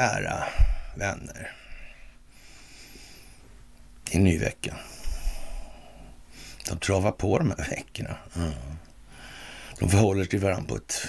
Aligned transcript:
Kära 0.00 0.44
vänner. 0.94 1.52
Det 4.04 4.14
är 4.14 4.16
en 4.16 4.24
ny 4.24 4.38
vecka. 4.38 4.76
De 6.68 6.78
travar 6.78 7.12
på 7.12 7.38
de 7.38 7.50
här 7.50 7.70
veckorna. 7.70 8.16
Mm. 8.36 8.52
De 9.78 9.90
förhåller 9.90 10.22
sig 10.22 10.30
till 10.30 10.40
varandra 10.40 10.68
på 10.68 10.76
ett 10.76 11.08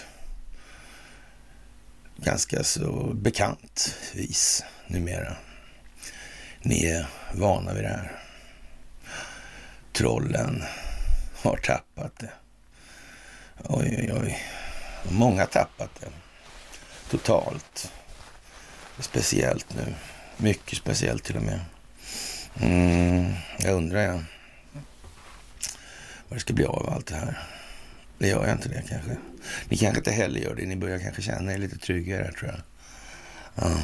ganska 2.17 2.63
så 2.63 3.13
bekant 3.13 3.95
vis 4.13 4.63
numera. 4.87 5.35
Ni 6.61 6.85
är 6.85 7.07
vana 7.33 7.73
vid 7.73 7.83
det 7.83 7.89
här. 7.89 8.11
Trollen 9.93 10.63
har 11.43 11.57
tappat 11.57 12.19
det. 12.19 12.31
Oj, 13.63 13.95
oj, 13.99 14.13
oj. 14.21 14.37
Många 15.09 15.41
har 15.41 15.47
tappat 15.47 15.89
det. 15.99 16.07
Totalt. 17.09 17.91
Speciellt 18.99 19.75
nu. 19.75 19.93
Mycket 20.37 20.77
speciellt 20.77 21.23
till 21.23 21.37
och 21.37 21.43
med. 21.43 21.59
Mm, 22.61 23.33
jag 23.59 23.73
undrar 23.73 24.01
jag. 24.01 24.23
Vad 26.27 26.37
det 26.37 26.39
ska 26.39 26.53
bli 26.53 26.65
av 26.65 26.89
allt 26.89 27.07
det 27.07 27.15
här. 27.15 27.39
Det 28.17 28.27
gör 28.27 28.45
jag 28.45 28.55
inte 28.55 28.69
det 28.69 28.83
kanske. 28.89 29.17
Ni 29.69 29.77
kanske 29.77 29.99
inte 29.99 30.11
heller 30.11 30.39
gör 30.39 30.55
det. 30.55 30.65
Ni 30.65 30.75
börjar 30.75 30.99
kanske 30.99 31.21
känna 31.21 31.53
er 31.53 31.57
lite 31.57 31.77
tryggare 31.77 32.31
tror 32.31 32.51
jag. 32.51 32.61
Mm. 33.67 33.77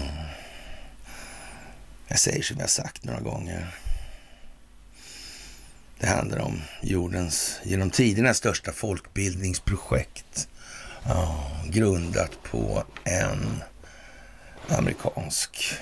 Jag 2.07 2.19
säger 2.19 2.43
som 2.43 2.59
jag 2.59 2.69
sagt 2.69 3.03
några 3.03 3.19
gånger. 3.19 3.67
Det 5.99 6.07
handlar 6.07 6.39
om 6.39 6.61
jordens, 6.81 7.59
genom 7.63 7.89
tiderna 7.89 8.33
största 8.33 8.71
folkbildningsprojekt. 8.71 10.47
Mm. 11.05 11.71
grundat 11.71 12.43
på 12.43 12.83
en 13.03 13.63
amerikansk 14.69 15.73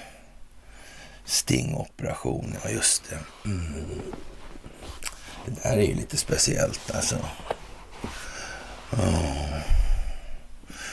stingoperation. 1.25 2.55
Ja, 2.63 2.69
just 2.69 3.09
det. 3.09 3.49
Mm. 3.49 3.85
Det 5.45 5.63
där 5.63 5.77
är 5.77 5.81
ju 5.81 5.93
lite 5.93 6.17
speciellt 6.17 6.91
alltså. 6.91 7.15
Oh. 8.91 9.59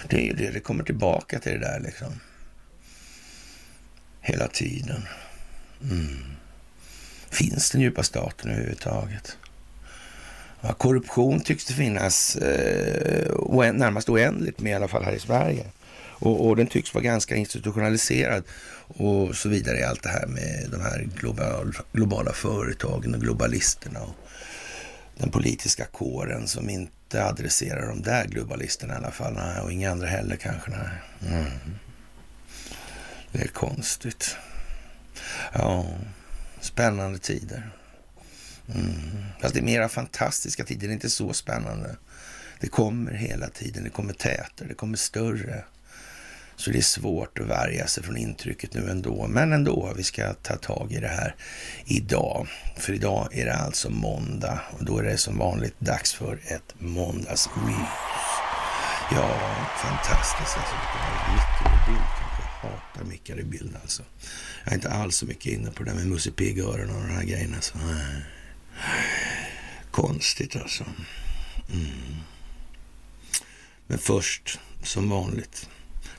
Det 0.08 0.16
är 0.16 0.24
ju 0.24 0.32
det, 0.32 0.50
det 0.50 0.60
kommer 0.60 0.84
tillbaka 0.84 1.38
till 1.38 1.52
det 1.52 1.58
där 1.58 1.80
liksom. 1.80 2.20
Hela 4.20 4.48
tiden. 4.48 5.02
Mm. 5.82 6.36
Finns 7.30 7.70
den 7.70 7.80
djupa 7.80 8.02
staten 8.02 8.50
överhuvudtaget? 8.50 9.36
Ja, 10.60 10.72
korruption 10.72 11.40
tycks 11.40 11.64
det 11.64 11.74
finnas 11.74 12.36
eh, 12.36 13.72
närmast 13.72 14.08
oändligt 14.08 14.60
med 14.60 14.70
i 14.70 14.74
alla 14.74 14.88
fall 14.88 15.04
här 15.04 15.12
i 15.12 15.18
Sverige. 15.18 15.64
Och, 16.22 16.46
och, 16.46 16.56
den 16.56 16.66
tycks 16.66 16.94
vara 16.94 17.04
ganska 17.04 17.36
institutionaliserad 17.36 18.44
och 18.86 19.36
så 19.36 19.48
vidare 19.48 19.78
i 19.78 19.82
allt 19.82 20.02
det 20.02 20.08
här 20.08 20.26
med 20.26 20.68
de 20.70 20.80
här 20.80 21.08
global, 21.20 21.76
globala 21.92 22.32
företagen 22.32 23.14
och 23.14 23.20
globalisterna 23.20 24.00
och 24.00 24.14
den 25.16 25.30
politiska 25.30 25.84
kåren 25.84 26.46
som 26.46 26.70
inte 26.70 27.24
adresserar 27.24 27.86
de 27.86 28.02
där 28.02 28.24
globalisterna 28.26 28.94
i 28.94 28.96
alla 28.96 29.10
fall. 29.10 29.32
Nej, 29.34 29.60
och 29.60 29.72
inga 29.72 29.90
andra 29.90 30.06
heller 30.06 30.36
kanske. 30.36 30.70
Nej. 30.70 31.34
Mm. 31.34 31.50
Det 33.32 33.42
är 33.42 33.48
konstigt. 33.48 34.36
Ja, 35.52 35.86
spännande 36.60 37.18
tider. 37.18 37.70
Mm. 38.74 38.92
Fast 39.40 39.54
det 39.54 39.60
är 39.60 39.64
mera 39.64 39.88
fantastiska 39.88 40.64
tider, 40.64 40.86
det 40.86 40.92
är 40.92 40.94
inte 40.94 41.10
så 41.10 41.32
spännande. 41.32 41.96
Det 42.60 42.68
kommer 42.68 43.12
hela 43.12 43.48
tiden, 43.48 43.84
det 43.84 43.90
kommer 43.90 44.12
tätare, 44.12 44.68
det 44.68 44.74
kommer 44.74 44.96
större. 44.96 45.64
Så 46.62 46.70
det 46.70 46.78
är 46.78 46.82
svårt 46.82 47.38
att 47.38 47.46
värja 47.46 47.86
sig 47.86 48.02
från 48.02 48.16
intrycket 48.16 48.74
nu 48.74 48.90
ändå. 48.90 49.26
Men 49.26 49.52
ändå, 49.52 49.92
vi 49.96 50.02
ska 50.02 50.34
ta 50.34 50.56
tag 50.56 50.92
i 50.92 51.00
det 51.00 51.08
här 51.08 51.34
idag. 51.84 52.48
För 52.76 52.92
idag 52.92 53.28
är 53.32 53.44
det 53.44 53.54
alltså 53.54 53.90
måndag 53.90 54.60
och 54.70 54.84
då 54.84 54.98
är 54.98 55.02
det 55.02 55.16
som 55.16 55.38
vanligt 55.38 55.80
dags 55.80 56.12
för 56.12 56.40
ett 56.46 56.74
måndagsmys. 56.78 57.88
Ja, 59.12 59.40
fantastiskt. 59.76 60.56
Alltså, 60.58 60.74
mickar 60.74 61.74
i 61.74 61.86
bild 61.86 62.06
kanske. 62.18 62.42
Jag 62.62 62.70
hatar 62.70 63.04
mickar 63.04 63.40
i 63.40 63.44
bild 63.44 63.76
alltså. 63.82 64.02
Jag 64.64 64.72
är 64.72 64.76
inte 64.76 64.90
alls 64.90 65.16
så 65.16 65.26
mycket 65.26 65.52
inne 65.52 65.70
på 65.70 65.82
det 65.82 65.90
där 65.90 65.96
med 65.96 66.06
Musse 66.06 66.30
Pigg 66.30 66.66
och 66.66 66.78
de 66.78 67.10
här 67.10 67.24
grejerna. 67.24 67.60
Så. 67.60 67.78
Konstigt 69.90 70.56
alltså. 70.56 70.84
Mm. 71.72 72.16
Men 73.86 73.98
först, 73.98 74.60
som 74.82 75.10
vanligt, 75.10 75.68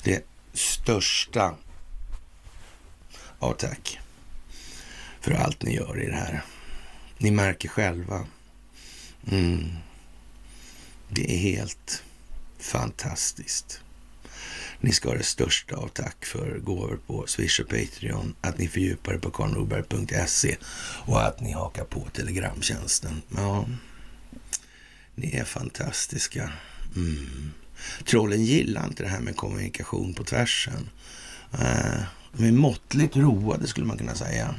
det 0.04 0.33
största 0.54 1.56
ja 3.40 3.54
tack 3.54 4.00
för 5.22 5.32
allt 5.32 5.64
ni 5.64 5.76
gör 5.76 6.02
i 6.02 6.06
det 6.06 6.16
här. 6.16 6.44
Ni 7.18 7.32
märker 7.32 7.70
själva. 7.70 8.28
Mm. 9.32 9.72
Det 11.10 11.34
är 11.34 11.38
helt 11.38 12.04
fantastiskt. 12.60 13.82
Ni 14.80 14.92
ska 14.92 15.10
ha 15.10 15.16
det 15.16 15.24
största 15.24 15.76
av 15.76 15.88
tack 15.88 16.26
för 16.26 16.60
gåvor 16.60 17.00
på 17.08 17.28
Swish 17.28 17.60
och 17.60 17.70
Patreon, 17.70 18.36
att 18.42 18.58
ni 18.58 18.68
fördjupar 18.68 19.14
er 19.14 19.18
på 19.18 19.32
karlnorberg.se 19.32 20.58
och 21.06 21.22
att 21.22 21.42
ni 21.42 21.52
hakar 21.52 21.84
på 21.84 22.08
Telegramtjänsten. 22.14 23.22
Ja, 23.36 23.66
ni 25.16 25.36
är 25.36 25.44
fantastiska. 25.44 26.52
Mm. 26.96 27.52
Trollen 28.06 28.44
gillar 28.44 28.86
inte 28.86 29.04
det 29.04 29.10
här 29.10 29.20
med 29.20 29.36
kommunikation 29.36 30.14
på 30.14 30.24
tvärsen. 30.24 30.90
Eh, 31.54 32.02
de 32.34 32.46
är 32.48 32.52
måttligt 32.52 33.16
roade 33.16 33.68
skulle 33.68 33.86
man 33.86 33.98
kunna 33.98 34.16
säga. 34.16 34.56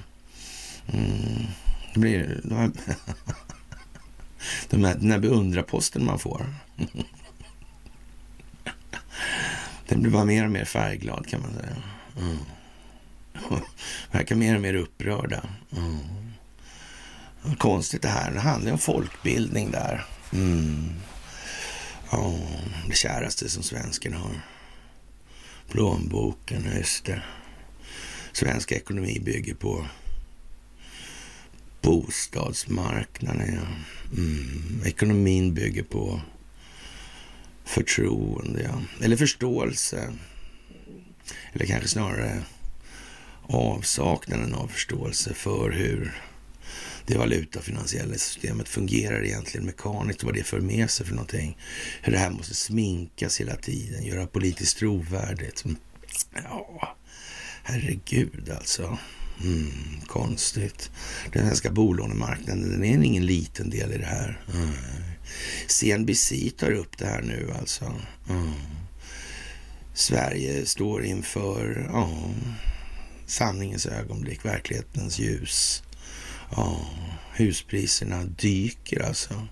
Mm. 0.93 1.47
Det 1.95 2.01
blir 2.01 2.41
de 2.45 2.55
här, 2.55 2.71
de 4.71 4.85
här, 4.85 4.95
den 4.95 5.11
här 5.11 5.19
beundrarposten 5.19 6.05
man 6.05 6.19
får. 6.19 6.47
Den 9.89 10.03
blir 10.03 10.13
bara 10.13 10.25
mer 10.25 10.45
och 10.45 10.51
mer 10.51 10.65
färgglad 10.65 11.27
kan 11.27 11.41
man 11.41 11.55
säga. 11.55 11.77
Mm. 12.19 12.39
Verkar 14.11 14.37
mer 14.37 14.55
och 14.55 14.61
mer 14.61 14.75
upprörda. 14.75 15.43
Mm. 15.77 15.99
Konstigt 17.59 18.03
det 18.03 18.09
här. 18.09 18.33
Det 18.33 18.41
handlar 18.41 18.73
om 18.73 18.79
folkbildning 18.79 19.71
där. 19.71 20.05
Mm. 20.33 20.93
Ja, 22.10 22.34
det 22.89 22.95
käraste 22.95 23.48
som 23.48 23.62
svensken 23.62 24.12
har. 24.12 24.41
Plånboken, 25.68 26.65
just 26.77 27.04
det. 27.04 27.22
Svensk 28.33 28.72
ekonomi 28.72 29.21
bygger 29.21 29.54
på 29.54 29.86
bostadsmarknaden. 31.83 33.54
Ja. 33.54 33.66
Mm. 34.18 34.83
Ekonomin 34.84 35.54
bygger 35.54 35.83
på 35.83 36.21
förtroende, 37.65 38.62
ja. 38.62 39.04
eller 39.04 39.16
förståelse. 39.16 40.12
Eller 41.53 41.66
kanske 41.66 41.89
snarare 41.89 42.42
avsaknaden 43.47 44.54
av 44.54 44.68
förståelse 44.68 45.34
för 45.34 45.71
hur 45.71 46.22
det 47.06 47.18
valutafinansiella 47.18 48.15
systemet 48.15 48.68
fungerar 48.68 49.24
egentligen 49.24 49.66
mekaniskt, 49.66 50.22
vad 50.22 50.34
det 50.34 50.45
för 50.45 50.60
med 50.60 50.91
sig 50.91 51.06
för 51.06 51.15
någonting. 51.15 51.59
Hur 52.03 52.12
det 52.12 52.18
här 52.18 52.30
måste 52.30 52.54
sminkas 52.54 53.41
hela 53.41 53.56
tiden, 53.56 54.04
göra 54.04 54.27
politiskt 54.27 54.78
trovärdigt. 54.78 55.65
Mm. 55.65 55.77
Ja, 56.34 56.97
herregud 57.62 58.51
alltså. 58.56 58.98
Mm, 59.42 60.01
konstigt. 60.06 60.91
Den 61.33 61.42
svenska 61.42 61.71
bolånemarknaden, 61.71 62.71
den 62.71 62.84
är 62.84 63.04
ingen 63.04 63.27
liten 63.27 63.71
del 63.71 63.92
i 63.92 63.98
det 63.98 64.07
här. 64.07 64.41
Mm. 64.54 64.74
CNBC 65.66 66.50
tar 66.57 66.71
upp 66.71 66.98
det 66.98 67.07
här 67.07 67.22
nu 67.22 67.53
alltså. 67.59 67.95
Mm. 68.28 68.53
Sverige 69.95 70.66
står 70.66 71.04
inför 71.04 71.91
ja, 71.92 72.30
sanningens 73.27 73.86
ögonblick, 73.86 74.45
verklighetens 74.45 75.18
ljus. 75.18 75.83
Ja, 76.51 76.81
huspriserna 77.33 78.25
dyker 78.25 79.07
alltså. 79.07 79.49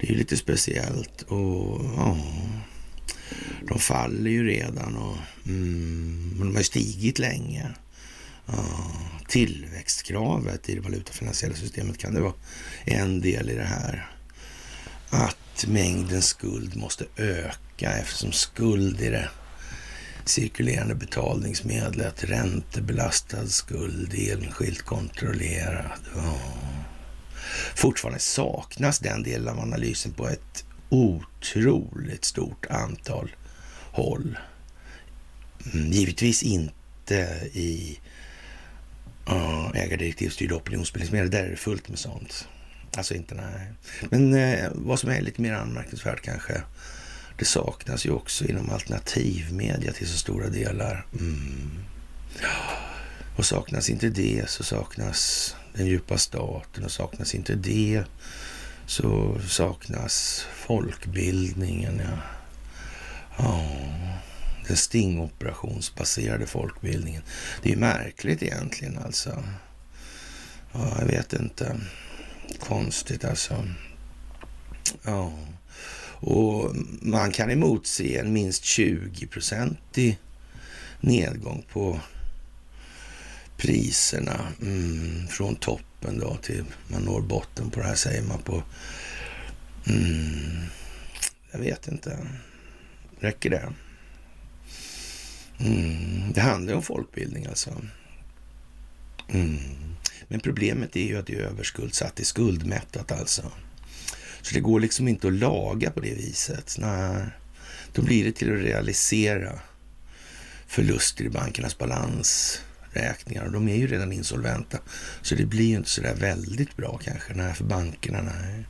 Det 0.00 0.06
är 0.06 0.10
ju 0.10 0.18
lite 0.18 0.36
speciellt 0.36 1.22
och 1.22 1.84
ja, 1.96 2.18
de 3.68 3.78
faller 3.78 4.30
ju 4.30 4.46
redan 4.46 4.96
och 4.96 5.16
mm, 5.46 6.36
de 6.38 6.56
har 6.56 6.62
stigit 6.62 7.18
länge. 7.18 7.66
Ja, 8.46 8.92
tillväxtkravet 9.28 10.68
i 10.68 10.74
det 10.74 10.80
valutafinansiella 10.80 11.56
systemet 11.56 11.98
kan 11.98 12.14
det 12.14 12.20
vara 12.20 12.34
en 12.84 13.20
del 13.20 13.50
i 13.50 13.54
det 13.54 13.64
här. 13.64 14.10
Att 15.10 15.66
mängden 15.66 16.22
skuld 16.22 16.76
måste 16.76 17.04
öka 17.16 17.92
eftersom 17.92 18.32
skuld 18.32 19.00
är 19.00 19.10
det 19.10 19.28
cirkulerande 20.28 20.94
betalningsmedlet, 20.94 22.24
räntebelastad 22.24 23.46
skuld, 23.46 24.14
enskilt 24.14 24.82
kontrollerad. 24.82 26.00
Fortfarande 27.74 28.20
saknas 28.20 28.98
den 28.98 29.22
delen 29.22 29.48
av 29.48 29.60
analysen 29.60 30.12
på 30.12 30.28
ett 30.28 30.64
otroligt 30.88 32.24
stort 32.24 32.66
antal 32.70 33.30
håll 33.92 34.38
mm, 35.72 35.92
givetvis 35.92 36.42
inte 36.42 37.14
i 37.52 37.98
uh, 39.30 39.70
ägardirektivstyrda 39.74 40.54
opinionsbildningsmedel. 40.54 41.30
Där 41.30 41.44
är 41.44 41.50
det 41.50 41.56
fullt 41.56 41.88
med 41.88 41.98
sånt. 41.98 42.48
Alltså 42.96 43.14
inte 43.14 43.34
nej. 43.34 43.72
Men 44.10 44.34
eh, 44.34 44.70
vad 44.74 44.98
som 44.98 45.10
är 45.10 45.20
lite 45.20 45.42
mer 45.42 45.52
anmärkningsvärt 45.52 46.22
kanske. 46.22 46.62
Det 47.38 47.44
saknas 47.44 48.06
ju 48.06 48.10
också 48.10 48.44
inom 48.44 48.70
alternativmedia 48.70 49.92
till 49.92 50.08
så 50.08 50.18
stora 50.18 50.48
delar. 50.48 51.06
Mm. 51.12 51.70
Och 53.36 53.46
saknas 53.46 53.90
inte 53.90 54.08
det 54.08 54.50
så 54.50 54.64
saknas 54.64 55.54
den 55.74 55.86
djupa 55.86 56.18
staten 56.18 56.84
och 56.84 56.92
saknas 56.92 57.34
inte 57.34 57.54
det 57.54 58.04
så 58.86 59.40
saknas 59.48 60.46
folkbildningen. 60.54 62.00
Ja. 62.04 63.44
Oh, 63.44 64.14
Den 64.66 64.76
stingoperationsbaserade 64.76 66.46
folkbildningen. 66.46 67.22
Det 67.62 67.68
är 67.68 67.72
ju 67.72 67.80
märkligt 67.80 68.42
egentligen 68.42 68.98
alltså. 68.98 69.44
Ja, 70.72 70.96
jag 70.98 71.06
vet 71.06 71.32
inte. 71.32 71.76
Konstigt 72.60 73.24
alltså. 73.24 73.68
Ja. 75.02 75.32
Och 76.20 76.76
man 77.00 77.32
kan 77.32 77.50
emotse 77.50 78.18
en 78.18 78.32
minst 78.32 78.64
20-procentig 78.64 80.16
nedgång 81.00 81.64
på 81.72 82.00
priserna 83.56 84.52
mm, 84.62 85.26
från 85.28 85.56
toppen 85.56 86.18
då 86.18 86.36
till 86.36 86.64
man 86.88 87.02
når 87.02 87.20
botten 87.20 87.70
på 87.70 87.80
det 87.80 87.86
här 87.86 87.94
säger 87.94 88.22
man 88.22 88.38
på... 88.38 88.62
Mm, 89.86 90.66
jag 91.52 91.58
vet 91.58 91.88
inte. 91.88 92.18
Räcker 93.20 93.50
det? 93.50 93.72
Mm, 95.60 96.32
det 96.32 96.40
handlar 96.40 96.74
om 96.74 96.82
folkbildning 96.82 97.46
alltså. 97.46 97.70
Mm. 99.28 99.58
Men 100.28 100.40
problemet 100.40 100.96
är 100.96 101.04
ju 101.04 101.18
att 101.18 101.26
det 101.26 101.34
är 101.34 101.40
överskuldsatt, 101.40 102.16
det 102.16 102.22
är 102.22 102.24
skuldmättat 102.24 103.12
alltså. 103.12 103.52
Så 104.48 104.54
det 104.54 104.60
går 104.60 104.80
liksom 104.80 105.08
inte 105.08 105.28
att 105.28 105.32
laga 105.32 105.90
på 105.90 106.00
det 106.00 106.14
viset. 106.14 106.76
Nej, 106.78 107.26
då 107.92 108.02
blir 108.02 108.24
det 108.24 108.32
till 108.32 108.52
att 108.52 108.60
realisera 108.60 109.52
förluster 110.66 111.24
i 111.24 111.30
bankernas 111.30 111.78
balansräkningar. 111.78 113.44
Och 113.44 113.52
de 113.52 113.68
är 113.68 113.76
ju 113.76 113.86
redan 113.86 114.12
insolventa. 114.12 114.78
Så 115.22 115.34
det 115.34 115.44
blir 115.44 115.64
ju 115.64 115.76
inte 115.76 115.88
så 115.90 116.00
där 116.00 116.14
väldigt 116.14 116.76
bra 116.76 117.00
kanske. 117.04 117.34
Nej, 117.34 117.54
för 117.54 117.64
bankerna. 117.64 118.22
Nej, 118.22 118.66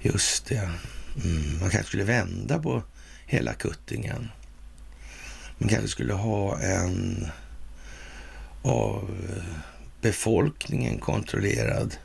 just 0.00 0.46
det. 0.46 0.70
Mm, 1.24 1.58
man 1.60 1.70
kanske 1.70 1.88
skulle 1.88 2.04
vända 2.04 2.58
på 2.58 2.82
hela 3.26 3.54
kuttingen. 3.54 4.28
Man 5.58 5.68
kanske 5.68 5.88
skulle 5.88 6.12
ha 6.12 6.60
en 6.60 7.26
av 8.62 9.10
befolkningen 10.00 10.98
kontrollerad 10.98 11.96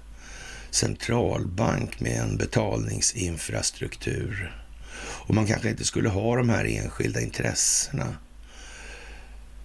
centralbank 0.71 1.99
med 1.99 2.21
en 2.21 2.37
betalningsinfrastruktur. 2.37 4.61
Och 5.01 5.35
man 5.35 5.47
kanske 5.47 5.69
inte 5.69 5.85
skulle 5.85 6.09
ha 6.09 6.35
de 6.35 6.49
här 6.49 6.65
enskilda 6.65 7.21
intressena 7.21 8.15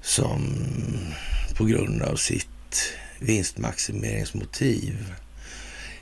som 0.02 0.54
på 1.56 1.64
grund 1.64 2.02
av 2.02 2.16
sitt 2.16 2.92
vinstmaximeringsmotiv 3.18 5.14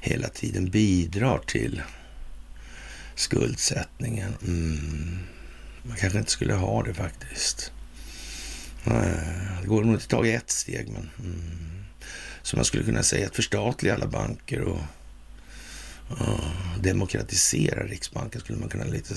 hela 0.01 0.29
tiden 0.29 0.71
bidrar 0.71 1.39
till 1.39 1.83
skuldsättningen. 3.15 4.35
Mm. 4.43 5.19
Man 5.83 5.97
kanske 5.97 6.19
inte 6.19 6.31
skulle 6.31 6.55
ha 6.55 6.83
det 6.83 6.95
faktiskt. 6.95 7.73
Det 9.63 9.67
går 9.67 9.85
nog 9.85 9.95
inte 9.95 10.05
att 10.05 10.11
ta 10.11 10.27
i 10.27 10.35
ett 10.35 10.51
steg, 10.51 10.89
men... 10.89 11.11
Mm. 11.19 11.85
Så 12.43 12.57
man 12.57 12.65
skulle 12.65 12.85
kunna 12.85 13.03
säga 13.03 13.27
att 13.27 13.37
förstatliga 13.37 13.95
alla 13.95 14.07
banker 14.07 14.61
och 14.61 14.81
och 16.19 16.83
demokratisera 16.83 17.87
Riksbanken 17.87 18.41
skulle 18.41 18.59
man 18.59 18.69
kunna 18.69 18.85
lite 18.85 19.15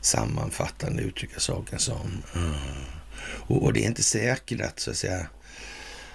sammanfattande 0.00 1.02
uttrycka 1.02 1.40
saken 1.40 1.78
som. 1.78 2.22
Eh, 2.34 2.86
och, 3.24 3.62
och, 3.62 3.72
det 3.72 3.80
är 3.80 3.86
inte 3.86 4.02
säkert 4.02 4.60
att 4.60 4.80
så 4.80 4.90
att 4.90 4.96
säga 4.96 5.26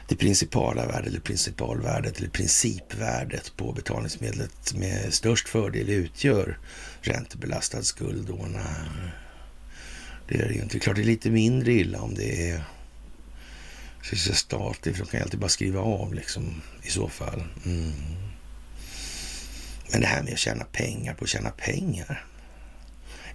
det 0.08 0.16
principala 0.16 0.86
värdet 0.86 1.08
eller 1.08 1.20
principalvärdet 1.20 2.18
eller 2.18 2.30
principvärdet 2.30 3.58
på 3.58 3.72
betalningsmedlet 3.72 4.74
med 4.74 5.14
störst 5.14 5.50
fördel 5.50 5.90
utgör 5.90 6.58
räntebelastad 7.02 7.84
skuld. 7.84 8.28
Då, 8.28 8.46
när, 8.46 9.14
Det 10.28 10.36
är 10.36 10.50
ju 10.50 10.62
inte. 10.62 10.80
Klart 10.80 10.96
det 10.96 11.02
är 11.02 11.06
lite 11.06 11.30
mindre 11.30 11.72
illa 11.72 12.02
om 12.02 12.16
det 12.16 12.50
är 12.50 12.64
Sysselsättning 14.04 14.36
statligt, 14.36 14.98
för 14.98 15.04
de 15.04 15.10
kan 15.10 15.20
ju 15.20 15.24
alltid 15.24 15.40
bara 15.40 15.50
skriva 15.50 15.80
av 15.82 16.14
liksom 16.14 16.62
i 16.84 16.90
så 16.90 17.10
fall. 17.10 17.44
Mm. 17.66 17.92
Men 19.92 20.02
det 20.02 20.08
här 20.08 20.24
med 20.24 20.34
att 20.34 20.40
tjäna 20.40 20.64
pengar 20.64 21.14
på 21.14 21.24
att 21.24 21.30
tjäna 21.30 21.50
pengar. 21.50 22.26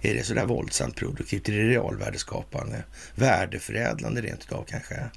Är 0.01 0.13
det 0.13 0.23
sådär 0.23 0.45
våldsamt 0.45 0.95
produktivt? 0.95 1.49
Är 1.49 1.53
det 1.53 1.69
realvärdeskapande? 1.69 2.83
Värdeförädlande 3.15 4.21
rent 4.21 4.43
utav 4.43 4.65
kanske? 4.69 5.09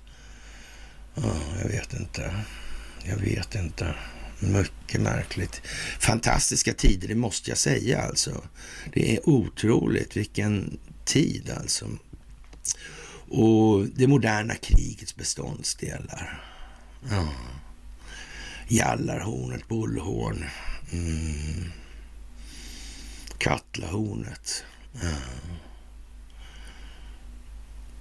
Oh, 1.14 1.58
jag 1.62 1.68
vet 1.68 1.94
inte. 1.94 2.34
Jag 3.04 3.16
vet 3.16 3.54
inte. 3.54 3.94
Mycket 4.40 5.00
märkligt. 5.00 5.62
Fantastiska 6.00 6.72
tider, 6.72 7.08
det 7.08 7.14
måste 7.14 7.50
jag 7.50 7.58
säga 7.58 8.02
alltså. 8.02 8.42
Det 8.92 9.16
är 9.16 9.28
otroligt 9.28 10.16
vilken 10.16 10.78
tid 11.04 11.50
alltså. 11.60 11.88
Och 13.30 13.86
det 13.86 14.06
moderna 14.06 14.54
krigets 14.54 15.16
beståndsdelar. 15.16 16.42
Ja. 17.10 17.28
Jallarhornet, 18.68 19.68
bullhorn, 19.68 20.44
mm. 20.92 21.72
Katlahornet. 23.38 24.64
Ja. 24.92 25.16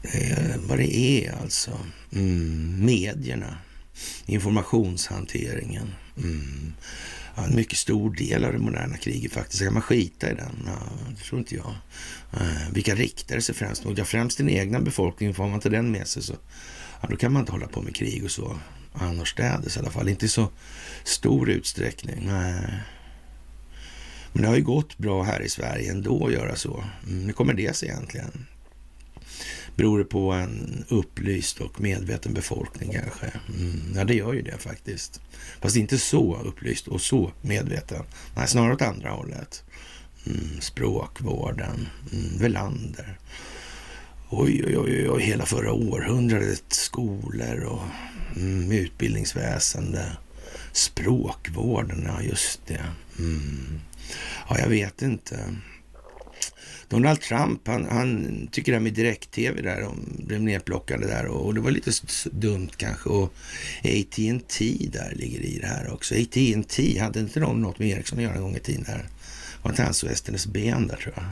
Det 0.01 0.31
är 0.31 0.57
vad 0.57 0.77
det 0.77 0.97
är 0.97 1.41
alltså. 1.41 1.79
Mm. 2.11 2.85
Medierna, 2.85 3.57
informationshanteringen. 4.25 5.93
Mm 6.17 6.73
ja, 7.37 7.43
en 7.43 7.55
mycket 7.55 7.77
stor 7.77 8.13
del 8.13 8.45
av 8.45 8.53
det 8.53 8.59
moderna 8.59 8.97
kriget 8.97 9.31
faktiskt. 9.31 9.63
Kan 9.63 9.73
man 9.73 9.81
skita 9.81 10.31
i 10.31 10.35
den? 10.35 10.63
Ja, 10.65 10.77
det 11.09 11.23
tror 11.23 11.39
inte 11.39 11.55
jag. 11.55 11.73
Eh, 12.33 12.71
vilka 12.73 12.95
riktar 12.95 13.35
det 13.35 13.41
sig 13.41 13.55
främst 13.55 13.85
mot? 13.85 13.97
Ja, 13.97 14.05
främst 14.05 14.37
den 14.37 14.49
egna 14.49 14.79
befolkningen. 14.81 15.35
Får 15.35 15.45
man 15.45 15.53
inte 15.53 15.69
den 15.69 15.91
med 15.91 16.07
sig 16.07 16.23
så 16.23 16.33
ja, 17.01 17.07
då 17.09 17.17
kan 17.17 17.33
man 17.33 17.39
inte 17.39 17.51
hålla 17.51 17.67
på 17.67 17.81
med 17.81 17.95
krig 17.95 18.23
och 18.23 18.31
så 18.31 18.59
annorstädes 18.93 19.77
i 19.77 19.79
alla 19.79 19.91
fall. 19.91 20.09
Inte 20.09 20.25
i 20.25 20.29
så 20.29 20.49
stor 21.03 21.49
utsträckning. 21.49 22.25
Nej. 22.25 22.83
Men 24.33 24.41
det 24.41 24.47
har 24.47 24.55
ju 24.55 24.63
gått 24.63 24.97
bra 24.97 25.23
här 25.23 25.41
i 25.41 25.49
Sverige 25.49 25.91
ändå 25.91 26.25
att 26.25 26.33
göra 26.33 26.55
så. 26.55 26.83
Mm, 27.07 27.25
hur 27.25 27.33
kommer 27.33 27.53
det 27.53 27.75
sig 27.75 27.89
egentligen? 27.89 28.45
Beror 29.77 29.97
det 29.97 30.05
på 30.05 30.31
en 30.31 30.85
upplyst 30.87 31.61
och 31.61 31.81
medveten 31.81 32.33
befolkning 32.33 32.91
kanske? 32.91 33.39
Mm, 33.59 33.81
ja, 33.95 34.03
det 34.03 34.13
gör 34.13 34.33
ju 34.33 34.41
det 34.41 34.57
faktiskt. 34.57 35.21
Fast 35.61 35.75
inte 35.75 35.97
så 35.97 36.41
upplyst 36.45 36.87
och 36.87 37.01
så 37.01 37.31
medveten. 37.41 38.03
Nej, 38.35 38.47
snarare 38.47 38.73
åt 38.73 38.81
andra 38.81 39.09
hållet. 39.09 39.63
Mm, 40.25 40.61
språkvården, 40.61 41.87
mm, 42.13 42.37
Velander. 42.37 43.19
Oj, 44.29 44.63
oj, 44.65 44.77
oj, 44.77 45.09
oj, 45.09 45.21
hela 45.21 45.45
förra 45.45 45.73
århundradet. 45.73 46.63
Skolor 46.67 47.63
och 47.63 47.83
mm, 48.35 48.71
utbildningsväsende. 48.71 50.17
Språkvården, 50.71 52.03
ja 52.07 52.21
just 52.21 52.59
det. 52.67 52.85
Mm. 53.19 53.79
Ja, 54.49 54.59
jag 54.59 54.69
vet 54.69 55.01
inte. 55.01 55.55
Donald 56.89 57.21
Trump, 57.21 57.67
han, 57.67 57.85
han 57.85 58.47
tycker 58.51 58.71
det 58.71 58.77
här 58.77 58.83
med 58.83 58.93
direkt-tv 58.93 59.61
där, 59.61 59.81
de 59.81 60.23
blev 60.25 60.41
nedplockade 60.41 61.07
där 61.07 61.25
och, 61.25 61.45
och, 61.45 61.53
det 61.53 61.61
var 61.61 61.71
lite 61.71 61.91
dumt 62.31 62.69
kanske. 62.77 63.09
Och 63.09 63.33
AT&T 63.83 64.89
där 64.91 65.13
ligger 65.15 65.39
i 65.39 65.59
det 65.61 65.67
här 65.67 65.93
också. 65.93 66.15
AT&T 66.15 66.99
hade 66.99 67.19
inte 67.19 67.39
de 67.39 67.61
något 67.61 67.79
med 67.79 67.89
Ericsson 67.89 68.17
att 68.17 68.23
göra 68.23 68.35
en 68.35 68.41
gång 68.41 68.55
i 68.55 68.59
tiden 68.59 68.83
där? 68.83 69.05
Var 69.61 69.71
inte 69.71 69.83
hans 69.83 70.03
Westernes 70.03 70.47
ben 70.47 70.87
där 70.87 70.95
tror 70.95 71.13
jag? 71.15 71.25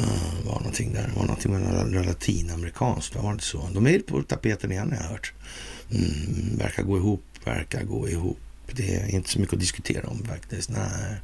Uh, 0.00 0.46
var 0.46 0.58
någonting 0.58 0.92
där. 0.92 1.10
var 1.16 1.22
någonting 1.22 1.52
med 1.52 2.06
latinamerikanskt, 2.06 3.14
var 3.14 3.22
det 3.22 3.32
inte 3.32 3.44
så? 3.44 3.68
De 3.74 3.86
är 3.86 3.98
på 3.98 4.22
tapeten 4.22 4.72
igen 4.72 4.92
har 4.92 5.02
jag 5.02 5.10
hört. 5.10 5.32
Mm, 5.90 6.58
verkar 6.58 6.82
gå 6.82 6.96
ihop, 6.96 7.24
verkar 7.44 7.82
gå 7.84 8.08
ihop. 8.08 8.38
Det 8.72 8.94
är 8.94 9.06
inte 9.06 9.30
så 9.30 9.40
mycket 9.40 9.54
att 9.54 9.60
diskutera 9.60 10.08
om 10.08 10.24
faktiskt. 10.24 10.70
Nej 10.70 11.20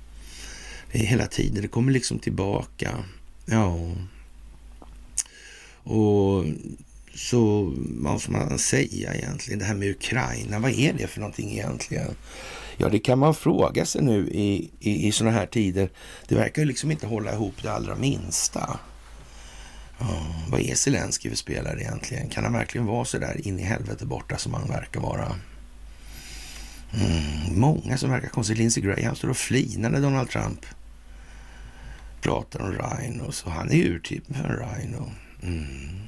hela 0.91 1.27
tiden. 1.27 1.63
Det 1.63 1.69
kommer 1.69 1.93
liksom 1.93 2.19
tillbaka. 2.19 3.05
Ja. 3.47 3.77
Och 5.83 6.45
så 7.15 7.73
vad 7.77 8.21
ska 8.21 8.33
man 8.33 8.59
säga 8.59 9.15
egentligen? 9.15 9.59
Det 9.59 9.65
här 9.65 9.75
med 9.75 9.91
Ukraina, 9.91 10.59
vad 10.59 10.71
är 10.71 10.93
det 10.93 11.07
för 11.07 11.21
någonting 11.21 11.53
egentligen? 11.53 12.15
Ja, 12.77 12.89
det 12.89 12.99
kan 12.99 13.19
man 13.19 13.35
fråga 13.35 13.87
sig 13.87 14.03
nu 14.03 14.29
i, 14.29 14.71
i, 14.81 15.09
i 15.09 15.13
sådana 15.13 15.37
här 15.37 15.47
tider. 15.47 15.91
Det 16.29 16.35
verkar 16.35 16.63
ju 16.63 16.69
liksom 16.69 16.91
inte 16.91 17.07
hålla 17.07 17.33
ihop 17.33 17.55
det 17.63 17.73
allra 17.73 17.97
minsta. 17.97 18.79
Ja, 19.99 20.27
vad 20.51 20.61
är 20.61 20.75
Zelenskyj 20.75 21.31
för 21.31 21.37
spelare 21.37 21.81
egentligen? 21.81 22.29
Kan 22.29 22.45
han 22.45 22.53
verkligen 22.53 22.87
vara 22.87 23.05
så 23.05 23.19
där 23.19 23.49
in 23.49 23.59
i 23.59 23.63
helvete 23.63 24.07
borta 24.07 24.37
som 24.37 24.55
han 24.55 24.69
verkar 24.69 25.01
vara? 25.01 25.37
Mm, 27.01 27.61
många 27.61 27.99
som 27.99 28.11
verkar 28.11 28.29
konstigt. 28.29 28.59
Lindsey 28.59 28.83
Graham 28.83 29.17
står 29.17 29.29
och 29.29 29.37
flinar 29.37 29.91
när 29.91 30.01
Donald 30.01 30.31
Trump 30.31 30.67
pratar 32.21 32.61
om 32.61 32.73
Rhino. 32.73 33.33
Så 33.33 33.51
han 33.51 33.71
är 33.71 33.75
urtypen 33.75 34.35
för 34.35 34.45
en 34.45 34.57
Rhino. 34.57 35.11
Mm. 35.43 35.99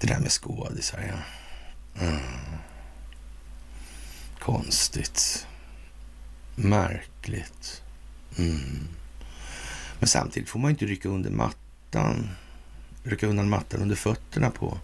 Det 0.00 0.06
där 0.06 0.20
med 0.20 0.30
skådisar, 0.32 1.00
ja. 1.08 1.18
Mm. 2.06 2.20
Konstigt. 4.38 5.46
Märkligt. 6.54 7.82
Mm. 8.38 8.88
Men 9.98 10.08
samtidigt 10.08 10.48
får 10.48 10.58
man 10.58 10.70
inte 10.70 10.86
rycka 10.86 11.08
under 11.08 11.30
mattan. 11.30 12.30
Rycka 13.02 13.26
undan 13.26 13.48
mattan 13.48 13.82
under 13.82 13.96
fötterna 13.96 14.50
på 14.50 14.78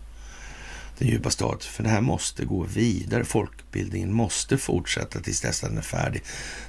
den 0.99 1.09
djupa 1.09 1.31
stat. 1.31 1.65
För 1.65 1.83
det 1.83 1.89
här 1.89 2.01
måste 2.01 2.45
gå 2.45 2.63
vidare. 2.63 3.25
Folkbildningen 3.25 4.13
måste 4.13 4.59
fortsätta 4.59 5.21
tills 5.21 5.41
dess 5.41 5.61
den 5.61 5.79
är 5.79 5.83
färdig. 5.83 6.23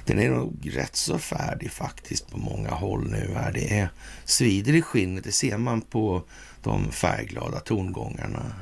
Den 0.04 0.18
är 0.18 0.30
nog 0.30 0.70
rätt 0.72 0.96
så 0.96 1.18
färdig 1.18 1.70
faktiskt 1.70 2.30
på 2.30 2.38
många 2.38 2.70
håll 2.70 3.10
nu. 3.10 3.34
Här. 3.34 3.52
Det 3.52 3.78
är 3.78 3.88
svider 4.24 4.74
i 4.74 4.82
skinnet. 4.82 5.24
Det 5.24 5.32
ser 5.32 5.58
man 5.58 5.80
på 5.80 6.24
de 6.62 6.92
färgglada 6.92 7.60
tongångarna. 7.60 8.52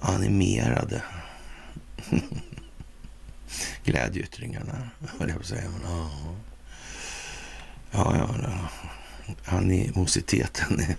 Animerade 0.00 1.02
glädjeyttringarna, 3.84 4.90
höll 5.18 5.28
jag 5.28 5.36
på 5.36 5.42
att 5.42 5.46
säga. 5.46 5.70
Men, 5.70 5.90
ja. 5.90 6.10
Ja, 7.90 8.16
ja, 8.16 8.34
ja. 8.42 8.68
Animositeten 9.44 10.80
är 10.80 10.96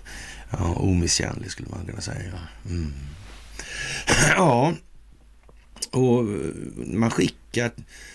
ja, 0.50 0.74
omisskännlig 0.74 1.50
skulle 1.50 1.68
man 1.68 1.86
kunna 1.86 2.00
säga. 2.00 2.32
Mm. 2.66 2.92
Ja, 4.36 4.74
och 5.90 6.20
eh, 6.20 6.50
man 6.76 7.10
skickar 7.10 7.70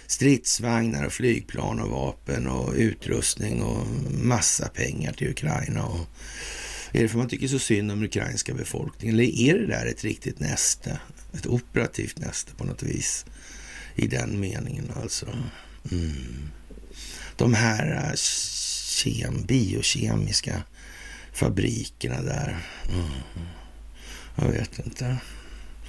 stridsvagnar 0.08 1.06
och 1.06 1.14
flygplan 1.14 1.80
och 1.80 1.90
vapen 1.90 2.48
och 2.48 2.74
utrustning 2.74 3.64
och 3.64 3.88
massa 4.12 4.68
pengar 4.68 5.14
till 5.14 5.30
Ukraina. 5.30 5.86
Och 5.86 6.08
är 6.92 7.02
det 7.02 7.08
för 7.08 7.16
att 7.16 7.22
man 7.22 7.30
tycker 7.30 7.48
så 7.48 7.60
synd 7.60 7.92
om 7.92 7.98
den 7.98 8.08
ukrainska 8.08 8.54
befolkningen? 8.54 9.16
Eller 9.16 9.40
är 9.40 9.60
det 9.60 9.68
där 9.68 9.86
ett 9.86 10.04
riktigt 10.04 10.40
näste? 10.40 11.00
Ett 11.34 11.48
operativt 11.48 12.20
näste 12.20 12.56
på 12.56 12.64
något 12.64 12.84
vis? 12.84 13.26
I 13.96 14.08
den 14.08 14.40
meningen 14.40 14.92
alltså. 15.02 15.26
Mm. 15.92 16.50
De 17.36 17.54
här 17.54 18.10
eh, 18.10 18.16
kem, 18.16 19.44
biokemiska 19.44 20.64
fabrikerna 21.34 22.22
där. 22.22 22.58
Mm. 22.94 23.10
Jag 24.36 24.48
vet 24.48 24.80
inte. 24.86 25.18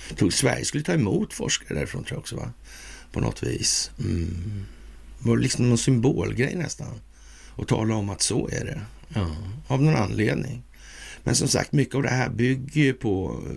Jag 0.09 0.19
tror 0.19 0.31
Sverige 0.31 0.65
skulle 0.65 0.85
ta 0.85 0.93
emot 0.93 1.35
forskare 1.35 1.79
därifrån 1.79 2.05
tror 2.05 2.17
jag 2.17 2.21
också, 2.21 2.37
va? 2.37 2.53
På 3.13 3.21
något 3.21 3.43
vis. 3.43 3.91
Mm. 3.99 4.67
Det 5.19 5.29
var 5.29 5.37
liksom 5.37 5.69
någon 5.69 5.79
symbolgrej 5.79 6.55
nästan. 6.57 7.01
Och 7.55 7.69
tala 7.69 7.95
om 7.95 8.11
att 8.11 8.23
så 8.23 8.49
är 8.49 8.65
det. 8.65 8.81
Ja, 9.09 9.37
av 9.67 9.83
någon 9.83 9.97
anledning. 9.97 10.63
Men 11.25 11.35
som 11.35 11.49
sagt, 11.49 11.73
mycket 11.73 11.95
av 11.95 12.03
det 12.03 12.09
här 12.09 12.29
bygger 12.29 12.83
ju 12.83 12.93
på 12.93 13.41
eh, 13.47 13.57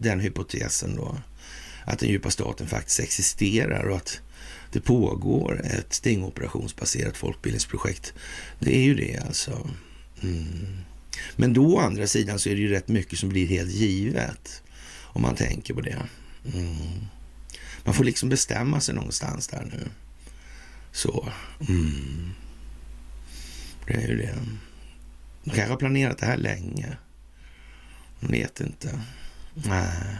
den 0.00 0.20
hypotesen 0.20 0.96
då. 0.96 1.16
Att 1.84 1.98
den 1.98 2.08
djupa 2.08 2.30
staten 2.30 2.66
faktiskt 2.66 3.00
existerar 3.00 3.84
och 3.84 3.96
att 3.96 4.20
det 4.72 4.80
pågår 4.80 5.60
ett 5.64 5.92
stingoperationsbaserat 5.92 7.16
folkbildningsprojekt. 7.16 8.14
Det 8.58 8.76
är 8.76 8.82
ju 8.82 8.94
det 8.94 9.18
alltså. 9.26 9.68
Mm. 10.22 10.78
Men 11.36 11.52
då 11.52 11.74
å 11.74 11.78
andra 11.78 12.06
sidan 12.06 12.38
så 12.38 12.48
är 12.48 12.54
det 12.54 12.60
ju 12.60 12.68
rätt 12.68 12.88
mycket 12.88 13.18
som 13.18 13.28
blir 13.28 13.46
helt 13.46 13.72
givet. 13.72 14.62
Om 15.02 15.22
man 15.22 15.34
tänker 15.34 15.74
på 15.74 15.80
det. 15.80 16.02
Mm. 16.54 17.06
Man 17.84 17.94
får 17.94 18.04
liksom 18.04 18.28
bestämma 18.28 18.80
sig 18.80 18.94
någonstans 18.94 19.48
där 19.48 19.64
nu. 19.72 19.88
Så. 20.92 21.28
Mm. 21.68 22.30
Det 23.86 23.94
är 23.94 24.08
ju 24.08 24.16
det. 24.16 24.34
De 25.44 25.50
kanske 25.50 25.72
har 25.72 25.76
planerat 25.76 26.18
det 26.18 26.26
här 26.26 26.36
länge. 26.36 26.96
Man 28.20 28.30
vet 28.30 28.60
inte. 28.60 29.00
Nej. 29.54 30.16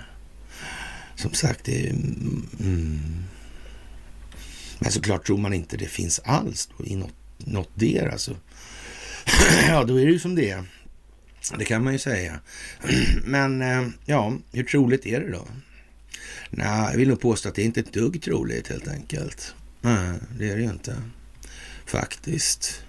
Som 1.17 1.33
sagt, 1.33 1.65
det 1.65 1.87
är... 1.87 1.91
Mm. 1.91 3.25
Men 4.79 4.93
såklart 4.93 5.27
tror 5.27 5.39
man 5.39 5.55
inte 5.55 5.77
det 5.77 5.87
finns 5.87 6.19
alls 6.19 6.71
då, 6.79 6.85
i 6.85 6.97
något, 6.97 7.15
något 7.39 7.71
der 7.75 8.09
alltså. 8.09 8.37
ja, 9.69 9.85
då 9.85 10.01
är 10.01 10.07
det 10.07 10.13
ju 10.13 10.19
som 10.19 10.35
det 10.35 10.51
är. 10.51 10.65
Det 11.59 11.65
kan 11.65 11.85
man 11.85 11.93
ju 11.93 11.99
säga. 11.99 12.41
Men 13.25 13.63
eh, 13.63 13.89
ja, 14.05 14.37
hur 14.53 14.65
troligt 14.65 15.07
är 15.07 15.21
det 15.21 15.31
då? 15.31 15.47
Nej, 16.51 16.91
jag 16.91 16.99
vill 16.99 17.09
nog 17.09 17.21
påstå 17.21 17.49
att 17.49 17.55
det 17.55 17.63
är 17.63 17.67
inte 17.67 17.81
ett 17.81 17.93
dugg 17.93 18.23
troligt 18.23 18.69
helt 18.69 18.89
enkelt. 18.89 19.55
Nej, 19.81 20.13
det 20.39 20.51
är 20.51 20.57
det 20.57 20.63
ju 20.63 20.71
inte. 20.71 20.97
Faktiskt. 21.87 22.83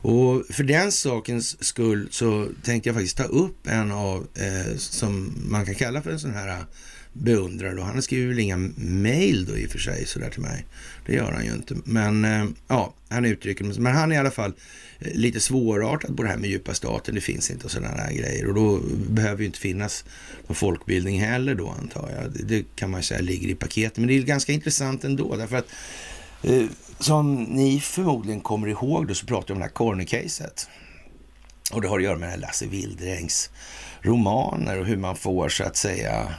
Och 0.00 0.46
för 0.50 0.62
den 0.62 0.92
sakens 0.92 1.64
skull 1.64 2.08
så 2.10 2.48
tänkte 2.62 2.88
jag 2.88 2.96
faktiskt 2.96 3.16
ta 3.16 3.24
upp 3.24 3.66
en 3.66 3.92
av, 3.92 4.26
eh, 4.34 4.76
som 4.76 5.34
man 5.46 5.66
kan 5.66 5.74
kalla 5.74 6.02
för 6.02 6.10
en 6.10 6.20
sån 6.20 6.34
här 6.34 6.64
beundrare 7.18 7.74
då. 7.74 7.82
Han 7.82 8.02
skriver 8.02 8.28
väl 8.28 8.38
inga 8.38 8.56
mejl 8.76 9.44
då 9.44 9.56
i 9.56 9.66
och 9.66 9.70
för 9.70 9.78
sig 9.78 10.06
sådär 10.06 10.30
till 10.30 10.40
mig. 10.40 10.64
Det 11.06 11.14
gör 11.14 11.32
han 11.32 11.44
ju 11.44 11.52
inte. 11.52 11.76
Men 11.84 12.24
eh, 12.24 12.44
ja, 12.68 12.94
han 13.08 13.24
uttrycker 13.24 13.80
Men 13.80 13.94
han 13.94 14.12
är 14.12 14.16
i 14.16 14.18
alla 14.18 14.30
fall 14.30 14.52
eh, 14.98 15.14
lite 15.14 15.40
svårartad 15.40 16.16
på 16.16 16.22
det 16.22 16.28
här 16.28 16.36
med 16.36 16.50
djupa 16.50 16.74
staten. 16.74 17.14
Det 17.14 17.20
finns 17.20 17.50
inte 17.50 17.64
och 17.64 17.70
sådana 17.70 18.02
här 18.02 18.12
grejer. 18.12 18.48
Och 18.48 18.54
då 18.54 18.80
behöver 19.10 19.40
ju 19.40 19.46
inte 19.46 19.58
finnas 19.58 20.04
någon 20.46 20.54
folkbildning 20.54 21.20
heller 21.20 21.54
då 21.54 21.68
antar 21.68 22.10
jag. 22.16 22.32
Det, 22.32 22.42
det 22.42 22.64
kan 22.76 22.90
man 22.90 23.00
ju 23.00 23.04
säga 23.04 23.20
ligger 23.20 23.48
i 23.48 23.54
paketet. 23.54 23.98
Men 23.98 24.06
det 24.08 24.14
är 24.14 24.22
ganska 24.22 24.52
intressant 24.52 25.04
ändå 25.04 25.36
därför 25.36 25.56
att 25.56 25.68
eh, 26.42 26.64
som 26.98 27.42
ni 27.44 27.80
förmodligen 27.80 28.40
kommer 28.40 28.68
ihåg 28.68 29.08
då 29.08 29.14
så 29.14 29.26
pratar 29.26 29.48
vi 29.48 29.52
om 29.52 29.58
det 29.58 29.64
här 29.64 29.72
Corner-caset. 29.72 30.68
Och 31.72 31.82
det 31.82 31.88
har 31.88 31.98
att 31.98 32.04
göra 32.04 32.18
med 32.18 32.40
Lasse 32.40 32.66
Wildrängs 32.66 33.50
romaner 34.02 34.78
och 34.80 34.86
hur 34.86 34.96
man 34.96 35.16
får 35.16 35.48
så 35.48 35.64
att 35.64 35.76
säga 35.76 36.34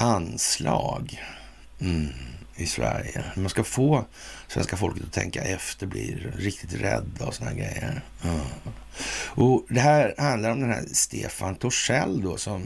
anslag 0.00 1.22
mm, 1.80 2.08
i 2.56 2.66
Sverige. 2.66 3.24
Man 3.34 3.48
ska 3.48 3.64
få 3.64 4.04
svenska 4.48 4.76
folket 4.76 5.04
att 5.04 5.12
tänka 5.12 5.42
efter, 5.42 5.86
bli 5.86 6.26
riktigt 6.36 6.74
rädda 6.74 7.26
och 7.26 7.34
såna 7.34 7.52
grejer. 7.52 8.02
Mm. 8.24 8.40
Och 9.26 9.66
Det 9.68 9.80
här 9.80 10.14
handlar 10.18 10.50
om 10.50 10.60
den 10.60 10.70
här 10.70 10.84
Stefan 10.92 11.54
Torssell 11.54 12.22
då 12.22 12.36
som 12.36 12.62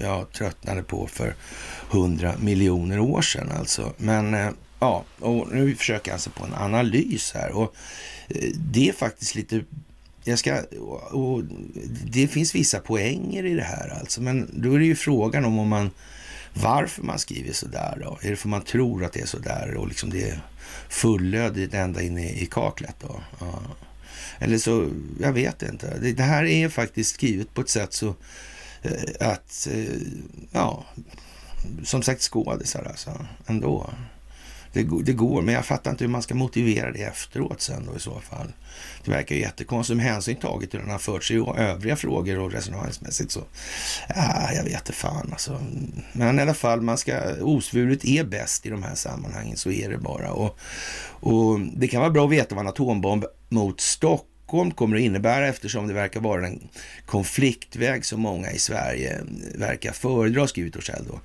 jag 0.00 0.32
tröttnade 0.32 0.82
på 0.82 1.06
för 1.06 1.34
hundra 1.90 2.34
miljoner 2.38 2.98
år 2.98 3.22
sedan 3.22 3.52
alltså. 3.58 3.92
Men 3.96 4.34
eh, 4.34 4.50
ja, 4.80 5.04
och 5.18 5.48
nu 5.52 5.74
försöker 5.74 6.10
jag 6.10 6.20
sig 6.20 6.32
på 6.32 6.44
en 6.44 6.54
analys 6.54 7.32
här 7.34 7.56
och 7.56 7.74
eh, 8.28 8.50
det 8.56 8.88
är 8.88 8.92
faktiskt 8.92 9.34
lite 9.34 9.64
jag 10.24 10.38
ska, 10.38 10.62
och 11.10 11.42
det 12.04 12.28
finns 12.28 12.54
vissa 12.54 12.80
poänger 12.80 13.44
i 13.44 13.54
det 13.54 13.62
här 13.62 13.98
alltså, 14.00 14.20
men 14.20 14.50
då 14.52 14.74
är 14.74 14.78
det 14.78 14.84
ju 14.84 14.96
frågan 14.96 15.44
om 15.44 15.58
om 15.58 15.68
man 15.68 15.90
varför 16.62 17.02
man 17.02 17.18
skriver 17.18 17.52
så 17.52 17.66
där 17.66 17.98
då? 18.04 18.18
Är 18.22 18.30
det 18.30 18.36
för 18.36 18.48
man 18.48 18.62
tror 18.62 19.04
att 19.04 19.12
det 19.12 19.20
är 19.20 19.26
så 19.26 19.38
där 19.38 19.74
och 19.74 19.88
liksom 19.88 20.10
det 20.10 20.30
är 20.30 20.40
fullödigt 20.88 21.74
ända 21.74 22.02
in 22.02 22.18
i, 22.18 22.42
i 22.42 22.46
kaklet 22.46 22.96
då? 23.00 23.20
Ja. 23.40 23.60
Eller 24.38 24.58
så, 24.58 24.88
jag 25.20 25.32
vet 25.32 25.62
inte. 25.62 25.98
Det, 25.98 26.12
det, 26.12 26.22
här 26.22 26.44
är 26.44 26.68
faktiskt 26.68 27.14
skrivet 27.14 27.54
på 27.54 27.60
ett 27.60 27.68
sätt 27.68 27.92
så 27.92 28.14
eh, 28.82 29.28
att, 29.28 29.68
eh, 29.72 29.96
ja, 30.52 30.84
som 31.84 32.02
sagt 32.02 32.22
skådisar 32.22 32.84
alltså, 32.84 33.26
ändå. 33.46 33.90
Det, 34.72 34.88
det, 35.02 35.12
går, 35.12 35.42
men 35.42 35.54
jag 35.54 35.66
fattar 35.66 35.90
inte 35.90 36.04
hur 36.04 36.10
man 36.10 36.22
ska 36.22 36.34
motivera 36.34 36.92
det 36.92 37.02
efteråt 37.02 37.60
sen 37.60 37.86
då 37.86 37.96
i 37.96 38.00
så 38.00 38.20
fall. 38.20 38.52
Det 39.04 39.10
verkar 39.10 39.34
ju 39.34 39.40
jättekonstigt 39.40 39.96
med 39.96 40.06
hänsyn 40.06 40.36
taget 40.36 40.70
till 40.70 40.78
hur 40.78 40.84
den 40.86 40.92
har 40.92 40.98
förts 40.98 41.30
i 41.30 41.34
övriga 41.56 41.96
frågor 41.96 42.38
och 42.38 42.52
resonemangsmässigt 42.52 43.30
så. 43.30 43.40
Ja, 44.08 44.52
jag 44.52 44.64
vet 44.64 44.74
inte 44.74 44.92
fan 44.92 45.28
alltså. 45.32 45.60
Men 46.12 46.38
i 46.38 46.42
alla 46.42 46.54
fall, 46.54 46.80
man 46.80 46.98
ska, 46.98 47.34
osvuret 47.42 48.04
är 48.04 48.24
bäst 48.24 48.66
i 48.66 48.70
de 48.70 48.82
här 48.82 48.94
sammanhangen, 48.94 49.56
så 49.56 49.70
är 49.70 49.90
det 49.90 49.98
bara. 49.98 50.32
Och, 50.32 50.58
och 51.20 51.60
det 51.60 51.88
kan 51.88 52.00
vara 52.00 52.10
bra 52.10 52.24
att 52.24 52.30
veta 52.30 52.54
vad 52.54 52.64
en 52.64 52.68
atombomb 52.68 53.24
mot 53.48 53.80
Stockholm 53.80 54.27
Stockholm 54.48 54.70
kommer 54.70 54.96
att 54.96 55.02
innebära 55.02 55.48
eftersom 55.48 55.88
det 55.88 55.94
verkar 55.94 56.20
vara 56.20 56.46
en 56.46 56.68
konfliktväg 57.06 58.04
som 58.04 58.20
många 58.20 58.50
i 58.50 58.58
Sverige 58.58 59.20
verkar 59.54 59.92
föredra, 59.92 60.46
skriver 60.46 60.70
Torssell 60.70 61.04
då. 61.08 61.20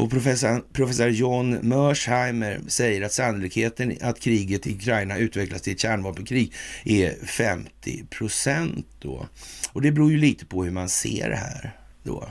Och 0.00 0.10
professor, 0.10 0.64
professor 0.72 1.08
John 1.08 1.58
Mörsheimer 1.62 2.60
säger 2.66 3.02
att 3.02 3.12
sannolikheten 3.12 3.96
att 4.00 4.20
kriget 4.20 4.66
i 4.66 4.74
Ukraina 4.74 5.18
utvecklas 5.18 5.62
till 5.62 5.72
ett 5.72 5.80
kärnvapenkrig 5.80 6.52
är 6.84 7.26
50 7.26 8.04
procent 8.10 8.86
då. 9.00 9.26
Och 9.72 9.82
det 9.82 9.92
beror 9.92 10.10
ju 10.10 10.18
lite 10.18 10.46
på 10.46 10.64
hur 10.64 10.70
man 10.70 10.88
ser 10.88 11.30
det 11.30 11.36
här 11.36 11.76
då. 12.02 12.28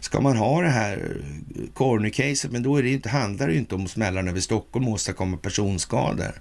Ska 0.00 0.20
man 0.20 0.36
ha 0.36 0.62
det 0.62 0.68
här 0.68 1.16
corner-caset, 1.74 2.52
men 2.52 2.62
då 2.62 2.76
är 2.76 2.82
det 2.82 2.90
inte, 2.90 3.08
handlar 3.08 3.46
det 3.46 3.52
ju 3.52 3.58
inte 3.58 3.74
om 3.74 3.84
att 3.84 3.90
smälla 3.90 4.20
över 4.20 4.40
Stockholm 4.40 4.88
och 4.88 4.94
åstadkomma 4.94 5.36
personskador. 5.36 6.40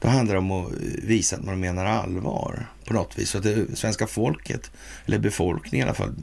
Då 0.00 0.08
handlar 0.08 0.34
det 0.34 0.38
om 0.38 0.50
att 0.50 0.72
visa 1.02 1.36
att 1.36 1.44
man 1.44 1.60
menar 1.60 1.84
allvar 1.84 2.66
på 2.84 2.94
något 2.94 3.18
vis. 3.18 3.30
Så 3.30 3.38
att 3.38 3.44
det 3.44 3.76
svenska 3.78 4.06
folket, 4.06 4.70
eller 5.06 5.18
befolkningen 5.18 5.86
i 5.86 5.88
alla 5.88 5.96
fall, 5.96 6.14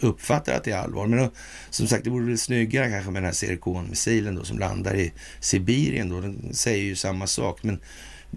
uppfattar 0.00 0.54
att 0.54 0.64
det 0.64 0.70
är 0.70 0.78
allvar. 0.78 1.06
Men 1.06 1.18
då, 1.18 1.30
som 1.70 1.86
sagt, 1.86 2.04
det 2.04 2.10
vore 2.10 2.26
väl 2.26 2.38
snyggare 2.38 2.90
kanske 2.90 3.10
med 3.10 3.22
den 3.22 3.26
här 3.26 3.32
Zircon-missilen 3.32 4.34
då 4.34 4.44
som 4.44 4.58
landar 4.58 4.94
i 4.94 5.12
Sibirien 5.40 6.08
då. 6.08 6.20
Den 6.20 6.54
säger 6.54 6.84
ju 6.84 6.96
samma 6.96 7.26
sak, 7.26 7.62
men 7.62 7.80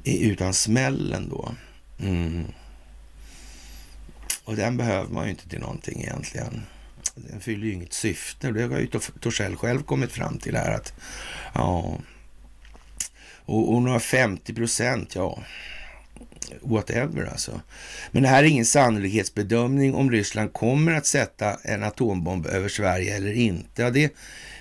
utan 0.03 0.53
smällen 0.53 1.29
då. 1.29 1.51
Mm. 1.99 2.43
Och 4.43 4.55
den 4.55 4.77
behöver 4.77 5.09
man 5.09 5.23
ju 5.23 5.29
inte 5.29 5.49
till 5.49 5.59
någonting 5.59 6.01
egentligen. 6.01 6.61
Den 7.15 7.39
fyller 7.39 7.65
ju 7.67 7.73
inget 7.73 7.93
syfte. 7.93 8.51
Det 8.51 8.63
har 8.63 8.79
ju 8.79 8.87
Torssell 9.19 9.55
själv 9.55 9.83
kommit 9.83 10.11
fram 10.11 10.37
till 10.37 10.55
här 10.55 10.71
att 10.71 10.93
ja, 11.53 11.97
och, 13.45 13.73
och 13.73 13.81
några 13.81 13.99
50 13.99 14.53
procent, 14.53 15.15
ja, 15.15 15.39
whatever 16.61 17.25
alltså. 17.25 17.61
Men 18.11 18.23
det 18.23 18.29
här 18.29 18.43
är 18.43 18.47
ingen 18.47 18.65
sannolikhetsbedömning 18.65 19.95
om 19.95 20.11
Ryssland 20.11 20.53
kommer 20.53 20.93
att 20.93 21.05
sätta 21.05 21.57
en 21.63 21.83
atombomb 21.83 22.45
över 22.45 22.69
Sverige 22.69 23.15
eller 23.15 23.33
inte. 23.33 23.81
Ja, 23.81 23.89
det, 23.89 24.13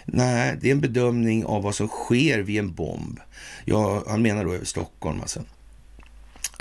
nej, 0.05 0.59
det 0.61 0.69
är 0.69 0.73
en 0.73 0.81
bedömning 0.81 1.45
av 1.45 1.63
vad 1.63 1.75
som 1.75 1.89
sker 1.89 2.39
vid 2.39 2.59
en 2.59 2.75
bomb. 2.75 3.21
Ja, 3.65 4.05
han 4.07 4.23
menar 4.23 4.45
då 4.45 4.55
över 4.55 4.65
Stockholm 4.65 5.21
alltså 5.21 5.43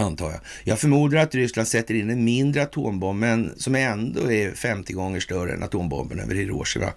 antar 0.02 0.32
jag. 0.32 0.40
Jag 0.64 0.80
förmodar 0.80 1.18
att 1.18 1.36
Ryssland 1.36 1.68
sätter 1.68 1.94
in 1.94 2.10
en 2.10 2.24
mindre 2.24 2.64
atombomb, 2.64 3.20
men 3.20 3.52
som 3.58 3.76
ändå 3.76 4.32
är 4.32 4.52
50 4.52 4.94
gånger 4.94 5.20
större 5.20 5.54
än 5.54 5.64
atombomben 5.64 6.20
över 6.20 6.36
Hiroshima. 6.36 6.94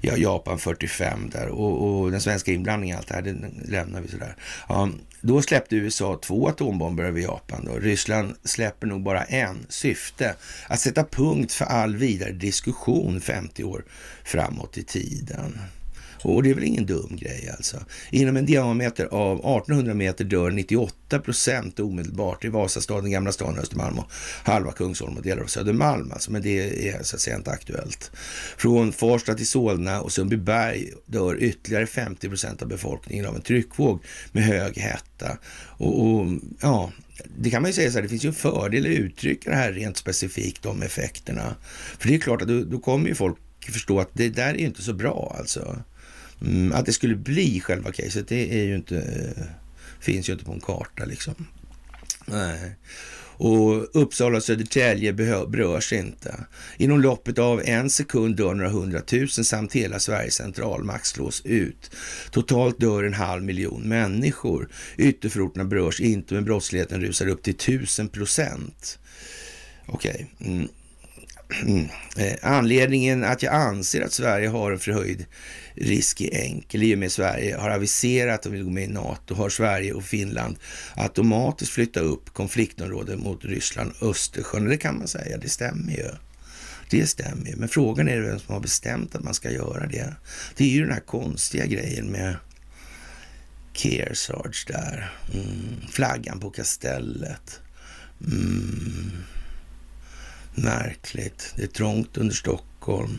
Ja, 0.00 0.16
Japan 0.16 0.58
45 0.58 1.30
där 1.32 1.48
och, 1.48 2.02
och 2.02 2.10
den 2.10 2.20
svenska 2.20 2.52
inblandningen 2.52 2.96
i 2.96 2.98
allt 2.98 3.08
det 3.08 3.14
här, 3.14 3.22
den 3.22 3.62
lämnar 3.64 4.00
vi 4.00 4.08
sådär. 4.08 4.36
Ja, 4.68 4.88
då 5.20 5.42
släppte 5.42 5.76
USA 5.76 6.20
två 6.22 6.48
atombomber 6.48 7.04
över 7.04 7.20
Japan. 7.20 7.64
Då. 7.64 7.78
Ryssland 7.78 8.34
släpper 8.44 8.86
nog 8.86 9.02
bara 9.02 9.24
en. 9.24 9.66
Syfte 9.68 10.34
att 10.66 10.80
sätta 10.80 11.04
punkt 11.04 11.52
för 11.52 11.64
all 11.64 11.96
vidare 11.96 12.32
diskussion 12.32 13.20
50 13.20 13.64
år 13.64 13.84
framåt 14.24 14.78
i 14.78 14.82
tiden. 14.82 15.58
Och 16.24 16.42
det 16.42 16.50
är 16.50 16.54
väl 16.54 16.64
ingen 16.64 16.86
dum 16.86 17.16
grej 17.16 17.54
alltså. 17.56 17.76
Inom 18.10 18.36
en 18.36 18.46
diameter 18.46 19.06
av 19.10 19.36
1800 19.36 19.94
meter 19.94 20.24
dör 20.24 20.50
98 20.50 21.18
procent 21.18 21.80
omedelbart 21.80 22.44
i 22.44 22.48
Vasastaden, 22.48 23.10
Gamla 23.10 23.32
stan, 23.32 23.58
Östermalm 23.58 23.98
och 23.98 24.12
halva 24.44 24.72
Kungsholm 24.72 25.16
och 25.16 25.22
delar 25.22 25.42
av 25.42 25.46
Södermalm. 25.46 26.12
Alltså, 26.12 26.32
men 26.32 26.42
det 26.42 26.88
är 26.88 27.02
så 27.02 27.16
att 27.16 27.20
säga 27.20 27.36
inte 27.36 27.50
aktuellt. 27.50 28.10
Från 28.56 28.92
Farsta 28.92 29.34
till 29.34 29.48
Solna 29.48 30.00
och 30.00 30.12
Sundbyberg 30.12 30.90
dör 31.06 31.36
ytterligare 31.42 31.86
50 31.86 32.28
procent 32.28 32.62
av 32.62 32.68
befolkningen 32.68 33.26
av 33.26 33.34
en 33.34 33.42
tryckvåg 33.42 34.02
med 34.32 34.44
hög 34.44 34.78
hetta. 34.78 35.38
Och, 35.76 36.06
och 36.06 36.26
ja, 36.60 36.92
det 37.38 37.50
kan 37.50 37.62
man 37.62 37.68
ju 37.68 37.74
säga 37.74 37.90
så 37.90 37.96
här, 37.96 38.02
det 38.02 38.08
finns 38.08 38.24
ju 38.24 38.28
en 38.28 38.34
fördel 38.34 38.84
att 38.84 38.98
uttrycka 38.98 39.50
det 39.50 39.56
här 39.56 39.72
rent 39.72 39.96
specifikt, 39.96 40.62
de 40.62 40.82
effekterna. 40.82 41.56
För 41.98 42.08
det 42.08 42.14
är 42.14 42.18
klart 42.18 42.42
att 42.42 42.48
då, 42.48 42.60
då 42.64 42.78
kommer 42.78 43.08
ju 43.08 43.14
folk 43.14 43.36
förstå 43.72 44.00
att 44.00 44.10
det 44.12 44.28
där 44.28 44.54
är 44.54 44.58
inte 44.58 44.82
så 44.82 44.92
bra 44.92 45.36
alltså. 45.38 45.82
Mm, 46.46 46.72
att 46.72 46.86
det 46.86 46.92
skulle 46.92 47.16
bli 47.16 47.60
själva 47.60 47.92
caset, 47.92 48.28
det 48.28 48.60
är 48.60 48.64
ju 48.64 48.74
inte, 48.74 49.30
finns 50.00 50.28
ju 50.28 50.32
inte 50.32 50.44
på 50.44 50.52
en 50.52 50.60
karta 50.60 51.04
liksom. 51.04 51.34
Nej. 52.24 52.76
Och 53.36 53.96
Uppsala 54.02 54.36
och 54.36 54.42
Södertälje 54.42 55.12
berörs 55.12 55.92
inte. 55.92 56.44
Inom 56.76 57.00
loppet 57.00 57.38
av 57.38 57.62
en 57.64 57.90
sekund 57.90 58.36
dör 58.36 58.54
några 58.54 58.70
hundratusen 58.70 59.44
samt 59.44 59.72
hela 59.72 59.98
Sveriges 59.98 60.34
centralmakt 60.34 61.06
slås 61.06 61.42
ut. 61.44 61.90
Totalt 62.30 62.80
dör 62.80 63.04
en 63.04 63.14
halv 63.14 63.44
miljon 63.44 63.88
människor. 63.88 64.68
Ytterförorterna 64.96 65.64
berörs 65.64 66.00
inte, 66.00 66.34
men 66.34 66.44
brottsligheten 66.44 67.00
rusar 67.00 67.26
upp 67.26 67.42
till 67.42 67.54
tusen 67.54 68.08
procent. 68.08 68.98
Okej. 69.86 70.30
Okay. 70.38 70.52
Mm. 70.52 70.68
Eh, 72.16 72.34
anledningen 72.42 73.24
att 73.24 73.42
jag 73.42 73.54
anser 73.54 74.02
att 74.02 74.12
Sverige 74.12 74.48
har 74.48 74.72
en 74.72 74.78
förhöjd 74.78 75.26
risk 75.74 76.20
är 76.20 76.34
enkel. 76.34 76.82
I 76.82 76.94
och 76.94 76.98
med 76.98 77.12
Sverige 77.12 77.56
har 77.56 77.70
aviserat 77.70 78.34
att 78.34 78.42
de 78.42 78.52
vill 78.52 78.62
gå 78.62 78.70
med 78.70 78.84
i 78.84 78.92
NATO 78.92 79.34
har 79.34 79.48
Sverige 79.48 79.92
och 79.92 80.04
Finland 80.04 80.56
automatiskt 80.96 81.72
flyttat 81.72 82.02
upp 82.02 82.34
konfliktområden 82.34 83.20
mot 83.20 83.44
Ryssland 83.44 83.92
och 84.00 84.10
Östersjön. 84.10 84.64
Det 84.64 84.76
kan 84.76 84.98
man 84.98 85.08
säga, 85.08 85.38
det 85.38 85.48
stämmer 85.48 85.92
ju. 85.92 86.10
Det 86.90 87.06
stämmer 87.06 87.46
ju. 87.46 87.56
Men 87.56 87.68
frågan 87.68 88.08
är 88.08 88.20
vem 88.20 88.38
som 88.38 88.54
har 88.54 88.60
bestämt 88.60 89.14
att 89.14 89.24
man 89.24 89.34
ska 89.34 89.50
göra 89.50 89.86
det. 89.86 90.14
Det 90.56 90.64
är 90.64 90.68
ju 90.68 90.80
den 90.80 90.92
här 90.92 91.00
konstiga 91.00 91.66
grejen 91.66 92.06
med 92.06 92.36
Kearsarge 93.72 94.64
där. 94.66 95.12
Mm. 95.34 95.76
Flaggan 95.90 96.40
på 96.40 96.50
kastellet. 96.50 97.60
Mm. 98.20 99.10
Märkligt. 100.54 101.52
Det 101.56 101.62
är 101.62 101.66
trångt 101.66 102.16
under 102.16 102.34
Stockholm. 102.34 103.18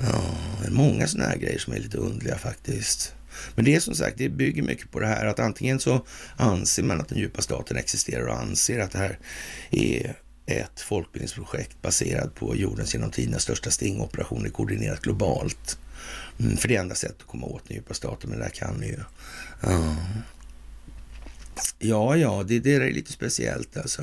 Ja, 0.00 0.22
det 0.60 0.66
är 0.66 0.70
många 0.70 1.06
sådana 1.06 1.30
här 1.30 1.36
grejer 1.36 1.58
som 1.58 1.72
är 1.72 1.78
lite 1.78 1.98
underliga 1.98 2.38
faktiskt. 2.38 3.14
Men 3.54 3.64
det 3.64 3.74
är 3.74 3.80
som 3.80 3.94
sagt, 3.94 4.18
det 4.18 4.28
bygger 4.28 4.62
mycket 4.62 4.90
på 4.90 5.00
det 5.00 5.06
här 5.06 5.26
att 5.26 5.38
antingen 5.38 5.80
så 5.80 6.06
anser 6.36 6.82
man 6.82 7.00
att 7.00 7.08
den 7.08 7.18
djupa 7.18 7.42
staten 7.42 7.76
existerar 7.76 8.26
och 8.26 8.40
anser 8.40 8.78
att 8.78 8.90
det 8.90 8.98
här 8.98 9.18
är 9.70 10.16
ett 10.46 10.80
folkbildningsprojekt 10.80 11.82
baserat 11.82 12.34
på 12.34 12.56
jordens 12.56 12.94
genom 12.94 13.10
tiderna 13.10 13.38
största 13.38 13.70
stingoperationer 13.70 14.50
koordinerat 14.50 15.00
globalt. 15.00 15.78
Mm, 16.38 16.56
för 16.56 16.68
det 16.68 16.76
är 16.76 16.80
enda 16.80 16.94
sättet 16.94 17.20
att 17.20 17.26
komma 17.26 17.46
åt 17.46 17.68
den 17.68 17.76
djupa 17.76 17.94
staten, 17.94 18.30
men 18.30 18.38
det 18.38 18.44
där 18.44 18.50
kan 18.50 18.74
ni 18.74 18.86
ju. 18.86 19.00
Ja. 19.60 19.96
Ja, 21.78 22.16
ja, 22.16 22.44
det, 22.48 22.58
det 22.58 22.74
är 22.74 22.92
lite 22.92 23.12
speciellt 23.12 23.76
alltså. 23.76 24.02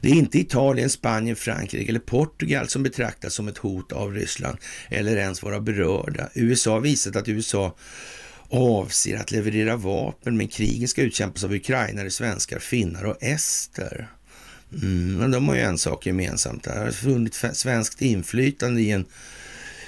Det 0.00 0.08
är 0.08 0.14
inte 0.14 0.38
Italien, 0.38 0.90
Spanien, 0.90 1.36
Frankrike 1.36 1.90
eller 1.90 2.00
Portugal 2.00 2.68
som 2.68 2.82
betraktas 2.82 3.34
som 3.34 3.48
ett 3.48 3.58
hot 3.58 3.92
av 3.92 4.14
Ryssland 4.14 4.58
eller 4.88 5.16
ens 5.16 5.42
vara 5.42 5.60
berörda. 5.60 6.28
USA 6.34 6.72
har 6.72 6.80
visat 6.80 7.16
att 7.16 7.28
USA 7.28 7.76
avser 8.50 9.16
att 9.16 9.30
leverera 9.30 9.76
vapen, 9.76 10.36
men 10.36 10.48
krigen 10.48 10.88
ska 10.88 11.02
utkämpas 11.02 11.44
av 11.44 11.52
ukrainare, 11.52 12.10
svenskar, 12.10 12.58
finnar 12.58 13.04
och 13.04 13.22
ester. 13.22 14.08
Mm, 14.72 15.16
men 15.16 15.30
de 15.30 15.48
har 15.48 15.54
ju 15.54 15.60
en 15.60 15.78
sak 15.78 16.06
gemensamt. 16.06 16.64
Det 16.64 16.78
har 16.78 16.90
funnit 16.90 17.34
svenskt 17.52 18.02
inflytande 18.02 18.80
i 18.80 18.90
en 18.90 19.06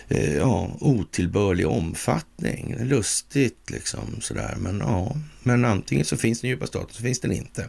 eh, 0.09 0.37
ja, 0.37 0.77
otillbörlig 0.81 1.67
omfattning. 1.69 2.77
Lustigt 2.81 3.71
liksom 3.71 4.21
sådär, 4.21 4.55
men 4.59 4.79
ja. 4.79 5.17
Men 5.43 5.65
antingen 5.65 6.05
så 6.05 6.17
finns 6.17 6.41
den 6.41 6.51
djupa 6.51 6.67
staten 6.67 6.95
så 6.95 7.03
finns 7.03 7.21
den 7.21 7.33
inte. 7.33 7.69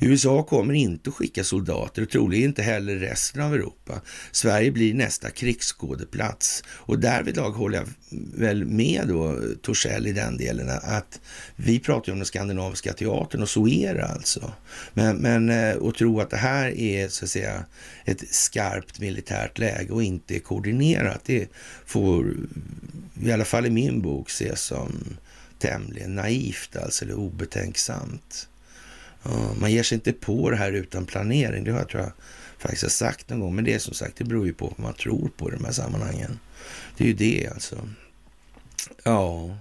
USA 0.00 0.42
kommer 0.42 0.74
inte 0.74 1.10
att 1.10 1.16
skicka 1.16 1.44
soldater 1.44 2.02
och 2.02 2.10
troligen 2.10 2.44
inte 2.44 2.62
heller 2.62 2.96
resten 2.96 3.42
av 3.42 3.54
Europa. 3.54 4.00
Sverige 4.32 4.70
blir 4.70 4.94
nästa 4.94 5.30
krigsskådeplats 5.30 6.64
och 6.68 6.98
därvidlag 6.98 7.50
håller 7.50 7.78
jag 7.78 7.86
väl 8.34 8.64
med 8.64 9.04
då 9.08 9.40
Torssell 9.62 10.06
i 10.06 10.12
den 10.12 10.36
delen 10.36 10.70
att 10.82 11.20
vi 11.56 11.80
pratar 11.80 12.08
ju 12.08 12.12
om 12.12 12.18
den 12.18 12.26
skandinaviska 12.26 12.92
teatern 12.92 13.42
och 13.42 13.48
så 13.48 13.68
är 13.68 13.94
det 13.94 14.06
alltså. 14.06 14.52
Men, 14.92 15.16
men 15.16 15.50
eh, 15.50 15.76
att 15.82 15.94
tro 15.94 16.20
att 16.20 16.30
det 16.30 16.36
här 16.36 16.78
är 16.78 17.08
så 17.08 17.24
att 17.24 17.30
säga 17.30 17.64
ett 18.04 18.34
skarpt 18.34 19.00
militärt 19.00 19.58
läge 19.58 19.92
och 19.92 20.02
inte 20.02 20.36
är 20.36 20.40
koordinerat, 20.40 21.20
det 21.24 21.48
får 21.86 22.34
i 23.22 23.32
alla 23.32 23.44
fall 23.44 23.66
i 23.66 23.70
min 23.70 24.02
bok 24.02 24.30
ses 24.30 24.60
som 24.60 25.16
tämligen 25.58 26.14
naivt 26.14 26.76
alltså, 26.76 27.04
eller 27.04 27.14
obetänksamt. 27.14 28.48
Man 29.60 29.72
ger 29.72 29.82
sig 29.82 29.96
inte 29.96 30.12
på 30.12 30.50
det 30.50 30.56
här 30.56 30.72
utan 30.72 31.06
planering. 31.06 31.64
Det 31.64 31.72
har 31.72 31.78
jag 31.78 31.88
tror 31.88 32.02
jag 32.02 32.12
faktiskt 32.58 32.82
har 32.82 32.90
sagt 32.90 33.30
någon 33.30 33.40
gång. 33.40 33.54
Men 33.54 33.64
det 33.64 33.74
är 33.74 33.78
som 33.78 33.94
sagt, 33.94 34.16
det 34.16 34.24
beror 34.24 34.46
ju 34.46 34.54
på 34.54 34.66
vad 34.66 34.78
man 34.80 34.94
tror 34.94 35.30
på 35.36 35.48
i 35.48 35.56
de 35.56 35.64
här 35.64 35.72
sammanhangen. 35.72 36.38
Det 36.96 37.04
är 37.04 37.08
ju 37.08 37.14
det 37.14 37.48
alltså. 37.52 37.88
Ja, 39.02 39.56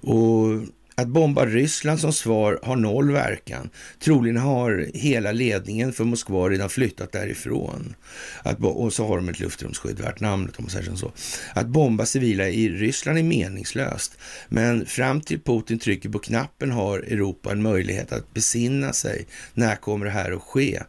och 0.00 0.62
att 0.98 1.08
bomba 1.08 1.46
Ryssland 1.46 2.00
som 2.00 2.12
svar 2.12 2.58
har 2.62 2.76
noll 2.76 3.12
verkan. 3.12 3.70
Troligen 3.98 4.36
har 4.36 4.86
hela 4.94 5.32
ledningen 5.32 5.92
för 5.92 6.04
Moskva 6.04 6.48
redan 6.48 6.68
flyttat 6.68 7.12
därifrån. 7.12 7.94
Att, 8.42 8.60
och 8.60 8.92
så 8.92 9.06
har 9.06 9.16
de 9.16 9.28
ett 9.28 9.40
luftrumsskydd 9.40 10.00
värt 10.00 10.20
namnet 10.20 10.58
om 10.58 10.64
man 10.64 10.70
säger 10.70 10.94
så. 10.96 11.12
Att 11.54 11.66
bomba 11.66 12.06
civila 12.06 12.48
i 12.48 12.68
Ryssland 12.68 13.18
är 13.18 13.22
meningslöst. 13.22 14.18
Men 14.48 14.86
fram 14.86 15.20
till 15.20 15.40
Putin 15.40 15.78
trycker 15.78 16.08
på 16.08 16.18
knappen 16.18 16.70
har 16.70 16.98
Europa 16.98 17.52
en 17.52 17.62
möjlighet 17.62 18.12
att 18.12 18.34
besinna 18.34 18.92
sig. 18.92 19.26
När 19.54 19.76
kommer 19.76 20.06
det 20.06 20.12
här 20.12 20.32
att 20.32 20.42
ske? 20.42 20.82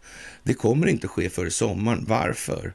Det 0.43 0.53
kommer 0.53 0.87
inte 0.87 1.07
att 1.07 1.11
ske 1.11 1.29
före 1.29 1.51
sommaren. 1.51 2.05
Varför? 2.07 2.73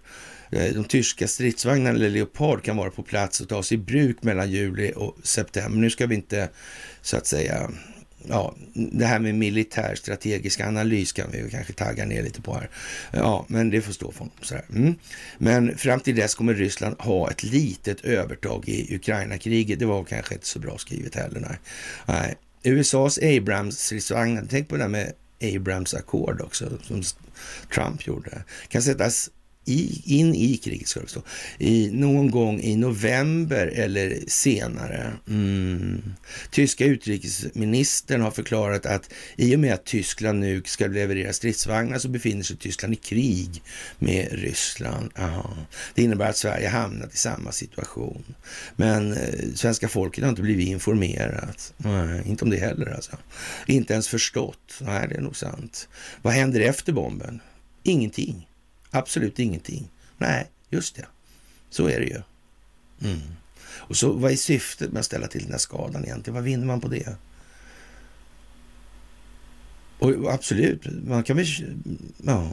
Eh, 0.54 0.74
de 0.74 0.84
tyska 0.84 1.28
stridsvagnarna 1.28 1.96
eller 1.98 2.10
Leopard 2.10 2.62
kan 2.62 2.76
vara 2.76 2.90
på 2.90 3.02
plats 3.02 3.40
och 3.40 3.48
tas 3.48 3.72
i 3.72 3.76
bruk 3.76 4.22
mellan 4.22 4.50
juli 4.50 4.92
och 4.96 5.16
september. 5.22 5.78
Nu 5.78 5.90
ska 5.90 6.06
vi 6.06 6.14
inte 6.14 6.48
så 7.02 7.16
att 7.16 7.26
säga 7.26 7.70
ja, 8.28 8.54
det 8.74 9.06
här 9.06 9.18
med 9.18 9.34
militär 9.34 9.94
strategisk 9.94 10.60
analys 10.60 11.12
kan 11.12 11.30
vi 11.32 11.50
kanske 11.50 11.72
tagga 11.72 12.04
ner 12.04 12.22
lite 12.22 12.42
på 12.42 12.54
här. 12.54 12.70
Ja, 13.12 13.44
men 13.48 13.70
det 13.70 13.80
får 13.80 13.92
stå 13.92 14.12
för 14.12 14.18
honom. 14.18 14.34
Sådär. 14.42 14.64
Mm. 14.70 14.94
Men 15.38 15.78
fram 15.78 16.00
till 16.00 16.16
dess 16.16 16.34
kommer 16.34 16.54
Ryssland 16.54 16.96
ha 16.98 17.30
ett 17.30 17.42
litet 17.42 18.04
övertag 18.04 18.68
i 18.68 18.96
Ukraina-kriget. 18.96 19.78
Det 19.78 19.86
var 19.86 20.04
kanske 20.04 20.34
inte 20.34 20.46
så 20.46 20.58
bra 20.58 20.78
skrivet 20.78 21.14
heller. 21.14 21.40
Nej. 21.40 21.58
nej. 22.06 22.34
USAs 22.62 23.18
Abrams-stridsvagnar, 23.18 24.46
tänk 24.50 24.68
på 24.68 24.76
det 24.76 24.82
där 24.82 24.88
med 24.88 25.12
Abrams 25.42 25.94
ackord 25.94 26.40
också, 26.40 26.78
som 26.82 27.02
Trump 27.74 28.06
gjorde, 28.06 28.44
kan 28.68 28.82
sättas 28.82 29.30
i, 29.64 30.02
in 30.18 30.34
i 30.34 30.56
kriget, 30.56 30.88
ska 30.88 31.00
det 31.00 31.08
stå, 31.08 31.22
i, 31.58 31.90
någon 31.92 32.30
gång 32.30 32.60
i 32.60 32.76
november 32.76 33.66
eller 33.66 34.18
senare. 34.26 35.12
Mm. 35.28 36.02
Tyska 36.50 36.84
utrikesministern 36.84 38.20
har 38.20 38.30
förklarat 38.30 38.86
att 38.86 39.10
i 39.36 39.56
och 39.56 39.60
med 39.60 39.74
att 39.74 39.84
Tyskland 39.84 40.40
nu 40.40 40.62
ska 40.64 40.86
leverera 40.86 41.32
stridsvagnar 41.32 41.98
så 41.98 42.08
befinner 42.08 42.42
sig 42.42 42.56
Tyskland 42.56 42.92
i 42.92 42.96
krig 42.96 43.62
med 43.98 44.28
Ryssland. 44.32 45.10
Aha. 45.18 45.56
Det 45.94 46.02
innebär 46.02 46.30
att 46.30 46.36
Sverige 46.36 46.68
hamnat 46.68 47.14
i 47.14 47.16
samma 47.16 47.52
situation. 47.52 48.24
Men 48.76 49.12
eh, 49.12 49.52
svenska 49.54 49.88
folket 49.88 50.24
har 50.24 50.30
inte 50.30 50.42
blivit 50.42 50.68
informerat. 50.68 51.74
Nej, 51.76 52.22
inte 52.26 52.44
om 52.44 52.50
det 52.50 52.56
heller 52.56 52.94
alltså. 52.94 53.16
Inte 53.66 53.92
ens 53.92 54.08
förstått. 54.08 54.80
Nej, 54.80 55.08
det 55.08 55.14
är 55.14 55.20
nog 55.20 55.36
sant. 55.36 55.88
Vad 56.22 56.32
händer 56.32 56.60
efter 56.60 56.92
bomben? 56.92 57.40
Ingenting. 57.82 58.46
Absolut 58.94 59.38
ingenting. 59.38 59.90
Nej, 60.18 60.50
just 60.70 60.96
det. 60.96 61.06
Så 61.70 61.88
är 61.88 62.00
det 62.00 62.06
ju. 62.06 62.22
Mm. 63.10 63.20
Och 63.66 63.96
så 63.96 64.12
vad 64.12 64.32
är 64.32 64.36
syftet 64.36 64.92
med 64.92 65.00
att 65.00 65.06
ställa 65.06 65.26
till 65.26 65.42
den 65.42 65.50
här 65.50 65.58
skadan 65.58 66.04
egentligen? 66.04 66.34
Vad 66.34 66.44
vinner 66.44 66.66
man 66.66 66.80
på 66.80 66.88
det? 66.88 67.16
Och 69.98 70.32
absolut, 70.32 70.86
man 71.06 71.22
kan 71.22 71.36
väl... 71.36 71.46
Ja. 72.24 72.50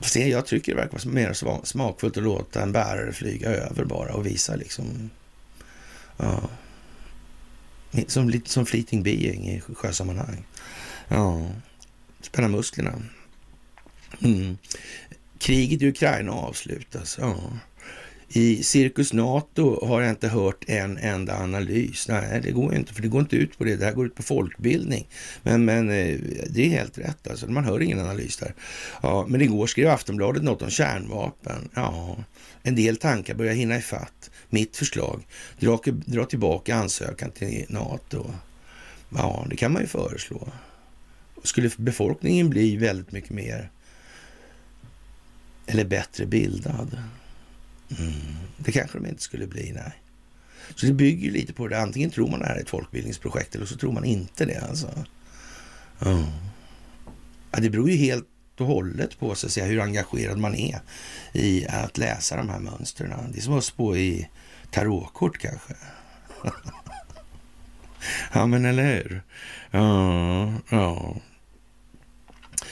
Se, 0.00 0.28
jag 0.28 0.46
tycker 0.46 0.74
det 0.74 0.80
verkar 0.80 1.08
mer 1.08 1.64
smakfullt 1.64 2.16
att 2.16 2.22
låta 2.22 2.62
en 2.62 2.72
bärare 2.72 3.12
flyga 3.12 3.48
över 3.48 3.84
bara 3.84 4.14
och 4.14 4.26
visa 4.26 4.56
liksom... 4.56 5.10
Ja. 6.16 6.50
Som, 8.06 8.40
som 8.44 8.66
fleeting 8.66 9.02
being 9.02 9.48
i 9.48 9.60
sjösammanhang. 9.60 10.46
Ja. 11.08 11.50
Spänna 12.20 12.48
musklerna. 12.48 13.02
Mm. 14.24 14.58
Kriget 15.38 15.82
i 15.82 15.88
Ukraina 15.88 16.32
avslutas. 16.32 17.18
Ja. 17.20 17.36
I 18.28 18.62
Cirkus 18.62 19.12
NATO 19.12 19.86
har 19.86 20.00
jag 20.00 20.10
inte 20.10 20.28
hört 20.28 20.64
en 20.66 20.98
enda 20.98 21.36
analys. 21.36 22.08
Nej, 22.08 22.40
det 22.42 22.50
går 22.50 22.74
inte, 22.74 22.94
för 22.94 23.02
det 23.02 23.08
går 23.08 23.20
inte 23.20 23.36
ut 23.36 23.58
på 23.58 23.64
det. 23.64 23.76
Det 23.76 23.84
här 23.84 23.92
går 23.92 24.06
ut 24.06 24.14
på 24.14 24.22
folkbildning. 24.22 25.08
Men, 25.42 25.64
men 25.64 25.90
eh, 25.90 26.18
det 26.50 26.66
är 26.66 26.70
helt 26.70 26.98
rätt 26.98 27.30
alltså. 27.30 27.50
Man 27.50 27.64
hör 27.64 27.82
ingen 27.82 28.00
analys 28.00 28.36
där. 28.36 28.54
Ja, 29.02 29.26
men 29.28 29.40
igår 29.40 29.66
skrev 29.66 29.88
Aftonbladet 29.88 30.42
något 30.42 30.62
om 30.62 30.70
kärnvapen. 30.70 31.68
Ja, 31.74 32.16
en 32.62 32.74
del 32.74 32.96
tankar 32.96 33.34
börjar 33.34 33.54
hinna 33.54 33.78
ifatt. 33.78 34.30
Mitt 34.48 34.76
förslag, 34.76 35.26
dra, 35.58 35.80
dra 35.84 36.24
tillbaka 36.24 36.76
ansökan 36.76 37.30
till 37.30 37.66
NATO. 37.68 38.30
Ja, 39.16 39.46
det 39.50 39.56
kan 39.56 39.72
man 39.72 39.82
ju 39.82 39.88
föreslå. 39.88 40.48
Skulle 41.42 41.70
befolkningen 41.76 42.50
bli 42.50 42.76
väldigt 42.76 43.12
mycket 43.12 43.30
mer 43.30 43.70
eller 45.66 45.84
bättre 45.84 46.26
bildad. 46.26 46.98
Mm. 47.98 48.12
Det 48.56 48.72
kanske 48.72 48.98
de 48.98 49.06
inte 49.06 49.22
skulle 49.22 49.46
bli, 49.46 49.72
nej. 49.72 50.02
Så 50.74 50.86
det 50.86 50.92
bygger 50.92 51.30
lite 51.30 51.52
på 51.52 51.68
det. 51.68 51.80
Antingen 51.80 52.10
tror 52.10 52.28
man 52.30 52.40
det 52.40 52.46
här 52.46 52.56
är 52.56 52.60
ett 52.60 52.70
folkbildningsprojekt 52.70 53.54
eller 53.54 53.66
så 53.66 53.76
tror 53.76 53.92
man 53.92 54.04
inte 54.04 54.44
det. 54.44 54.58
Alltså. 54.68 54.88
Mm. 56.04 56.24
Ja, 57.50 57.60
det 57.60 57.70
beror 57.70 57.90
ju 57.90 57.96
helt 57.96 58.26
och 58.58 58.66
hållet 58.66 59.18
på 59.18 59.34
så 59.34 59.46
att 59.46 59.52
säga, 59.52 59.66
hur 59.66 59.80
engagerad 59.80 60.38
man 60.38 60.54
är 60.54 60.80
i 61.32 61.66
att 61.66 61.98
läsa 61.98 62.36
de 62.36 62.48
här 62.48 62.58
mönstren. 62.58 63.32
Det 63.32 63.38
är 63.38 63.42
som 63.42 63.58
att 63.58 63.64
spå 63.64 63.96
i 63.96 64.28
tarotkort 64.70 65.38
kanske. 65.38 65.74
ja, 68.32 68.46
men 68.46 68.64
eller 68.64 68.94
hur? 68.94 69.22
Ja, 69.70 70.52
ja. 70.70 71.16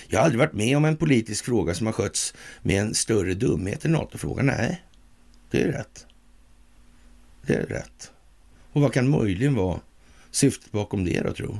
Jag 0.09 0.19
har 0.19 0.25
aldrig 0.25 0.38
varit 0.38 0.53
med 0.53 0.77
om 0.77 0.85
en 0.85 0.97
politisk 0.97 1.45
fråga 1.45 1.75
som 1.75 1.87
har 1.87 1.93
skötts 1.93 2.35
med 2.62 2.81
en 2.81 2.95
större 2.95 3.35
dumhet 3.35 3.85
än 3.85 3.93
NATO-frågan. 3.93 4.47
Nej, 4.47 4.83
det 5.51 5.62
är 5.62 5.73
rätt. 5.73 6.07
Det 7.47 7.55
är 7.55 7.67
rätt. 7.67 8.11
Och 8.73 8.83
vad 8.83 8.93
kan 8.93 9.11
möjligen 9.11 9.55
vara 9.55 9.81
syftet 10.31 10.73
bakom 10.73 11.05
det 11.05 11.21
då, 11.21 11.33
tro? 11.33 11.59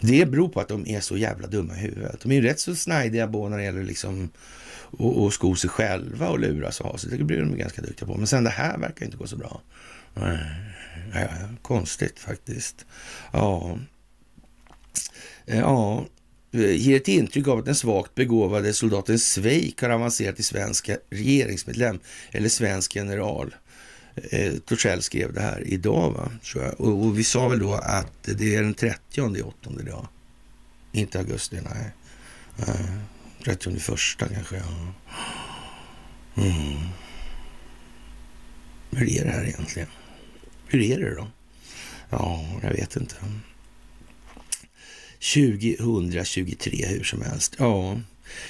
Det 0.00 0.26
beror 0.26 0.48
på 0.48 0.60
att 0.60 0.68
de 0.68 0.88
är 0.88 1.00
så 1.00 1.16
jävla 1.16 1.46
dumma 1.46 1.74
i 1.74 1.78
huvudet. 1.78 2.20
De 2.20 2.32
är 2.32 2.36
ju 2.36 2.42
rätt 2.42 2.60
så 2.60 2.76
snajdiga 2.76 3.28
på 3.28 3.48
när 3.48 3.58
det 3.58 3.64
gäller 3.64 3.82
liksom 3.82 4.30
att 4.98 5.32
sko 5.32 5.56
sig 5.56 5.70
själva 5.70 6.28
och 6.28 6.38
luras 6.38 6.80
och 6.80 6.86
ha 6.86 6.98
sig. 6.98 7.18
Det 7.18 7.24
blir 7.24 7.40
de 7.40 7.56
ganska 7.56 7.82
duktiga 7.82 8.06
på. 8.06 8.16
Men 8.16 8.26
sen 8.26 8.44
det 8.44 8.50
här 8.50 8.78
verkar 8.78 9.06
inte 9.06 9.16
gå 9.16 9.26
så 9.26 9.36
bra. 9.36 9.60
Nej, 10.14 11.28
konstigt 11.62 12.18
faktiskt. 12.18 12.86
Ja, 13.32 13.78
Eh, 15.46 15.58
ja, 15.58 16.06
eh, 16.52 16.76
ger 16.76 16.96
ett 16.96 17.08
intryck 17.08 17.48
av 17.48 17.58
att 17.58 17.64
den 17.64 17.74
svagt 17.74 18.14
begåvade 18.14 18.72
soldaten 18.72 19.18
Sveik 19.18 19.82
har 19.82 19.90
avancerat 19.90 20.36
till 20.36 20.44
svensk 20.44 20.90
regeringsmedlem 21.10 21.98
eller 22.30 22.48
svensk 22.48 22.96
general. 22.96 23.54
Eh, 24.14 24.52
Torssell 24.54 25.02
skrev 25.02 25.32
det 25.32 25.40
här 25.40 25.62
idag, 25.66 26.10
va? 26.10 26.30
Tror 26.42 26.64
jag. 26.64 26.80
Och, 26.80 27.04
och, 27.04 27.18
vi 27.18 27.24
sa 27.24 27.48
väl 27.48 27.58
då 27.58 27.74
att 27.74 28.22
det 28.22 28.54
är 28.54 28.62
den 28.62 28.74
30 28.74 29.42
åttonde 29.42 29.82
idag. 29.82 30.08
Inte 30.92 31.18
augusti, 31.18 31.58
nej. 31.62 31.92
Eh, 32.58 32.96
30 33.44 33.78
första 33.78 34.28
kanske, 34.28 34.56
ja. 34.56 34.94
Mm. 36.36 36.88
Hur 38.90 39.08
är 39.08 39.24
det 39.24 39.30
här 39.30 39.44
egentligen? 39.44 39.88
Hur 40.66 40.80
är 40.80 41.00
det 41.00 41.14
då? 41.14 41.26
Ja, 42.10 42.44
jag 42.62 42.70
vet 42.70 42.96
inte. 42.96 43.16
2023 45.32 46.86
hur 46.86 47.04
som 47.04 47.22
helst. 47.22 47.56
Ja, 47.58 48.00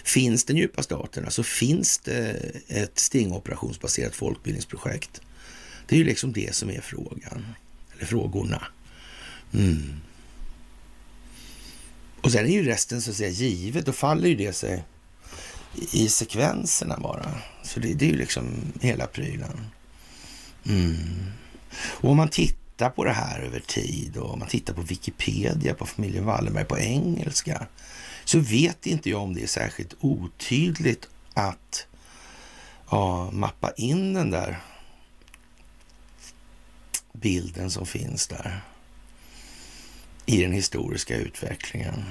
finns 0.04 0.44
den 0.44 0.56
djupa 0.56 0.82
staten, 0.82 1.24
alltså 1.24 1.42
finns 1.42 1.98
det 1.98 2.52
ett 2.68 2.98
stingoperationsbaserat 2.98 4.16
folkbildningsprojekt? 4.16 5.20
Det 5.87 5.96
är 5.96 5.98
ju 5.98 6.04
liksom 6.04 6.32
det 6.32 6.54
som 6.54 6.70
är 6.70 6.80
frågan, 6.80 7.46
eller 7.96 8.06
frågorna. 8.06 8.62
Mm. 9.54 10.00
Och 12.20 12.32
sen 12.32 12.46
är 12.46 12.50
ju 12.50 12.64
resten 12.64 13.02
så 13.02 13.10
att 13.10 13.16
säga 13.16 13.30
givet, 13.30 13.87
då 13.87 13.92
faller 13.92 14.28
ju 14.28 14.34
det 14.34 14.52
sig 14.52 14.84
i 15.92 16.08
sekvenserna 16.08 16.98
bara. 16.98 17.34
Så 17.64 17.80
det, 17.80 17.94
det 17.94 18.04
är 18.04 18.10
ju 18.10 18.16
liksom 18.16 18.72
hela 18.80 19.06
prylen. 19.06 19.66
Mm. 20.66 20.96
Och 21.76 22.10
om 22.10 22.16
man 22.16 22.28
tittar 22.28 22.63
tittar 22.76 22.90
på 22.90 23.04
det 23.04 23.12
här 23.12 23.40
över 23.40 23.60
tid 23.60 24.16
och 24.16 24.38
man 24.38 24.48
tittar 24.48 24.74
på 24.74 24.82
Wikipedia 24.82 25.74
på 25.74 25.87
familjen 25.87 26.24
Wallenberg 26.24 26.64
på 26.64 26.78
engelska 26.78 27.66
så 28.24 28.38
vet 28.38 28.87
inte 28.87 29.10
jag 29.10 29.22
om 29.22 29.34
det 29.34 29.42
är 29.42 29.46
särskilt 29.46 29.94
otydligt 30.00 31.08
att 31.34 31.87
ja, 32.90 33.30
mappa 33.30 33.72
in 33.76 34.14
den 34.14 34.30
där 34.30 34.60
bilden 37.12 37.70
som 37.70 37.87
finns 37.87 38.26
där 38.26 38.60
i 40.26 40.42
den 40.42 40.52
historiska 40.52 41.16
utvecklingen 41.16 42.04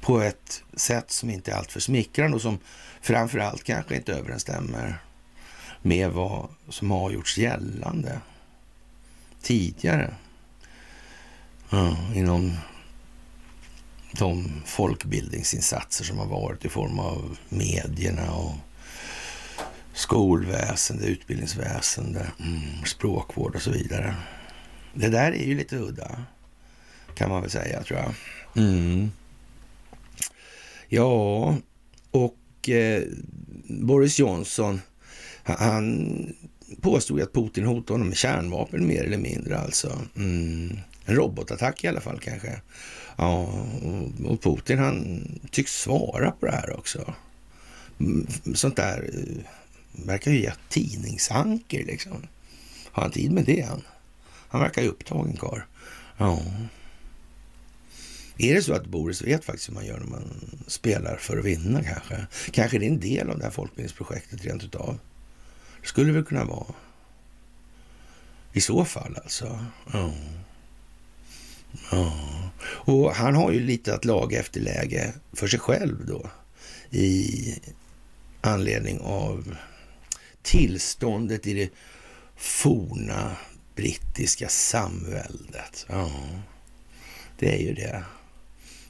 på 0.00 0.20
ett 0.20 0.62
sätt 0.76 1.10
som 1.10 1.30
inte 1.30 1.50
är 1.50 1.56
alltför 1.56 1.80
smickrande 1.80 2.34
och 2.34 2.42
som 2.42 2.58
framförallt 3.00 3.64
kanske 3.64 3.96
inte 3.96 4.14
överensstämmer 4.14 4.98
med 5.82 6.10
vad 6.10 6.48
som 6.68 6.90
har 6.90 7.10
gjorts 7.10 7.38
gällande 7.38 8.20
tidigare. 9.48 10.14
Ja, 11.70 11.96
inom 12.14 12.56
de 14.18 14.62
folkbildningsinsatser 14.66 16.04
som 16.04 16.18
har 16.18 16.26
varit 16.26 16.64
i 16.64 16.68
form 16.68 16.98
av 16.98 17.38
medierna 17.48 18.32
och 18.32 18.54
skolväsende, 19.92 21.06
utbildningsväsende, 21.06 22.30
mm, 22.40 22.84
språkvård 22.86 23.54
och 23.54 23.62
så 23.62 23.70
vidare. 23.70 24.14
Det 24.94 25.08
där 25.08 25.32
är 25.32 25.44
ju 25.44 25.56
lite 25.56 25.76
udda, 25.76 26.24
kan 27.14 27.30
man 27.30 27.42
väl 27.42 27.50
säga, 27.50 27.82
tror 27.82 27.98
jag. 27.98 28.14
Mm. 28.64 29.10
Ja, 30.88 31.56
och 32.10 32.68
eh, 32.68 33.02
Boris 33.68 34.18
Johnson, 34.18 34.80
han 35.42 36.34
påstod 36.80 37.20
att 37.20 37.32
Putin 37.32 37.64
hotade 37.64 37.92
honom 37.92 38.08
med 38.08 38.16
kärnvapen 38.16 38.86
mer 38.86 39.04
eller 39.04 39.18
mindre 39.18 39.58
alltså. 39.58 40.02
Mm. 40.16 40.78
En 41.04 41.14
robotattack 41.14 41.84
i 41.84 41.88
alla 41.88 42.00
fall 42.00 42.20
kanske. 42.20 42.60
Ja, 43.16 43.64
och 44.24 44.42
Putin 44.42 44.78
han 44.78 45.24
tycks 45.50 45.72
svara 45.72 46.30
på 46.30 46.46
det 46.46 46.52
här 46.52 46.78
också. 46.78 47.14
Mm, 48.00 48.26
sånt 48.54 48.76
där 48.76 49.10
eh, 49.14 49.44
verkar 50.06 50.30
ju 50.30 50.40
ge 50.40 50.52
tidningsanker 50.68 51.84
liksom. 51.84 52.26
Har 52.92 53.02
han 53.02 53.12
tid 53.12 53.32
med 53.32 53.44
det? 53.44 53.60
Han, 53.60 53.82
han 54.48 54.60
verkar 54.60 54.82
ju 54.82 54.88
upptagen 54.88 55.36
karl. 55.36 55.60
Ja. 56.18 56.42
Är 58.38 58.54
det 58.54 58.62
så 58.62 58.72
att 58.72 58.86
Boris 58.86 59.22
vet 59.22 59.44
faktiskt 59.44 59.68
hur 59.68 59.74
man 59.74 59.86
gör 59.86 59.98
när 59.98 60.06
man 60.06 60.60
spelar 60.66 61.16
för 61.16 61.38
att 61.38 61.44
vinna 61.44 61.82
kanske? 61.82 62.26
Kanske 62.50 62.78
det 62.78 62.86
är 62.86 62.90
en 62.90 63.00
del 63.00 63.30
av 63.30 63.38
det 63.38 63.44
här 63.44 63.50
folkbildningsprojektet 63.50 64.44
rent 64.44 64.64
utav. 64.64 64.98
Det 65.80 65.88
skulle 65.88 66.12
väl 66.12 66.24
kunna 66.24 66.44
vara. 66.44 66.74
I 68.52 68.60
så 68.60 68.84
fall 68.84 69.16
alltså. 69.22 69.64
Ja. 69.92 70.12
ja. 71.90 72.12
Och 72.64 73.14
han 73.14 73.34
har 73.34 73.52
ju 73.52 73.60
lite 73.60 73.94
att 73.94 74.04
laga 74.04 74.40
efter 74.40 74.60
läge 74.60 75.12
för 75.32 75.48
sig 75.48 75.60
själv 75.60 76.06
då. 76.06 76.30
I 76.90 77.54
anledning 78.40 79.00
av 79.00 79.56
tillståndet 80.42 81.46
i 81.46 81.54
det 81.54 81.70
forna 82.36 83.36
brittiska 83.76 84.48
samväldet. 84.48 85.86
Ja, 85.88 86.10
det 87.38 87.54
är 87.54 87.58
ju 87.58 87.74
det. 87.74 88.04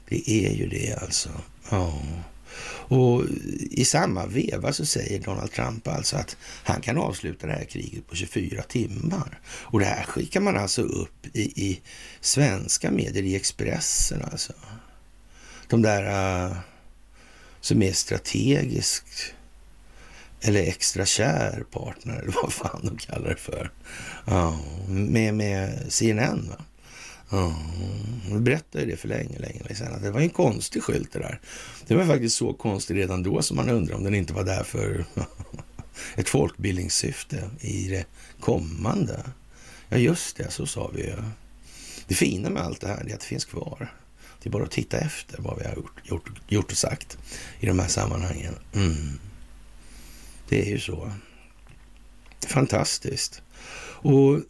Det 0.09 0.29
är 0.29 0.53
ju 0.53 0.67
det 0.67 1.01
alltså. 1.01 1.29
Ja. 1.69 2.01
Och 2.67 3.23
i 3.71 3.85
samma 3.85 4.25
veva 4.25 4.73
så 4.73 4.85
säger 4.85 5.19
Donald 5.19 5.51
Trump 5.51 5.87
alltså 5.87 6.17
att 6.17 6.37
han 6.63 6.81
kan 6.81 6.97
avsluta 6.97 7.47
det 7.47 7.53
här 7.53 7.65
kriget 7.65 8.07
på 8.07 8.15
24 8.15 8.61
timmar. 8.63 9.39
Och 9.45 9.79
det 9.79 9.85
här 9.85 10.03
skickar 10.03 10.41
man 10.41 10.57
alltså 10.57 10.81
upp 10.81 11.25
i, 11.33 11.41
i 11.41 11.81
svenska 12.21 12.91
medier, 12.91 13.23
i 13.23 13.35
Expressen 13.35 14.21
alltså. 14.31 14.53
De 15.67 15.81
där 15.81 16.03
uh, 16.47 16.57
som 17.61 17.81
är 17.81 17.93
strategiskt 17.93 19.33
eller 20.41 20.61
extra 20.61 21.05
kär 21.05 21.63
partner, 21.71 22.19
eller 22.19 22.33
vad 22.43 22.53
fan 22.53 22.81
de 22.83 22.97
kallar 22.97 23.29
det 23.29 23.35
för. 23.35 23.71
Ja, 24.25 24.59
med, 24.87 25.33
med 25.33 25.85
CNN. 25.93 26.49
Va? 26.49 26.65
Ja, 27.29 27.55
vi 28.31 28.39
berättade 28.39 28.85
det 28.85 28.97
för 28.97 29.07
länge, 29.07 29.39
länge 29.39 29.75
sedan. 29.75 29.95
Att 29.95 30.01
det 30.01 30.11
var 30.11 30.21
en 30.21 30.29
konstig 30.29 30.83
skylt 30.83 31.13
det 31.13 31.19
där. 31.19 31.41
Det 31.87 31.95
var 31.95 32.05
faktiskt 32.05 32.37
så 32.37 32.53
konstigt 32.53 32.97
redan 32.97 33.23
då 33.23 33.41
som 33.41 33.57
man 33.57 33.69
undrar 33.69 33.95
om 33.95 34.03
den 34.03 34.15
inte 34.15 34.33
var 34.33 34.43
där 34.43 34.63
för 34.63 35.05
ett 36.15 36.29
folkbildningssyfte 36.29 37.49
i 37.61 37.87
det 37.87 38.05
kommande. 38.39 39.23
Ja, 39.89 39.97
just 39.97 40.37
det, 40.37 40.51
så 40.51 40.65
sa 40.65 40.91
vi 40.95 41.01
ju. 41.01 41.15
Det 42.07 42.15
fina 42.15 42.49
med 42.49 42.63
allt 42.63 42.81
det 42.81 42.87
här 42.87 43.09
är 43.09 43.13
att 43.13 43.19
det 43.19 43.25
finns 43.25 43.45
kvar. 43.45 43.93
Det 44.41 44.49
är 44.49 44.51
bara 44.51 44.63
att 44.63 44.71
titta 44.71 44.97
efter 44.97 45.41
vad 45.41 45.57
vi 45.59 45.65
har 45.65 45.75
gjort, 45.75 46.01
gjort, 46.03 46.31
gjort 46.47 46.71
och 46.71 46.77
sagt 46.77 47.17
i 47.59 47.65
de 47.65 47.79
här 47.79 47.87
sammanhangen. 47.87 48.55
Mm. 48.73 49.19
Det 50.49 50.61
är 50.61 50.69
ju 50.69 50.79
så. 50.79 51.11
Fantastiskt. 52.47 53.41
Och 54.01 54.41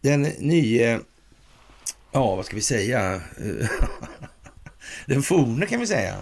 den 0.00 0.22
nya, 0.22 1.00
ja 2.12 2.36
vad 2.36 2.46
ska 2.46 2.56
vi 2.56 2.62
säga, 2.62 3.22
den 5.06 5.22
forne 5.22 5.66
kan 5.66 5.80
vi 5.80 5.86
säga. 5.86 6.16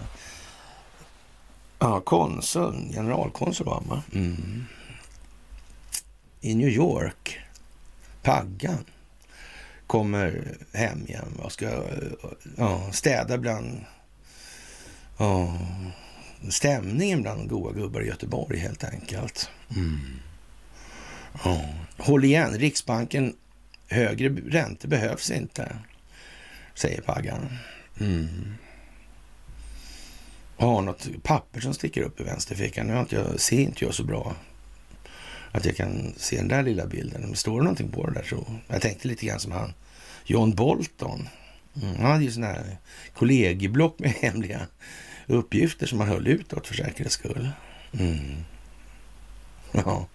Ja, 1.79 2.01
konsul, 2.01 2.91
generalkonsul 2.93 3.65
var 3.65 3.83
han 3.89 4.01
mm. 4.13 4.65
I 6.41 6.55
New 6.55 6.69
York, 6.69 7.39
Paggan, 8.23 8.85
kommer 9.87 10.57
hem 10.73 11.05
igen 11.05 11.39
och 11.43 11.51
ska 11.51 11.83
ja, 12.57 12.91
städa 12.91 13.37
bland 13.37 13.85
ja, 15.17 15.57
stämningen 16.49 17.21
bland 17.21 17.49
goa 17.49 17.71
gubbar 17.71 18.01
i 18.01 18.07
Göteborg 18.07 18.57
helt 18.57 18.83
enkelt. 18.83 19.49
Mm. 19.75 19.99
Ja. 21.43 21.61
Håll 21.97 22.25
igen, 22.25 22.57
Riksbanken, 22.57 23.35
högre 23.89 24.29
räntor 24.29 24.89
behövs 24.89 25.31
inte, 25.31 25.77
säger 26.73 27.01
Paggan. 27.01 27.49
Mm. 27.99 28.53
Har 30.57 30.81
något 30.81 31.07
papper 31.23 31.59
som 31.59 31.73
sticker 31.73 32.01
upp 32.01 32.19
i 32.19 32.23
vänsterfickan. 32.23 32.87
Nu 32.87 32.93
har 32.93 32.99
inte 32.99 33.15
jag, 33.15 33.39
ser 33.39 33.59
inte 33.59 33.85
jag 33.85 33.93
så 33.93 34.03
bra 34.03 34.35
att 35.51 35.65
jag 35.65 35.75
kan 35.75 36.13
se 36.17 36.35
den 36.37 36.47
där 36.47 36.63
lilla 36.63 36.85
bilden. 36.85 37.21
Men 37.21 37.35
står 37.35 37.57
det 37.57 37.63
någonting 37.63 37.91
på 37.91 38.07
det 38.07 38.13
där 38.13 38.23
så... 38.23 38.45
Jag 38.67 38.81
tänkte 38.81 39.07
lite 39.07 39.25
grann 39.25 39.39
som 39.39 39.51
han, 39.51 39.73
John 40.25 40.55
Bolton. 40.55 41.29
Mm, 41.81 41.95
han 41.95 42.11
hade 42.11 42.23
ju 42.23 42.31
sådana 42.31 42.53
här 42.53 42.77
kollegieblock 43.13 43.99
med 43.99 44.09
hemliga 44.21 44.67
uppgifter 45.27 45.87
som 45.87 45.97
man 45.97 46.07
höll 46.07 46.27
utåt 46.27 46.67
för 46.67 46.75
säkerhets 46.75 47.15
skull. 47.15 47.49
Mm. 47.99 48.43
Ja, 49.71 50.07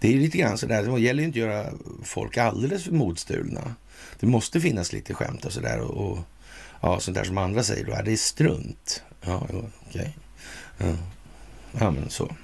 det 0.00 0.08
är 0.08 0.18
lite 0.18 0.38
grann 0.38 0.58
sådär. 0.58 0.82
Det 0.82 1.00
gäller 1.00 1.20
ju 1.20 1.26
inte 1.26 1.38
att 1.38 1.48
göra 1.48 1.72
folk 2.04 2.36
alldeles 2.36 2.84
för 2.84 2.92
modstulna. 2.92 3.74
Det 4.20 4.26
måste 4.26 4.60
finnas 4.60 4.92
lite 4.92 5.14
skämt 5.14 5.44
och 5.44 5.52
sådär 5.52 5.80
och, 5.80 6.10
och 6.10 6.18
ja, 6.80 7.00
sånt 7.00 7.16
där 7.16 7.24
som 7.24 7.38
andra 7.38 7.62
säger 7.62 7.84
då. 7.84 8.02
det 8.04 8.12
är 8.12 8.16
strunt. 8.16 9.02
Ja, 9.22 9.46
okej. 9.50 9.70
Okay. 9.90 10.08
Ja. 10.78 10.96
ja, 11.78 11.90
men 11.90 12.10
så. 12.10 12.36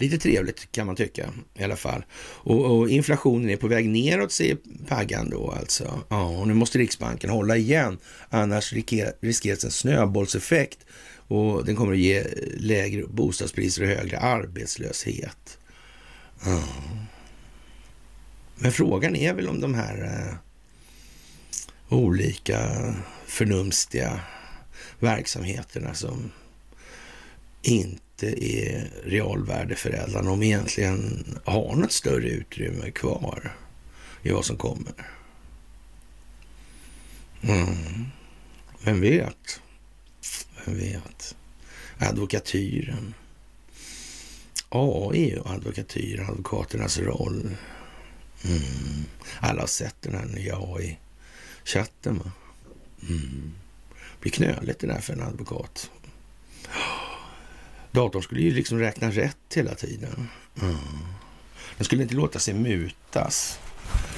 Lite 0.00 0.18
trevligt 0.18 0.72
kan 0.72 0.86
man 0.86 0.96
tycka 0.96 1.30
i 1.54 1.64
alla 1.64 1.76
fall. 1.76 2.04
Och, 2.20 2.64
och 2.64 2.90
inflationen 2.90 3.50
är 3.50 3.56
på 3.56 3.68
väg 3.68 3.88
neråt, 3.88 4.32
säger 4.32 4.56
Paggan 4.88 5.30
då 5.30 5.50
alltså. 5.50 6.00
Ja, 6.08 6.28
och 6.28 6.48
nu 6.48 6.54
måste 6.54 6.78
Riksbanken 6.78 7.30
hålla 7.30 7.56
igen, 7.56 7.98
annars 8.28 8.72
riskeras 9.20 9.64
en 9.64 9.70
snöbollseffekt 9.70 10.78
och 11.30 11.64
den 11.64 11.76
kommer 11.76 11.92
att 11.92 11.98
ge 11.98 12.24
lägre 12.56 13.06
bostadspriser 13.06 13.82
och 13.82 13.88
högre 13.88 14.18
arbetslöshet. 14.18 15.58
Ja. 16.44 16.62
Men 18.54 18.72
frågan 18.72 19.16
är 19.16 19.34
väl 19.34 19.48
om 19.48 19.60
de 19.60 19.74
här 19.74 20.02
eh, 20.02 20.34
olika 21.98 22.94
förnumstiga 23.26 24.20
verksamheterna 25.00 25.94
som 25.94 26.30
inte 27.62 28.10
inte 28.22 28.44
är 28.44 28.90
realvärdeförädlande, 29.04 30.30
om 30.30 30.42
egentligen 30.42 31.24
har 31.44 31.76
något 31.76 31.92
större 31.92 32.28
utrymme 32.28 32.90
kvar 32.90 33.52
i 34.22 34.30
vad 34.30 34.44
som 34.44 34.56
kommer. 34.56 34.92
Mm. 37.42 38.04
Vem 38.84 39.00
vet? 39.00 39.60
Vem 40.64 40.78
vet? 40.78 41.36
Advokatyren. 41.98 43.14
AI 44.68 45.38
och 45.38 45.50
advokatyren, 45.50 46.26
advokaternas 46.26 46.98
roll. 46.98 47.56
Mm. 48.44 49.04
Alla 49.40 49.60
har 49.60 49.66
sett 49.66 49.96
den 50.00 50.14
här 50.14 50.24
nya 50.24 50.56
AI-chatten. 50.56 52.18
Va? 52.18 52.32
Mm. 53.08 53.52
Det 53.90 54.20
blir 54.20 54.32
knöligt 54.32 54.80
det 54.80 54.86
där 54.86 55.00
för 55.00 55.12
en 55.12 55.22
advokat. 55.22 55.90
Datorn 57.90 58.22
skulle 58.22 58.40
ju 58.40 58.50
liksom 58.50 58.78
räkna 58.78 59.10
rätt 59.10 59.54
hela 59.54 59.74
tiden. 59.74 60.28
Mm. 60.62 60.76
Den 61.76 61.84
skulle 61.84 62.02
inte 62.02 62.14
låta 62.14 62.38
sig 62.38 62.54
mutas. 62.54 63.58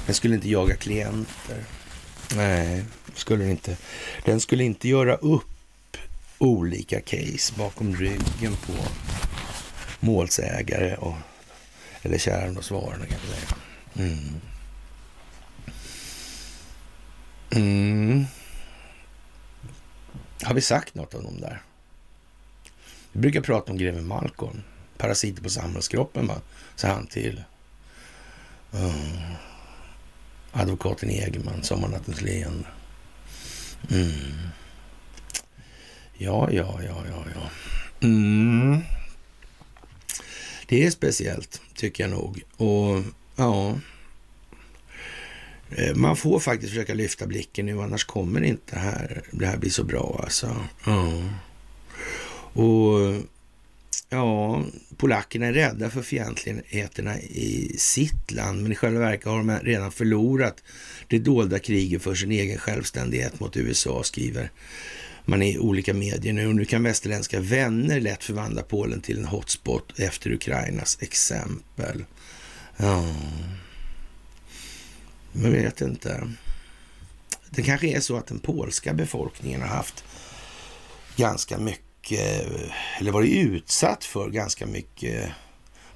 Den 0.06 0.14
skulle 0.14 0.34
inte 0.34 0.50
jaga 0.50 0.76
klienter. 0.76 1.64
Nej, 2.36 2.84
skulle 3.14 3.42
den 3.42 3.50
inte. 3.50 3.76
Den 4.24 4.40
skulle 4.40 4.64
inte 4.64 4.88
göra 4.88 5.16
upp 5.16 5.44
olika 6.42 7.00
case 7.00 7.52
bakom 7.56 7.96
ryggen 7.96 8.56
på 8.66 8.72
målsägare 10.00 10.96
och, 10.96 11.16
eller 12.02 12.18
kärn 12.18 12.56
och 12.56 12.64
svarande 12.64 13.06
kan 13.06 13.18
man 13.18 13.36
säga. 13.36 13.56
Mm. 14.08 14.40
Mm. 17.50 18.26
Har 20.42 20.54
vi 20.54 20.60
sagt 20.60 20.94
något 20.94 21.14
om 21.14 21.24
de 21.24 21.40
där? 21.40 21.62
Vi 23.12 23.20
brukar 23.20 23.40
prata 23.40 23.72
om 23.72 23.78
greve 23.78 24.00
Malcolm. 24.00 24.62
Parasiter 24.98 25.42
på 25.42 25.50
samhällskroppen, 25.50 26.26
va? 26.26 26.40
Så 26.76 26.86
han 26.86 27.06
till 27.06 27.42
Mm. 28.74 28.92
advokaten 30.52 31.10
Egerman, 31.10 31.62
Sommarnattens 31.62 32.20
leende. 32.20 32.68
Mm. 33.90 34.48
Ja, 36.18 36.48
ja, 36.52 36.80
ja, 36.82 37.04
ja, 37.08 37.24
ja. 37.34 37.50
Mm. 38.02 38.78
Det 40.66 40.84
är 40.84 40.90
speciellt, 40.90 41.60
tycker 41.74 42.04
jag 42.04 42.10
nog. 42.10 42.42
Och 42.56 43.02
ja, 43.36 43.78
eh, 45.70 45.94
man 45.94 46.16
får 46.16 46.40
faktiskt 46.40 46.72
försöka 46.72 46.94
lyfta 46.94 47.26
blicken 47.26 47.66
nu, 47.66 47.80
annars 47.80 48.04
kommer 48.04 48.40
det 48.40 48.46
inte 48.46 48.78
här, 48.78 49.22
det 49.30 49.46
här 49.46 49.56
bli 49.56 49.70
så 49.70 49.84
bra 49.84 50.20
alltså. 50.24 50.56
Ja. 50.86 51.22
Och 52.62 53.14
ja, 54.08 54.62
polackerna 54.96 55.46
är 55.46 55.52
rädda 55.52 55.90
för 55.90 56.02
fientligheterna 56.02 57.20
i 57.20 57.74
sitt 57.78 58.30
land, 58.30 58.62
men 58.62 58.72
i 58.72 58.74
själva 58.74 59.00
verket 59.00 59.26
har 59.26 59.36
de 59.36 59.58
redan 59.58 59.92
förlorat 59.92 60.62
det 61.08 61.18
dolda 61.18 61.58
kriget 61.58 62.02
för 62.02 62.14
sin 62.14 62.32
egen 62.32 62.58
självständighet 62.58 63.40
mot 63.40 63.56
USA, 63.56 64.02
skriver 64.02 64.50
man 65.24 65.42
är 65.42 65.52
i 65.52 65.58
olika 65.58 65.94
medier 65.94 66.32
nu. 66.32 66.46
Och 66.46 66.54
nu 66.54 66.64
kan 66.64 66.82
västerländska 66.82 67.40
vänner 67.40 68.00
lätt 68.00 68.24
förvandla 68.24 68.62
Polen 68.62 69.00
till 69.00 69.18
en 69.18 69.24
hotspot 69.24 69.98
efter 69.98 70.32
Ukrainas 70.32 70.98
exempel. 71.00 72.04
Ja, 72.76 73.14
man 75.32 75.52
vet 75.52 75.80
inte. 75.80 76.32
Det 77.50 77.62
kanske 77.62 77.88
är 77.88 78.00
så 78.00 78.16
att 78.16 78.26
den 78.26 78.38
polska 78.38 78.94
befolkningen 78.94 79.60
har 79.60 79.68
haft 79.68 80.04
ganska 81.16 81.58
mycket 81.58 81.92
mycket, 82.02 82.46
eller 82.98 83.12
varit 83.12 83.32
utsatt 83.32 84.04
för 84.04 84.30
ganska 84.30 84.66
mycket 84.66 85.30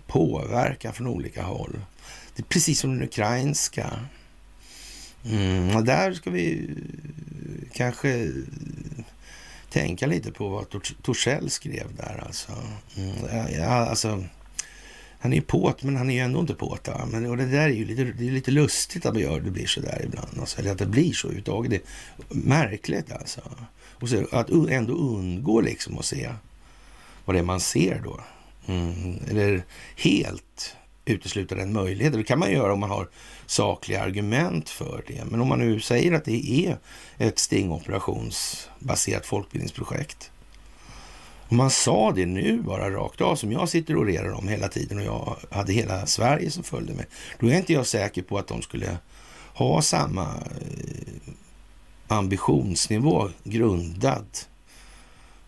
påverkan 0.07 0.93
från 0.93 1.07
olika 1.07 1.43
håll. 1.43 1.81
Det 2.37 2.43
är 2.43 2.47
precis 2.47 2.81
som 2.81 2.91
den 2.91 3.03
ukrainska. 3.03 4.01
Mm, 5.25 5.77
och 5.77 5.85
där 5.85 6.13
ska 6.13 6.31
vi 6.31 6.71
kanske 7.73 8.33
tänka 9.77 10.07
lite 10.07 10.33
på 10.33 10.49
vad 10.49 10.67
Torssell 11.03 11.51
skrev 11.51 11.95
där 11.97 12.25
alltså. 12.27 12.53
Mm, 12.97 13.53
ja, 13.59 13.67
alltså 13.67 14.25
han 15.19 15.33
är 15.33 15.37
ju 15.37 15.43
påt, 15.43 15.83
men 15.83 15.97
han 15.97 16.11
är 16.11 16.15
ju 16.15 16.21
ändå 16.21 16.41
inte 16.41 16.55
påt. 16.55 16.89
Men, 17.09 17.27
och 17.27 17.37
det 17.37 17.47
där 17.47 17.69
är 17.69 17.69
ju 17.69 17.85
lite, 17.85 18.05
det 18.05 18.27
är 18.27 18.31
lite 18.31 18.51
lustigt 18.51 19.07
att 19.07 19.15
det, 19.15 19.21
gör, 19.21 19.41
det 19.41 19.51
blir 19.51 19.67
så 19.67 19.81
där 19.81 20.03
ibland. 20.05 20.39
Alltså, 20.41 20.59
eller 20.59 20.73
att 20.73 20.79
det 20.79 20.87
blir 20.87 21.13
så 21.13 21.27
överhuvudtaget. 21.27 21.71
Det 21.71 21.77
är 21.77 21.83
märkligt 22.35 23.13
alltså. 23.13 23.41
Och 24.01 24.09
så, 24.09 24.27
att 24.33 24.51
ändå 24.51 24.95
undgå 24.95 25.61
liksom 25.61 25.99
att 25.99 26.05
se 26.05 26.31
vad 27.25 27.37
det 27.37 27.41
är 27.41 27.45
man 27.45 27.61
ser 27.61 28.01
då. 28.05 28.21
Mm, 28.67 29.19
eller 29.31 29.63
helt 29.97 30.77
utesluta 31.07 31.55
den 31.55 31.73
möjligheten. 31.73 32.19
Det 32.21 32.25
kan 32.25 32.39
man 32.39 32.53
göra 32.53 32.73
om 32.73 32.81
man 32.81 32.91
har 32.91 33.09
sakliga 33.47 34.03
argument 34.03 34.69
för 34.69 35.05
det. 35.07 35.25
Men 35.25 35.41
om 35.41 35.49
man 35.49 35.59
nu 35.59 35.81
säger 35.81 36.13
att 36.13 36.25
det 36.25 36.67
är 36.67 36.79
ett 37.19 37.39
stingoperationsbaserat 37.39 39.27
folkbildningsprojekt. 39.27 40.31
Om 41.49 41.57
man 41.57 41.71
sa 41.71 42.13
det 42.13 42.27
nu 42.27 42.63
bara 42.63 42.91
rakt 42.91 43.21
av, 43.21 43.37
som 43.37 43.53
jag 43.53 43.69
sitter 43.69 43.97
och 43.97 44.03
orerar 44.03 44.33
om 44.33 44.49
hela 44.49 44.69
tiden 44.69 44.99
och 44.99 45.05
jag 45.05 45.37
hade 45.51 45.73
hela 45.73 46.07
Sverige 46.07 46.51
som 46.51 46.65
följde 46.65 46.95
med, 46.95 47.07
då 47.41 47.47
är 47.51 47.57
inte 47.57 47.73
jag 47.73 47.87
säker 47.87 48.23
på 48.23 48.39
att 48.39 48.49
de 48.49 48.63
skulle 48.63 48.99
ha 49.55 49.83
samma 49.83 50.23
eh, 50.23 51.33
ambitionsnivå 52.09 53.29
grundad 53.45 54.27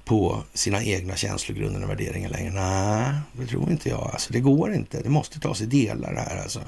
på 0.09 0.43
sina 0.55 0.83
egna 0.83 1.17
känslogrunder 1.17 1.83
och 1.83 1.91
värderingar 1.91 2.29
längre. 2.29 2.51
Nej, 2.51 3.15
det 3.33 3.47
tror 3.47 3.71
inte 3.71 3.89
jag. 3.89 4.11
Alltså, 4.13 4.33
det 4.33 4.41
går 4.41 4.75
inte. 4.75 5.03
Det 5.03 5.09
måste 5.09 5.41
tas 5.41 5.61
i 5.61 5.67
delar 5.67 6.15
det 6.15 6.21
här 6.21 6.43
alltså. 6.43 6.61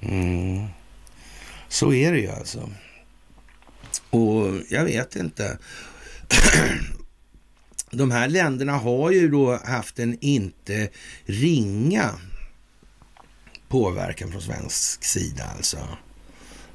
Mm. 0.00 0.66
Så 1.68 1.92
är 1.92 2.12
det 2.12 2.18
ju 2.18 2.28
alltså. 2.28 2.70
Och 4.10 4.54
jag 4.68 4.84
vet 4.84 5.16
inte. 5.16 5.58
De 7.90 8.10
här 8.10 8.28
länderna 8.28 8.72
har 8.72 9.10
ju 9.10 9.28
då 9.28 9.56
haft 9.64 9.98
en 9.98 10.18
inte 10.20 10.88
ringa 11.24 12.10
påverkan 13.68 14.30
från 14.30 14.42
svensk 14.42 15.04
sida 15.04 15.44
alltså. 15.56 15.78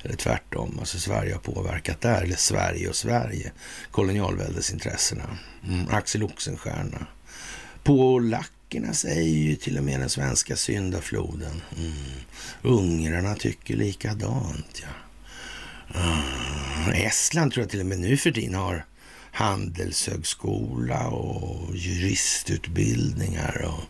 Eller 0.06 0.16
tvärtom, 0.16 0.78
alltså 0.80 1.00
Sverige 1.00 1.34
har 1.34 1.40
påverkat 1.40 2.02
där, 2.02 2.22
eller 2.22 2.36
Sverige 2.36 2.90
och 2.90 2.96
Sverige. 2.96 3.52
Kolonialväldesintressena. 3.92 5.38
Mm. 5.68 5.88
Axel 5.90 6.24
Oxenstierna. 6.24 7.08
Polackerna 7.84 8.94
säger 8.94 9.40
ju 9.40 9.56
till 9.56 9.78
och 9.78 9.84
med 9.84 10.00
den 10.00 10.10
svenska 10.10 10.56
syndafloden. 10.56 11.62
Mm. 11.78 11.94
Ungrarna 12.62 13.36
tycker 13.36 13.76
likadant, 13.76 14.82
ja. 14.82 14.88
Mm. 16.00 16.94
Estland 16.94 17.52
tror 17.52 17.64
jag 17.64 17.70
till 17.70 17.80
och 17.80 17.86
med 17.86 18.00
nu 18.00 18.18
för 18.18 18.32
tiden 18.32 18.56
har 18.56 18.86
handelshögskola 19.32 21.08
och 21.08 21.76
juristutbildningar. 21.76 23.66
Och, 23.66 23.84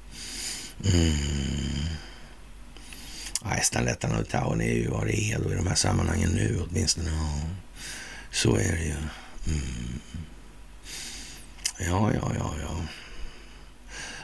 mm. 0.94 1.16
Estland, 3.54 3.86
Lettland 3.86 4.16
och 4.16 4.22
Litauen 4.22 4.62
är 4.62 4.74
ju 4.74 4.88
vad 4.88 5.08
det 5.08 5.32
är 5.32 5.40
då 5.40 5.52
i 5.52 5.56
de 5.56 5.68
här 5.68 5.76
sammanhangen 5.76 6.30
nu 6.30 6.64
åtminstone. 6.70 7.10
Ja, 7.10 7.42
så 8.32 8.56
är 8.56 8.72
det 8.72 8.84
ju. 8.84 8.96
Mm. 9.48 10.00
Ja, 11.80 12.12
ja, 12.14 12.32
ja, 12.38 12.54
ja. 12.62 12.76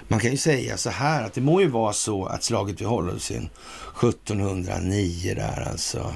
Man 0.08 0.20
kan 0.20 0.32
ju 0.32 0.38
säga 0.38 0.78
så 0.78 0.90
här 0.90 1.24
att 1.24 1.34
det 1.34 1.42
må 1.42 1.62
ju 1.62 1.68
vara 1.68 1.94
så 1.94 2.26
att 2.26 2.44
slaget 2.44 2.82
vid 2.82 3.22
sin 3.22 3.50
1709 4.00 5.36
där 5.36 5.70
alltså. 5.72 6.16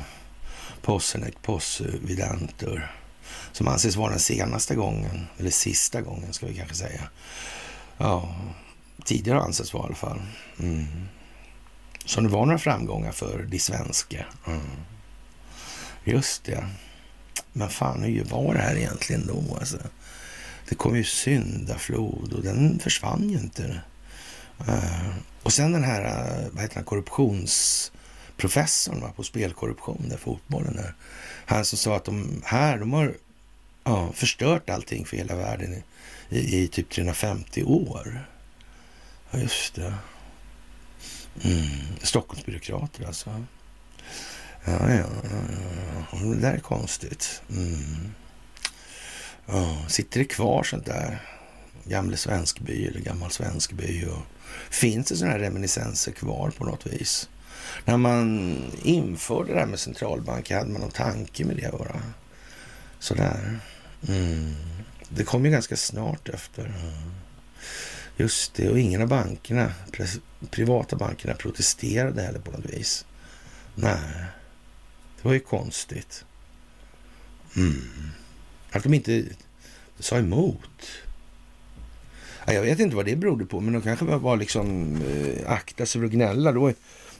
Possenek 0.81 1.41
possu 1.41 1.91
vidantur 2.03 2.91
som 3.51 3.67
anses 3.67 3.95
vara 3.95 4.09
den 4.09 4.19
senaste 4.19 4.75
gången, 4.75 5.27
eller 5.37 5.49
sista 5.49 6.01
gången 6.01 6.33
ska 6.33 6.45
vi 6.45 6.55
kanske 6.55 6.75
säga. 6.75 7.01
Ja, 7.97 8.35
tidigare 9.05 9.39
anses 9.39 9.73
vara 9.73 9.83
i 9.83 9.87
alla 9.87 9.95
fall. 9.95 10.21
Mm. 10.59 10.85
Så 12.05 12.21
det 12.21 12.27
var 12.27 12.45
några 12.45 12.59
framgångar 12.59 13.11
för 13.11 13.43
de 13.43 13.59
svenska. 13.59 14.25
Mm. 14.47 14.61
Just 16.03 16.43
det. 16.43 16.69
Men 17.53 17.69
fan, 17.69 18.03
hur 18.03 18.23
var 18.23 18.53
det 18.53 18.61
här 18.61 18.75
egentligen 18.75 19.27
då? 19.27 19.57
Alltså, 19.59 19.77
det 20.69 20.75
kom 20.75 20.97
ju 20.97 21.03
syndaflod 21.03 22.33
och 22.33 22.43
den 22.43 22.79
försvann 22.79 23.29
ju 23.29 23.37
inte. 23.37 23.81
Uh, 24.67 25.09
och 25.43 25.53
sen 25.53 25.71
den 25.71 25.83
här, 25.83 26.03
eh, 26.03 26.47
vad 26.51 26.61
heter 26.61 26.75
han, 26.75 26.83
korruptionsprofessorn 26.83 29.01
va, 29.01 29.11
på 29.15 29.23
spelkorruption, 29.23 30.05
där 30.09 30.17
fotbollen 30.17 30.75
där. 30.75 30.93
Han 31.45 31.65
som 31.65 31.77
sa 31.77 31.95
att 31.95 32.05
de 32.05 32.41
här, 32.45 32.77
de 32.77 32.93
har 32.93 33.15
ja, 33.83 34.11
förstört 34.13 34.69
allting 34.69 35.05
för 35.05 35.17
hela 35.17 35.35
världen 35.35 35.73
i, 35.73 35.83
i, 36.37 36.63
i 36.63 36.67
typ 36.67 36.89
350 36.89 37.63
år. 37.63 38.25
Ja, 39.31 39.39
just 39.39 39.75
det. 39.75 39.93
Mm. 41.43 41.67
Stockholmsbyråkrater 42.01 43.05
alltså. 43.05 43.29
Ja, 44.65 44.89
ja, 44.89 44.95
ja, 44.95 45.07
ja. 46.11 46.17
Det 46.19 46.39
där 46.39 46.53
är 46.53 46.59
konstigt. 46.59 47.41
Mm. 47.49 48.13
Ja, 49.45 49.77
sitter 49.87 50.19
det 50.19 50.25
kvar 50.25 50.63
sånt 50.63 50.85
där? 50.85 51.21
Gamle 51.83 52.17
Svenskby 52.17 52.85
eller 52.87 52.99
gammal 52.99 53.31
Svenskby? 53.31 54.05
Och 54.05 54.21
finns 54.69 55.07
det 55.07 55.15
sådana 55.15 55.33
här 55.33 55.39
reminiscenser 55.39 56.11
kvar 56.11 56.49
på 56.57 56.65
något 56.65 56.87
vis? 56.87 57.29
När 57.85 57.97
man 57.97 58.57
införde 58.83 59.53
det 59.53 59.59
här 59.59 59.65
med 59.65 59.79
centralbanker, 59.79 60.57
hade 60.57 60.71
man 60.71 60.81
någon 60.81 60.91
tanke 60.91 61.45
med 61.45 61.55
det 61.55 61.71
bara? 61.71 62.01
Sådär. 62.99 63.59
Mm. 64.07 64.55
Det 65.09 65.23
kom 65.23 65.45
ju 65.45 65.51
ganska 65.51 65.75
snart 65.75 66.29
efter. 66.29 66.73
Just 68.17 68.53
det, 68.53 68.69
och 68.69 68.79
ingen 68.79 69.01
av 69.01 69.07
bankerna, 69.07 69.73
privata 70.49 70.95
bankerna 70.95 71.33
protesterade 71.33 72.21
heller 72.21 72.39
på 72.39 72.51
något 72.51 72.65
vis. 72.65 73.05
Nej, 73.75 74.25
det 75.21 75.27
var 75.27 75.33
ju 75.33 75.39
konstigt. 75.39 76.25
Mm. 77.55 77.81
Att 78.71 78.83
de 78.83 78.93
inte 78.93 79.23
sa 79.99 80.17
emot. 80.17 80.87
Jag 82.47 82.61
vet 82.61 82.79
inte 82.79 82.95
vad 82.95 83.05
det 83.05 83.15
berodde 83.15 83.45
på, 83.45 83.59
men 83.59 83.73
de 83.73 83.81
kanske 83.81 84.05
var 84.05 84.37
liksom 84.37 84.95
eh, 85.01 85.51
akta 85.51 85.85
sig 85.85 86.01
för 86.01 86.05
att 86.05 86.11
gnälla. 86.11 86.51
Då 86.51 86.73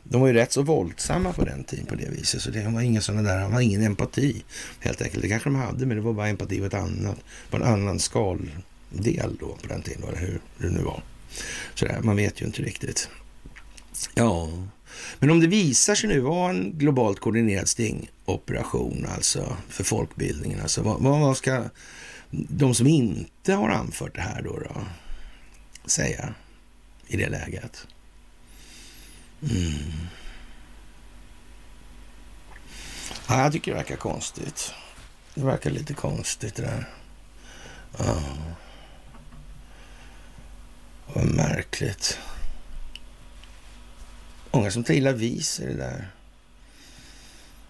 de 0.03 0.21
var 0.21 0.27
ju 0.27 0.33
rätt 0.33 0.51
så 0.51 0.61
våldsamma 0.61 1.33
på 1.33 1.45
den 1.45 1.63
tiden 1.63 1.85
på 1.85 1.95
det 1.95 2.09
viset. 2.09 2.41
Så 2.41 2.51
det 2.51 2.67
var 2.67 2.81
inga 2.81 3.01
sådana 3.01 3.29
där, 3.29 3.41
de 3.41 3.51
hade 3.51 3.63
ingen 3.63 3.81
empati 3.81 4.43
helt 4.79 5.01
enkelt. 5.01 5.21
Det 5.21 5.29
kanske 5.29 5.49
de 5.49 5.55
hade, 5.55 5.85
men 5.85 5.97
det 5.97 6.03
var 6.03 6.13
bara 6.13 6.27
empati 6.27 6.59
på 6.59 6.65
ett 6.65 6.73
annat, 6.73 7.17
på 7.49 7.57
en 7.57 7.63
annan 7.63 7.99
del 8.89 9.38
då 9.39 9.55
på 9.61 9.67
den 9.67 9.81
tiden, 9.81 10.03
eller 10.03 10.19
hur 10.19 10.41
det 10.57 10.69
nu 10.69 10.81
var. 10.83 11.03
Så 11.75 11.86
där, 11.86 12.01
man 12.01 12.15
vet 12.15 12.41
ju 12.41 12.45
inte 12.45 12.61
riktigt. 12.61 13.09
Ja, 14.13 14.49
men 15.19 15.31
om 15.31 15.39
det 15.39 15.47
visar 15.47 15.95
sig 15.95 16.09
nu 16.09 16.19
vara 16.19 16.49
en 16.49 16.77
globalt 16.77 17.19
koordinerad 17.19 17.69
stingoperation 17.69 19.07
alltså 19.15 19.57
för 19.69 19.83
folkbildningen, 19.83 20.61
alltså 20.61 20.81
vad, 20.81 21.01
vad 21.01 21.38
ska 21.38 21.63
de 22.29 22.75
som 22.75 22.88
inte 22.88 23.53
har 23.53 23.69
anfört 23.69 24.15
det 24.15 24.21
här 24.21 24.41
då, 24.41 24.59
då 24.59 24.81
säga 25.86 26.33
i 27.07 27.17
det 27.17 27.29
läget? 27.29 27.88
Mm. 29.41 30.07
Ja, 33.27 33.41
jag 33.41 33.51
tycker 33.51 33.71
det 33.71 33.77
verkar 33.77 33.95
konstigt. 33.95 34.73
Det 35.33 35.45
verkar 35.45 35.69
lite 35.69 35.93
konstigt 35.93 36.55
det 36.55 36.61
där. 36.61 36.89
Ja. 37.97 38.21
Vad 41.13 41.25
märkligt. 41.25 42.19
Många 44.51 44.71
som 44.71 44.83
tar 44.83 44.93
illa 44.93 45.11
vis 45.11 45.59
i 45.59 45.65
det 45.65 45.73
där. 45.73 46.11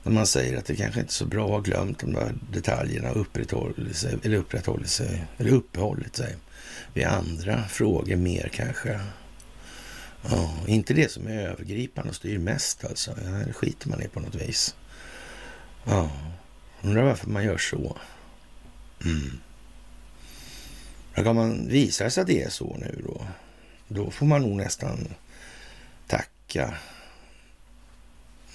När 0.03 0.11
man 0.11 0.27
säger 0.27 0.57
att 0.57 0.65
det 0.65 0.75
kanske 0.75 0.99
inte 0.99 1.11
är 1.11 1.13
så 1.13 1.25
bra 1.25 1.45
att 1.45 1.51
ha 1.51 1.59
glömt 1.59 1.99
de 1.99 2.13
där 2.13 2.33
detaljerna 2.51 3.11
och 3.11 3.21
upprätthållit 3.21 3.97
sig, 3.97 4.17
eller 4.23 4.37
upprätthållit 4.37 4.89
sig, 4.89 5.25
eller 5.37 5.51
uppehållit 5.51 6.15
sig 6.15 6.35
vid 6.93 7.05
andra 7.05 7.63
frågor 7.67 8.15
mer 8.15 8.49
kanske. 8.53 8.99
Ja, 10.29 10.53
inte 10.67 10.93
det 10.93 11.11
som 11.11 11.27
är 11.27 11.47
övergripande 11.47 12.09
och 12.09 12.15
styr 12.15 12.37
mest 12.37 12.85
alltså. 12.85 13.15
Det 13.45 13.53
skiter 13.53 13.89
man 13.89 14.01
i 14.01 14.07
på 14.07 14.19
något 14.19 14.35
vis. 14.35 14.75
Ja, 15.83 16.09
undrar 16.81 17.03
varför 17.03 17.29
man 17.29 17.43
gör 17.43 17.57
så. 17.57 17.97
Mm 19.05 19.39
kan 21.23 21.35
man 21.35 21.67
visa 21.67 22.09
sig 22.09 22.21
att 22.21 22.27
det 22.27 22.43
är 22.43 22.49
så 22.49 22.77
nu 22.79 23.01
då, 23.07 23.25
då 23.87 24.11
får 24.11 24.25
man 24.25 24.41
nog 24.41 24.57
nästan 24.57 25.07
tacka. 26.07 26.73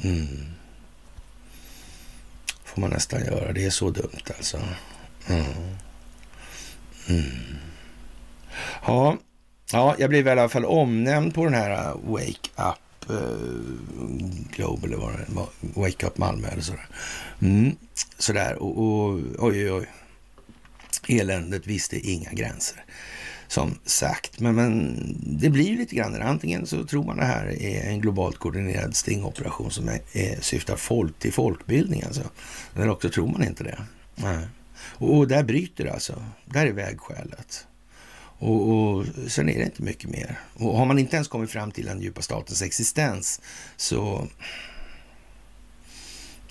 Mm. 0.03 0.47
Får 2.65 2.81
man 2.81 2.91
nästan 2.91 3.25
göra. 3.25 3.53
Det 3.53 3.65
är 3.65 3.71
så 3.71 3.91
dumt 3.91 4.23
alltså. 4.37 4.61
Mm. 5.29 5.45
Mm. 7.09 7.57
Ja, 8.87 9.19
Ja, 9.73 9.95
jag 9.99 10.11
blev 10.11 10.27
i 10.27 10.31
alla 10.31 10.49
fall 10.49 10.65
omnämnd 10.65 11.35
på 11.35 11.45
den 11.45 11.55
här 11.55 11.71
äh, 11.71 11.97
Wake 12.05 12.51
Up 12.57 13.11
eh, 13.11 13.17
Globe 14.51 14.87
eller 14.87 14.97
vad 14.97 15.13
det 15.13 15.27
var. 15.29 15.49
Wake 15.61 16.07
Up 16.07 16.19
Malmö 16.19 16.49
eller 16.49 16.63
sådär. 16.63 16.89
Mm, 17.43 17.77
sådär 18.19 18.63
och, 18.63 18.79
och 18.79 19.21
oj, 19.39 19.71
oj, 19.71 19.73
oj. 19.73 19.89
Eländet 21.19 21.67
visste 21.67 22.11
inga 22.11 22.33
gränser 22.33 22.85
som 23.51 23.79
sagt. 23.85 24.41
Men, 24.41 24.55
men 24.55 24.97
det 25.21 25.51
blir 25.51 25.69
ju 25.69 25.77
lite 25.77 25.95
grann 25.95 26.23
Antingen 26.23 26.67
så 26.67 26.87
tror 26.87 27.05
man 27.05 27.17
det 27.17 27.25
här 27.25 27.63
är 27.63 27.91
en 27.91 28.01
globalt 28.01 28.39
koordinerad 28.39 28.97
stingoperation 28.97 29.71
som 29.71 29.89
är, 29.89 30.01
är, 30.13 30.41
syftar 30.41 30.77
folk 30.77 31.19
till 31.19 31.33
folkbildning 31.33 32.03
alltså. 32.03 32.23
Eller 32.77 32.91
också 32.91 33.11
tror 33.11 33.29
man 33.29 33.45
inte 33.45 33.65
det. 33.65 33.79
Nej. 34.15 34.49
Och, 34.75 35.17
och 35.17 35.29
där 35.29 35.43
bryter 35.43 35.85
det 35.85 35.93
alltså. 35.93 36.25
Där 36.45 36.67
är 36.67 36.73
vägskälet. 36.73 37.67
Och, 38.39 38.69
och 38.69 39.07
sen 39.29 39.49
är 39.49 39.59
det 39.59 39.65
inte 39.65 39.83
mycket 39.83 40.11
mer. 40.11 40.39
Och 40.55 40.79
har 40.79 40.87
man 40.87 40.99
inte 40.99 41.17
ens 41.17 41.29
kommit 41.29 41.51
fram 41.51 41.71
till 41.71 41.87
den 41.87 42.01
djupa 42.01 42.23
statens 42.23 42.63
existens 42.63 43.41
så... 43.77 44.29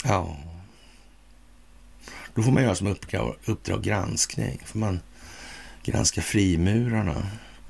Ja... 0.04 0.38
Då 2.40 2.44
får 2.44 2.52
man 2.52 2.64
göra 2.64 2.76
som 2.76 2.88
uppdrag, 2.88 3.36
uppdrag 3.46 3.84
granskning. 3.84 4.62
Får 4.66 4.80
man 4.80 5.00
granska 5.84 6.22
frimurarna. 6.22 7.28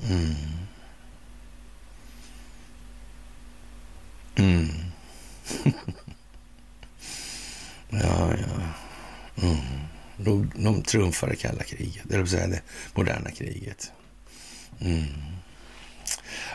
Mm. 0.09 0.35
Mm. 4.35 4.69
ja, 7.89 8.33
ja. 8.33 8.73
Mm. 9.41 9.57
De, 10.17 10.51
de 10.55 10.83
det 11.27 11.35
kalla 11.35 11.63
kriget, 11.63 12.11
eller 12.11 12.25
säga 12.25 12.47
det 12.47 12.61
moderna 12.93 13.31
kriget. 13.31 13.91
Mm. 14.79 15.05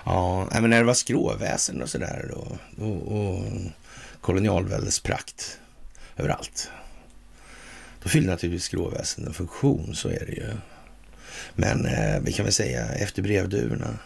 Ja, 0.05 0.49
men 0.53 0.71
när 0.71 0.79
det 0.79 0.85
var 0.85 0.95
skråväsen 0.95 1.83
och 1.83 1.89
sådär 1.89 2.31
och, 2.35 2.59
och, 2.79 3.19
och 3.19 3.45
kolonialväldesprakt 4.21 5.59
överallt. 6.17 6.71
Då 8.05 8.11
fyllde 8.11 8.30
naturligtvis 8.30 8.64
skråväsen 8.64 9.26
en 9.26 9.34
funktion, 9.34 9.94
så 9.94 10.09
är 10.09 10.24
det 10.26 10.32
ju. 10.32 10.50
Men 11.55 11.86
eh, 11.86 12.20
vi 12.22 12.32
kan 12.32 12.44
väl 12.44 12.52
säga 12.52 12.88
efter 12.88 13.22
brevduvorna, 13.22 13.98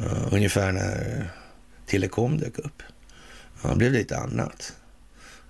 uh, 0.00 0.28
ungefär 0.32 0.72
när 0.72 1.30
telekom 1.86 2.38
dök 2.38 2.58
upp, 2.58 2.82
ja, 3.62 3.74
blev 3.74 3.92
det 3.92 3.98
lite 3.98 4.18
annat. 4.18 4.76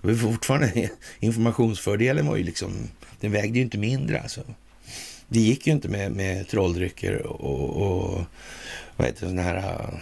Det 0.01 0.15
fortfarande 0.15 0.89
informationsfördelen 1.19 2.27
var 2.27 2.35
ju 2.35 2.43
liksom, 2.43 2.89
den 3.19 3.31
vägde 3.31 3.57
ju 3.57 3.63
inte 3.63 3.77
mindre 3.77 4.21
alltså. 4.21 4.41
Det 5.27 5.39
gick 5.39 5.67
ju 5.67 5.73
inte 5.73 5.87
med, 5.87 6.11
med 6.11 6.47
trolldrycker 6.47 7.21
och, 7.21 7.69
och 7.69 8.25
vad 8.95 9.07
heter 9.07 9.21
det, 9.21 9.31
sådana 9.31 9.41
här 9.41 9.57
uh, 9.57 9.99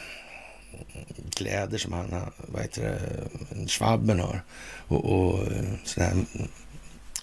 kläder 1.29 1.77
som 1.77 1.93
han, 1.93 2.31
vad 2.37 2.61
heter 2.61 2.83
det, 2.83 3.67
Schwabben 3.67 4.19
har 4.19 4.43
och, 4.87 5.05
och 5.05 5.51
eh, 5.51 5.63
sådana 5.83 6.09
här, 6.09 6.25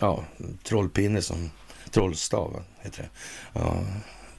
ja, 0.01 0.24
trollpinne 0.62 1.22
som 1.22 1.51
trollstav, 1.90 2.62
heter 2.80 3.03
det. 3.03 3.09
Ja, 3.53 3.84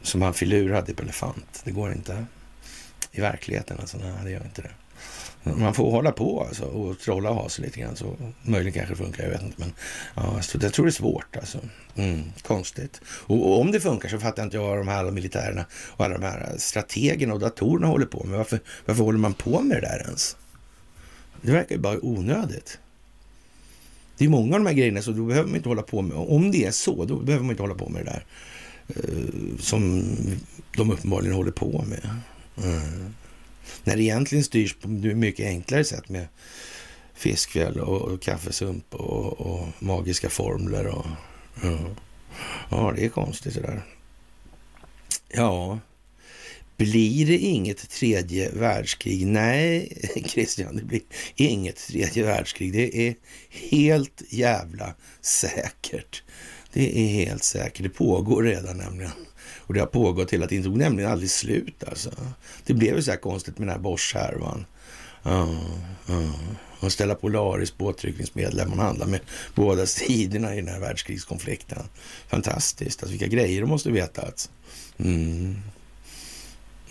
som 0.01 0.21
han 0.21 0.33
filur 0.33 0.69
hade 0.69 0.81
på 0.81 0.87
typ 0.87 0.99
elefant. 0.99 1.61
Det 1.63 1.71
går 1.71 1.91
inte 1.91 2.25
i 3.11 3.21
verkligheten. 3.21 3.77
Alltså, 3.79 3.97
nej, 3.97 4.13
det 4.23 4.31
gör 4.31 4.43
inte 4.43 4.61
det. 4.61 4.71
Man 5.43 5.73
får 5.73 5.91
hålla 5.91 6.11
på 6.11 6.43
alltså, 6.43 6.63
och 6.63 6.99
trolla 6.99 7.29
och 7.29 7.35
ha 7.35 7.49
sig 7.49 7.65
lite 7.65 7.79
grann. 7.79 7.95
Så 7.95 8.15
möjligen 8.41 8.73
kanske 8.73 8.93
det 8.93 9.03
funkar, 9.03 9.23
jag 9.23 9.29
vet 9.29 9.41
inte. 9.41 9.55
Men 9.57 9.73
ja, 10.15 10.41
så 10.41 10.57
jag 10.61 10.73
tror 10.73 10.85
det 10.85 10.89
är 10.89 10.91
svårt 10.91 11.35
alltså. 11.35 11.59
Mm, 11.95 12.23
konstigt. 12.41 13.01
Och, 13.07 13.51
och, 13.51 13.61
om 13.61 13.71
det 13.71 13.79
funkar 13.79 14.09
så 14.09 14.19
fattar 14.19 14.41
jag 14.41 14.47
inte 14.47 14.57
vad 14.57 14.77
de 14.77 14.87
här 14.87 14.97
alla 14.97 15.11
militärerna 15.11 15.65
och 15.71 16.05
alla 16.05 16.17
de 16.17 16.25
här 16.25 16.55
strategerna 16.57 17.33
och 17.33 17.39
datorerna 17.39 17.87
håller 17.87 18.05
på 18.05 18.23
med. 18.23 18.37
Varför, 18.37 18.59
varför 18.85 19.03
håller 19.03 19.19
man 19.19 19.33
på 19.33 19.61
med 19.61 19.77
det 19.77 19.81
där 19.81 20.01
ens? 20.05 20.37
Det 21.41 21.51
verkar 21.51 21.75
ju 21.75 21.81
bara 21.81 21.99
onödigt. 22.01 22.79
Det 24.17 24.25
är 24.25 24.29
många 24.29 24.55
av 24.55 24.59
de 24.59 24.65
här 24.67 24.73
grejerna, 24.73 25.01
så 25.01 25.11
då 25.11 25.25
behöver 25.25 25.47
man 25.47 25.55
inte 25.55 25.69
hålla 25.69 25.81
på 25.81 26.01
med. 26.01 26.17
Om 26.17 26.51
det 26.51 26.65
är 26.65 26.71
så, 26.71 27.05
då 27.05 27.15
behöver 27.15 27.43
man 27.43 27.51
inte 27.51 27.63
hålla 27.63 27.75
på 27.75 27.89
med 27.89 28.05
det 28.05 28.11
där 28.11 28.25
eh, 28.87 29.57
som 29.59 30.13
de 30.77 30.91
uppenbarligen 30.91 31.35
håller 31.35 31.51
på 31.51 31.85
med. 31.87 32.09
Mm. 32.63 33.13
När 33.83 33.95
det 33.95 34.01
egentligen 34.01 34.43
styrs 34.43 34.75
på 34.75 34.87
mycket 34.87 35.45
enklare 35.45 35.83
sätt 35.83 36.09
med 36.09 36.27
fiskfjäll 37.13 37.79
och, 37.79 38.01
och 38.01 38.21
kaffesump 38.21 38.95
och, 38.95 39.41
och, 39.41 39.67
magiska 39.79 40.29
formler. 40.29 40.87
Och, 40.87 41.05
ja. 41.63 41.79
ja, 42.69 42.93
det 42.95 43.05
är 43.05 43.09
konstigt 43.09 43.53
det 43.53 43.61
där. 43.61 43.81
Ja, 45.29 45.79
blir 46.77 47.25
det 47.25 47.37
inget 47.37 47.89
tredje 47.89 48.51
världskrig? 48.51 49.27
Nej, 49.27 49.97
Christian, 50.25 50.75
det 50.75 50.83
blir 50.83 51.01
inget 51.35 51.75
tredje 51.75 52.23
världskrig. 52.23 52.73
Det 52.73 53.07
är 53.07 53.15
helt 53.49 54.23
jävla 54.29 54.95
säkert. 55.21 56.23
Det 56.73 56.99
är 56.99 57.07
helt 57.07 57.43
säkert. 57.43 57.83
Det 57.83 57.89
pågår 57.89 58.43
redan 58.43 58.77
nämligen. 58.77 59.11
Och 59.57 59.73
det 59.73 59.79
har 59.79 59.87
pågått 59.87 60.33
hela 60.33 60.47
tiden. 60.47 60.63
Det 60.63 60.69
tog 60.69 60.77
nämligen 60.77 61.11
aldrig 61.11 61.31
slut 61.31 61.83
alltså. 61.87 62.11
Det 62.65 62.73
blev 62.73 62.95
ju 62.95 63.01
så 63.01 63.11
här 63.11 63.17
konstigt 63.17 63.57
med 63.57 63.67
den 63.67 63.75
här 63.75 63.81
Bosch-härvan. 63.81 64.65
Ja, 65.23 65.61
ja. 66.07 66.33
Och 66.79 66.91
ställa 66.91 67.15
Polaris 67.15 67.71
påtryckningsmedel 67.71 68.67
man 68.67 68.79
handlar 68.79 69.07
med 69.07 69.19
båda 69.55 69.85
sidorna 69.85 70.53
i 70.53 70.57
den 70.57 70.67
här 70.67 70.79
världskrigskonflikten. 70.79 71.83
Fantastiskt. 72.27 73.03
Alltså 73.03 73.11
vilka 73.11 73.27
grejer 73.27 73.61
de 73.61 73.69
måste 73.69 73.91
veta. 73.91 74.21
Alltså. 74.21 74.49
Mm. 74.97 75.55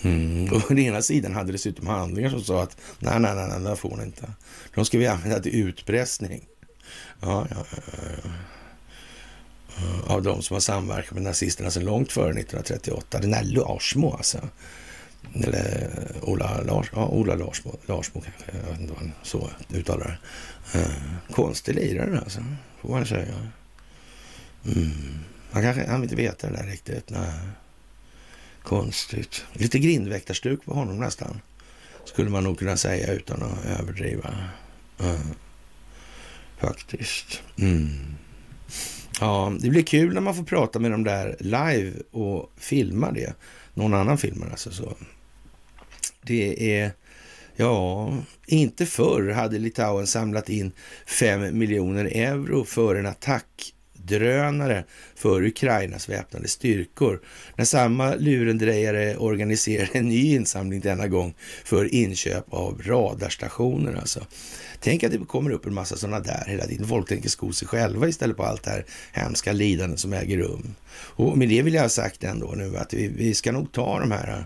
Mm. 0.04 0.52
Och 0.52 0.62
den 0.68 0.78
ena 0.78 1.02
sidan 1.02 1.34
hade 1.34 1.52
dessutom 1.52 1.86
handlingar 1.86 2.30
som 2.30 2.44
sa 2.44 2.62
att 2.62 2.76
nej, 2.98 3.20
nej, 3.20 3.34
nej, 3.34 3.48
nej 3.48 3.70
det 3.70 3.76
får 3.76 3.96
ni 3.96 4.04
inte. 4.04 4.32
De 4.74 4.84
ska 4.84 4.98
vi 4.98 5.06
använda 5.06 5.40
till 5.40 5.54
utpressning. 5.54 6.44
Ja, 7.20 7.46
ja, 7.50 7.64
ja, 9.76 10.14
Av 10.14 10.22
de 10.22 10.42
som 10.42 10.54
har 10.54 10.60
samverkat 10.60 11.12
med 11.12 11.22
nazisterna 11.22 11.70
sedan 11.70 11.84
långt 11.84 12.12
före 12.12 12.30
1938. 12.30 13.18
Den 13.18 13.30
där 13.30 13.44
Larsmo 13.44 14.12
alltså. 14.12 14.38
Eller 15.34 15.90
eh, 16.22 16.28
Ola, 16.28 16.60
Lars, 16.60 16.90
ja, 16.94 17.08
Ola 17.08 17.34
Larsmo, 17.34 17.76
Larsmo 17.86 18.20
kanske, 18.20 18.58
jag 18.62 18.70
vet 18.70 18.80
inte 18.80 18.92
vad 18.92 19.02
han 19.02 19.12
så 19.22 19.50
uttalar 19.72 20.06
det. 20.06 20.78
Uh, 20.78 20.86
konstig 21.30 21.74
lirare 21.74 22.18
alltså, 22.18 22.44
får 22.80 22.88
man 22.88 23.06
säga. 23.06 23.34
Mm. 24.64 25.18
Han 25.50 25.62
kanske 25.62 25.86
han 25.86 26.00
vill 26.00 26.10
inte 26.10 26.22
veta 26.22 26.50
det 26.50 26.56
där 26.56 26.66
riktigt. 26.66 27.10
Nej. 27.10 27.30
Konstigt. 28.64 29.44
Lite 29.52 29.78
grindväktarstuk 29.78 30.64
på 30.64 30.74
honom 30.74 30.98
nästan. 30.98 31.40
Skulle 32.04 32.30
man 32.30 32.44
nog 32.44 32.58
kunna 32.58 32.76
säga 32.76 33.12
utan 33.12 33.42
att 33.42 33.64
överdriva. 33.80 34.34
Mm. 35.00 35.20
Faktiskt. 36.58 37.42
Mm. 37.58 37.88
Ja, 39.20 39.52
det 39.60 39.70
blir 39.70 39.82
kul 39.82 40.14
när 40.14 40.20
man 40.20 40.34
får 40.34 40.44
prata 40.44 40.78
med 40.78 40.90
dem 40.90 41.04
där 41.04 41.36
live 41.40 41.92
och 42.10 42.52
filma 42.56 43.12
det. 43.12 43.34
Någon 43.74 43.94
annan 43.94 44.18
filmar 44.18 44.50
alltså 44.50 44.70
så. 44.70 44.96
Det 46.22 46.74
är, 46.80 46.92
ja, 47.56 48.12
inte 48.46 48.86
förr 48.86 49.30
hade 49.30 49.58
Litauen 49.58 50.06
samlat 50.06 50.48
in 50.48 50.72
fem 51.06 51.58
miljoner 51.58 52.04
euro 52.04 52.64
för 52.64 52.94
en 52.94 53.06
attack 53.06 53.73
drönare 54.06 54.84
för 55.14 55.44
Ukrainas 55.44 56.08
väpnade 56.08 56.48
styrkor. 56.48 57.20
När 57.56 57.64
samma 57.64 58.14
lurendrejare 58.14 59.16
organiserar 59.16 59.88
en 59.92 60.08
ny 60.08 60.34
insamling 60.34 60.80
denna 60.80 61.08
gång 61.08 61.34
för 61.64 61.94
inköp 61.94 62.44
av 62.52 62.82
radarstationer 62.84 63.94
alltså. 63.94 64.26
Tänk 64.80 65.04
att 65.04 65.12
det 65.12 65.18
kommer 65.18 65.50
upp 65.50 65.66
en 65.66 65.74
massa 65.74 65.96
sådana 65.96 66.20
där 66.20 66.44
hela 66.46 66.66
tiden. 66.66 66.88
Folk 66.88 67.08
tänker 67.08 67.28
sko 67.28 67.52
sig 67.52 67.68
själva 67.68 68.08
istället 68.08 68.36
på 68.36 68.44
allt 68.44 68.62
det 68.62 68.70
här 68.70 68.86
hemska 69.12 69.52
lidandet 69.52 70.00
som 70.00 70.12
äger 70.12 70.38
rum. 70.38 70.74
Och 70.94 71.38
med 71.38 71.48
det 71.48 71.62
vill 71.62 71.74
jag 71.74 71.82
ha 71.82 71.88
sagt 71.88 72.24
ändå 72.24 72.54
nu 72.56 72.76
att 72.76 72.94
vi, 72.94 73.08
vi 73.08 73.34
ska 73.34 73.52
nog 73.52 73.72
ta 73.72 74.00
de 74.00 74.10
här 74.10 74.38
äh, 74.38 74.44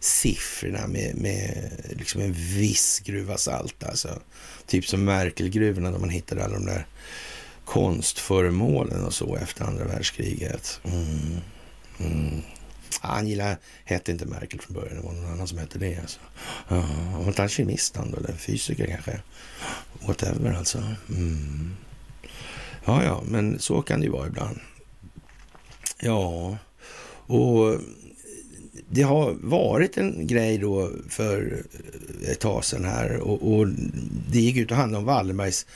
siffrorna 0.00 0.86
med, 0.86 1.14
med 1.16 1.70
liksom 1.90 2.20
en 2.20 2.32
viss 2.32 3.00
gruva 3.04 3.36
salt 3.36 3.84
alltså. 3.84 4.20
Typ 4.66 4.86
som 4.86 5.04
Merkelgruvorna 5.04 5.90
där 5.90 5.98
man 5.98 6.10
hittade 6.10 6.44
alla 6.44 6.54
de 6.54 6.66
där 6.66 6.86
konstföremålen 7.68 9.04
och 9.04 9.14
så 9.14 9.36
efter 9.36 9.64
andra 9.64 9.84
världskriget. 9.84 10.80
Mm. 10.84 11.40
Mm. 11.98 12.42
Ah, 13.00 13.08
Angela 13.08 13.56
hette 13.84 14.12
inte 14.12 14.26
Merkel 14.26 14.60
från 14.60 14.74
början, 14.74 14.96
det 14.96 15.02
var 15.02 15.12
någon 15.12 15.32
annan 15.32 15.48
som 15.48 15.58
hette 15.58 15.78
det. 15.78 15.98
Alltså. 15.98 16.20
Ah, 16.68 16.76
ja, 17.12 17.18
var 17.18 17.28
inte 17.28 17.42
han 17.42 17.48
kemist 17.48 17.96
han 17.96 18.14
eller 18.14 18.32
fysiker 18.32 18.86
kanske? 18.86 19.20
Whatever 20.06 20.52
alltså. 20.52 20.78
Mm. 21.08 21.76
Ja, 22.84 23.04
ja, 23.04 23.22
men 23.26 23.58
så 23.58 23.82
kan 23.82 24.00
det 24.00 24.06
ju 24.06 24.12
vara 24.12 24.26
ibland. 24.26 24.60
Ja, 26.00 26.56
och 27.26 27.80
det 28.90 29.02
har 29.02 29.36
varit 29.40 29.96
en 29.96 30.26
grej 30.26 30.58
då 30.58 30.90
för 31.08 31.62
ett 32.26 32.40
tag 32.40 32.64
sedan 32.64 32.84
här 32.84 33.16
och, 33.16 33.52
och 33.52 33.68
det 34.30 34.40
gick 34.40 34.56
ut 34.56 34.70
och 34.70 34.76
handlade 34.76 34.98
om 35.00 35.04
Wallenbergs 35.04 35.66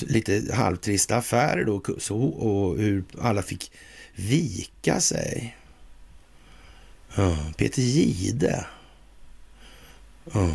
lite 0.00 0.54
halvtrista 0.54 1.16
affärer 1.16 1.64
då 1.64 1.82
så, 1.98 2.18
och 2.22 2.78
hur 2.78 3.04
alla 3.20 3.42
fick 3.42 3.72
vika 4.14 5.00
sig. 5.00 5.56
Ja, 7.16 7.36
Peter 7.56 7.82
Gide. 7.82 8.66
Ja. 10.32 10.54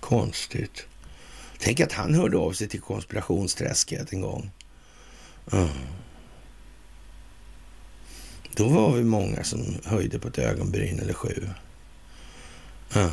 Konstigt. 0.00 0.86
Tänk 1.58 1.80
att 1.80 1.92
han 1.92 2.14
hörde 2.14 2.36
av 2.36 2.52
sig 2.52 2.68
till 2.68 2.80
konspirationsträsket 2.80 4.12
en 4.12 4.20
gång. 4.20 4.50
Ja. 5.50 5.68
Då 8.56 8.68
var 8.68 8.92
vi 8.92 9.04
många 9.04 9.44
som 9.44 9.76
höjde 9.84 10.18
på 10.18 10.28
ett 10.28 10.38
ögonbryn 10.38 11.00
eller 11.00 11.12
sju. 11.12 11.50
Mm. 12.94 13.10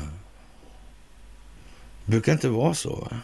Det 2.06 2.12
brukar 2.12 2.34
inte 2.34 2.50
vara 2.50 2.74
så. 2.74 2.96
Va? 2.96 3.20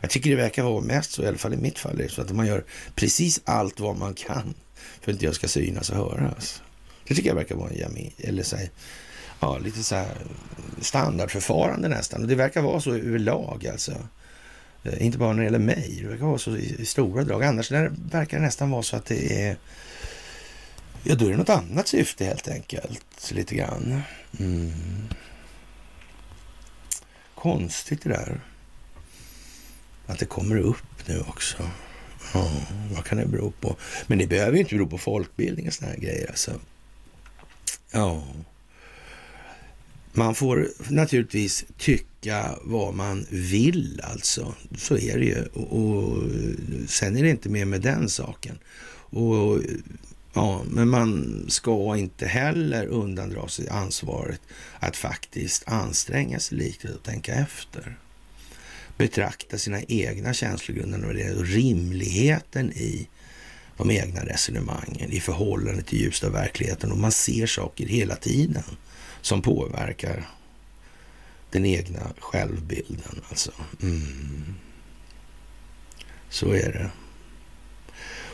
Jag 0.00 0.10
tycker 0.10 0.30
det 0.30 0.36
verkar 0.36 0.62
vara 0.62 0.80
mest 0.80 1.10
så, 1.12 1.22
i 1.22 1.26
alla 1.26 1.38
fall 1.38 1.54
i 1.54 1.56
mitt 1.56 1.78
fall, 1.78 2.08
så 2.10 2.22
att 2.22 2.32
man 2.32 2.46
gör 2.46 2.64
precis 2.94 3.40
allt 3.44 3.80
vad 3.80 3.96
man 3.96 4.14
kan 4.14 4.54
för 5.00 5.10
att 5.10 5.14
inte 5.14 5.24
jag 5.24 5.34
ska 5.34 5.48
synas 5.48 5.90
och 5.90 5.96
höras. 5.96 6.62
Det 7.08 7.14
tycker 7.14 7.28
jag 7.28 7.36
verkar 7.36 7.54
vara 7.54 7.70
en 7.70 7.78
jami, 7.78 8.12
eller 8.18 8.42
så 8.42 8.56
här, 8.56 8.70
ja, 9.40 9.58
lite 9.58 9.82
så 9.82 9.94
här 9.94 10.16
standardförfarande 10.80 11.88
nästan. 11.88 12.22
Och 12.22 12.28
det 12.28 12.34
verkar 12.34 12.62
vara 12.62 12.80
så 12.80 12.94
överlag 12.94 13.66
alltså. 13.72 13.92
Eh, 14.84 15.06
inte 15.06 15.18
bara 15.18 15.32
när 15.32 15.38
det 15.38 15.44
gäller 15.44 15.58
mig, 15.58 15.98
det 16.02 16.08
verkar 16.08 16.26
vara 16.26 16.38
så 16.38 16.56
i, 16.56 16.76
i 16.78 16.86
stora 16.86 17.24
drag. 17.24 17.44
Annars 17.44 17.70
verkar 17.70 18.38
det 18.38 18.44
nästan 18.44 18.70
vara 18.70 18.82
så 18.82 18.96
att 18.96 19.06
det 19.06 19.42
är, 19.42 19.56
ja 21.02 21.14
då 21.14 21.26
är 21.26 21.30
det 21.30 21.36
något 21.36 21.48
annat 21.48 21.88
syfte 21.88 22.24
helt 22.24 22.48
enkelt, 22.48 23.30
lite 23.32 23.54
grann. 23.54 24.00
Mm. 24.38 24.72
Konstigt 27.34 28.02
det 28.02 28.08
där. 28.08 28.40
Att 30.06 30.18
det 30.18 30.26
kommer 30.26 30.56
upp 30.56 31.08
nu 31.08 31.20
också. 31.20 31.70
Ja, 32.34 32.50
vad 32.94 33.04
kan 33.04 33.18
det 33.18 33.26
bero 33.26 33.50
på? 33.60 33.76
Men 34.06 34.18
det 34.18 34.26
behöver 34.26 34.52
ju 34.52 34.58
inte 34.58 34.74
bero 34.74 34.86
på 34.86 34.98
folkbildning 34.98 35.66
och 35.66 35.74
sådana 35.74 35.94
här 35.94 36.00
grejer 36.00 36.28
alltså. 36.28 36.60
Ja. 37.90 38.22
Man 40.12 40.34
får 40.34 40.68
naturligtvis 40.88 41.64
tycka 41.78 42.58
vad 42.62 42.94
man 42.94 43.26
vill 43.30 44.00
alltså. 44.04 44.54
Så 44.76 44.98
är 44.98 45.18
det 45.18 45.24
ju. 45.24 45.44
Och, 45.44 45.78
och 45.78 46.22
sen 46.88 47.16
är 47.16 47.22
det 47.22 47.30
inte 47.30 47.48
mer 47.48 47.64
med 47.64 47.80
den 47.80 48.08
saken. 48.08 48.58
Och 49.14 49.60
Ja, 50.32 50.62
men 50.70 50.88
man 50.88 51.44
ska 51.48 51.96
inte 51.96 52.26
heller 52.26 52.86
undandra 52.86 53.48
sig 53.48 53.68
ansvaret 53.68 54.40
att 54.78 54.96
faktiskt 54.96 55.68
anstränga 55.68 56.40
sig 56.40 56.58
lite 56.58 56.94
och 56.94 57.02
tänka 57.02 57.34
efter. 57.34 57.96
Betrakta 58.96 59.58
sina 59.58 59.82
egna 59.82 60.34
känslogrunder 60.34 61.38
och 61.38 61.46
rimligheten 61.46 62.72
i 62.72 63.08
de 63.76 63.90
egna 63.90 64.20
resonemangen 64.20 65.12
i 65.12 65.20
förhållande 65.20 65.82
till 65.82 66.00
ljuset 66.00 66.24
av 66.24 66.32
verkligheten 66.32 66.92
och 66.92 66.98
man 66.98 67.12
ser 67.12 67.46
saker 67.46 67.86
hela 67.86 68.16
tiden 68.16 68.64
som 69.20 69.42
påverkar 69.42 70.28
den 71.50 71.66
egna 71.66 72.12
självbilden. 72.18 73.20
Alltså. 73.28 73.52
Mm. 73.82 74.54
Så 76.28 76.52
är 76.52 76.72
det. 76.72 76.90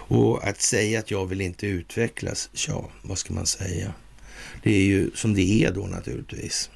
Och 0.08 0.48
att 0.48 0.60
säga 0.60 0.98
att 0.98 1.10
jag 1.10 1.26
vill 1.26 1.40
inte 1.40 1.66
utvecklas, 1.66 2.50
ja, 2.68 2.90
vad 3.02 3.18
ska 3.18 3.34
man 3.34 3.46
säga? 3.46 3.94
Det 4.62 4.70
är 4.70 4.82
ju 4.84 5.10
som 5.14 5.34
det 5.34 5.64
är 5.64 5.72
då 5.72 5.86
naturligtvis. 5.86 6.70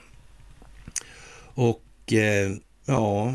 Och 1.55 2.13
eh, 2.13 2.53
ja, 2.87 3.35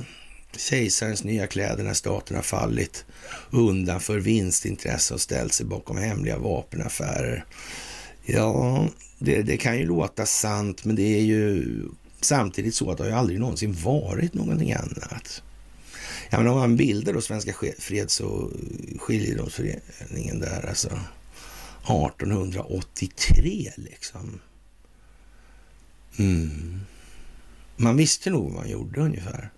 kejsarens 0.58 1.24
nya 1.24 1.48
kläder 1.48 1.84
när 1.84 1.93
staten 1.93 2.36
har 2.36 2.43
fallit 2.43 3.06
undan 3.52 4.00
för 4.00 4.20
vinstintresse 4.20 5.14
och 5.14 5.22
ställt 5.22 5.54
sig 5.54 5.66
bakom 5.66 5.98
hemliga 5.98 6.38
vapenaffärer. 6.38 7.45
Ja, 8.26 8.88
det, 9.20 9.41
det, 9.41 9.58
kan 9.58 9.78
ju 9.78 9.86
låta 9.86 10.26
sant, 10.26 10.86
men 10.86 10.95
det 10.95 11.18
är 11.18 11.22
ju 11.22 11.66
samtidigt 12.22 12.76
så 12.76 12.91
att 12.91 12.98
det 12.98 13.04
har 13.04 13.10
ju 13.10 13.16
aldrig 13.16 13.39
någonsin 13.39 13.74
varit 13.74 14.34
någonting 14.34 14.74
annat. 14.74 15.43
Ja, 16.30 16.38
men 16.38 16.47
om 16.47 16.57
man 16.57 16.75
bildar 16.75 17.13
då 17.13 17.21
Svenska 17.21 17.53
Freds 17.80 18.19
och 18.19 18.51
skiljedomsföreningen 18.99 20.39
där, 20.39 20.69
alltså 20.69 20.99
1883 21.84 23.71
liksom. 23.75 24.39
Mm. 26.17 26.80
Man 27.75 27.97
visste 27.97 28.30
nog 28.30 28.43
vad 28.43 28.53
man 28.53 28.69
gjorde 28.69 29.01
ungefär 29.01 29.49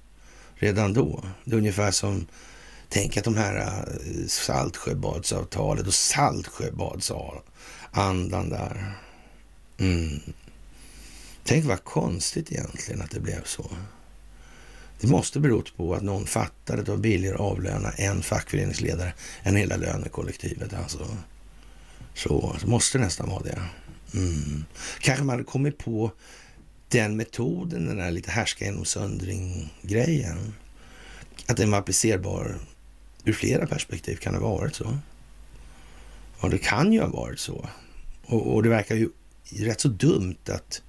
redan 0.56 0.94
då. 0.94 1.24
Det 1.44 1.52
är 1.52 1.58
ungefär 1.58 1.92
som, 1.92 2.26
tänk 2.90 3.18
att 3.18 3.24
de 3.24 3.38
här 3.38 3.58
eh, 3.58 3.84
Saltsjöbadsavtalet 4.28 5.88
och 5.88 5.94
Saltsjöbadsandan 5.94 8.50
där. 8.50 8.94
Mm. 9.78 10.20
Tänk 11.44 11.66
vad 11.66 11.84
konstigt 11.84 12.52
egentligen 12.52 13.02
att 13.02 13.12
det 13.12 13.20
blev 13.20 13.44
så. 13.44 13.72
Det 15.02 15.08
måste 15.08 15.40
berott 15.40 15.78
på 15.78 15.94
att 15.94 16.04
någon 16.04 16.26
fattade 16.26 16.80
att 16.80 16.86
det 16.86 16.92
var 16.92 17.00
billigare 17.00 17.36
att 17.36 17.42
avlöna 17.42 17.92
en 17.92 18.22
fackföreningsledare 18.22 19.14
än 19.44 19.56
hela 19.56 19.78
lönekollektivet. 19.78 20.74
Alltså. 20.74 21.18
Så, 22.14 22.56
så 22.60 22.68
måste 22.68 22.98
det 22.98 23.04
nästan 23.04 23.30
vara 23.30 23.44
det. 23.44 23.62
Mm. 24.14 24.66
Kanske 25.00 25.24
man 25.24 25.34
hade 25.34 25.44
kommit 25.44 25.78
på 25.78 26.12
den 26.88 27.18
metoden, 27.18 27.86
den 27.86 27.98
där 27.98 28.12
lite 28.12 28.32
härska 28.32 28.66
genom 28.66 28.86
söndring-grejen, 28.86 30.54
att 31.46 31.58
den 31.58 31.72
var 31.72 31.78
applicerbar 31.78 32.60
ur 33.26 33.34
flera 33.34 33.68
perspektiv. 33.68 34.16
Kan 34.16 34.34
det 34.34 34.40
ha 34.40 34.58
varit 34.58 34.76
så? 34.76 34.98
Ja, 36.42 36.50
det 36.50 36.58
kan 36.58 36.94
ju 36.94 37.02
ha 37.02 37.08
varit 37.08 37.40
så. 37.40 37.70
Och, 38.26 38.56
och 38.56 38.64
det 38.64 38.70
verkar 38.70 38.96
ju 38.96 39.10
rätt 39.50 39.82
så 39.82 39.88
dumt 39.88 40.50
att 40.50 40.82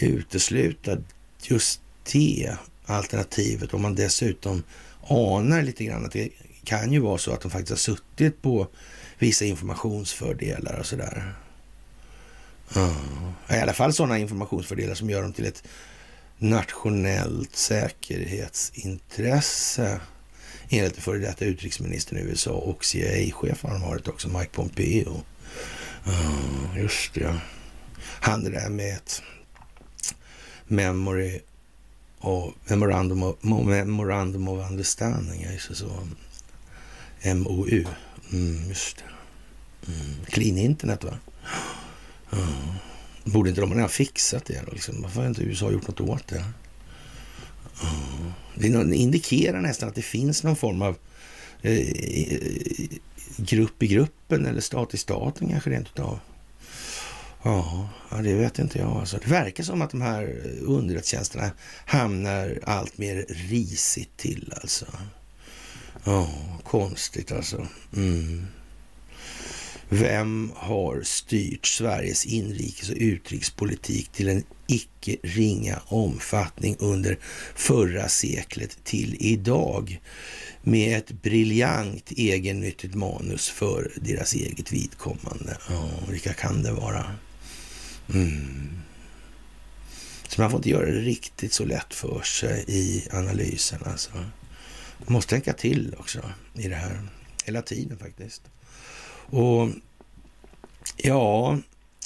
utesluta 0.00 0.98
just 1.42 1.80
det 2.12 2.56
alternativet 2.86 3.74
om 3.74 3.82
man 3.82 3.94
dessutom 3.94 4.62
anar 5.08 5.62
lite 5.62 5.84
grann 5.84 6.04
att 6.04 6.12
det 6.12 6.28
kan 6.64 6.92
ju 6.92 6.98
vara 6.98 7.18
så 7.18 7.32
att 7.32 7.40
de 7.40 7.50
faktiskt 7.50 7.70
har 7.70 7.76
suttit 7.76 8.42
på 8.42 8.68
vissa 9.18 9.44
informationsfördelar 9.44 10.78
och 10.78 10.86
sådär. 10.86 11.34
Ja. 12.74 12.94
I 13.50 13.54
alla 13.54 13.72
fall 13.72 13.92
sådana 13.92 14.18
informationsfördelar 14.18 14.94
som 14.94 15.10
gör 15.10 15.22
dem 15.22 15.32
till 15.32 15.46
ett 15.46 15.62
nationellt 16.38 17.56
säkerhetsintresse 17.56 20.00
enligt 20.68 20.96
före 20.96 21.18
detta 21.18 21.44
utrikesministern 21.44 22.18
i 22.18 22.22
USA 22.22 22.50
och 22.50 22.84
CIA-chefen 22.84 23.70
har 23.70 23.78
de 23.78 23.88
varit 23.88 24.08
också, 24.08 24.28
Mike 24.28 24.50
Pompeo. 24.52 25.22
Ja, 26.04 26.40
just 26.76 27.14
det. 27.14 27.40
Han 28.20 28.44
det 28.44 28.50
där 28.50 28.68
med 28.68 28.94
ett 28.94 29.22
memory 30.66 31.40
och 32.18 32.52
memorandum 32.64 33.22
of, 33.22 33.36
memorandum 33.42 34.48
of 34.48 34.70
understanding, 34.70 35.46
alltså 35.52 35.74
så. 35.74 36.08
MOU. 37.34 37.84
Mm, 38.32 38.68
just 38.68 38.96
det. 38.96 39.04
Mm. 39.92 40.24
Clean 40.26 40.58
internet 40.58 41.04
va? 41.04 41.18
Mm. 42.32 42.46
Borde 43.24 43.48
inte 43.48 43.60
de 43.60 43.80
ha 43.80 43.88
fixat 43.88 44.44
det 44.44 44.62
då? 44.66 44.72
Liksom? 44.72 45.02
Varför 45.02 45.20
har 45.20 45.28
inte 45.28 45.42
USA 45.42 45.70
gjort 45.70 45.88
något 45.88 46.00
åt 46.00 46.28
det? 46.28 46.44
Mm. 47.82 48.86
Det 48.88 48.96
indikerar 48.96 49.60
nästan 49.60 49.88
att 49.88 49.94
det 49.94 50.02
finns 50.02 50.42
någon 50.42 50.56
form 50.56 50.82
av 50.82 50.96
eh, 51.62 51.86
grupp 53.36 53.82
i 53.82 53.86
gruppen 53.86 54.46
eller 54.46 54.60
stat 54.60 54.94
i 54.94 54.96
staten 54.96 55.48
kanske 55.48 55.70
rent 55.70 55.86
utav. 55.86 56.18
Ja, 57.46 57.88
det 58.22 58.34
vet 58.34 58.58
inte 58.58 58.78
jag. 58.78 58.96
Alltså, 58.96 59.18
det 59.24 59.30
verkar 59.30 59.64
som 59.64 59.82
att 59.82 59.90
de 59.90 60.02
här 60.02 60.22
eh, 60.22 60.70
underrättelsetjänsterna 60.70 61.50
hamnar 61.86 62.58
allt 62.64 62.98
mer 62.98 63.26
risigt 63.28 64.16
till 64.16 64.52
alltså. 64.62 64.86
Ja, 66.04 66.28
konstigt 66.64 67.32
alltså. 67.32 67.66
Mm. 67.96 68.46
Vem 69.88 70.52
har 70.54 71.02
styrt 71.02 71.66
Sveriges 71.66 72.26
inrikes 72.26 72.90
och 72.90 72.96
utrikespolitik 72.98 74.08
till 74.08 74.28
en 74.28 74.42
icke 74.66 75.16
ringa 75.22 75.80
omfattning 75.86 76.76
under 76.78 77.18
förra 77.54 78.08
seklet 78.08 78.78
till 78.84 79.16
idag 79.20 80.00
med 80.62 80.98
ett 80.98 81.22
briljant 81.22 82.12
egennyttigt 82.16 82.94
manus 82.94 83.48
för 83.48 83.92
deras 83.96 84.34
eget 84.34 84.72
vidkommande? 84.72 85.56
Ja, 85.68 85.90
vilka 86.10 86.32
kan 86.32 86.62
det 86.62 86.72
vara? 86.72 87.04
Mm. 88.14 88.78
Så 90.28 90.40
man 90.40 90.50
får 90.50 90.58
inte 90.58 90.70
göra 90.70 90.86
det 90.86 91.00
riktigt 91.00 91.52
så 91.52 91.64
lätt 91.64 91.94
för 91.94 92.22
sig 92.22 92.64
i 92.68 93.08
analysen. 93.12 93.78
Alltså. 93.84 94.12
Man 94.98 95.12
måste 95.12 95.30
tänka 95.30 95.52
till 95.52 95.94
också 95.98 96.20
i 96.54 96.68
det 96.68 96.74
här, 96.74 97.02
hela 97.44 97.62
tiden 97.62 97.98
faktiskt. 97.98 98.42
Och 99.30 99.68
ja, 100.96 101.58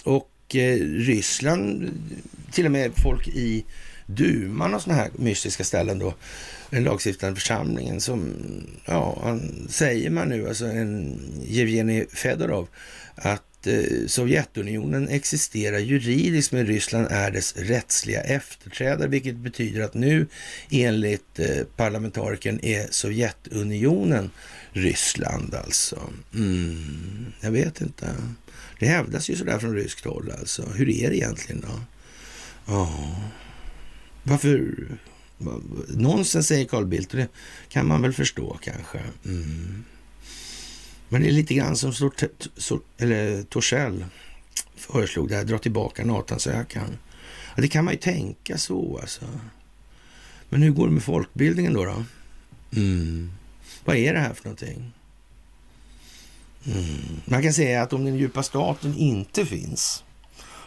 och 0.05 0.57
eh, 0.57 0.79
Ryssland, 0.79 1.91
till 2.53 2.65
och 2.65 2.73
med 2.73 2.93
folk 2.97 3.29
i 3.29 3.65
duman 4.07 4.75
och 4.75 4.83
sådana 4.83 5.03
här 5.03 5.11
mystiska 5.17 5.65
ställen 5.65 5.99
då, 5.99 6.15
den 6.71 6.85
lagstiftande 6.85 7.41
församlingen 7.41 8.01
som, 8.01 8.35
ja, 8.85 9.39
säger 9.69 10.11
man 10.11 10.29
nu, 10.29 10.49
alltså 10.49 10.67
en 10.67 11.21
Jevgenij 11.43 12.07
Fedorov, 12.11 12.69
att 13.15 13.50
att 13.61 13.67
eh, 13.67 14.07
Sovjetunionen 14.07 15.09
existerar 15.09 15.79
juridiskt 15.79 16.53
men 16.53 16.67
Ryssland 16.67 17.07
är 17.11 17.31
dess 17.31 17.57
rättsliga 17.57 18.21
efterträdare, 18.21 19.09
vilket 19.09 19.37
betyder 19.37 19.81
att 19.81 19.95
nu 19.95 20.27
enligt 20.71 21.39
eh, 21.39 21.65
parlamentarikern 21.77 22.61
är 22.63 22.87
Sovjetunionen 22.91 24.31
Ryssland 24.73 25.55
alltså. 25.55 26.11
Mm, 26.35 27.33
jag 27.41 27.51
vet 27.51 27.81
inte. 27.81 28.15
Det 28.79 28.87
hävdas 28.87 29.31
ju 29.31 29.37
sådär 29.37 29.59
från 29.59 29.75
ryskt 29.75 30.05
håll 30.05 30.33
alltså. 30.39 30.63
Hur 30.75 30.89
är 30.89 31.11
det 31.11 31.17
egentligen 31.17 31.61
då? 31.61 31.81
Ja, 32.67 33.17
varför? 34.23 34.75
Nonsens 35.89 36.47
säger 36.47 36.65
Carl 36.65 36.87
Bildt 36.87 37.13
och 37.13 37.19
det 37.19 37.29
kan 37.69 37.87
man 37.87 38.03
väl 38.03 38.13
förstå 38.13 38.59
kanske. 38.63 39.01
Mm. 39.25 39.85
Men 41.13 41.23
det 41.23 41.29
är 41.29 41.33
lite 41.33 41.55
grann 41.55 41.77
som 41.77 41.93
eller 42.99 43.43
Torssell 43.43 44.05
föreslog 44.77 45.29
det 45.29 45.37
här, 45.37 45.45
dra 45.45 45.59
tillbaka 45.59 46.05
NATO-ansökan. 46.05 46.99
Ja, 47.57 47.63
det 47.63 47.69
kan 47.69 47.85
man 47.85 47.95
ju 47.95 48.01
tänka 48.01 48.59
så 48.59 48.99
alltså. 49.01 49.25
Men 50.49 50.63
hur 50.63 50.71
går 50.71 50.87
det 50.87 50.93
med 50.93 51.03
folkbildningen 51.03 51.73
då? 51.73 51.85
då? 51.85 52.05
Mm. 52.77 53.33
Vad 53.85 53.97
är 53.97 54.15
det 54.15 54.21
här 54.21 54.35
för 54.35 54.45
någonting? 54.45 54.93
Mm. 56.67 57.21
Man 57.25 57.43
kan 57.43 57.53
säga 57.53 57.83
att 57.83 57.93
om 57.93 58.05
den 58.05 58.17
djupa 58.17 58.43
staten 58.43 58.95
inte 58.95 59.47
finns, 59.47 60.05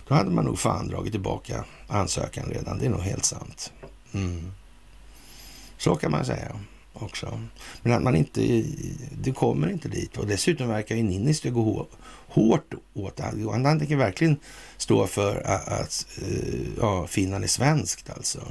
då 0.07 0.15
hade 0.15 0.29
man 0.29 0.45
nog 0.45 0.59
fan 0.59 0.87
dragit 0.87 1.13
tillbaka 1.13 1.65
ansökan 1.87 2.49
redan. 2.49 2.79
Det 2.79 2.85
är 2.85 2.89
nog 2.89 3.01
helt 3.01 3.25
sant. 3.25 3.73
Mm. 4.13 4.51
Så 5.77 5.95
kan 5.95 6.11
man 6.11 6.25
säga 6.25 6.59
också. 6.93 7.41
Men 7.81 7.93
att 7.93 8.03
man 8.03 8.15
inte, 8.15 8.63
det 9.21 9.31
kommer 9.31 9.69
inte 9.69 9.89
dit. 9.89 10.17
Och 10.17 10.27
dessutom 10.27 10.67
verkar 10.67 10.95
ju 10.95 11.03
Niinistö 11.03 11.49
gå 11.49 11.87
hårt 12.27 12.73
åt 12.93 13.15
det. 13.15 13.23
Han 13.51 13.79
tänker 13.79 13.95
verkligen 13.95 14.37
stå 14.77 15.07
för 15.07 15.41
att, 15.41 15.67
att 15.67 16.07
ja, 16.79 17.07
Finland 17.07 17.43
är 17.43 17.47
svenskt 17.47 18.09
alltså. 18.09 18.41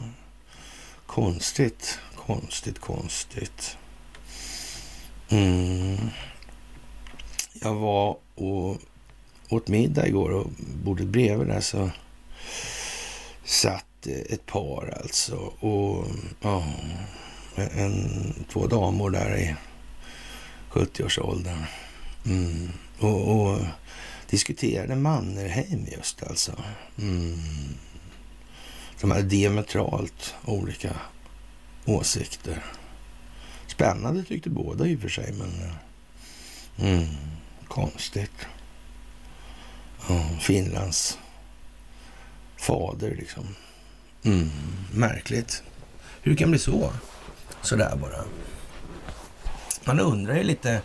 Konstigt, 1.07 1.99
konstigt, 2.17 2.79
konstigt. 2.79 3.77
Mm. 5.29 5.97
Jag 7.63 7.75
var 7.75 8.17
och 8.35 8.77
åt 9.49 9.69
middag 9.69 10.07
igår 10.07 10.31
och 10.31 10.47
bordet 10.85 11.07
bredvid 11.07 11.49
där 11.49 11.61
så 11.61 11.91
satt 13.45 14.07
ett 14.07 14.47
par 14.47 14.99
alltså. 15.03 15.37
Och 15.61 16.07
ja, 16.41 16.65
en, 17.57 18.35
två 18.53 18.67
damer 18.67 19.11
där 19.11 19.37
i 19.37 19.55
70-årsåldern. 20.71 21.65
Mm. 22.27 22.71
Och, 22.99 23.37
och 23.37 23.59
diskuterade 24.31 24.97
Mannerheim 24.97 25.87
just 25.93 26.23
alltså. 26.23 26.53
Mm. 26.99 27.39
De 29.01 29.11
hade 29.11 29.23
diametralt 29.23 30.35
olika 30.45 30.97
åsikter. 31.85 32.65
Spännande 33.67 34.25
tyckte 34.25 34.51
båda 34.51 34.87
i 34.87 34.97
och 34.97 35.01
för 35.01 35.09
sig, 35.09 35.33
men 35.33 35.73
mm, 36.89 37.07
konstigt. 37.69 38.47
Ja, 40.09 40.29
Finlands 40.41 41.19
fader 42.57 43.17
liksom. 43.19 43.45
Mm, 44.23 44.51
märkligt. 44.95 45.63
Hur 46.23 46.37
kan 46.37 46.49
det 46.49 46.51
bli 46.51 46.59
så? 46.59 46.93
Sådär 47.63 47.97
bara. 47.97 48.25
Man 49.85 50.01
undrar 50.01 50.37
ju 50.37 50.43
lite 50.43 50.83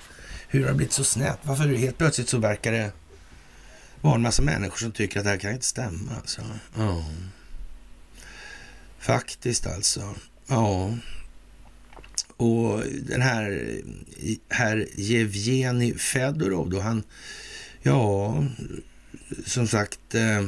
hur 0.48 0.60
det 0.60 0.68
har 0.68 0.74
blivit 0.74 0.94
så 0.94 1.04
snett. 1.04 1.40
Varför 1.44 1.76
helt 1.76 1.98
plötsligt 1.98 2.30
så 2.30 2.38
verkar 2.38 2.72
det 2.72 2.92
vara 4.02 4.16
en 4.16 4.22
massa 4.22 4.42
människor 4.42 4.78
som 4.78 4.92
tycker 4.92 5.20
att 5.20 5.26
det 5.26 5.30
här 5.30 5.38
kan 5.38 5.52
inte 5.52 5.66
stämma. 5.66 6.16
Alltså. 6.16 6.42
Ja. 6.78 7.06
Faktiskt 9.00 9.68
alltså. 9.68 10.16
Ja. 10.48 10.94
Och 12.38 12.84
den 13.02 13.22
här 13.22 13.72
herr 14.50 14.88
Jevgenij 14.96 15.98
Fedorov 15.98 16.70
då, 16.70 16.80
han, 16.80 17.04
ja, 17.82 18.44
som 19.46 19.68
sagt, 19.68 20.16
eh, 20.16 20.44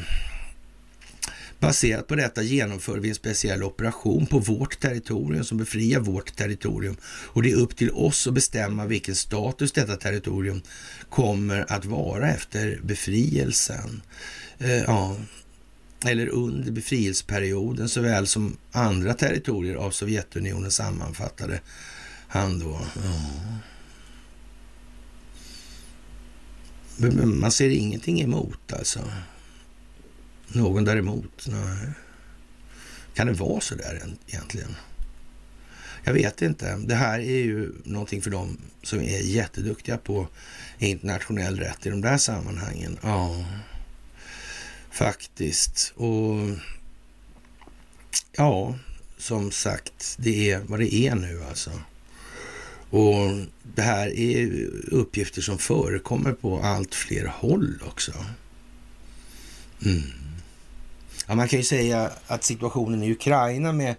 Baserat 1.60 2.08
på 2.08 2.16
detta 2.16 2.44
genomför 2.44 2.98
vi 2.98 3.10
en 3.10 3.16
speciell 3.16 3.64
operation 3.64 4.26
på 4.26 4.40
vårt 4.40 4.80
territorium 4.80 5.44
som 5.44 5.58
befriar 5.58 6.00
vårt 6.00 6.36
territorium. 6.36 6.98
Och 7.04 7.44
det 7.44 7.52
är 7.52 7.56
upp 7.56 7.76
till 7.76 7.92
oss 7.92 8.28
att 8.28 8.34
bestämma 8.34 8.86
vilken 8.86 9.16
status 9.16 9.72
detta 9.72 9.96
territorium 9.96 10.62
kommer 11.10 11.66
att 11.72 11.86
vara 11.86 12.30
efter 12.30 12.80
befrielsen. 12.84 14.02
Eh, 14.60 14.72
ja, 14.72 15.16
eller 16.06 16.28
under 16.28 16.72
befrielseperioden 16.72 17.90
såväl 17.90 18.28
som 18.28 18.58
andra 18.72 19.14
territorier 19.14 19.76
av 19.76 19.92
Sovjetunionen 19.92 20.72
sammanfattade 20.72 21.62
han 22.28 22.60
då. 22.60 22.80
Ja. 22.96 23.12
Man 27.26 27.52
ser 27.52 27.70
ingenting 27.70 28.22
emot 28.22 28.74
alltså. 28.74 29.00
Någon 30.54 30.86
däremot? 30.86 31.48
Nej. 31.48 31.90
Kan 33.14 33.28
det 33.28 33.34
vara 33.34 33.62
så 33.62 33.76
där 33.76 34.16
egentligen? 34.28 34.76
Jag 36.04 36.14
vet 36.14 36.42
inte. 36.42 36.78
Det 36.78 36.96
här 36.96 37.20
är 37.20 37.44
ju 37.44 37.72
någonting 37.84 38.22
för 38.22 38.30
dem 38.30 38.58
som 38.84 39.00
är 39.00 39.20
jätteduktiga 39.20 39.98
på 39.98 40.28
internationell 40.78 41.60
rätt 41.60 41.86
i 41.86 41.90
de 41.90 42.02
där 42.02 42.18
sammanhangen. 42.18 42.98
Ja, 43.02 43.46
faktiskt. 44.92 45.94
Och 45.96 46.50
ja, 48.32 48.76
som 49.18 49.52
sagt, 49.52 50.16
det 50.20 50.52
är 50.52 50.60
vad 50.60 50.80
det 50.80 50.94
är 50.94 51.16
nu 51.16 51.44
alltså. 51.44 51.72
Och 52.90 53.46
det 53.76 53.82
här 53.82 54.20
är 54.20 54.68
uppgifter 54.92 55.42
som 55.42 55.58
förekommer 55.58 56.32
på 56.32 56.60
allt 56.60 56.96
fler 56.96 57.26
håll 57.26 57.84
också. 57.88 58.14
Mm. 59.86 60.02
Ja, 61.30 61.36
man 61.36 61.48
kan 61.48 61.60
ju 61.60 61.66
säga 61.66 62.12
att 62.28 62.44
situationen 62.44 63.04
i 63.04 63.12
Ukraina 63.12 63.72
med 63.72 63.96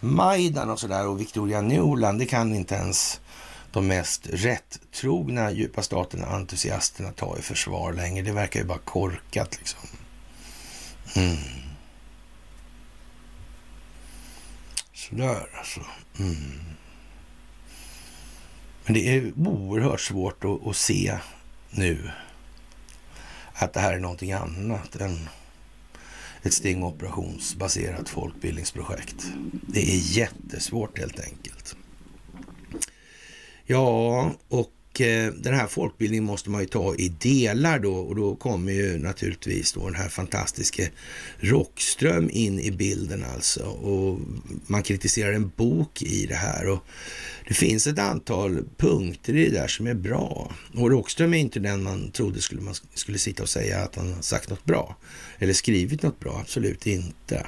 Majdan 0.00 0.70
och 0.70 0.80
sådär 0.80 1.06
och 1.06 1.20
Victoria 1.20 1.60
Nuland, 1.60 2.18
det 2.18 2.26
kan 2.26 2.54
inte 2.54 2.74
ens 2.74 3.20
de 3.72 3.86
mest 3.86 4.26
rättrogna 4.32 5.50
djupa 5.50 5.82
staterna, 5.82 6.26
entusiasterna, 6.26 7.12
ta 7.12 7.38
i 7.38 7.42
försvar 7.42 7.92
längre. 7.92 8.24
Det 8.24 8.32
verkar 8.32 8.60
ju 8.60 8.66
bara 8.66 8.78
korkat 8.78 9.58
liksom. 9.58 9.80
Mm. 11.16 11.36
Sådär 14.94 15.48
alltså. 15.58 15.80
Mm. 16.18 16.60
Men 18.84 18.94
det 18.94 19.08
är 19.08 19.32
oerhört 19.36 20.00
svårt 20.00 20.44
att, 20.44 20.66
att 20.66 20.76
se 20.76 21.18
nu 21.70 22.10
att 23.54 23.72
det 23.72 23.80
här 23.80 23.92
är 23.92 24.00
någonting 24.00 24.32
annat 24.32 24.96
än 24.96 25.28
ett 26.42 26.54
stingoperationsbaserat 26.54 28.08
folkbildningsprojekt. 28.08 29.26
Det 29.66 29.80
är 29.80 30.16
jättesvårt 30.18 30.98
helt 30.98 31.20
enkelt. 31.20 31.76
Ja, 33.66 34.32
och 34.48 34.70
Eh, 35.00 35.32
den 35.32 35.54
här 35.54 35.66
folkbildningen 35.66 36.24
måste 36.24 36.50
man 36.50 36.60
ju 36.60 36.66
ta 36.66 36.94
i 36.94 37.08
delar 37.08 37.78
då 37.78 37.94
och 37.94 38.16
då 38.16 38.36
kommer 38.36 38.72
ju 38.72 38.98
naturligtvis 38.98 39.72
då 39.72 39.84
den 39.86 39.94
här 39.94 40.08
fantastiska 40.08 40.82
Rockström 41.40 42.30
in 42.32 42.60
i 42.60 42.70
bilden 42.70 43.24
alltså 43.34 43.64
och 43.64 44.20
man 44.66 44.82
kritiserar 44.82 45.32
en 45.32 45.52
bok 45.56 46.02
i 46.02 46.26
det 46.26 46.34
här 46.34 46.68
och 46.68 46.84
det 47.48 47.54
finns 47.54 47.86
ett 47.86 47.98
antal 47.98 48.64
punkter 48.76 49.36
i 49.36 49.44
det 49.44 49.58
där 49.58 49.68
som 49.68 49.86
är 49.86 49.94
bra. 49.94 50.52
Och 50.74 50.90
Rockström 50.90 51.34
är 51.34 51.38
inte 51.38 51.60
den 51.60 51.82
man 51.82 52.10
trodde 52.10 52.40
skulle, 52.40 52.60
man 52.60 52.74
skulle 52.94 53.18
sitta 53.18 53.42
och 53.42 53.48
säga 53.48 53.78
att 53.78 53.96
han 53.96 54.22
sagt 54.22 54.50
något 54.50 54.64
bra. 54.64 54.96
Eller 55.38 55.52
skrivit 55.52 56.02
något 56.02 56.20
bra, 56.20 56.38
absolut 56.40 56.86
inte. 56.86 57.46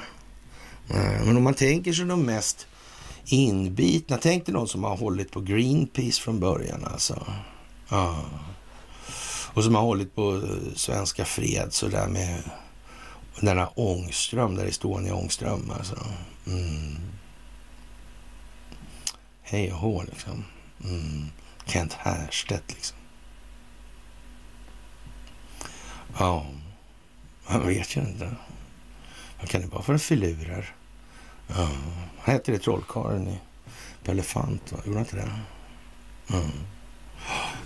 Eh, 0.89 1.25
men 1.25 1.37
om 1.37 1.43
man 1.43 1.53
tänker 1.53 1.93
sig 1.93 2.05
de 2.05 2.25
mest 2.25 2.67
inbitna, 3.25 4.17
tänk 4.17 4.45
dig 4.45 4.53
någon 4.53 4.67
som 4.67 4.83
har 4.83 4.97
hållit 4.97 5.31
på 5.31 5.41
Greenpeace 5.41 6.21
från 6.21 6.39
början 6.39 6.85
alltså. 6.85 7.27
Ja. 7.89 8.21
Och 9.53 9.63
som 9.63 9.75
har 9.75 9.81
hållit 9.81 10.15
på 10.15 10.35
eh, 10.35 10.75
Svenska 10.75 11.25
Fred 11.25 11.73
sådär 11.73 12.07
med 12.07 12.43
denna 13.39 13.67
Ångström, 13.67 14.55
där 14.55 14.65
Estonia 14.65 15.15
Ångström. 15.15 15.71
alltså. 15.77 15.97
Mm 16.47 16.95
hej 19.45 19.73
och 19.73 19.79
hå 19.79 20.03
liksom. 20.03 20.43
Mm. 20.83 21.25
Kent 21.65 21.93
Härstedt 21.93 22.73
liksom. 22.73 22.97
Ja, 26.19 26.45
man 27.49 27.67
vet 27.67 27.95
ju 27.95 28.01
inte. 28.01 28.35
Man 29.37 29.47
kan 29.47 29.61
det 29.61 29.67
vara 29.67 29.83
för 29.83 29.97
filurer? 29.97 30.75
Ja, 31.47 31.69
han 32.19 32.33
hette 32.33 32.51
det 32.51 32.59
trollkarlen 32.59 33.27
i 33.27 33.39
Pelle 34.03 34.23
Fant, 34.23 34.71
va? 34.71 34.79
Gjorde 34.85 34.97
han 34.97 35.05
inte 35.05 35.15
det? 35.15 35.31
Mm. 36.37 36.51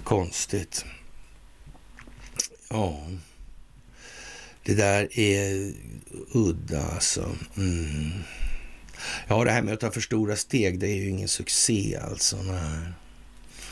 Konstigt. 0.04 0.86
Ja, 2.70 3.08
Det 4.64 4.74
där 4.76 5.20
är 5.20 5.74
udda 6.32 6.84
alltså. 6.84 7.36
Mm. 7.58 8.12
Ja, 9.28 9.44
det 9.44 9.52
här 9.52 9.62
med 9.62 9.74
att 9.74 9.80
ta 9.80 9.92
för 9.92 10.02
stora 10.02 10.36
steg, 10.36 10.80
det 10.80 10.88
är 10.88 10.96
ju 10.96 11.10
ingen 11.10 11.28
succé 11.28 12.00
alltså. 12.02 12.38
Nej. 12.38 12.92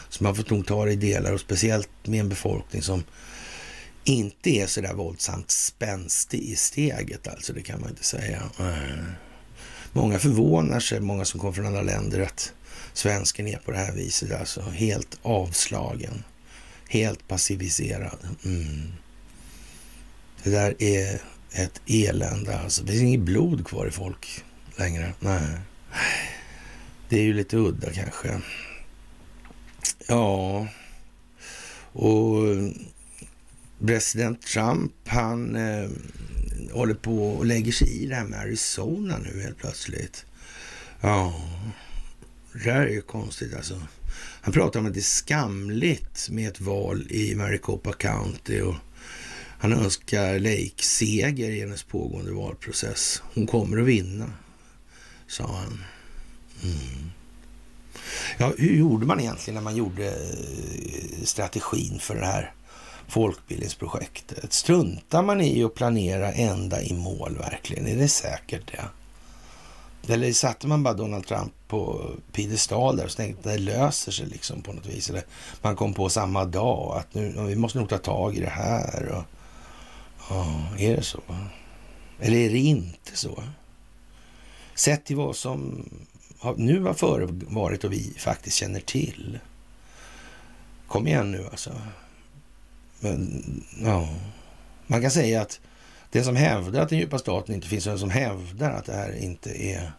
Så 0.10 0.24
man 0.24 0.36
får 0.36 0.46
nog 0.50 0.68
ta 0.68 0.86
det 0.86 0.92
i 0.92 0.96
delar 0.96 1.34
och 1.34 1.40
speciellt 1.40 1.90
med 2.04 2.20
en 2.20 2.30
befolkning 2.30 2.82
som 2.82 3.04
inte 4.04 4.50
är 4.50 4.68
så 4.68 4.82
där 4.82 4.94
våldsamt 4.94 5.52
spänstig 5.52 6.40
i 6.40 6.56
steget 6.56 7.28
alltså, 7.28 7.54
det 7.54 7.62
kan 7.62 7.82
man 7.82 7.90
inte 7.90 8.04
säga. 8.04 8.44
Nej. 8.60 8.98
Många 9.98 10.20
förvånar 10.20 10.80
sig, 10.80 11.00
många 11.00 11.26
som 11.26 11.40
kommer 11.40 11.54
från 11.54 11.66
andra 11.66 11.82
länder, 11.82 12.20
att 12.20 12.54
svensken 12.94 13.48
är 13.48 13.58
på 13.58 13.72
det 13.72 13.78
här 13.78 13.92
viset. 13.92 14.40
Alltså 14.40 14.62
helt 14.62 15.20
avslagen, 15.22 16.24
helt 16.90 17.28
passiviserad. 17.28 18.18
Mm. 18.46 18.94
Det 20.44 20.50
där 20.50 20.84
är 20.84 21.22
ett 21.54 21.82
elände 21.88 22.60
alltså. 22.60 22.84
Det 22.84 22.92
finns 22.92 23.04
inget 23.04 23.22
blod 23.22 23.68
kvar 23.68 23.88
i 23.88 23.92
folk 23.92 24.44
längre. 24.76 25.14
Nej. 25.20 25.60
Det 27.10 27.18
är 27.18 27.24
ju 27.24 27.34
lite 27.34 27.58
udda 27.58 27.94
kanske. 27.94 28.42
Ja, 30.08 30.68
och 31.94 32.38
president 33.86 34.42
Trump, 34.42 34.92
han 35.06 35.56
eh, 35.56 35.90
håller 36.72 36.94
på 36.94 37.30
och 37.30 37.46
lägger 37.46 37.72
sig 37.72 38.04
i 38.04 38.06
det 38.06 38.16
här 38.16 38.26
med 38.26 38.40
Arizona 38.40 39.18
nu 39.18 39.42
helt 39.42 39.58
plötsligt. 39.58 40.26
Ja, 41.02 41.42
det 42.54 42.72
här 42.72 42.82
är 42.82 42.92
ju 42.92 43.02
konstigt 43.02 43.56
alltså. 43.56 43.82
Han 44.42 44.54
pratar 44.54 44.80
om 44.80 44.86
att 44.86 44.94
det 44.94 45.00
är 45.00 45.02
skamligt 45.02 46.30
med 46.30 46.48
ett 46.48 46.62
val 46.62 47.08
i 47.10 47.36
Maricopa 47.36 47.94
County 47.94 48.62
och 48.62 48.76
han 49.60 49.74
önskar 49.74 50.40
Lake 50.40 50.84
seger 50.84 51.50
i 51.50 51.60
hennes 51.60 51.84
pågående 51.84 52.32
valprocess. 52.32 53.22
Hon 53.34 53.48
kommer 53.48 53.78
att 53.78 53.88
vinna, 53.88 54.32
sa 55.28 55.58
han. 55.58 55.84
Mm. 56.64 57.12
Ja, 58.38 58.54
hur 58.58 58.78
gjorde 58.78 59.06
man 59.06 59.20
egentligen 59.20 59.56
när 59.56 59.62
man 59.62 59.76
gjorde 59.76 60.08
eh, 60.08 61.24
strategin 61.24 62.00
för 62.00 62.16
det 62.16 62.26
här 62.26 62.54
folkbildningsprojektet? 63.08 64.54
Struntar 64.54 65.24
man 65.24 65.42
i 65.42 65.64
att 65.64 65.76
planera 65.76 66.32
ända 66.32 66.82
i 66.82 66.94
mål 66.94 67.38
verkligen? 67.38 67.88
Är 67.88 67.96
det 67.96 68.08
säkert 68.08 68.72
det? 68.72 68.84
Eller 70.14 70.34
satte 70.34 70.68
man 70.68 70.84
bara 70.84 70.94
Donald 70.94 71.28
Trump 71.28 71.54
på 71.68 72.12
piedestal 72.32 72.98
där 72.98 73.06
och 73.06 73.12
tänkte 73.12 73.50
att 73.50 73.56
det 73.56 73.62
löser 73.62 74.12
sig 74.12 74.26
liksom 74.26 74.62
på 74.62 74.74
något 74.74 74.86
vis? 74.86 75.10
Eller 75.10 75.24
man 75.62 75.76
kom 75.76 75.94
på 75.94 76.10
samma 76.10 76.46
dag 76.46 76.98
att 76.98 77.14
nu, 77.14 77.34
vi 77.48 77.56
måste 77.56 77.80
nog 77.80 77.90
ta 77.90 77.98
tag 77.98 78.36
i 78.36 78.40
det 78.40 78.50
här. 78.50 79.08
Och, 79.08 79.24
ja, 80.30 80.64
är 80.78 80.96
det 80.96 81.04
så? 81.04 81.22
Eller 82.20 82.38
är 82.38 82.50
det 82.50 82.58
inte 82.58 83.18
så? 83.18 83.44
Sett 84.76 85.06
till 85.06 85.16
vad 85.16 85.36
som 85.36 85.90
nu 86.56 86.82
har 86.82 86.94
förevarit 86.94 87.84
och 87.84 87.94
vi 87.94 88.14
faktiskt 88.18 88.58
känner 88.58 88.80
till. 88.80 89.40
Kom 90.88 91.08
igen 91.08 91.32
nu 91.32 91.46
alltså. 91.52 91.72
Men, 93.00 93.44
ja. 93.84 94.10
Man 94.88 95.02
kan 95.02 95.12
säga 95.12 95.42
att 95.42 95.60
den 96.12 96.24
som 96.24 96.36
hävdar 96.36 96.82
att 96.82 96.90
den 96.90 97.00
djupa 97.00 97.18
staten 97.18 97.56
inte 97.56 97.68
finns 97.68 97.84
Det 97.88 97.92
den 97.92 98.00
som 98.00 98.10
hävdar 98.10 98.72
att 98.72 98.86
det 98.86 98.94
här 98.94 99.16
inte 99.16 99.64
är 99.64 99.92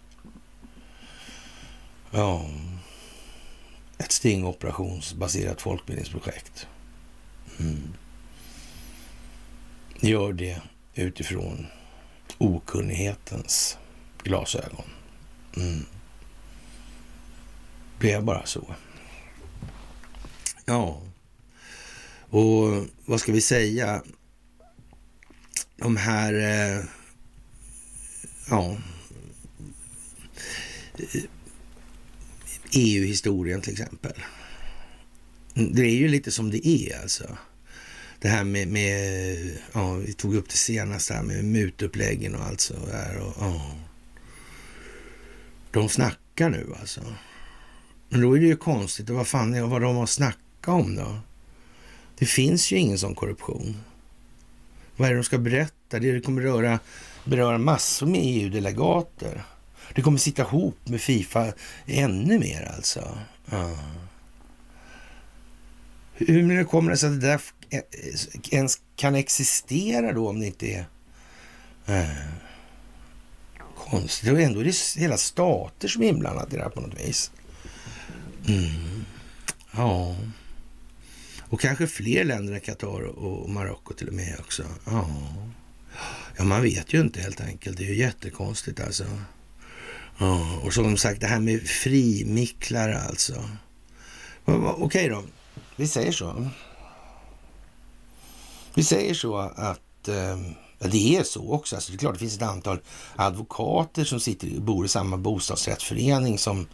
ja, 2.10 2.46
ett 3.98 4.12
stingoperationsbaserat 4.12 5.60
folkbildningsprojekt. 5.60 6.66
Mm. 7.60 7.94
Gör 10.00 10.32
det 10.32 10.62
utifrån 10.94 11.66
okunnighetens 12.38 13.78
glasögon. 14.22 14.84
Mm. 15.56 15.86
Det 18.00 18.12
är 18.12 18.20
bara 18.20 18.46
så. 18.46 18.74
Ja, 20.64 21.00
och 22.30 22.86
vad 23.04 23.20
ska 23.20 23.32
vi 23.32 23.40
säga? 23.40 24.02
De 25.76 25.96
här... 25.96 26.34
Eh, 26.34 26.84
ja... 28.50 28.76
Eh, 30.98 31.16
e 31.16 31.26
EU-historien 32.72 33.60
till 33.60 33.72
exempel. 33.72 34.12
Det 35.54 35.82
är 35.82 35.96
ju 35.96 36.08
lite 36.08 36.30
som 36.30 36.50
det 36.50 36.68
är 36.68 37.02
alltså. 37.02 37.38
Det 38.20 38.28
här 38.28 38.44
med, 38.44 38.68
med 38.68 39.36
ja, 39.72 39.94
vi 39.94 40.12
tog 40.12 40.34
upp 40.34 40.48
det 40.48 40.56
senast 40.56 41.10
här 41.10 41.22
med 41.22 41.44
mutuppläggen 41.44 42.34
och 42.34 42.44
allt 42.44 42.60
så 42.60 42.74
där. 42.86 43.18
Och, 43.18 43.34
ja. 43.40 43.76
De 45.70 45.88
snackar 45.88 46.50
nu 46.50 46.74
alltså. 46.80 47.00
Men 48.08 48.20
då 48.20 48.36
är 48.36 48.40
det 48.40 48.46
ju 48.46 48.56
konstigt. 48.56 49.10
Vad 49.10 49.26
fan 49.26 49.54
är 49.54 49.62
vad 49.62 49.82
de 49.82 49.96
har 49.96 50.06
snackat 50.06 50.68
om 50.68 50.94
då? 50.94 51.20
Det 52.18 52.26
finns 52.26 52.72
ju 52.72 52.76
ingen 52.76 52.98
sån 52.98 53.14
korruption. 53.14 53.76
Vad 54.96 55.08
är 55.08 55.12
det 55.12 55.18
de 55.18 55.24
ska 55.24 55.38
berätta? 55.38 55.98
Det 55.98 56.20
kommer 56.20 56.42
röra, 56.42 56.78
beröra 57.24 57.58
massor 57.58 58.06
med 58.06 58.20
EU-delegater. 58.24 59.44
Det 59.94 60.02
kommer 60.02 60.18
sitta 60.18 60.42
ihop 60.42 60.88
med 60.88 61.00
Fifa 61.00 61.52
ännu 61.86 62.38
mer 62.38 62.72
alltså. 62.76 63.18
Ja. 63.50 63.78
Hur 66.14 66.64
kommer 66.64 66.90
det 66.90 66.96
sig 66.96 67.08
att 67.08 67.20
det 67.20 67.26
där 67.26 67.40
ens 68.50 68.80
kan 68.96 69.14
existera 69.14 70.12
då 70.12 70.28
om 70.28 70.40
det 70.40 70.46
inte 70.46 70.66
är 70.66 70.86
eh, 71.86 72.08
konstigt? 73.76 74.32
Och 74.32 74.40
ändå 74.40 74.60
är 74.60 74.64
det 74.64 75.00
hela 75.00 75.16
stater 75.16 75.88
som 75.88 76.02
är 76.02 76.08
inblandade 76.08 76.54
i 76.54 76.56
det 76.56 76.62
här 76.62 76.70
på 76.70 76.80
något 76.80 77.00
vis. 77.00 77.30
Mm. 78.48 79.04
Ja. 79.76 80.16
Och 81.50 81.60
kanske 81.60 81.86
fler 81.86 82.24
länder 82.24 82.52
än 82.52 82.60
Qatar 82.60 83.02
och 83.02 83.50
Marocko 83.50 83.94
till 83.94 84.08
och 84.08 84.14
med 84.14 84.36
också. 84.38 84.62
Ja. 84.84 85.08
ja, 86.36 86.44
man 86.44 86.62
vet 86.62 86.94
ju 86.94 87.00
inte 87.00 87.20
helt 87.20 87.40
enkelt. 87.40 87.76
Det 87.76 87.84
är 87.84 87.88
ju 87.88 87.96
jättekonstigt 87.96 88.80
alltså. 88.80 89.04
Ja, 90.18 90.60
och 90.64 90.74
som 90.74 90.96
sagt 90.96 91.20
det 91.20 91.26
här 91.26 91.40
med 91.40 91.62
frimicklare 91.62 93.00
alltså. 93.00 93.48
Okej 94.44 95.08
då, 95.08 95.24
vi 95.76 95.88
säger 95.88 96.12
så. 96.12 96.48
Vi 98.74 98.84
säger 98.84 99.14
så 99.14 99.36
att 99.38 100.08
eh, 100.08 100.38
det 100.78 101.16
är 101.16 101.22
så 101.22 101.52
också. 101.52 101.76
Alltså 101.76 101.92
det 101.92 101.96
är 101.96 101.98
klart 101.98 102.12
det 102.12 102.18
finns 102.18 102.36
ett 102.36 102.42
antal 102.42 102.80
advokater 103.16 104.04
som 104.04 104.20
sitter, 104.20 104.60
bor 104.60 104.84
i 104.84 104.88
samma 104.88 105.16
bostadsrättsförening 105.16 106.38
som 106.38 106.66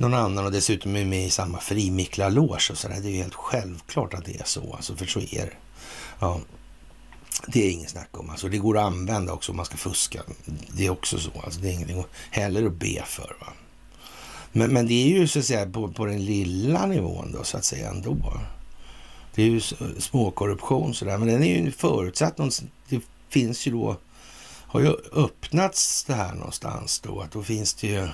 någon 0.00 0.14
annan 0.14 0.44
och 0.44 0.52
dessutom 0.52 0.96
är 0.96 1.04
med 1.04 1.26
i 1.26 1.30
samma 1.30 1.60
frimicklarloge. 1.60 2.70
och 2.72 2.78
sådär. 2.78 3.00
Det 3.02 3.08
är 3.08 3.10
ju 3.10 3.22
helt 3.22 3.34
självklart 3.34 4.14
att 4.14 4.24
det 4.24 4.40
är 4.40 4.44
så, 4.44 4.74
alltså, 4.74 4.96
för 4.96 5.06
så 5.06 5.20
är 5.20 5.46
det. 5.46 5.52
Ja, 6.18 6.40
det 7.46 7.66
är 7.66 7.70
inget 7.70 7.90
snack 7.90 8.08
om. 8.10 8.30
Alltså, 8.30 8.48
det 8.48 8.58
går 8.58 8.78
att 8.78 8.84
använda 8.84 9.32
också 9.32 9.52
om 9.52 9.56
man 9.56 9.66
ska 9.66 9.76
fuska. 9.76 10.22
Det 10.68 10.86
är 10.86 10.90
också 10.90 11.18
så. 11.18 11.30
Alltså, 11.44 11.60
det 11.60 11.68
är 11.68 11.72
ingenting 11.72 12.04
heller 12.30 12.66
att 12.66 12.72
be 12.72 13.02
för. 13.06 13.36
Va? 13.40 13.46
Men, 14.52 14.72
men 14.72 14.86
det 14.86 14.94
är 14.94 15.08
ju 15.08 15.28
så 15.28 15.38
att 15.38 15.44
säga 15.44 15.70
på, 15.70 15.92
på 15.92 16.06
den 16.06 16.24
lilla 16.24 16.86
nivån 16.86 17.32
då, 17.32 17.44
så 17.44 17.56
att 17.56 17.64
säga 17.64 17.90
ändå. 17.90 18.40
Det 19.34 19.42
är 19.42 19.46
ju 19.46 19.60
småkorruption 19.98 20.94
sådär, 20.94 21.18
men 21.18 21.28
den 21.28 21.42
är 21.42 21.58
ju 21.58 21.72
förutsatt. 21.72 22.36
Det 22.88 23.00
finns 23.28 23.66
ju 23.66 23.72
då, 23.72 23.96
har 24.66 24.80
ju 24.80 24.96
öppnats 25.12 26.04
det 26.04 26.14
här 26.14 26.34
någonstans 26.34 27.00
då, 27.00 27.20
att 27.20 27.32
då 27.32 27.42
finns 27.42 27.74
det 27.74 27.86
ju 27.86 28.08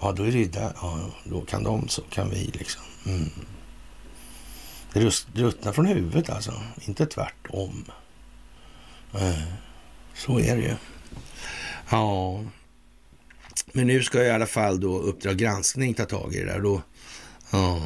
Ja, 0.00 0.12
då 0.12 0.22
är 0.22 0.32
det 0.32 0.52
där. 0.52 0.72
Ja, 0.82 1.10
då 1.24 1.40
kan 1.40 1.62
de 1.62 1.88
så 1.88 2.02
kan 2.02 2.30
vi 2.30 2.44
liksom. 2.44 2.82
Mm. 3.06 3.30
Det 4.92 5.00
ruttnar 5.34 5.72
från 5.72 5.86
huvudet 5.86 6.30
alltså, 6.30 6.62
inte 6.80 7.06
tvärtom. 7.06 7.84
Eh, 9.14 9.42
så 10.14 10.40
är 10.40 10.56
det 10.56 10.62
ju. 10.62 10.76
Ja, 11.90 12.44
men 13.72 13.86
nu 13.86 14.02
ska 14.02 14.24
i 14.24 14.30
alla 14.30 14.46
fall 14.46 14.80
då 14.80 14.98
Uppdrag 14.98 15.36
granskning 15.36 15.94
ta 15.94 16.04
tag 16.04 16.34
i 16.34 16.38
det 16.38 16.44
där. 16.44 16.60
Då, 16.60 16.82
ja. 17.50 17.80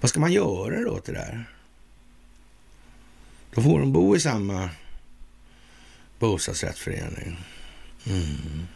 Vad 0.00 0.08
ska 0.08 0.20
man 0.20 0.32
göra 0.32 0.80
då 0.84 0.98
till 0.98 1.14
det 1.14 1.20
där? 1.20 1.44
Då 3.54 3.62
får 3.62 3.80
de 3.80 3.92
bo 3.92 4.16
i 4.16 4.20
samma 4.20 4.70
bostadsrättsförening. 6.18 7.36
Mm. 8.06 8.66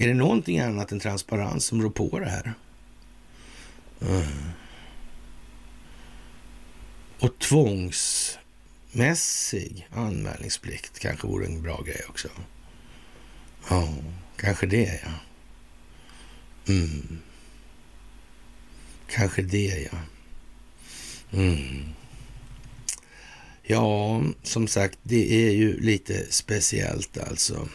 Är 0.00 0.08
det 0.08 0.14
någonting 0.14 0.60
annat 0.60 0.92
än 0.92 1.00
transparens 1.00 1.64
som 1.64 1.82
rår 1.82 1.90
på 1.90 2.18
det 2.18 2.30
här? 2.30 2.54
Mm. 4.00 4.22
Och 7.18 7.38
tvångsmässig 7.38 9.88
anmälningsplikt 9.90 10.98
kanske 10.98 11.26
vore 11.26 11.46
en 11.46 11.62
bra 11.62 11.82
grej 11.82 12.02
också. 12.08 12.28
Ja, 13.70 13.94
kanske 14.36 14.66
det 14.66 15.00
ja. 15.04 15.12
Mm. 16.72 17.18
Kanske 19.06 19.42
det 19.42 19.88
ja. 19.92 19.98
Mm. 21.38 21.84
Ja, 23.62 24.22
som 24.42 24.68
sagt, 24.68 24.98
det 25.02 25.46
är 25.46 25.50
ju 25.50 25.80
lite 25.80 26.32
speciellt 26.32 27.18
alltså. 27.18 27.68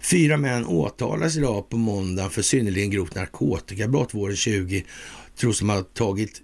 Fyra 0.00 0.36
män 0.36 0.66
åtalas 0.66 1.36
idag 1.36 1.68
på 1.68 1.76
måndag 1.76 2.30
för 2.30 2.42
synnerligen 2.42 2.90
grovt 2.90 3.14
narkotikabrott 3.14 4.14
våren 4.14 4.36
20. 4.36 4.84
Tros 5.36 5.58
de 5.58 5.68
ha 5.68 5.82
tagit 5.82 6.42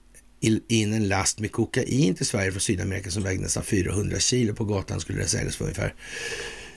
in 0.69 0.93
en 0.93 1.09
last 1.09 1.41
med 1.41 1.53
kokain 1.53 2.15
till 2.15 2.27
Sverige 2.27 2.51
från 2.51 2.61
Sydamerika 2.61 3.11
som 3.11 3.23
vägde 3.23 3.43
nästan 3.43 3.63
400 3.63 4.19
kilo. 4.19 4.55
På 4.55 4.65
gatan 4.65 5.01
skulle 5.01 5.19
det 5.19 5.29
säljas 5.29 5.57
för 5.57 5.65
ungefär 5.65 5.95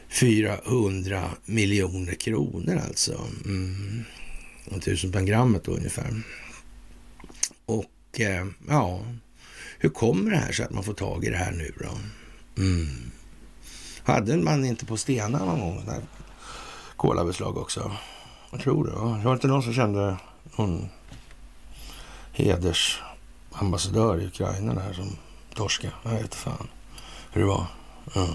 400 0.10 1.30
miljoner 1.46 2.14
kronor 2.14 2.82
alltså. 2.88 3.28
Mm. 3.46 4.04
Tusen 4.82 5.12
per 5.12 5.22
grammet 5.22 5.64
då 5.64 5.72
ungefär. 5.72 6.22
Och 7.66 8.20
eh, 8.20 8.48
ja, 8.68 9.06
hur 9.78 9.90
kommer 9.90 10.32
det 10.32 10.38
här 10.38 10.52
så 10.52 10.64
att 10.64 10.72
man 10.72 10.84
får 10.84 10.94
tag 10.94 11.26
i 11.26 11.30
det 11.30 11.38
här 11.38 11.52
nu 11.52 11.74
då? 11.80 11.98
Mm. 12.62 13.12
Hade 14.04 14.38
man 14.38 14.66
inte 14.66 14.86
på 14.86 14.98
Stena 14.98 15.46
någon 15.46 15.60
gång 15.60 15.84
kolabeslag 17.02 17.58
också? 17.58 17.92
Jag 18.52 18.60
tror 18.62 18.86
det. 18.86 18.92
Va? 18.92 19.18
Det 19.18 19.26
var 19.26 19.34
inte 19.34 19.48
någon 19.48 19.64
som 19.64 19.74
kände 19.74 20.18
någon 20.56 20.90
hedersambassadör 22.32 24.22
i 24.22 24.26
Ukraina 24.26 24.74
där 24.74 24.94
som 24.94 25.18
torska. 25.56 25.92
Jag 26.04 26.12
vet 26.12 26.36
fan 26.36 26.68
hur 27.32 27.42
det 27.42 27.48
var. 27.48 27.66
Mm. 28.16 28.30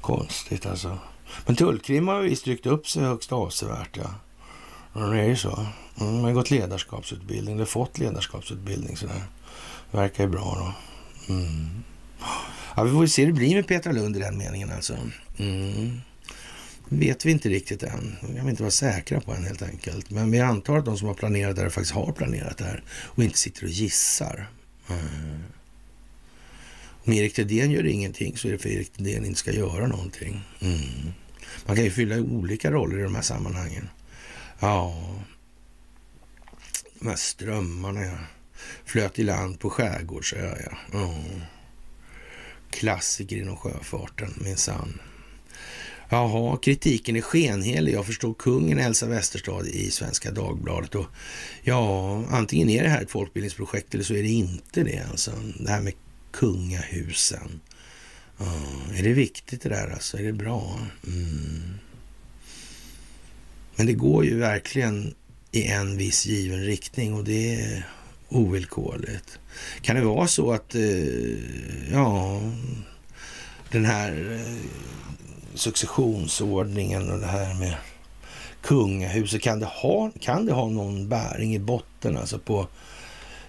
Konstigt 0.00 0.66
alltså. 0.66 0.98
Men 1.46 1.56
tullkrim 1.56 2.08
har 2.08 2.20
visst 2.20 2.46
ryckt 2.46 2.66
upp 2.66 2.88
sig 2.88 3.02
högst 3.02 3.32
avsevärt. 3.32 3.96
Ja. 3.96 4.10
det 4.92 5.20
är 5.20 5.28
ju 5.28 5.36
så. 5.36 5.66
Mm, 6.00 6.14
man 6.14 6.24
har 6.24 6.32
gått 6.32 6.50
ledarskapsutbildning, 6.50 7.54
eller 7.54 7.64
fått 7.64 7.98
ledarskapsutbildning 7.98 8.96
sådär. 8.96 9.22
Verkar 9.90 10.24
ju 10.24 10.30
bra 10.30 10.56
då. 10.58 10.72
Mm. 11.34 11.82
Ja, 12.76 12.82
vi 12.82 12.90
får 12.90 13.06
se 13.06 13.24
hur 13.24 13.32
det 13.32 13.38
blir 13.38 13.54
med 13.54 13.66
Petra 13.66 13.92
Lund 13.92 14.16
i 14.16 14.20
den 14.20 14.38
meningen 14.38 14.72
alltså. 14.72 14.94
Mm 15.38 16.00
vet 16.88 17.24
vi 17.24 17.30
inte 17.30 17.48
riktigt 17.48 17.82
än. 17.82 18.16
Det 18.20 18.34
kan 18.34 18.44
vi 18.44 18.50
inte 18.50 18.62
vara 18.62 18.70
säkra 18.70 19.20
på 19.20 19.32
än 19.32 19.44
helt 19.44 19.62
enkelt. 19.62 20.10
Men 20.10 20.30
vi 20.30 20.40
antar 20.40 20.78
att 20.78 20.84
de 20.84 20.98
som 20.98 21.08
har 21.08 21.14
planerat 21.14 21.56
det 21.56 21.62
här 21.62 21.68
faktiskt 21.68 21.94
har 21.94 22.12
planerat 22.12 22.58
det 22.58 22.64
här 22.64 22.84
och 22.90 23.24
inte 23.24 23.38
sitter 23.38 23.64
och 23.64 23.70
gissar. 23.70 24.50
Mm. 24.88 25.42
Om 27.04 27.12
Erik 27.12 27.34
Thedéen 27.34 27.70
gör 27.70 27.86
ingenting 27.86 28.36
så 28.36 28.48
är 28.48 28.52
det 28.52 28.58
för 28.58 28.68
Erik 28.68 28.92
Thedéen 28.92 29.24
inte 29.24 29.38
ska 29.38 29.52
göra 29.52 29.86
någonting. 29.86 30.42
Mm. 30.60 31.12
Man 31.66 31.76
kan 31.76 31.84
ju 31.84 31.90
fylla 31.90 32.16
olika 32.16 32.70
roller 32.70 32.98
i 32.98 33.02
de 33.02 33.14
här 33.14 33.22
sammanhangen. 33.22 33.88
Ja, 34.60 35.04
de 36.98 37.08
här 37.08 37.16
strömmarna 37.16 38.04
ja. 38.04 38.18
Flöt 38.84 39.18
i 39.18 39.22
land 39.22 39.60
på 39.60 39.70
skärgårdsö 39.70 40.56
ja. 40.64 40.98
Mm. 40.98 41.40
Klassiker 42.70 43.36
inom 43.36 43.56
sjöfarten 43.56 44.34
minsann. 44.36 45.00
Jaha, 46.08 46.56
kritiken 46.56 47.16
är 47.16 47.20
skenhelig. 47.20 47.94
Jag 47.94 48.06
förstår 48.06 48.34
kungen 48.34 48.78
Elsa 48.78 49.06
Westerstad 49.06 49.66
i 49.66 49.90
Svenska 49.90 50.30
Dagbladet. 50.30 50.94
Och 50.94 51.06
ja, 51.62 52.24
antingen 52.30 52.70
är 52.70 52.82
det 52.82 52.88
här 52.88 53.02
ett 53.02 53.10
folkbildningsprojekt 53.10 53.94
eller 53.94 54.04
så 54.04 54.14
är 54.14 54.22
det 54.22 54.28
inte 54.28 54.82
det. 54.82 55.06
Alltså. 55.10 55.30
Det 55.60 55.70
här 55.70 55.80
med 55.80 55.92
kungahusen. 56.32 57.60
Ja, 58.38 58.62
är 58.94 59.02
det 59.02 59.12
viktigt 59.12 59.62
det 59.62 59.68
där 59.68 59.90
alltså? 59.90 60.18
Är 60.18 60.22
det 60.22 60.32
bra? 60.32 60.78
Mm. 61.06 61.74
Men 63.76 63.86
det 63.86 63.92
går 63.92 64.24
ju 64.24 64.38
verkligen 64.38 65.14
i 65.52 65.66
en 65.66 65.96
viss 65.96 66.26
given 66.26 66.64
riktning 66.64 67.14
och 67.14 67.24
det 67.24 67.54
är 67.54 67.88
ovillkorligt. 68.28 69.38
Kan 69.80 69.96
det 69.96 70.02
vara 70.02 70.26
så 70.26 70.52
att, 70.52 70.74
eh, 70.74 71.92
ja, 71.92 72.40
den 73.70 73.84
här 73.84 74.32
eh, 74.32 74.56
successionsordningen 75.54 77.10
och 77.10 77.18
det 77.18 77.26
här 77.26 77.54
med 77.54 77.74
kungahuset, 78.62 79.42
kan 79.42 79.60
det 79.60 79.66
ha, 79.66 80.10
kan 80.20 80.46
det 80.46 80.52
ha 80.52 80.68
någon 80.68 81.08
bäring 81.08 81.54
i 81.54 81.58
botten 81.58 82.16
alltså 82.16 82.38
på 82.38 82.66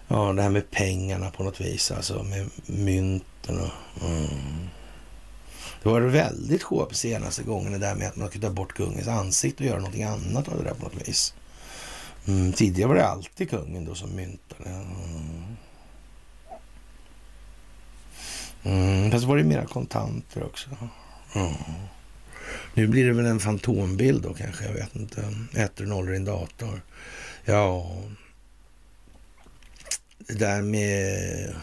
ja, 0.07 0.33
det 0.33 0.41
här 0.41 0.49
med 0.49 0.71
pengarna 0.71 1.31
på 1.31 1.43
något 1.43 1.61
vis, 1.61 1.91
alltså 1.91 2.23
med 2.23 2.49
mynten 2.65 3.59
och... 3.59 4.05
Mm. 4.07 4.67
Det 5.83 5.89
var 5.89 6.01
väldigt 6.01 6.63
hårt 6.63 6.93
senaste 6.93 7.43
gången 7.43 7.71
det 7.71 7.77
där 7.77 7.95
med 7.95 8.07
att 8.07 8.15
man 8.15 8.29
kunde 8.29 8.47
ta 8.47 8.53
bort 8.53 8.73
kungens 8.73 9.07
ansikte 9.07 9.63
och 9.63 9.67
göra 9.67 9.77
någonting 9.77 10.03
annat 10.03 10.47
av 10.47 10.57
det 10.57 10.63
där 10.63 10.73
på 10.73 10.83
något 10.83 11.07
vis. 11.07 11.33
Mm, 12.27 12.53
tidigare 12.53 12.87
var 12.87 12.95
det 12.95 13.07
alltid 13.07 13.49
kungen 13.49 13.85
då 13.85 13.95
som 13.95 14.15
myntade. 14.15 14.69
Mm. 14.69 15.55
Mm, 18.63 19.11
fast 19.11 19.25
var 19.25 19.37
det 19.37 19.43
mera 19.43 19.65
kontanter 19.65 20.43
också. 20.43 20.69
Mm. 21.35 21.53
Nu 22.73 22.87
blir 22.87 23.05
det 23.05 23.13
väl 23.13 23.25
en 23.25 23.39
fantombild 23.39 24.23
då 24.23 24.33
kanske, 24.33 24.65
jag 24.65 24.73
vet 24.73 24.95
inte. 24.95 25.35
Ettor 25.53 25.83
och 25.83 25.89
nollor 25.89 26.13
i 26.13 26.17
en 26.17 26.25
dator. 26.25 26.81
Ja, 27.45 27.97
det 30.17 30.33
där 30.33 30.61
med 30.61 31.55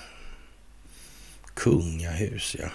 kungahus, 1.54 2.56
ja. 2.58 2.68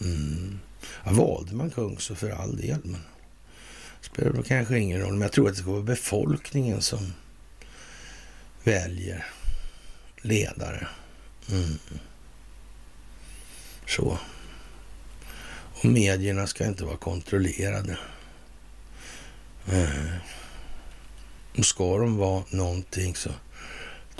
Mm. 0.00 0.58
ja 1.04 1.12
valde 1.12 1.54
man 1.54 1.70
kung 1.70 1.98
så 1.98 2.14
för 2.14 2.30
all 2.30 2.56
del, 2.56 2.80
men 2.84 3.00
spelar 4.00 4.32
det 4.32 4.42
kanske 4.42 4.78
ingen 4.78 5.00
roll. 5.00 5.12
Men 5.12 5.22
jag 5.22 5.32
tror 5.32 5.48
att 5.48 5.54
det 5.54 5.60
ska 5.60 5.70
vara 5.70 5.82
befolkningen 5.82 6.82
som 6.82 7.12
väljer 8.64 9.26
ledare. 10.22 10.88
Mm. 11.50 11.78
Så. 13.86 14.18
Medierna 15.84 16.46
ska 16.46 16.66
inte 16.66 16.84
vara 16.84 16.96
kontrollerade. 16.96 17.98
Mm. 19.72 19.88
Och 21.58 21.66
ska 21.66 21.98
de 21.98 22.16
vara 22.16 22.44
någonting 22.50 23.16
så 23.16 23.30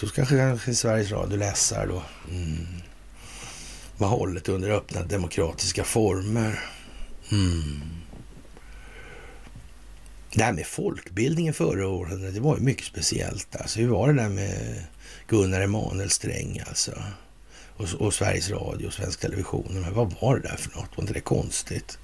då 0.00 0.06
kanske, 0.06 0.36
kanske 0.36 0.74
Sveriges 0.74 1.10
Radio-läsare 1.10 1.86
då. 1.86 2.02
Mm. 2.30 2.66
Var 3.96 4.08
hållet 4.08 4.48
under 4.48 4.70
öppna 4.70 5.02
demokratiska 5.02 5.84
former. 5.84 6.60
Mm. 7.32 7.80
Det 10.34 10.44
här 10.44 10.52
med 10.52 10.66
folkbildningen 10.66 11.54
förra 11.54 11.88
året, 11.88 12.34
det 12.34 12.40
var 12.40 12.56
ju 12.56 12.62
mycket 12.62 12.86
speciellt. 12.86 13.56
Alltså, 13.56 13.80
hur 13.80 13.88
var 13.88 14.08
det 14.08 14.22
där 14.22 14.28
med 14.28 14.84
Gunnar 15.28 15.60
Emanuel 15.60 16.10
Sträng 16.10 16.62
alltså? 16.68 17.02
Och, 17.76 17.94
och 18.00 18.14
Sveriges 18.14 18.50
Radio 18.50 18.86
och 18.86 18.92
Svensk 18.92 19.20
Television. 19.20 19.66
Men 19.70 19.94
vad 19.94 20.14
var 20.20 20.36
det 20.36 20.48
där 20.48 20.56
för 20.56 20.76
något? 20.76 20.96
Var 20.96 21.02
inte 21.02 21.12
det 21.12 21.20
konstigt? 21.20 21.98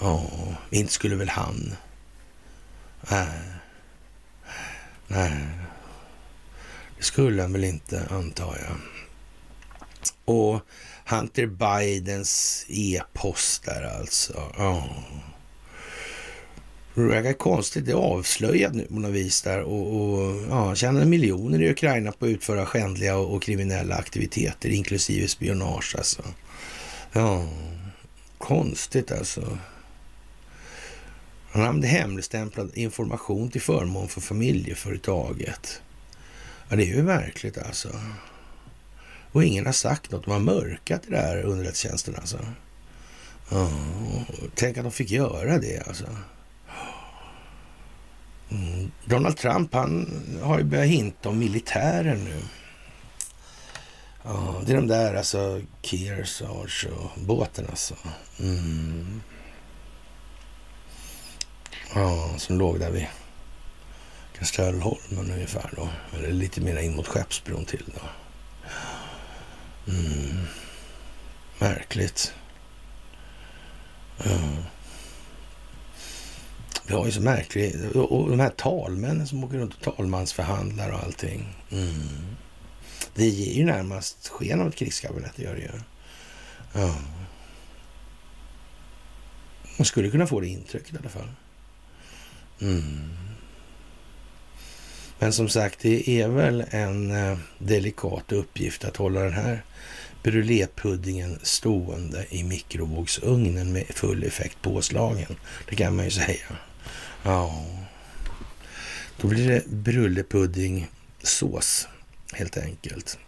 Ja, 0.00 0.30
inte 0.70 0.92
skulle 0.92 1.16
väl 1.16 1.28
han... 1.28 1.74
Nej. 3.10 3.40
Nej. 5.06 5.46
Det 6.98 7.04
skulle 7.04 7.42
han 7.42 7.52
väl 7.52 7.64
inte, 7.64 8.06
antar 8.10 8.58
jag. 8.58 8.76
Och 10.24 10.60
Hunter 11.06 11.46
Bidens 11.46 12.64
e-post 12.68 13.64
där 13.64 13.82
alltså. 13.98 14.52
Ja. 14.58 14.88
Det 16.94 17.02
verkar 17.02 17.32
konstigt. 17.32 17.86
Det 17.86 17.92
är 17.92 17.96
avslöjat 17.96 18.74
nu 18.74 18.86
på 18.86 18.94
något 18.94 19.10
vis 19.10 19.42
där 19.42 19.62
och, 19.62 19.96
och 19.96 20.42
ja, 20.50 20.74
tjänar 20.74 21.04
miljoner 21.04 21.62
i 21.62 21.70
Ukraina 21.70 22.12
på 22.12 22.24
att 22.24 22.28
utföra 22.28 22.66
skändliga 22.66 23.16
och, 23.16 23.34
och 23.34 23.42
kriminella 23.42 23.94
aktiviteter, 23.94 24.68
inklusive 24.68 25.28
spionage 25.28 25.94
alltså. 25.98 26.22
Ja, 27.12 27.48
konstigt 28.38 29.12
alltså. 29.12 29.58
Han 31.50 31.62
använde 31.62 31.86
hemligstämplad 31.86 32.70
information 32.74 33.50
till 33.50 33.60
förmån 33.60 34.08
för 34.08 34.20
familjeföretaget. 34.20 35.82
Ja, 36.68 36.76
det 36.76 36.82
är 36.82 36.96
ju 36.96 37.02
märkligt 37.02 37.58
alltså. 37.58 37.88
Och 39.32 39.44
ingen 39.44 39.66
har 39.66 39.72
sagt 39.72 40.10
något. 40.10 40.24
De 40.24 40.30
har 40.30 40.40
mörkat 40.40 41.02
det 41.02 41.10
där 41.10 41.42
underrättelsetjänsten 41.42 42.16
alltså. 42.16 42.38
Ja, 43.50 43.70
tänk 44.54 44.76
att 44.76 44.84
de 44.84 44.92
fick 44.92 45.10
göra 45.10 45.58
det 45.58 45.88
alltså. 45.88 46.06
Mm. 48.54 48.90
Donald 49.04 49.36
Trump 49.36 49.74
han 49.74 50.06
har 50.42 50.58
ju 50.58 50.64
börjat 50.64 50.86
hinta 50.86 51.28
om 51.28 51.38
militären 51.38 52.24
nu. 52.24 52.42
Ja, 54.22 54.62
det 54.66 54.72
är 54.72 54.76
de 54.76 54.86
där 54.86 55.14
alltså 55.14 55.60
Kearsarge 55.82 56.88
och 56.90 57.10
båten 57.20 57.66
alltså. 57.70 57.94
Mm. 58.40 59.22
Ja, 61.94 62.34
som 62.38 62.58
låg 62.58 62.80
där 62.80 62.90
vid 62.90 63.06
Kastellholmen 64.38 65.30
ungefär 65.30 65.70
då. 65.76 65.88
Eller 66.18 66.32
lite 66.32 66.60
mer 66.60 66.76
in 66.76 66.96
mot 66.96 67.06
Skeppsbron 67.06 67.64
till 67.64 67.84
då. 67.86 68.00
Mm. 69.92 70.46
Märkligt. 71.58 72.34
Mm. 74.24 74.56
Vi 76.86 76.94
har 76.94 77.06
ju 77.06 77.12
så 77.12 77.20
märkligt. 77.20 77.94
Och 77.94 78.30
de 78.30 78.40
här 78.40 78.50
talmännen 78.50 79.26
som 79.26 79.44
åker 79.44 79.58
runt 79.58 79.74
och 79.74 79.96
talmansförhandlar 79.96 80.90
och 80.90 81.02
allting. 81.02 81.54
Mm. 81.70 82.36
Det 83.14 83.26
ger 83.26 83.54
ju 83.54 83.64
närmast 83.64 84.28
sken 84.28 84.60
av 84.60 84.68
ett 84.68 84.74
krigskabinett, 84.74 85.32
det 85.36 85.42
gör 85.42 85.54
det 85.54 85.60
ju. 85.60 85.70
Ja. 86.72 86.94
Man 89.78 89.84
skulle 89.84 90.10
kunna 90.10 90.26
få 90.26 90.40
det 90.40 90.46
intrycket 90.46 90.94
i 90.94 90.98
alla 90.98 91.08
fall. 91.08 91.28
Mm. 92.60 93.10
Men 95.18 95.32
som 95.32 95.48
sagt, 95.48 95.78
det 95.80 96.08
är 96.08 96.28
väl 96.28 96.64
en 96.70 97.10
eh, 97.10 97.38
delikat 97.58 98.32
uppgift 98.32 98.84
att 98.84 98.96
hålla 98.96 99.20
den 99.20 99.32
här 99.32 99.64
brulépuddingen 100.22 101.38
stående 101.42 102.26
i 102.30 102.44
mikrovågsugnen 102.44 103.72
med 103.72 103.86
full 103.86 104.24
effekt 104.24 104.62
påslagen. 104.62 105.36
Det 105.68 105.76
kan 105.76 105.96
man 105.96 106.04
ju 106.04 106.10
säga. 106.10 106.46
Ja, 107.24 107.64
då 109.20 109.28
blir 109.28 109.48
det 109.48 109.66
brullepuddingsås 109.66 111.88
helt 112.32 112.56
enkelt. 112.56 113.18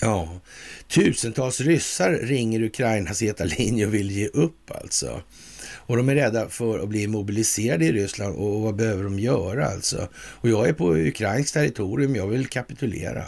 Ja, 0.00 0.40
tusentals 0.88 1.60
ryssar 1.60 2.12
ringer 2.12 2.62
Ukrainas 2.62 3.22
heta 3.22 3.44
linje 3.44 3.86
och 3.86 3.94
vill 3.94 4.10
ge 4.10 4.26
upp 4.26 4.70
alltså. 4.70 5.22
Och 5.60 5.96
de 5.96 6.08
är 6.08 6.14
rädda 6.14 6.48
för 6.48 6.78
att 6.78 6.88
bli 6.88 7.06
mobiliserade 7.06 7.84
i 7.84 7.92
Ryssland 7.92 8.36
och 8.36 8.60
vad 8.60 8.76
behöver 8.76 9.04
de 9.04 9.18
göra 9.18 9.66
alltså? 9.66 10.08
Och 10.14 10.48
jag 10.48 10.68
är 10.68 10.72
på 10.72 10.96
ukrainskt 10.96 11.54
territorium, 11.54 12.16
jag 12.16 12.26
vill 12.26 12.46
kapitulera. 12.46 13.24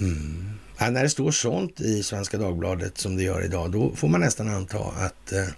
Mm. 0.00 0.50
Ja, 0.78 0.90
när 0.90 1.02
det 1.02 1.10
står 1.10 1.30
sånt 1.30 1.80
i 1.80 2.02
Svenska 2.02 2.38
Dagbladet 2.38 2.98
som 2.98 3.16
det 3.16 3.22
gör 3.22 3.44
idag, 3.44 3.72
då 3.72 3.96
får 3.96 4.08
man 4.08 4.20
nästan 4.20 4.48
anta 4.48 4.78
att 4.78 5.32
eh, 5.32 5.48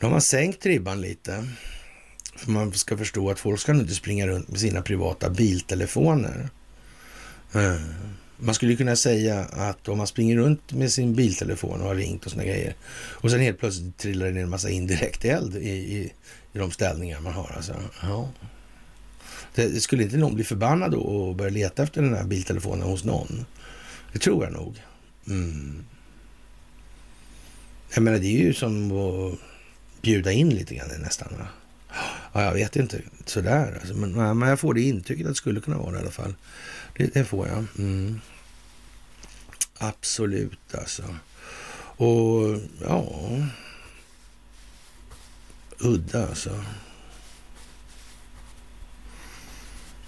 då 0.00 0.06
har 0.06 0.10
man 0.10 0.20
sänkt 0.20 0.66
ribban 0.66 1.00
lite. 1.00 1.48
För 2.36 2.50
man 2.50 2.72
ska 2.72 2.96
förstå 2.96 3.30
att 3.30 3.40
folk 3.40 3.60
ska 3.60 3.72
inte 3.72 3.94
springa 3.94 4.26
runt 4.26 4.48
med 4.48 4.60
sina 4.60 4.82
privata 4.82 5.30
biltelefoner. 5.30 6.48
Eh, 7.54 7.80
man 8.36 8.54
skulle 8.54 8.76
kunna 8.76 8.96
säga 8.96 9.40
att 9.40 9.88
om 9.88 9.98
man 9.98 10.06
springer 10.06 10.36
runt 10.36 10.72
med 10.72 10.92
sin 10.92 11.14
biltelefon 11.14 11.80
och 11.80 11.88
har 11.88 11.94
ringt 11.94 12.24
och 12.26 12.30
såna 12.30 12.44
grejer 12.44 12.74
och 12.92 13.30
sen 13.30 13.40
helt 13.40 13.58
plötsligt 13.58 13.96
trillar 13.98 14.26
det 14.26 14.32
ner 14.32 14.42
en 14.42 14.50
massa 14.50 14.70
indirekt 14.70 15.24
eld 15.24 15.56
i, 15.56 15.68
i, 15.68 16.12
i 16.52 16.58
de 16.58 16.70
ställningar 16.70 17.20
man 17.20 17.32
har. 17.32 17.52
Alltså, 17.56 17.74
ja. 18.02 18.28
det 19.54 19.80
skulle 19.82 20.02
inte 20.02 20.16
någon 20.16 20.34
bli 20.34 20.44
förbannad 20.44 20.90
då 20.90 21.00
och 21.00 21.36
börja 21.36 21.50
leta 21.50 21.82
efter 21.82 22.02
den 22.02 22.14
här 22.14 22.24
biltelefonen 22.24 22.88
hos 22.88 23.04
någon? 23.04 23.46
Det 24.12 24.18
tror 24.18 24.44
jag 24.44 24.52
nog. 24.52 24.76
Mm. 25.26 25.84
Jag 27.94 28.02
menar, 28.02 28.18
det 28.18 28.26
är 28.26 28.46
ju 28.46 28.54
som 28.54 28.92
att 28.92 29.49
bjuda 30.02 30.32
in 30.32 30.50
lite 30.50 30.74
grann 30.74 30.88
nästan. 31.02 31.28
Va? 31.38 31.46
Ja, 32.32 32.44
jag 32.44 32.52
vet 32.52 32.76
inte 32.76 33.02
sådär. 33.24 33.78
Alltså, 33.80 33.94
men, 33.94 34.38
men 34.38 34.48
jag 34.48 34.60
får 34.60 34.74
det 34.74 34.82
intrycket 34.82 35.26
att 35.26 35.30
det 35.30 35.36
skulle 35.36 35.60
kunna 35.60 35.78
vara 35.78 35.90
det 35.90 35.98
i 35.98 36.00
alla 36.00 36.10
fall. 36.10 36.34
Det, 36.96 37.14
det 37.14 37.24
får 37.24 37.48
jag. 37.48 37.64
Mm. 37.78 38.20
Absolut 39.78 40.74
alltså. 40.74 41.02
Och 41.96 42.60
ja... 42.80 43.08
Udda 45.78 46.28
alltså. 46.28 46.64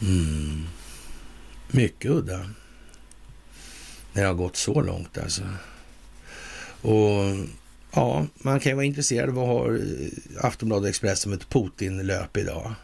Mm. 0.00 0.66
Mycket 1.70 2.10
udda. 2.10 2.50
När 4.12 4.22
det 4.22 4.28
har 4.28 4.34
gått 4.34 4.56
så 4.56 4.80
långt 4.80 5.18
alltså. 5.18 5.42
Och 6.80 7.36
ja, 7.94 8.26
man 8.34 8.60
kan 8.60 8.70
ju 8.70 8.76
vara 8.76 8.84
intresserad 8.84 9.28
av 9.28 9.34
vad 9.34 9.48
har 9.48 9.74
eh, 9.74 10.46
Aftonbladet 10.46 10.88
Expressen 10.88 11.32
ett 11.32 11.48
Putin-löp 11.48 12.36
idag. 12.36 12.74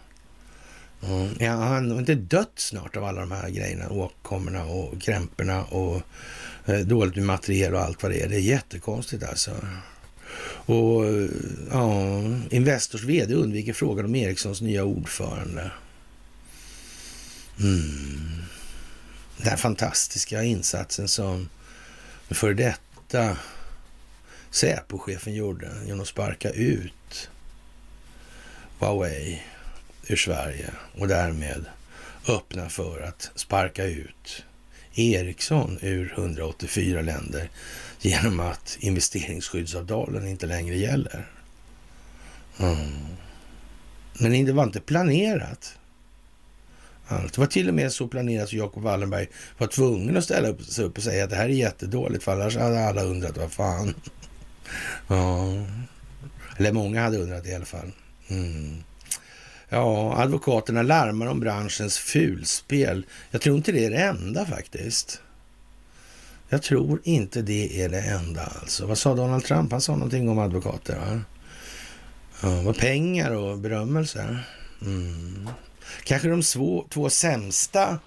Mm. 1.03 1.29
Ja, 1.39 1.53
han 1.53 1.91
har 1.91 1.99
inte 1.99 2.15
dött 2.15 2.53
snart 2.57 2.97
av 2.97 3.05
alla 3.05 3.21
de 3.21 3.33
här 3.33 3.51
grejerna, 3.51 3.91
åkommorna 3.91 4.65
och 4.65 5.01
krämporna 5.01 5.65
och 5.65 6.03
eh, 6.67 6.81
dåligt 6.81 7.17
med 7.17 7.25
materiel 7.25 7.75
och 7.75 7.81
allt 7.81 8.03
vad 8.03 8.13
det 8.13 8.23
är. 8.23 8.29
Det 8.29 8.37
är 8.37 8.41
jättekonstigt 8.41 9.23
alltså. 9.23 9.51
Och 10.67 11.07
eh, 11.07 11.29
ja, 11.71 12.23
Investors 12.51 13.05
vd 13.05 13.35
undviker 13.35 13.73
frågan 13.73 14.05
om 14.05 14.15
Ericssons 14.15 14.61
nya 14.61 14.85
ordförande. 14.85 15.71
Mm. 17.61 18.43
Den 19.37 19.59
fantastiska 19.59 20.43
insatsen 20.43 21.09
som 21.09 21.49
för 22.31 22.55
detta 22.55 23.37
Säpochefen 24.51 25.35
gjorde 25.35 25.71
genom 25.85 26.01
att 26.01 26.09
sparka 26.09 26.51
ut 26.51 27.31
Huawei 28.79 29.43
ur 30.07 30.17
Sverige 30.17 30.71
och 30.99 31.09
därmed 31.09 31.65
öppna 32.29 32.69
för 32.69 33.01
att 33.01 33.31
sparka 33.35 33.85
ut 33.85 34.45
Ericsson 34.95 35.79
ur 35.83 36.13
184 36.17 37.03
länder 37.03 37.51
genom 38.01 38.41
att 38.41 38.77
investeringsskyddsavtalen 38.81 40.27
inte 40.27 40.47
längre 40.47 40.77
gäller. 40.77 41.29
Mm. 42.59 43.07
Men 44.19 44.45
det 44.45 44.53
var 44.53 44.63
inte 44.63 44.81
planerat. 44.81 45.79
Allt. 47.07 47.35
Det 47.35 47.41
var 47.41 47.47
till 47.47 47.69
och 47.69 47.75
med 47.75 47.93
så 47.93 48.09
planerat 48.09 48.45
att 48.45 48.53
Jacob 48.53 48.83
Wallenberg 48.83 49.29
var 49.59 49.67
tvungen 49.67 50.17
att 50.17 50.25
ställa 50.25 50.59
sig 50.59 50.85
upp 50.85 50.97
och 50.97 51.03
säga 51.03 51.25
att 51.25 51.31
det 51.31 51.37
här 51.37 51.45
är 51.45 51.49
jättedåligt, 51.49 52.25
för 52.25 52.33
annars 52.33 52.57
hade 52.57 52.85
alla 52.85 53.03
undrat 53.03 53.37
vad 53.37 53.53
fan 53.53 53.95
ja. 55.09 55.49
Eller 56.57 56.73
många 56.73 57.03
hade 57.03 57.19
undrat 57.19 57.47
i 57.47 57.55
alla 57.55 57.65
fall. 57.65 57.93
Mm. 58.29 58.85
Ja, 59.69 60.15
advokaterna 60.17 60.83
larmar 60.83 61.27
om 61.27 61.41
branschens 61.41 61.99
fulspel. 61.99 63.07
Jag 63.31 63.41
tror 63.41 63.57
inte 63.57 63.73
det 63.73 63.85
är 63.85 63.91
det 63.91 63.97
enda 63.97 64.47
faktiskt. 64.47 65.21
Jag 66.49 66.63
tror 66.63 67.01
inte 67.05 67.43
det 67.43 67.83
är 67.83 67.89
det 67.89 68.01
enda 68.01 68.53
alltså. 68.61 68.87
Vad 68.87 68.99
sa 68.99 69.15
Donald 69.15 69.45
Trump? 69.45 69.73
Han 69.73 69.81
sa 69.81 69.93
någonting 69.93 70.29
om 70.29 70.39
advokater. 70.39 70.99
Va? 70.99 71.21
Ja, 72.43 72.63
vad 72.63 72.79
pengar 72.79 73.31
och 73.31 73.59
berömmelse. 73.59 74.39
Mm. 74.83 75.49
Kanske 76.05 76.29
de 76.29 76.43
svå, 76.43 76.87
två 76.91 77.11
sämsta 77.11 77.99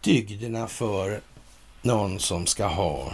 dygderna 0.00 0.68
för 0.68 1.20
någon 1.82 2.20
som 2.20 2.46
ska 2.46 2.66
ha 2.66 3.12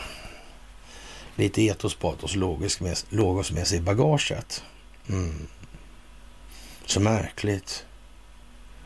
lite 1.38 1.62
etos, 1.62 1.94
patos, 1.94 2.34
logos 2.34 2.80
med, 2.80 2.98
logos 3.08 3.52
med 3.52 3.66
sig 3.66 3.78
i 3.78 3.80
bagaget. 3.80 4.64
Mm. 5.08 5.46
Så 6.84 7.00
märkligt 7.00 7.86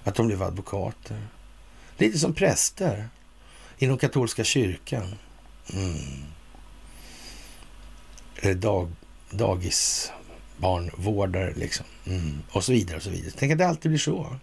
att 0.05 0.15
de 0.15 0.27
blev 0.27 0.43
advokater. 0.43 1.27
Lite 1.97 2.19
som 2.19 2.35
präster 2.35 3.09
inom 3.79 3.99
katolska 3.99 4.45
kyrkan. 4.45 5.15
Mm. 5.73 6.25
Eller 8.37 8.55
dag, 8.55 8.93
dagisbarnvårdare 9.31 11.55
liksom. 11.55 11.87
Mm. 12.07 12.43
Och 12.51 12.65
så 12.65 12.73
vidare 12.73 12.97
och 12.97 13.03
så 13.03 13.11
vidare. 13.11 13.33
Tänk 13.37 13.53
att 13.53 13.59
det 13.59 13.69
alltid 13.69 13.91
blir 13.91 13.99
så. 13.99 14.37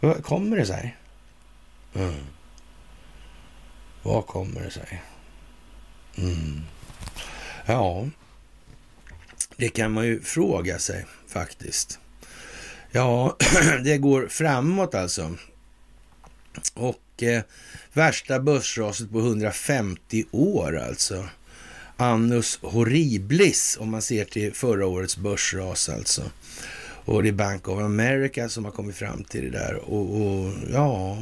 Vad 0.00 0.24
kommer 0.24 0.56
det 0.56 0.66
sig? 0.66 0.96
Mm. 1.94 2.26
Vad 4.02 4.26
kommer 4.26 4.60
det 4.60 4.70
sig? 4.70 5.02
Mm. 6.16 6.62
Ja, 7.66 8.08
det 9.56 9.68
kan 9.68 9.92
man 9.92 10.06
ju 10.06 10.20
fråga 10.20 10.78
sig 10.78 11.06
faktiskt. 11.28 11.98
Ja, 12.90 13.36
det 13.84 13.98
går 13.98 14.28
framåt 14.28 14.94
alltså. 14.94 15.34
Och 16.74 17.22
eh, 17.22 17.42
värsta 17.92 18.40
börsraset 18.40 19.10
på 19.12 19.18
150 19.18 20.24
år 20.30 20.78
alltså. 20.78 21.28
Annus 21.96 22.58
horriblis 22.62 23.76
om 23.80 23.90
man 23.90 24.02
ser 24.02 24.24
till 24.24 24.54
förra 24.54 24.86
årets 24.86 25.16
börsras 25.16 25.88
alltså. 25.88 26.22
Och 27.04 27.22
det 27.22 27.28
är 27.28 27.32
Bank 27.32 27.68
of 27.68 27.78
America 27.78 28.48
som 28.48 28.64
har 28.64 28.72
kommit 28.72 28.96
fram 28.96 29.24
till 29.24 29.44
det 29.44 29.58
där. 29.58 29.74
Och, 29.74 30.20
och 30.20 30.52
ja, 30.72 31.18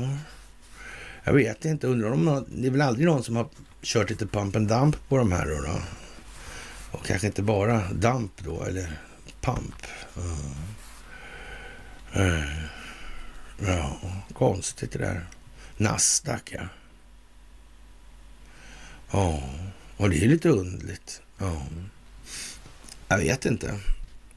jag 1.24 1.32
vet 1.32 1.64
inte. 1.64 1.86
Undrar 1.86 2.12
om 2.12 2.44
det 2.48 2.66
är 2.66 2.70
väl 2.70 2.80
aldrig 2.80 3.06
någon 3.06 3.24
som 3.24 3.36
har 3.36 3.48
kört 3.82 4.10
lite 4.10 4.26
pump 4.26 4.56
and 4.56 4.68
dump 4.68 4.96
på 5.08 5.16
de 5.16 5.32
här 5.32 5.46
då? 5.46 5.60
då? 5.60 5.80
Och 6.94 7.06
kanske 7.06 7.26
inte 7.26 7.42
bara 7.42 7.92
damp 7.92 8.32
då, 8.44 8.62
eller 8.62 9.00
pump. 9.40 9.86
Mm. 12.14 12.48
Ja, 13.66 14.00
konstigt 14.34 14.92
det 14.92 14.98
där. 14.98 15.26
Nasdaq, 15.76 16.52
ja. 16.52 16.68
Ja, 19.10 19.42
och 19.96 20.10
det 20.10 20.24
är 20.24 20.28
lite 20.28 20.48
underligt. 20.48 21.22
Ja. 21.38 21.66
Jag 23.08 23.18
vet 23.18 23.46
inte, 23.46 23.80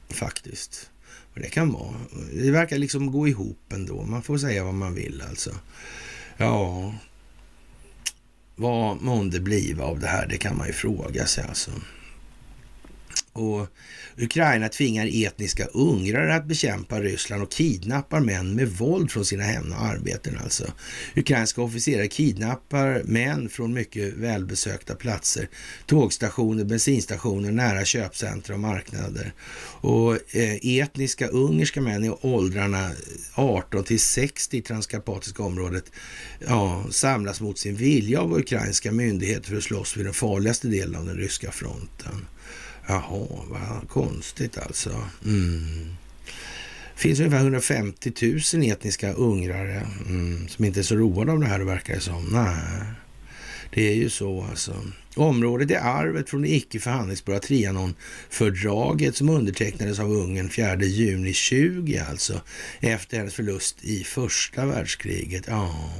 faktiskt. 0.08 0.90
Vad 1.34 1.44
det 1.44 1.50
kan 1.50 1.72
vara. 1.72 1.94
Det 2.32 2.50
verkar 2.50 2.78
liksom 2.78 3.12
gå 3.12 3.28
ihop 3.28 3.72
ändå. 3.72 4.02
Man 4.02 4.22
får 4.22 4.38
säga 4.38 4.64
vad 4.64 4.74
man 4.74 4.94
vill 4.94 5.22
alltså. 5.28 5.54
Ja, 6.36 6.94
vad 8.56 9.02
månde 9.02 9.40
bliva 9.40 9.84
av 9.84 9.98
det 9.98 10.06
här? 10.06 10.26
Det 10.26 10.38
kan 10.38 10.56
man 10.56 10.66
ju 10.66 10.72
fråga 10.72 11.26
sig 11.26 11.44
alltså. 11.44 11.70
Och 13.32 13.66
Ukraina 14.16 14.68
tvingar 14.68 15.26
etniska 15.26 15.66
ungrare 15.66 16.34
att 16.34 16.46
bekämpa 16.46 17.00
Ryssland 17.00 17.42
och 17.42 17.50
kidnappar 17.50 18.20
män 18.20 18.54
med 18.54 18.68
våld 18.68 19.10
från 19.10 19.24
sina 19.24 19.42
hem 19.42 19.72
och 19.72 19.82
arbeten 19.82 20.38
alltså. 20.42 20.72
Ukrainska 21.16 21.62
officerare 21.62 22.08
kidnappar 22.08 23.02
män 23.04 23.48
från 23.48 23.72
mycket 23.74 24.14
välbesökta 24.14 24.94
platser, 24.94 25.48
tågstationer, 25.86 26.64
bensinstationer, 26.64 27.52
nära 27.52 27.84
köpcentra 27.84 28.54
och 28.54 28.60
marknader. 28.60 29.32
Och 29.80 30.36
eh, 30.36 30.78
etniska 30.78 31.26
ungerska 31.26 31.80
män 31.80 32.04
i 32.04 32.10
åldrarna 32.20 32.90
18 33.34 33.84
till 33.84 34.00
60 34.00 34.56
i 34.56 34.62
transkarpatiska 34.62 35.42
området 35.42 35.92
ja, 36.46 36.86
samlas 36.90 37.40
mot 37.40 37.58
sin 37.58 37.76
vilja 37.76 38.20
av 38.20 38.38
ukrainska 38.38 38.92
myndigheter 38.92 39.48
för 39.48 39.56
att 39.56 39.62
slåss 39.62 39.96
vid 39.96 40.04
den 40.06 40.14
farligaste 40.14 40.68
delen 40.68 40.96
av 40.96 41.06
den 41.06 41.16
ryska 41.16 41.50
fronten. 41.50 42.26
Jaha, 42.88 43.26
vad 43.48 43.88
konstigt 43.88 44.58
alltså. 44.58 44.90
Mm. 45.24 45.96
Det 46.94 47.00
finns 47.00 47.18
ungefär 47.20 47.38
150 47.38 48.12
000 48.54 48.62
etniska 48.62 49.12
ungrare 49.12 49.86
mm, 50.06 50.48
som 50.48 50.64
inte 50.64 50.80
är 50.80 50.82
så 50.82 50.96
roade 50.96 51.32
av 51.32 51.40
det 51.40 51.46
här, 51.46 51.60
verkar 51.60 51.94
det 51.94 52.00
som. 52.00 52.28
Nej, 52.32 52.84
det 53.70 53.88
är 53.88 53.94
ju 53.94 54.10
så 54.10 54.42
alltså. 54.42 54.74
Området 55.16 55.70
är 55.70 55.80
arvet 55.80 56.30
från 56.30 56.42
det 56.42 56.54
icke 56.54 56.80
förhandlingsbara 56.80 57.38
Trianon-fördraget 57.38 59.16
som 59.16 59.28
undertecknades 59.28 59.98
av 59.98 60.12
Ungern 60.12 60.48
4 60.48 60.76
juni 60.82 61.32
20 61.32 61.98
alltså, 61.98 62.40
efter 62.80 63.18
hennes 63.18 63.34
förlust 63.34 63.84
i 63.84 64.04
första 64.04 64.66
världskriget. 64.66 65.44
Ja. 65.48 65.90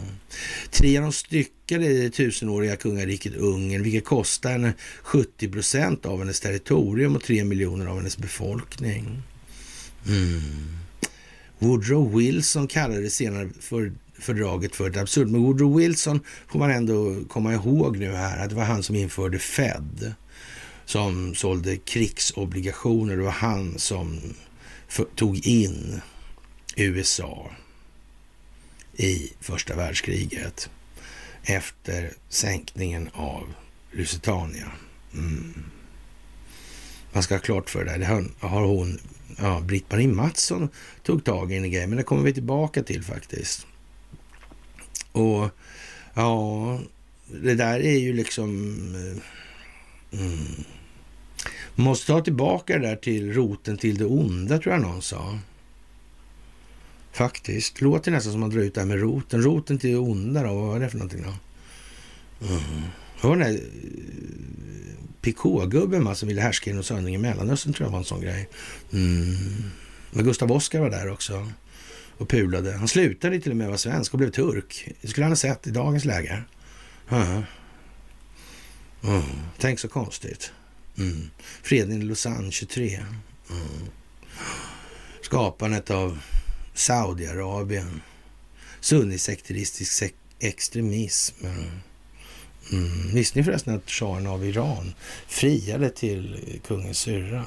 Trianon 0.71 1.13
styckade 1.13 1.89
det 1.89 2.11
tusenåriga 2.11 2.77
kungariket 2.77 3.35
Ungern, 3.35 3.83
vilket 3.83 4.05
kostade 4.05 4.53
henne 4.53 4.73
70 5.03 5.49
procent 5.49 6.07
av 6.07 6.19
hennes 6.19 6.41
territorium 6.41 7.17
och 7.17 7.23
3 7.23 7.45
miljoner 7.45 7.87
av 7.87 7.97
hennes 7.97 8.19
befolkning. 8.19 9.23
Mm. 10.07 10.79
Woodrow 11.59 12.19
Wilson 12.19 12.67
kallade 12.67 13.01
det 13.01 13.11
senare 13.11 13.49
för 13.61 13.93
fördraget 14.19 14.77
för 14.77 14.91
ett 14.91 14.97
absurt. 14.97 15.29
Men 15.29 15.43
Woodrow 15.43 15.77
Wilson 15.77 16.21
får 16.49 16.59
man 16.59 16.71
ändå 16.71 17.17
komma 17.29 17.55
ihåg 17.55 17.99
nu 17.99 18.13
här 18.13 18.45
att 18.45 18.51
det 18.51 18.57
var 18.57 18.65
han 18.65 18.83
som 18.83 18.97
införde 18.97 19.39
Fed 19.39 20.15
som 20.85 21.35
sålde 21.35 21.77
krigsobligationer. 21.77 23.17
Det 23.17 23.23
var 23.23 23.31
han 23.31 23.79
som 23.79 24.21
tog 25.15 25.47
in 25.47 26.01
USA 26.77 27.51
i 28.97 29.33
första 29.41 29.77
världskriget 29.77 30.71
efter 31.43 32.13
sänkningen 32.29 33.11
av 33.13 33.55
Lusitania. 33.93 34.73
Mm. 35.15 35.65
Man 37.13 37.23
ska 37.23 37.35
ha 37.35 37.41
klart 37.41 37.71
för 37.71 37.85
det. 37.85 37.99
Det 37.99 38.05
har 38.47 38.63
hon, 38.63 39.01
ja, 39.39 39.61
Britt-Marie 39.61 40.09
Mattsson 40.09 40.69
tog 41.03 41.25
tag 41.25 41.53
i 41.53 41.57
en 41.57 41.71
grej, 41.71 41.87
men 41.87 41.97
det 41.97 42.03
kommer 42.03 42.23
vi 42.23 42.35
tillbaka 42.35 42.83
till 42.83 43.05
faktiskt. 43.05 43.67
Och 45.13 45.51
ja, 46.15 46.79
det 47.27 47.55
där 47.55 47.81
är 47.81 47.99
ju 47.99 48.13
liksom... 48.13 48.75
Eh, 48.95 50.21
mm. 50.21 50.65
Man 51.75 51.85
måste 51.85 52.07
ta 52.07 52.21
tillbaka 52.21 52.79
det 52.79 52.87
där 52.87 52.97
till 52.97 53.33
roten 53.33 53.77
till 53.77 53.99
det 53.99 54.05
onda, 54.05 54.59
tror 54.59 54.75
jag 54.75 54.83
någon 54.83 55.03
sa. 55.03 55.39
Faktiskt. 57.13 57.81
Låter 57.81 58.11
nästan 58.11 58.33
som 58.33 58.41
man 58.41 58.51
drar 58.51 58.61
ut 58.61 58.75
det 58.75 58.81
här 58.81 58.89
med 58.89 59.01
roten. 59.01 59.43
Roten 59.43 59.79
till 59.79 59.91
det 59.91 59.97
onda 59.97 60.43
då, 60.43 60.55
vad 60.55 60.69
var 60.69 60.81
det 60.81 60.89
för 60.89 60.99
någonting 60.99 61.23
då? 61.23 61.35
Mm. 62.47 62.83
Det 63.21 63.27
var 63.27 63.37
den 63.37 63.47
eh, 63.47 63.53
där 63.53 63.61
PK-gubben 65.21 66.17
som 66.17 66.29
ville 66.29 66.41
härska 66.41 66.71
genom 66.71 66.83
söndring 66.83 67.15
i 67.15 67.19
Mellanöstern, 67.19 67.73
tror 67.73 67.87
jag 67.87 67.93
var 67.93 67.99
en 67.99 68.05
sån 68.05 68.21
grej. 68.21 68.49
Mm. 68.93 69.37
Men 70.11 70.25
Gustav 70.25 70.53
Oskar 70.53 70.81
var 70.81 70.91
där 70.91 71.11
också 71.11 71.47
och 72.19 72.29
pulade. 72.29 72.73
Han 72.73 72.89
slutade 72.89 73.41
till 73.41 73.51
och 73.51 73.57
med 73.57 73.67
vara 73.67 73.79
svensk 73.79 74.13
och 74.13 74.19
blev 74.19 74.31
turk. 74.31 74.89
Det 75.01 75.09
skulle 75.09 75.25
han 75.25 75.33
ha 75.33 75.37
sett 75.37 75.67
i 75.67 75.71
dagens 75.71 76.05
läge. 76.05 76.43
Uh. 77.13 77.41
Uh. 79.05 79.25
Tänk 79.59 79.81
så 79.81 79.89
konstigt. 79.89 80.53
Mm. 80.99 81.31
Freden 81.63 82.03
i 82.03 82.05
Lausanne 82.05 82.51
23. 82.51 83.01
Mm. 83.51 83.89
Skapandet 85.23 85.91
av 85.91 86.19
Saudiarabien. 86.75 88.01
Sunnisekteristisk 88.81 90.15
extremism. 90.39 91.47
Mm. 92.73 93.15
Visste 93.15 93.39
ni 93.39 93.45
förresten 93.45 93.75
att 93.75 93.91
shahen 93.91 94.27
av 94.27 94.45
Iran 94.45 94.95
friade 95.27 95.91
till 95.91 96.41
kungens 96.67 96.99
syrra? 96.99 97.45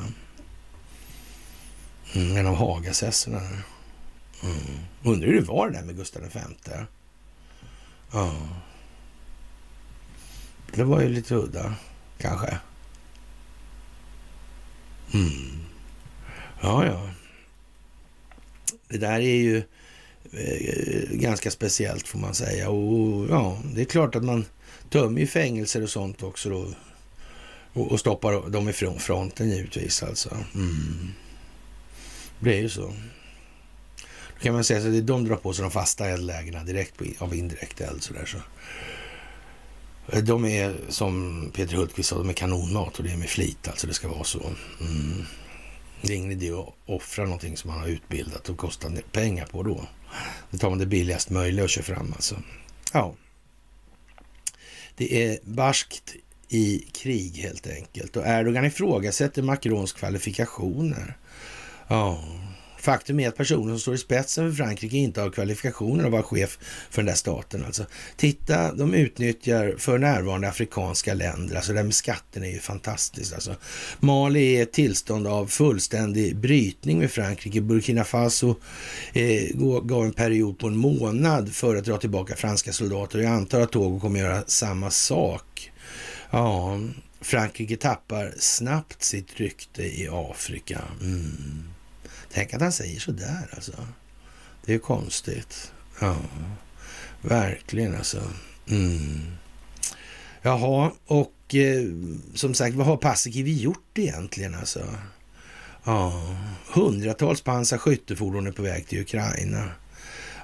Mm, 2.14 2.38
en 2.38 2.48
av 2.48 2.56
Hagasesserna. 2.56 3.42
Mm. 4.44 4.80
Undrar 5.04 5.28
hur 5.28 5.36
det 5.36 5.48
var 5.48 5.70
det 5.70 5.78
där 5.78 5.86
med 5.86 5.96
Gustav 5.98 6.24
V. 6.34 6.40
Ja. 8.12 8.36
Det 10.74 10.84
var 10.84 11.02
ju 11.02 11.10
lite 11.10 11.36
udda, 11.36 11.76
kanske. 12.18 12.58
Mm. 15.14 15.60
Ja, 16.62 16.86
ja. 16.86 17.10
Det 18.88 18.98
där 18.98 19.20
är 19.20 19.36
ju 19.36 19.58
eh, 20.32 21.10
ganska 21.12 21.52
speciellt 21.52 22.08
får 22.08 22.20
man 22.20 22.34
säga. 22.34 22.70
Och 22.70 23.30
ja, 23.30 23.62
det 23.76 23.82
är 23.82 23.86
klart 23.86 24.16
att 24.16 24.24
man 24.24 24.46
tömmer 24.90 25.20
ju 25.20 25.28
fängelser 25.28 25.84
och 25.84 25.90
sånt 25.90 26.24
också 26.24 26.50
då. 26.50 26.74
Och, 27.74 27.92
och 27.92 28.00
stoppar 28.00 28.50
dem 28.50 28.70
ifrån 28.70 29.00
fronten 29.00 29.50
givetvis 29.50 30.04
alltså. 30.04 30.38
Mm. 30.56 31.14
Det 32.40 32.58
är 32.58 32.62
ju 32.62 32.70
så 32.70 32.94
kan 34.42 34.54
man 34.54 34.64
säga 34.64 34.82
så 34.82 34.88
att 34.88 35.08
de 35.08 35.26
drar 35.26 35.36
på 35.36 35.54
sig 35.54 35.64
de 35.64 35.72
fasta 35.72 36.08
eldlägena 36.08 36.64
direkt 36.64 36.98
på, 36.98 37.06
av 37.18 37.36
indirekt 37.36 37.82
eld. 37.82 38.04
Så 38.04 38.14
där, 38.14 38.26
så. 38.26 38.38
De 40.22 40.46
är 40.46 40.76
som 40.90 41.46
Peter 41.56 41.76
Hultqvist 41.76 42.10
sa, 42.10 42.18
de 42.18 42.30
är 42.30 42.34
kanonmat 42.34 42.98
och 42.98 43.04
det 43.04 43.12
är 43.12 43.18
med 43.18 43.30
flit. 43.30 43.68
Alltså 43.68 43.88
det 43.88 43.94
ska 43.94 44.08
vara 44.08 44.24
så. 44.24 44.40
Mm. 44.80 45.26
Det 46.02 46.14
är 46.14 46.18
ingen 46.18 46.32
idé 46.32 46.52
att 46.52 46.74
offra 46.86 47.24
någonting 47.24 47.58
som 47.58 47.72
man 47.72 47.80
har 47.80 47.88
utbildat 47.88 48.50
och 48.50 48.58
kostar 48.58 49.02
pengar 49.12 49.46
på 49.46 49.64
då. 49.64 49.86
Då 50.50 50.58
tar 50.58 50.70
man 50.70 50.80
det 50.80 50.86
billigast 50.86 51.30
möjliga 51.30 51.64
och 51.64 51.70
kör 51.70 51.82
fram 51.82 52.14
alltså. 52.14 52.36
Ja. 52.94 53.16
Det 54.96 55.24
är 55.24 55.40
barskt 55.44 56.16
i 56.50 56.80
krig 56.94 57.38
helt 57.38 57.68
enkelt 57.68 58.18
och 58.18 58.28
Erdogan 58.28 58.66
ifrågasätter 58.66 59.42
Macrons 59.42 59.94
kvalifikationer. 59.94 61.18
Ja, 61.88 62.24
Faktum 62.82 63.20
är 63.20 63.28
att 63.28 63.38
personen 63.38 63.70
som 63.70 63.80
står 63.80 63.94
i 63.94 63.98
spetsen 63.98 64.50
för 64.50 64.64
Frankrike 64.64 64.98
inte 64.98 65.22
har 65.22 65.30
kvalifikationer 65.30 66.06
att 66.06 66.12
vara 66.12 66.24
chef 66.24 66.58
för 66.90 67.02
den 67.02 67.06
där 67.06 67.14
staten. 67.14 67.66
Alltså, 67.66 67.86
titta, 68.16 68.74
de 68.74 68.94
utnyttjar 68.94 69.76
för 69.78 69.98
närvarande 69.98 70.50
afrikanska 70.50 71.14
länder. 71.14 71.56
Alltså 71.56 71.72
det 71.72 71.80
där 71.80 71.84
med 71.84 71.96
skatten 71.96 72.44
är 72.44 72.52
ju 72.52 72.60
fantastiskt. 72.60 73.34
Alltså, 73.34 73.56
Mali 74.00 74.56
är 74.56 74.64
ett 74.64 74.74
tillstånd 74.74 75.28
av 75.28 75.48
fullständig 75.48 76.36
brytning 76.38 77.00
med 77.00 77.12
Frankrike. 77.12 77.62
Burkina 77.62 78.04
Faso 78.04 78.56
eh, 79.14 79.58
gav 79.84 80.06
en 80.06 80.14
period 80.14 80.60
på 80.60 80.68
en 80.68 80.78
månad 80.78 81.54
för 81.54 81.76
att 81.76 81.86
dra 81.86 81.98
tillbaka 81.98 82.36
franska 82.36 82.74
soldater. 82.74 83.20
Jag 83.20 83.32
antar 83.32 83.62
att 83.62 83.72
Togo 83.72 84.00
kommer 84.00 84.20
göra 84.20 84.44
samma 84.48 84.92
sak. 84.92 85.72
Ja, 86.32 86.80
Frankrike 87.22 87.78
tappar 87.78 88.34
snabbt 88.38 89.04
sitt 89.04 89.40
rykte 89.40 89.84
i 89.84 90.10
Afrika. 90.12 90.82
Mm. 91.02 91.71
Tänk 92.34 92.54
att 92.54 92.62
han 92.62 92.72
säger 92.72 93.00
sådär 93.00 93.50
alltså. 93.52 93.88
Det 94.66 94.74
är 94.74 94.80
konstigt. 94.80 95.72
Ja, 96.00 96.16
verkligen 97.22 97.96
alltså. 97.96 98.24
Mm. 98.70 99.32
Jaha, 100.42 100.92
och 101.06 101.56
eh, 101.56 101.84
som 102.36 102.54
sagt, 102.54 102.76
vad 102.76 102.88
har 102.88 102.98
Paasikivi 102.98 103.62
gjort 103.62 103.98
egentligen 103.98 104.56
alltså? 104.56 104.96
Ja, 105.84 106.36
hundratals 106.74 107.42
pansar 107.42 107.78
skyttefordon 107.78 108.48
är 108.48 108.52
på 108.52 108.62
väg 108.62 108.88
till 108.88 109.02
Ukraina. 109.02 109.72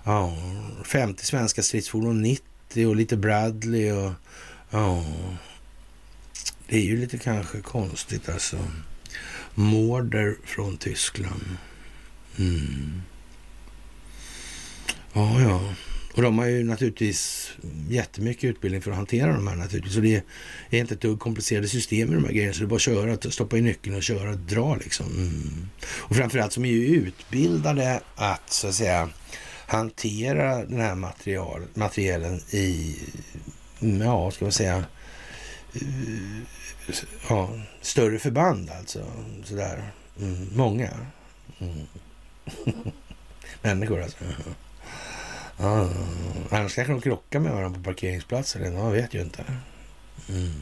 Ja, 0.03 0.38
50 0.84 1.26
svenska 1.26 1.64
stridsfordon, 1.64 2.22
90 2.22 2.88
och 2.88 2.95
lite 2.95 3.18
Bradley 3.18 3.91
och 3.91 4.11
ja, 4.69 5.05
det 6.68 6.77
är 6.77 6.84
ju 6.84 6.97
lite 6.97 7.18
kanske 7.18 7.61
konstigt 7.61 8.30
alltså. 8.30 8.57
Mårder 9.53 10.35
från 10.45 10.77
Tyskland. 10.77 11.57
Mm. 12.38 13.01
Ja, 15.14 15.41
ja. 15.41 15.73
Och 16.14 16.23
de 16.23 16.38
har 16.38 16.45
ju 16.45 16.64
naturligtvis 16.64 17.51
jättemycket 17.89 18.43
utbildning 18.43 18.81
för 18.81 18.91
att 18.91 18.97
hantera 18.97 19.34
de 19.34 19.47
här 19.47 19.55
naturligtvis. 19.55 19.93
Så 19.93 19.99
det 19.99 20.23
är 20.69 20.80
inte 20.80 20.93
ett 20.93 21.01
dugg 21.01 21.19
komplicerade 21.19 21.68
system 21.68 22.11
i 22.11 22.15
de 22.15 22.23
här 22.23 22.31
grejerna. 22.31 22.53
Så 22.53 22.59
det 22.59 22.65
är 22.65 22.68
bara 22.68 22.76
att 22.76 22.81
köra, 22.81 23.31
stoppa 23.31 23.57
i 23.57 23.61
nyckeln 23.61 23.95
och 23.95 24.03
köra 24.03 24.30
och 24.30 24.38
dra 24.38 24.76
liksom. 24.76 25.05
Mm. 25.05 25.69
Och 25.81 26.15
framförallt 26.15 26.53
som 26.53 26.65
är 26.65 26.69
ju 26.69 26.85
utbildade 26.85 28.01
att 28.15 28.53
så 28.53 28.68
att 28.68 28.76
säga 28.76 29.09
hantera 29.68 30.65
den 30.65 30.80
här 30.80 30.95
material, 30.95 31.61
materialen 31.73 32.39
i, 32.51 32.95
ja, 33.80 34.31
ska 34.31 34.45
man 34.45 34.51
säga, 34.51 34.85
ja, 37.30 37.49
större 37.81 38.19
förband 38.19 38.69
alltså. 38.69 39.05
Sådär. 39.43 39.91
Mm, 40.19 40.47
många. 40.55 40.89
Mm. 41.59 41.88
Människor 43.61 44.02
alltså. 44.02 44.18
Ja, 45.57 45.90
annars 46.49 46.76
kanske 46.76 46.94
de 46.94 47.02
krockar 47.02 47.40
med 47.40 47.52
varandra 47.52 47.80
på 47.80 47.84
parkeringsplatser. 47.84 48.72
Man 48.72 48.91
vet 48.91 49.14
ju 49.14 49.22
inte. 49.22 49.44
Mm. 50.30 50.53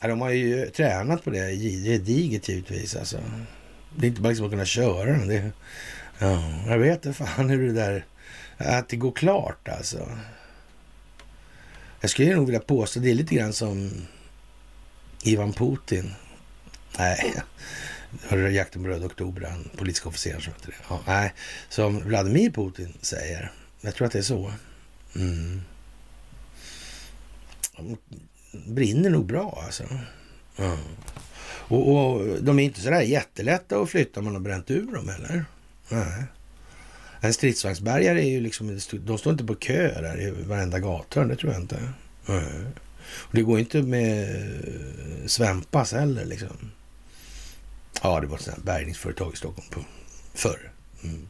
Ja, 0.00 0.08
de 0.08 0.20
har 0.20 0.30
ju 0.30 0.70
tränat 0.70 1.24
på 1.24 1.30
det 1.30 1.52
gediget 1.56 2.48
givetvis. 2.48 2.96
Alltså. 2.96 3.18
Det 3.96 4.06
är 4.06 4.08
inte 4.08 4.20
bara 4.20 4.28
liksom 4.28 4.46
att 4.46 4.52
kunna 4.52 4.64
köra 4.64 5.10
den. 5.10 5.28
Det, 5.28 5.50
ja, 6.18 6.42
jag 6.66 6.78
vet 6.78 7.06
inte 7.06 7.24
fan 7.24 7.50
hur 7.50 7.66
det 7.66 7.72
där... 7.72 8.04
Att 8.56 8.88
det 8.88 8.96
går 8.96 9.12
klart 9.12 9.68
alltså. 9.68 10.18
Jag 12.00 12.10
skulle 12.10 12.34
nog 12.34 12.46
vilja 12.46 12.60
påstå 12.60 13.00
det 13.00 13.10
är 13.10 13.14
lite 13.14 13.34
grann 13.34 13.52
som 13.52 14.06
Ivan 15.22 15.52
Putin. 15.52 16.14
Nej, 16.98 17.42
hörde 18.22 18.42
du 18.42 18.50
jakten 18.50 18.82
på 18.82 18.88
röda 18.88 19.06
oktober, 19.06 19.48
han 19.50 19.70
politiska 19.76 20.08
officer 20.08 20.40
som 20.40 20.52
heter 20.52 20.66
det. 20.66 20.74
Ja, 20.88 21.00
nej, 21.06 21.34
som 21.68 22.00
Vladimir 22.00 22.50
Putin 22.50 22.92
säger. 23.00 23.52
Jag 23.80 23.94
tror 23.94 24.06
att 24.06 24.12
det 24.12 24.18
är 24.18 24.22
så. 24.22 24.52
Mm. 25.16 25.60
De 27.76 27.96
brinner 28.66 29.10
nog 29.10 29.26
bra 29.26 29.62
alltså. 29.66 29.84
Mm. 30.56 30.78
Och, 31.44 31.88
och, 31.96 32.42
de 32.42 32.58
är 32.58 32.62
inte 32.62 32.80
sådär 32.80 33.00
jättelätta 33.00 33.78
att 33.78 33.90
flytta 33.90 34.20
om 34.20 34.24
man 34.24 34.34
har 34.34 34.40
bränt 34.40 34.70
ur 34.70 34.92
dem 34.92 35.08
heller. 35.08 35.44
Nej. 35.88 36.24
En 37.20 37.34
stridsvagnsbärgare 37.34 38.22
är 38.22 38.28
ju 38.28 38.40
liksom, 38.40 38.80
de 38.92 39.18
står 39.18 39.32
inte 39.32 39.44
på 39.44 39.54
kö 39.54 40.00
där 40.02 40.20
i 40.20 40.30
varenda 40.30 40.78
gathörn, 40.78 41.28
det 41.28 41.36
tror 41.36 41.52
jag 41.52 41.62
inte. 41.62 41.88
Nej. 42.26 42.44
Och 43.04 43.34
det 43.34 43.42
går 43.42 43.58
inte 43.58 43.82
med 43.82 44.22
eh, 44.22 45.26
svempas 45.26 45.92
heller 45.92 46.24
liksom. 46.24 46.70
Ja, 48.02 48.20
det 48.20 48.26
var 48.26 48.36
ett 48.36 48.42
sånt 48.42 48.64
bärgningsföretag 48.64 49.32
i 49.34 49.36
Stockholm 49.36 49.68
på, 49.70 49.84
förr. 50.34 50.72
Mm. 51.04 51.26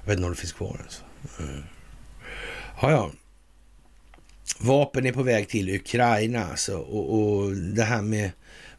Jag 0.00 0.06
vet 0.06 0.16
inte 0.16 0.24
om 0.24 0.30
det 0.30 0.40
finns 0.40 0.52
kvar 0.52 0.80
alltså. 0.82 1.02
Mm. 1.38 1.62
Ja, 2.80 2.90
ja. 2.90 3.10
Vapen 4.60 5.06
är 5.06 5.12
på 5.12 5.22
väg 5.22 5.48
till 5.48 5.70
Ukraina 5.70 6.44
alltså. 6.44 6.78
Och, 6.78 7.38
och 7.38 7.52
det 7.52 7.84
här 7.84 8.02
med 8.02 8.30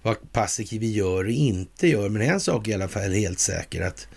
vad 0.01 0.31
Paasikivi 0.31 0.91
gör 0.91 1.23
och 1.23 1.31
inte 1.31 1.87
gör. 1.87 2.09
Men 2.09 2.21
en 2.21 2.39
sak 2.39 2.67
är 2.67 2.71
i 2.71 2.73
alla 2.73 2.87
fall 2.87 3.11
helt 3.11 3.39
säker 3.39 3.81
att 3.81 4.07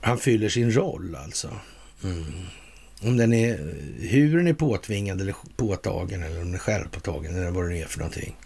han 0.00 0.18
fyller 0.18 0.48
sin 0.48 0.70
roll 0.70 1.16
alltså. 1.16 1.56
Mm. 2.04 2.24
Om 3.02 3.16
den 3.16 3.32
är, 3.32 3.74
hur 4.00 4.36
den 4.36 4.46
är 4.46 4.54
påtvingad 4.54 5.20
eller 5.20 5.34
påtagen 5.56 6.22
eller 6.22 6.38
om 6.38 6.44
den 6.44 6.54
är 6.54 6.58
självpåtagen 6.58 7.36
eller 7.36 7.50
vad 7.50 7.70
det 7.70 7.82
är 7.82 7.86
för 7.86 7.98
någonting. 7.98 8.36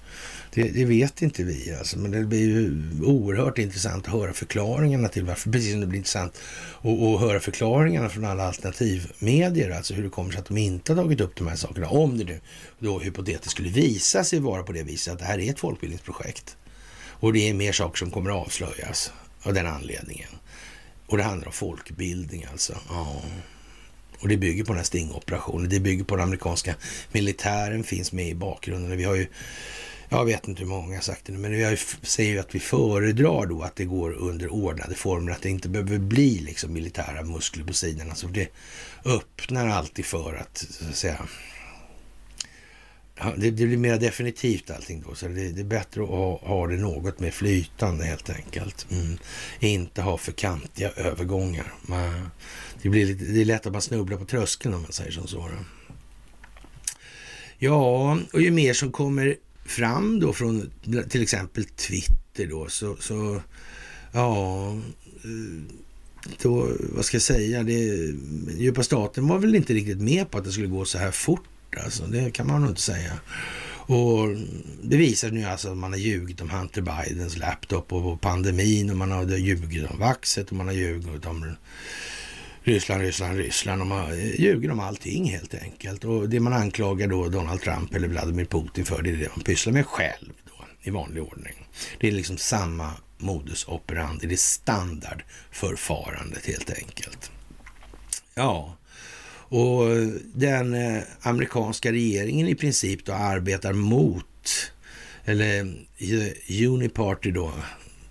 Det, 0.54 0.62
det, 0.62 0.84
vet 0.84 1.22
inte 1.22 1.42
vi 1.42 1.74
alltså, 1.78 1.98
men 1.98 2.10
det 2.10 2.24
blir 2.24 2.48
ju 2.48 2.82
oerhört 3.02 3.58
intressant 3.58 4.06
att 4.06 4.12
höra 4.12 4.32
förklaringarna 4.32 5.08
till 5.08 5.24
varför, 5.24 5.50
precis 5.50 5.72
som 5.72 5.80
det 5.80 5.86
blir 5.86 5.98
intressant 5.98 6.38
att, 6.80 7.00
att 7.00 7.20
höra 7.20 7.40
förklaringarna 7.40 8.08
från 8.08 8.24
alla 8.24 8.46
alternativmedier, 8.46 9.70
alltså 9.70 9.94
hur 9.94 10.02
det 10.02 10.10
kommer 10.10 10.30
sig 10.30 10.40
att 10.40 10.46
de 10.46 10.56
inte 10.56 10.92
har 10.92 11.02
tagit 11.02 11.20
upp 11.20 11.36
de 11.36 11.46
här 11.46 11.56
sakerna. 11.56 11.88
Om 11.88 12.18
det 12.18 12.24
nu 12.24 12.40
då 12.78 12.98
hypotetiskt 12.98 13.50
skulle 13.50 13.68
visa 13.68 14.24
sig 14.24 14.40
vara 14.40 14.62
på 14.62 14.72
det 14.72 14.82
viset 14.82 15.12
att 15.12 15.18
det 15.18 15.24
här 15.24 15.38
är 15.38 15.50
ett 15.50 15.60
folkbildningsprojekt 15.60 16.56
och 17.20 17.32
det 17.32 17.48
är 17.48 17.54
mer 17.54 17.72
saker 17.72 17.98
som 17.98 18.10
kommer 18.10 18.30
att 18.30 18.46
avslöjas 18.46 19.12
av 19.42 19.54
den 19.54 19.66
anledningen. 19.66 20.28
Och 21.06 21.16
det 21.16 21.22
handlar 21.22 21.46
om 21.46 21.52
folkbildning 21.52 22.46
alltså. 22.52 22.78
Ja. 22.88 23.22
Och 24.20 24.28
det 24.28 24.36
bygger 24.36 24.64
på 24.64 24.72
den 24.72 24.76
här 24.76 24.84
stingoperationen. 24.84 25.68
Det 25.68 25.80
bygger 25.80 26.04
på 26.04 26.16
den 26.16 26.24
amerikanska 26.24 26.74
militären 27.12 27.84
finns 27.84 28.12
med 28.12 28.28
i 28.28 28.34
bakgrunden. 28.34 28.96
Vi 28.96 29.04
har 29.04 29.14
ju 29.14 29.26
jag 30.08 30.24
vet 30.24 30.48
inte 30.48 30.62
hur 30.62 30.68
många 30.68 30.94
har 30.94 31.02
sagt 31.02 31.24
det 31.24 31.32
nu, 31.32 31.38
men 31.38 31.60
jag 31.60 31.78
säger 32.02 32.32
ju 32.32 32.38
att 32.38 32.54
vi 32.54 32.60
föredrar 32.60 33.46
då 33.46 33.62
att 33.62 33.76
det 33.76 33.84
går 33.84 34.12
under 34.12 34.52
ordnade 34.52 34.94
former, 34.94 35.32
att 35.32 35.42
det 35.42 35.50
inte 35.50 35.68
behöver 35.68 35.98
bli 35.98 36.38
liksom 36.38 36.72
militära 36.72 37.22
muskler 37.22 37.64
på 37.64 37.72
sidorna. 37.72 38.14
Så 38.14 38.26
det 38.26 38.48
öppnar 39.04 39.68
alltid 39.68 40.04
för 40.04 40.34
att, 40.34 40.58
så 40.70 40.88
att 40.88 40.96
säga, 40.96 41.28
det, 43.36 43.50
det, 43.50 43.66
blir 43.66 43.76
mer 43.76 43.98
definitivt 43.98 44.70
allting 44.70 45.04
då, 45.08 45.14
så 45.14 45.28
det, 45.28 45.50
det 45.50 45.60
är 45.60 45.64
bättre 45.64 46.02
att 46.02 46.08
ha, 46.08 46.38
ha, 46.38 46.66
det 46.66 46.76
något 46.76 47.20
mer 47.20 47.30
flytande 47.30 48.04
helt 48.04 48.30
enkelt. 48.30 48.86
Mm. 48.90 49.18
Inte 49.60 50.02
ha 50.02 50.18
för 50.18 50.32
kantiga 50.32 50.90
övergångar. 50.90 51.74
Man, 51.82 52.30
det, 52.82 52.88
blir 52.88 53.06
lite, 53.06 53.24
det 53.24 53.40
är 53.40 53.44
lätt 53.44 53.66
att 53.66 53.72
man 53.72 53.82
snubblar 53.82 54.18
på 54.18 54.24
tröskeln 54.24 54.74
om 54.74 54.82
man 54.82 54.92
säger 54.92 55.10
som 55.10 55.26
så. 55.26 55.50
Ja, 57.58 58.18
och 58.32 58.42
ju 58.42 58.50
mer 58.50 58.72
som 58.72 58.92
kommer 58.92 59.36
fram 59.68 60.20
då 60.20 60.32
från 60.32 60.70
till 61.08 61.22
exempel 61.22 61.64
Twitter 61.64 62.46
då, 62.46 62.68
så, 62.68 62.96
så 62.96 63.42
ja, 64.12 64.68
eh, 65.24 65.62
då, 66.42 66.68
vad 66.80 67.04
ska 67.04 67.14
jag 67.14 67.22
säga, 67.22 67.62
det, 67.62 67.72
djupa 68.58 68.82
staten 68.82 69.28
var 69.28 69.38
väl 69.38 69.54
inte 69.54 69.74
riktigt 69.74 70.00
med 70.00 70.30
på 70.30 70.38
att 70.38 70.44
det 70.44 70.52
skulle 70.52 70.66
gå 70.66 70.84
så 70.84 70.98
här 70.98 71.10
fort. 71.10 71.44
Alltså, 71.84 72.06
det 72.06 72.30
kan 72.30 72.46
man 72.46 72.60
nog 72.60 72.70
inte 72.70 72.82
säga. 72.82 73.12
Och 73.88 74.28
det 74.82 74.96
visar 74.96 75.30
nu 75.30 75.44
alltså 75.44 75.70
att 75.70 75.76
man 75.76 75.92
har 75.92 75.98
ljugit 75.98 76.40
om 76.40 76.50
Hunter 76.50 76.82
Bidens 76.82 77.36
laptop 77.36 77.92
och 77.92 78.20
pandemin 78.20 78.90
och 78.90 78.96
man 78.96 79.10
har 79.10 79.36
ljugit 79.36 79.90
om 79.90 79.98
vaxet 79.98 80.50
och 80.50 80.56
man 80.56 80.66
har 80.66 80.74
ljugit 80.74 81.26
om 81.26 81.54
Ryssland, 82.68 83.02
Ryssland, 83.02 83.38
Ryssland. 83.38 83.82
Och 83.82 83.86
eh, 83.86 83.94
man 83.94 84.18
ljuger 84.38 84.70
om 84.70 84.80
allting 84.80 85.30
helt 85.30 85.54
enkelt. 85.54 86.04
Och 86.04 86.28
det 86.28 86.40
man 86.40 86.52
anklagar 86.52 87.06
då 87.06 87.28
Donald 87.28 87.60
Trump 87.60 87.94
eller 87.94 88.08
Vladimir 88.08 88.44
Putin 88.44 88.84
för, 88.84 89.02
det 89.02 89.10
är 89.10 89.16
det 89.16 89.36
man 89.36 89.44
pysslar 89.44 89.72
med 89.72 89.86
själv 89.86 90.32
då, 90.44 90.64
i 90.82 90.90
vanlig 90.90 91.22
ordning. 91.22 91.68
Det 92.00 92.08
är 92.08 92.12
liksom 92.12 92.38
samma 92.38 92.92
modus 93.18 93.68
operandi, 93.68 94.26
det 94.26 94.34
är 94.34 94.36
standardförfarandet 94.36 96.46
helt 96.46 96.70
enkelt. 96.70 97.30
Ja, 98.34 98.76
och 99.50 99.84
den 100.34 100.74
eh, 100.74 101.02
amerikanska 101.20 101.92
regeringen 101.92 102.48
i 102.48 102.54
princip 102.54 103.04
då 103.04 103.12
arbetar 103.12 103.72
mot, 103.72 104.72
eller 105.24 105.60
eh, 105.98 106.68
Uniparty 106.68 107.30
då, 107.30 107.52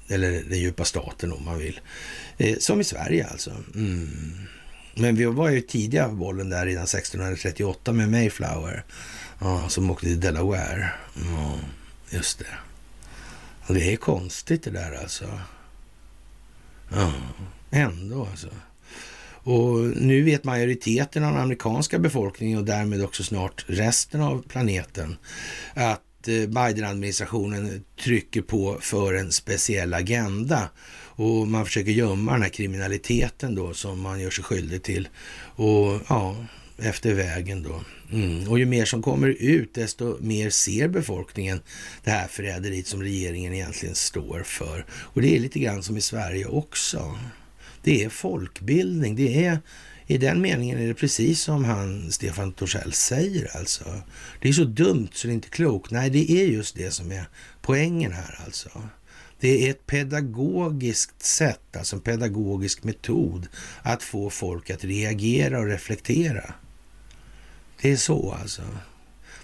eller 0.07 0.31
den 0.31 0.59
djupa 0.59 0.85
staten 0.85 1.33
om 1.33 1.45
man 1.45 1.57
vill, 1.57 1.79
Eh, 2.37 2.57
som 2.59 2.81
i 2.81 2.83
Sverige 2.83 3.27
alltså. 3.27 3.51
Mm. 3.75 4.47
Men 4.95 5.15
vi 5.15 5.25
var 5.25 5.49
ju 5.49 5.61
tidiga 5.61 6.07
på 6.09 6.15
bollen 6.15 6.49
där 6.49 6.65
redan 6.65 6.83
1638 6.83 7.93
med 7.93 8.09
Mayflower. 8.11 8.83
Ja, 9.39 9.69
som 9.69 9.91
åkte 9.91 10.05
till 10.05 10.19
Delaware. 10.19 10.89
Ja, 11.15 11.59
just 12.09 12.39
det. 12.39 12.45
Och 13.67 13.73
det 13.73 13.93
är 13.93 13.97
konstigt 13.97 14.63
det 14.63 14.71
där 14.71 14.99
alltså. 15.01 15.39
Ja, 16.91 17.13
ändå 17.71 18.27
alltså. 18.31 18.47
Och 19.49 19.77
nu 19.79 20.23
vet 20.23 20.43
majoriteten 20.43 21.23
av 21.23 21.33
den 21.33 21.41
amerikanska 21.41 21.99
befolkningen 21.99 22.59
och 22.59 22.65
därmed 22.65 23.03
också 23.03 23.23
snart 23.23 23.65
resten 23.67 24.21
av 24.21 24.41
planeten 24.47 25.17
att 25.73 26.27
eh, 26.27 26.47
Biden-administrationen 26.47 27.83
trycker 28.03 28.41
på 28.41 28.77
för 28.81 29.13
en 29.13 29.31
speciell 29.31 29.93
agenda 29.93 30.69
och 31.17 31.47
man 31.47 31.65
försöker 31.65 31.91
gömma 31.91 32.31
den 32.31 32.41
här 32.41 32.49
kriminaliteten 32.49 33.55
då 33.55 33.73
som 33.73 34.01
man 34.01 34.19
gör 34.19 34.29
sig 34.29 34.43
skyldig 34.43 34.83
till. 34.83 35.07
Och 35.55 36.01
ja, 36.09 36.35
efter 36.77 37.13
vägen 37.13 37.63
då. 37.63 37.81
Mm. 38.11 38.49
Och 38.49 38.59
ju 38.59 38.65
mer 38.65 38.85
som 38.85 39.01
kommer 39.01 39.27
ut, 39.27 39.73
desto 39.73 40.17
mer 40.21 40.49
ser 40.49 40.87
befolkningen 40.87 41.61
det 42.03 42.11
här 42.11 42.27
förräderiet 42.27 42.87
som 42.87 43.01
regeringen 43.01 43.53
egentligen 43.53 43.95
står 43.95 44.43
för. 44.43 44.85
Och 44.89 45.21
det 45.21 45.35
är 45.35 45.39
lite 45.39 45.59
grann 45.59 45.83
som 45.83 45.97
i 45.97 46.01
Sverige 46.01 46.45
också. 46.45 47.19
Det 47.83 48.03
är 48.03 48.09
folkbildning. 48.09 49.15
Det 49.15 49.45
är 49.45 49.59
i 50.07 50.17
den 50.17 50.41
meningen 50.41 50.79
är 50.79 50.87
det 50.87 50.93
precis 50.93 51.41
som 51.41 51.65
han 51.65 52.11
Stefan 52.11 52.51
Torssell 52.51 52.93
säger 52.93 53.57
alltså. 53.57 54.01
Det 54.41 54.49
är 54.49 54.53
så 54.53 54.63
dumt 54.63 55.09
så 55.13 55.27
det 55.27 55.31
är 55.31 55.35
inte 55.35 55.49
klokt. 55.49 55.91
Nej, 55.91 56.09
det 56.09 56.31
är 56.31 56.45
just 56.45 56.75
det 56.75 56.91
som 56.91 57.11
är 57.11 57.29
poängen 57.61 58.11
här 58.11 58.39
alltså. 58.45 58.69
Det 59.39 59.65
är 59.65 59.71
ett 59.71 59.85
pedagogiskt 59.87 61.23
sätt, 61.23 61.75
alltså 61.77 61.95
en 61.95 62.01
pedagogisk 62.01 62.83
metod 62.83 63.47
att 63.81 64.03
få 64.03 64.29
folk 64.29 64.69
att 64.69 64.83
reagera 64.83 65.59
och 65.59 65.65
reflektera. 65.65 66.53
Det 67.81 67.91
är 67.91 67.97
så 67.97 68.31
alltså. 68.41 68.61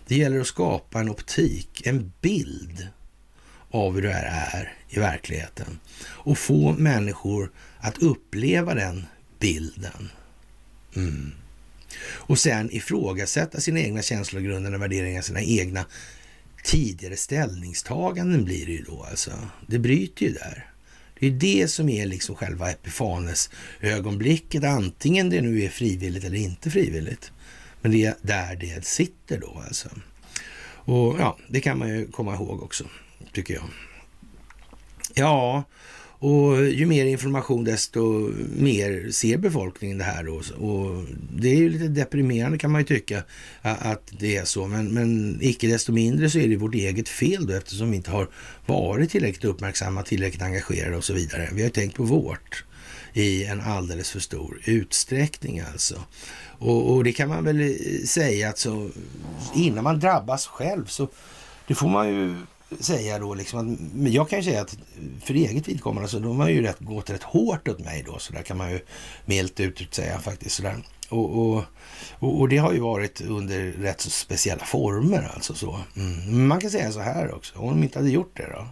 Det 0.08 0.16
gäller 0.16 0.40
att 0.40 0.48
skapa 0.48 1.00
en 1.00 1.10
optik, 1.10 1.88
en 1.88 2.14
bild 2.22 2.88
av 3.70 3.94
hur 3.94 4.02
det 4.02 4.14
här 4.14 4.50
är 4.54 4.74
i 4.90 5.00
verkligheten 5.00 5.80
och 6.04 6.38
få 6.38 6.72
människor 6.72 7.52
att 7.80 7.98
uppleva 7.98 8.74
den 8.74 9.06
bilden. 9.40 10.10
Mm. 10.96 11.32
Och 12.06 12.40
sen 12.40 12.72
ifrågasätta 12.72 13.62
sina 13.62 13.80
egna 13.80 14.02
känslogrundande 14.02 14.78
värderingar, 14.78 15.22
sina 15.22 15.42
egna 15.42 15.86
tidigare 16.64 17.18
ställningstaganden 17.18 18.46
blir 18.46 18.66
det 18.66 18.72
ju 18.72 18.84
då 18.84 19.04
alltså. 19.04 19.32
Det 19.68 19.80
bryter 19.80 20.26
ju 20.26 20.34
där. 20.34 20.70
Det 21.20 21.28
är 21.28 21.32
det 21.32 21.68
som 21.68 21.90
är 21.90 22.06
liksom 22.06 22.36
själva 22.36 22.72
Epifanes 22.72 23.50
ögonblicket, 23.82 24.64
antingen 24.64 25.30
det 25.30 25.42
nu 25.42 25.64
är 25.64 25.70
frivilligt 25.70 26.24
eller 26.24 26.38
inte 26.38 26.72
frivilligt. 26.72 27.32
Men 27.82 27.92
det 27.92 28.06
är 28.06 28.16
där 28.22 28.56
det 28.56 28.86
sitter 28.86 29.40
då 29.40 29.64
alltså. 29.68 29.90
Och 30.86 31.20
ja, 31.20 31.38
det 31.48 31.62
kan 31.62 31.78
man 31.78 31.90
ju 31.90 32.08
komma 32.08 32.34
ihåg 32.34 32.64
också, 32.64 32.84
tycker 33.34 33.54
jag. 33.54 33.64
Ja, 35.14 35.64
och 36.24 36.66
ju 36.66 36.86
mer 36.86 37.06
information 37.06 37.64
desto 37.64 38.32
mer 38.58 39.12
ser 39.12 39.38
befolkningen 39.38 39.98
det 39.98 40.04
här. 40.04 40.28
Och, 40.28 40.44
och 40.52 41.06
det 41.34 41.50
är 41.50 41.56
ju 41.56 41.70
lite 41.70 41.88
deprimerande 41.88 42.58
kan 42.58 42.72
man 42.72 42.82
ju 42.82 42.86
tycka 42.86 43.24
att 43.62 44.12
det 44.20 44.38
är 44.38 44.46
så. 44.46 44.68
Men, 44.68 44.94
men 44.94 45.38
icke 45.42 45.68
desto 45.68 45.92
mindre 45.92 46.30
så 46.30 46.40
är 46.40 46.48
det 46.48 46.56
vårt 46.56 46.76
eget 46.76 47.10
fel 47.10 47.48
då 47.48 47.54
eftersom 47.54 47.92
vi 47.92 47.98
inte 47.98 48.12
har 48.12 48.30
varit 48.66 49.12
tillräckligt 49.12 49.46
uppmärksamma, 49.46 50.04
tillräckligt 50.04 50.42
engagerade 50.42 50.98
och 50.98 51.04
så 51.04 51.14
vidare. 51.14 51.50
Vi 51.54 51.62
har 51.62 51.68
ju 51.68 51.74
tänkt 51.74 51.96
på 51.96 52.04
vårt 52.04 52.66
i 53.14 53.46
en 53.46 53.62
alldeles 53.62 54.12
för 54.12 54.20
stor 54.20 54.62
utsträckning 54.66 55.60
alltså. 55.60 56.04
Och, 56.60 56.94
och 56.94 57.04
det 57.04 57.12
kan 57.12 57.30
man 57.30 57.44
väl 57.44 57.62
eh, 57.62 58.06
säga 58.06 58.50
att 58.50 58.58
så 58.58 58.90
innan 59.56 59.84
man 59.84 60.00
drabbas 60.00 60.48
själv 60.48 60.86
så 60.86 61.08
det 61.68 61.76
får 61.76 61.90
man 61.90 62.10
ju 62.10 62.36
säga 62.80 63.20
då 63.20 63.34
liksom 63.34 63.60
att, 63.60 63.80
men 63.94 64.12
jag 64.12 64.30
kan 64.30 64.40
ju 64.40 64.44
säga 64.44 64.62
att 64.62 64.78
för 65.24 65.34
eget 65.34 65.68
vidkommande 65.68 66.10
så 66.10 66.20
de 66.20 66.40
har 66.40 66.50
ju 66.50 66.62
rätt, 66.62 66.80
gått 66.80 67.10
rätt 67.10 67.24
hårt 67.24 67.68
åt 67.68 67.80
mig 67.80 68.04
då, 68.08 68.20
så 68.20 68.34
där 68.34 68.42
kan 68.42 68.58
man 68.58 68.72
ju 68.72 68.80
milt 69.26 69.60
uttryckt 69.60 69.94
säga 69.94 70.20
faktiskt. 70.20 70.56
Sådär. 70.56 70.84
Och, 71.10 71.40
och, 71.40 71.64
och, 72.20 72.40
och, 72.40 72.50
det 72.50 72.58
har 72.58 72.74
ju 72.74 72.80
varit 72.80 73.22
under 73.22 73.72
rätt 73.72 74.02
så 74.02 74.10
speciella 74.10 74.66
former 74.66 75.32
alltså 75.34 75.54
så. 75.54 75.80
Mm. 75.96 76.48
Man 76.48 76.62
kan 76.62 76.72
säga 76.72 76.92
så 76.92 77.00
här 77.00 77.36
också, 77.36 77.60
om 77.60 77.70
de 77.70 77.84
inte 77.84 78.00
hade 78.00 78.10
gjort 78.10 78.38
det 78.38 78.50
då? 78.52 78.68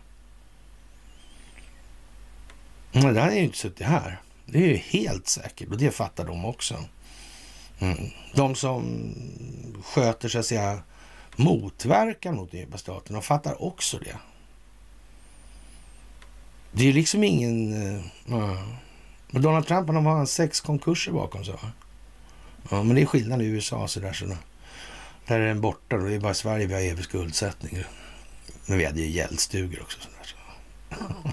Men 2.92 3.14
det 3.14 3.22
hade 3.22 3.36
ju 3.36 3.44
inte 3.44 3.58
suttit 3.58 3.88
här. 3.88 4.22
Det 4.46 4.58
är 4.58 4.68
ju 4.68 4.76
helt 4.76 5.28
säkert 5.28 5.70
och 5.70 5.78
det 5.78 5.92
fattar 5.92 6.26
de 6.26 6.46
också. 6.46 6.76
Mm. 7.80 7.98
De 8.34 8.56
som 8.56 9.14
sköter 9.84 10.30
så 10.30 10.40
att 10.40 10.46
säga 10.46 10.80
motverkan 11.36 12.36
mot 12.36 12.54
djupa 12.54 12.78
staten 12.78 13.14
De 13.14 13.22
fattar 13.22 13.64
också 13.64 13.98
det. 14.00 14.18
Det 16.72 16.90
är 16.90 16.94
liksom 16.94 17.24
ingen... 17.24 17.74
Uh, 17.74 18.64
men 19.32 19.42
Donald 19.42 19.68
Trump 19.68 19.90
han 19.90 20.06
har 20.06 20.26
sex 20.26 20.62
konkurser 20.62 21.12
bakom 21.12 21.46
sig. 21.46 21.56
Ja, 22.70 22.84
men 22.84 22.96
det 22.96 23.02
är 23.02 23.06
skillnad 23.06 23.42
i 23.42 23.46
USA 23.46 23.88
så 23.88 24.00
där. 24.00 24.14
Så 24.14 24.26
där 25.26 25.40
är 25.40 25.48
den 25.48 25.62
borta. 25.62 25.98
Då. 25.98 26.06
Det 26.06 26.14
är 26.14 26.20
bara 26.20 26.34
Sverige 26.34 26.66
vi 26.66 26.74
har 26.74 26.82
evig 26.82 27.04
skuldsättning. 27.04 27.84
Men 28.66 28.78
vi 28.78 28.86
hade 28.86 29.02
ju 29.02 29.08
gäldstugor 29.08 29.82
också. 29.82 30.00
Så 30.02 30.10
där, 30.10 30.26
så. 30.28 31.32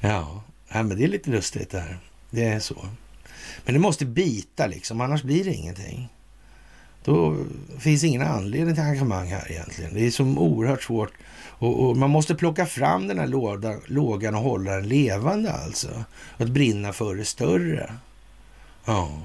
ja, 0.00 0.42
ja, 0.68 0.82
men 0.82 0.98
det 0.98 1.04
är 1.04 1.08
lite 1.08 1.30
lustigt 1.30 1.70
det 1.70 1.80
här. 1.80 1.98
Det 2.30 2.44
är 2.44 2.60
så. 2.60 2.88
Men 3.64 3.74
det 3.74 3.80
måste 3.80 4.06
bita 4.06 4.66
liksom, 4.66 5.00
annars 5.00 5.22
blir 5.22 5.44
det 5.44 5.54
ingenting. 5.54 6.08
Då 7.04 7.36
finns 7.78 8.04
ingen 8.04 8.22
anledning 8.22 8.74
till 8.74 8.84
engagemang 8.84 9.28
här 9.28 9.52
egentligen. 9.52 9.94
Det 9.94 10.06
är 10.06 10.10
som 10.10 10.38
oerhört 10.38 10.82
svårt. 10.82 11.12
Och, 11.58 11.88
och 11.88 11.96
man 11.96 12.10
måste 12.10 12.34
plocka 12.34 12.66
fram 12.66 13.08
den 13.08 13.18
här 13.18 13.26
låda, 13.26 13.76
lågan 13.86 14.34
och 14.34 14.42
hålla 14.42 14.70
den 14.70 14.88
levande 14.88 15.52
alltså. 15.52 16.04
Att 16.36 16.48
brinna 16.48 16.92
för 16.92 17.14
det 17.14 17.24
större. 17.24 17.94
Ja. 18.84 19.20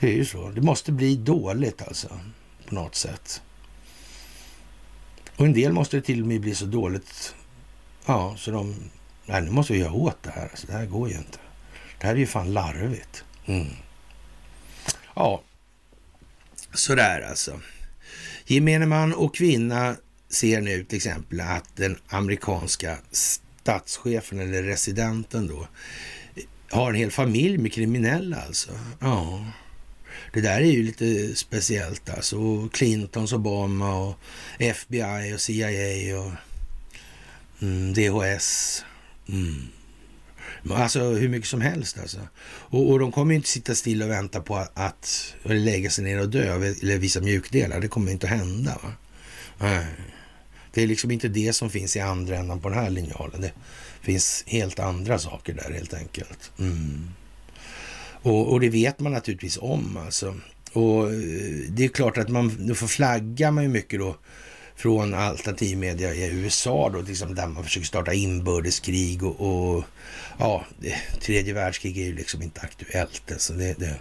Det 0.00 0.08
är 0.08 0.14
ju 0.14 0.24
så. 0.24 0.48
Det 0.48 0.60
måste 0.60 0.92
bli 0.92 1.16
dåligt 1.16 1.82
alltså. 1.82 2.08
På 2.68 2.74
något 2.74 2.94
sätt. 2.94 3.42
Och 5.36 5.46
en 5.46 5.52
del 5.52 5.72
måste 5.72 5.96
det 5.96 6.02
till 6.02 6.20
och 6.20 6.28
med 6.28 6.40
bli 6.40 6.54
så 6.54 6.64
dåligt. 6.64 7.34
Ja, 8.06 8.34
så 8.38 8.50
de... 8.50 8.74
Nej, 9.26 9.42
nu 9.42 9.50
måste 9.50 9.72
vi 9.72 9.78
göra 9.78 9.92
åt 9.92 10.22
det 10.22 10.30
här. 10.30 10.48
Alltså, 10.50 10.66
det 10.66 10.72
här 10.72 10.86
går 10.86 11.08
ju 11.08 11.16
inte. 11.16 11.38
Det 12.00 12.06
här 12.06 12.14
är 12.14 12.18
ju 12.18 12.26
fan 12.26 12.52
larvigt. 12.52 13.24
Mm. 13.46 13.66
Ja, 15.14 15.42
sådär 16.74 17.20
alltså. 17.20 17.60
Gemene 18.46 18.86
man 18.86 19.14
och 19.14 19.34
kvinna 19.34 19.96
ser 20.28 20.60
nu 20.60 20.84
till 20.84 20.96
exempel 20.96 21.40
att 21.40 21.76
den 21.76 21.98
amerikanska 22.08 22.98
statschefen 23.10 24.40
eller 24.40 24.62
residenten 24.62 25.46
då 25.46 25.68
har 26.70 26.90
en 26.90 26.94
hel 26.94 27.10
familj 27.10 27.58
med 27.58 27.72
kriminella 27.72 28.36
alltså. 28.36 28.72
Ja, 29.00 29.46
det 30.32 30.40
där 30.40 30.60
är 30.60 30.72
ju 30.72 30.82
lite 30.82 31.36
speciellt 31.36 32.10
alltså. 32.10 32.68
Clintons, 32.72 33.32
Obama 33.32 33.94
och 33.94 34.18
FBI 34.58 35.34
och 35.34 35.40
CIA 35.40 36.20
och 36.20 36.32
mm, 37.62 37.92
DHS. 37.94 38.84
Mm. 39.28 39.68
Alltså 40.70 41.00
hur 41.00 41.28
mycket 41.28 41.48
som 41.48 41.60
helst 41.60 41.98
alltså. 41.98 42.18
Och, 42.44 42.90
och 42.90 42.98
de 42.98 43.12
kommer 43.12 43.34
inte 43.34 43.48
sitta 43.48 43.74
still 43.74 44.02
och 44.02 44.10
vänta 44.10 44.40
på 44.40 44.56
att, 44.56 44.72
att 44.74 45.34
lägga 45.44 45.90
sig 45.90 46.04
ner 46.04 46.20
och 46.20 46.28
dö 46.28 46.54
eller 46.54 46.98
visa 46.98 47.20
mjukdelar. 47.20 47.80
Det 47.80 47.88
kommer 47.88 48.12
inte 48.12 48.26
att 48.26 48.32
hända. 48.38 48.78
Va? 48.82 48.92
Det 50.72 50.82
är 50.82 50.86
liksom 50.86 51.10
inte 51.10 51.28
det 51.28 51.52
som 51.52 51.70
finns 51.70 51.96
i 51.96 52.00
andra 52.00 52.36
änden 52.36 52.60
på 52.60 52.68
den 52.68 52.78
här 52.78 52.90
linjalen. 52.90 53.40
Det 53.40 53.52
finns 54.00 54.44
helt 54.46 54.78
andra 54.78 55.18
saker 55.18 55.54
där 55.54 55.72
helt 55.74 55.94
enkelt. 55.94 56.52
Mm. 56.58 57.10
Och, 58.22 58.52
och, 58.52 58.60
det 58.60 58.68
vet 58.68 59.00
man 59.00 59.12
naturligtvis 59.12 59.58
om 59.60 59.96
alltså. 59.96 60.34
Och 60.72 61.12
eh, 61.12 61.18
det 61.68 61.84
är 61.84 61.88
klart 61.88 62.18
att 62.18 62.28
man, 62.28 62.66
då 62.66 62.74
får 62.74 62.86
flagga 62.86 63.50
man 63.50 63.64
ju 63.64 63.70
mycket 63.70 64.00
då 64.00 64.16
från 64.82 65.14
alternativmedia 65.14 66.14
i 66.14 66.30
USA 66.30 66.88
då, 66.88 67.00
liksom 67.00 67.34
där 67.34 67.46
man 67.46 67.64
försöker 67.64 67.86
starta 67.86 68.12
inbördeskrig 68.12 69.22
och, 69.22 69.40
och 69.40 69.84
ja, 70.38 70.64
det, 70.78 70.94
tredje 71.20 71.54
världskrig 71.54 71.98
är 71.98 72.04
ju 72.04 72.14
liksom 72.14 72.42
inte 72.42 72.60
aktuellt. 72.60 73.32
Alltså 73.32 73.52
det, 73.52 73.78
det, 73.78 73.96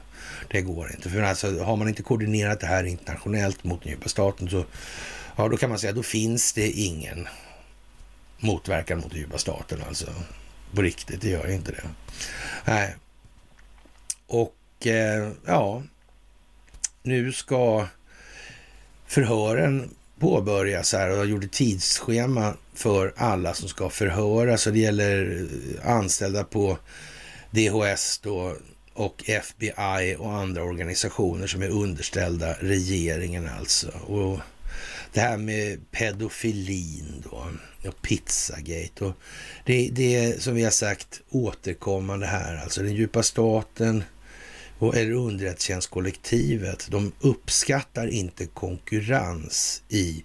det, 0.48 0.62
går 0.62 0.92
inte. 0.92 1.10
För 1.10 1.22
alltså, 1.22 1.64
har 1.64 1.76
man 1.76 1.88
inte 1.88 2.04
koordinerat 2.04 2.60
det 2.60 2.68
här 2.68 2.84
internationellt 2.84 3.64
mot 3.64 3.84
den 3.84 3.92
djupa 3.92 4.10
staten 4.10 4.50
så 4.50 4.66
ja, 5.36 5.48
då 5.48 5.58
kan 5.58 5.70
man 5.70 5.80
säga 5.80 5.94
då 5.94 6.04
finns 6.04 6.54
det 6.54 6.72
ingen 6.72 7.28
motverkan 8.40 9.00
mot 9.00 9.10
den 9.12 9.20
djupa 9.20 9.38
staten 9.38 9.84
alltså. 9.88 10.06
På 10.76 10.82
riktigt, 10.82 11.22
det 11.22 11.30
gör 11.30 11.52
inte 11.52 11.72
det. 11.72 11.84
Nej. 12.66 12.96
Och 14.28 14.88
eh, 14.88 15.32
ja, 15.46 15.84
nu 17.04 17.32
ska 17.32 17.88
förhören 19.08 19.90
påbörjas 20.22 20.94
här 20.94 21.10
och 21.10 21.18
jag 21.18 21.26
gjorde 21.26 21.48
tidsschema 21.48 22.54
för 22.74 23.14
alla 23.16 23.54
som 23.54 23.70
ska 23.70 23.90
förhöras. 23.90 24.64
Det 24.64 24.80
gäller 24.80 25.48
eh, 25.84 25.92
anställda 25.92 26.44
på 26.44 26.78
DHS 27.52 28.20
då 28.24 28.56
och 28.94 29.30
FBI 29.30 30.16
och 30.20 30.34
andra 30.34 30.64
organisationer 30.64 31.48
som 31.48 31.62
är 31.62 31.70
underställda 31.70 32.54
regeringen 32.60 33.50
alltså. 33.60 33.88
Och 34.08 34.40
det 35.14 35.20
här 35.20 35.38
med 35.38 35.92
pedofilin 35.92 37.24
då 37.32 37.48
och 37.90 38.02
Pizzagate 38.02 39.06
och 39.06 39.14
det, 39.66 39.90
det 39.92 40.16
är 40.16 40.40
som 40.40 40.56
vi 40.56 40.64
har 40.64 40.72
sagt 40.72 41.22
återkommande 41.30 42.26
här 42.26 42.58
alltså 42.64 42.84
den 42.84 42.96
djupa 42.96 43.24
staten 43.24 44.04
och 44.82 44.98
eller 44.98 45.12
underrättelsetjänstkollektivet, 45.12 46.88
de 46.92 47.12
uppskattar 47.20 48.08
inte 48.08 48.46
konkurrens 48.46 49.84
i 49.90 50.24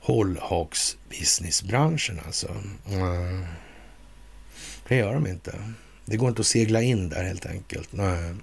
hållhaksbusinessbranschen 0.00 2.20
alltså. 2.26 2.56
Mm. 2.90 3.44
Det 4.88 4.96
gör 4.96 5.14
de 5.14 5.26
inte. 5.26 5.72
Det 6.04 6.16
går 6.16 6.28
inte 6.28 6.40
att 6.40 6.46
segla 6.46 6.82
in 6.82 7.08
där 7.08 7.24
helt 7.24 7.46
enkelt. 7.46 7.92
Nej. 7.92 8.34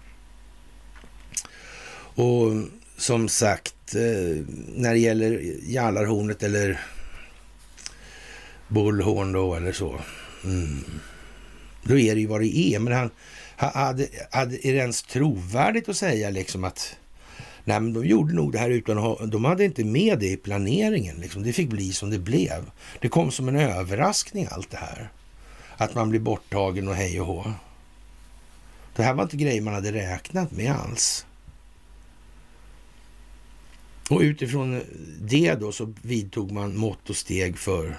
Och 2.15 2.51
som 2.97 3.29
sagt, 3.29 3.95
eh, 3.95 4.43
när 4.75 4.93
det 4.93 4.99
gäller 4.99 5.55
Jallarhornet 5.63 6.43
eller 6.43 6.81
Bullhorn 8.67 9.31
då 9.31 9.55
eller 9.55 9.71
så. 9.71 9.99
Mm. 10.43 10.83
Då 11.83 11.97
är 11.97 12.15
det 12.15 12.21
ju 12.21 12.27
vad 12.27 12.41
det 12.41 12.57
är. 12.57 12.79
Men 12.79 12.93
han, 12.93 13.09
hade, 13.67 14.07
hade, 14.31 14.67
är 14.67 14.73
det 14.73 14.79
ens 14.79 15.03
trovärdigt 15.03 15.89
att 15.89 15.97
säga 15.97 16.29
liksom 16.29 16.63
att 16.63 16.95
nej, 17.63 17.79
men 17.79 17.93
de 17.93 18.05
gjorde 18.05 18.33
nog 18.33 18.51
det 18.51 18.59
här 18.59 18.69
utan 18.69 18.97
att 18.97 19.03
ha, 19.03 19.25
de 19.25 19.45
hade 19.45 19.65
inte 19.65 19.83
med 19.83 20.19
det 20.19 20.31
i 20.31 20.37
planeringen. 20.37 21.15
Liksom. 21.15 21.43
Det 21.43 21.53
fick 21.53 21.69
bli 21.69 21.93
som 21.93 22.09
det 22.09 22.19
blev. 22.19 22.71
Det 22.99 23.09
kom 23.09 23.31
som 23.31 23.47
en 23.47 23.55
överraskning 23.55 24.47
allt 24.51 24.71
det 24.71 24.77
här. 24.77 25.09
Att 25.77 25.95
man 25.95 26.09
blir 26.09 26.19
borttagen 26.19 26.87
och 26.87 26.95
hej 26.95 27.21
och 27.21 27.27
hå. 27.27 27.53
Det 28.95 29.03
här 29.03 29.13
var 29.13 29.23
inte 29.23 29.37
grejer 29.37 29.61
man 29.61 29.73
hade 29.73 29.91
räknat 29.91 30.51
med 30.51 30.71
alls. 30.71 31.25
Och 34.09 34.19
utifrån 34.19 34.81
det 35.19 35.55
då 35.55 35.71
så 35.71 35.93
vidtog 36.01 36.51
man 36.51 36.77
mått 36.77 37.09
och 37.09 37.15
steg 37.15 37.57
för 37.57 37.97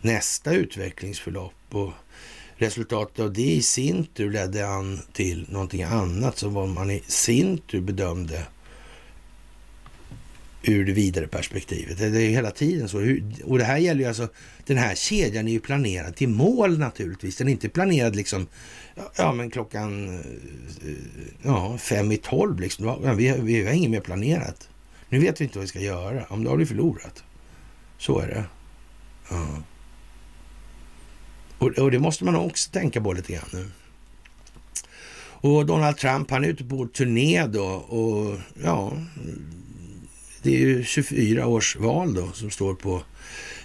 nästa 0.00 0.52
utvecklingsförlopp. 0.52 1.54
Och 1.70 1.92
Resultatet 2.60 3.18
av 3.18 3.32
det 3.32 3.52
i 3.52 3.62
sin 3.62 4.04
tur 4.04 4.30
ledde 4.30 4.68
an 4.68 5.00
till 5.12 5.46
någonting 5.48 5.82
annat 5.82 6.38
som 6.38 6.74
man 6.74 6.90
i 6.90 7.02
sin 7.06 7.58
tur 7.58 7.80
bedömde 7.80 8.46
ur 10.62 10.84
det 10.84 10.92
vidare 10.92 11.26
perspektivet. 11.26 11.98
Det 11.98 12.04
är 12.04 12.28
hela 12.28 12.50
tiden 12.50 12.88
så. 12.88 12.98
Och 13.44 13.58
det 13.58 13.64
här 13.64 13.78
gäller 13.78 14.00
ju 14.00 14.06
alltså, 14.06 14.28
den 14.66 14.76
här 14.76 14.94
kedjan 14.94 15.48
är 15.48 15.52
ju 15.52 15.60
planerad 15.60 16.16
till 16.16 16.28
mål 16.28 16.78
naturligtvis. 16.78 17.36
Den 17.36 17.48
är 17.48 17.52
inte 17.52 17.68
planerad 17.68 18.16
liksom, 18.16 18.46
ja 19.16 19.32
men 19.32 19.50
klockan 19.50 20.18
eh, 20.18 20.24
ja, 21.42 21.78
fem 21.78 22.12
i 22.12 22.16
tolv 22.16 22.60
liksom. 22.60 23.16
Vi, 23.16 23.34
vi 23.40 23.64
har 23.64 23.72
inget 23.72 23.90
mer 23.90 24.00
planerat. 24.00 24.68
Nu 25.08 25.18
vet 25.18 25.40
vi 25.40 25.44
inte 25.44 25.58
vad 25.58 25.64
vi 25.64 25.68
ska 25.68 25.80
göra. 25.80 26.24
Om 26.28 26.44
då 26.44 26.50
har 26.50 26.56
vi 26.56 26.66
förlorat. 26.66 27.24
Så 27.98 28.18
är 28.18 28.26
det. 28.26 28.44
Ja. 29.30 29.62
Och, 31.60 31.78
och 31.78 31.90
det 31.90 31.98
måste 31.98 32.24
man 32.24 32.36
också 32.36 32.70
tänka 32.70 33.00
på 33.00 33.12
lite 33.12 33.32
grann 33.32 33.48
nu. 33.52 33.66
Och 35.42 35.66
Donald 35.66 35.96
Trump, 35.96 36.30
han 36.30 36.44
är 36.44 36.48
ute 36.48 36.64
på 36.64 36.86
turné 36.86 37.46
då 37.46 37.64
och 37.66 38.38
ja, 38.62 38.92
det 40.42 40.54
är 40.54 40.58
ju 40.58 40.84
24 40.84 41.46
års 41.46 41.76
val 41.76 42.14
då 42.14 42.32
som 42.32 42.50
står 42.50 42.74
på 42.74 43.02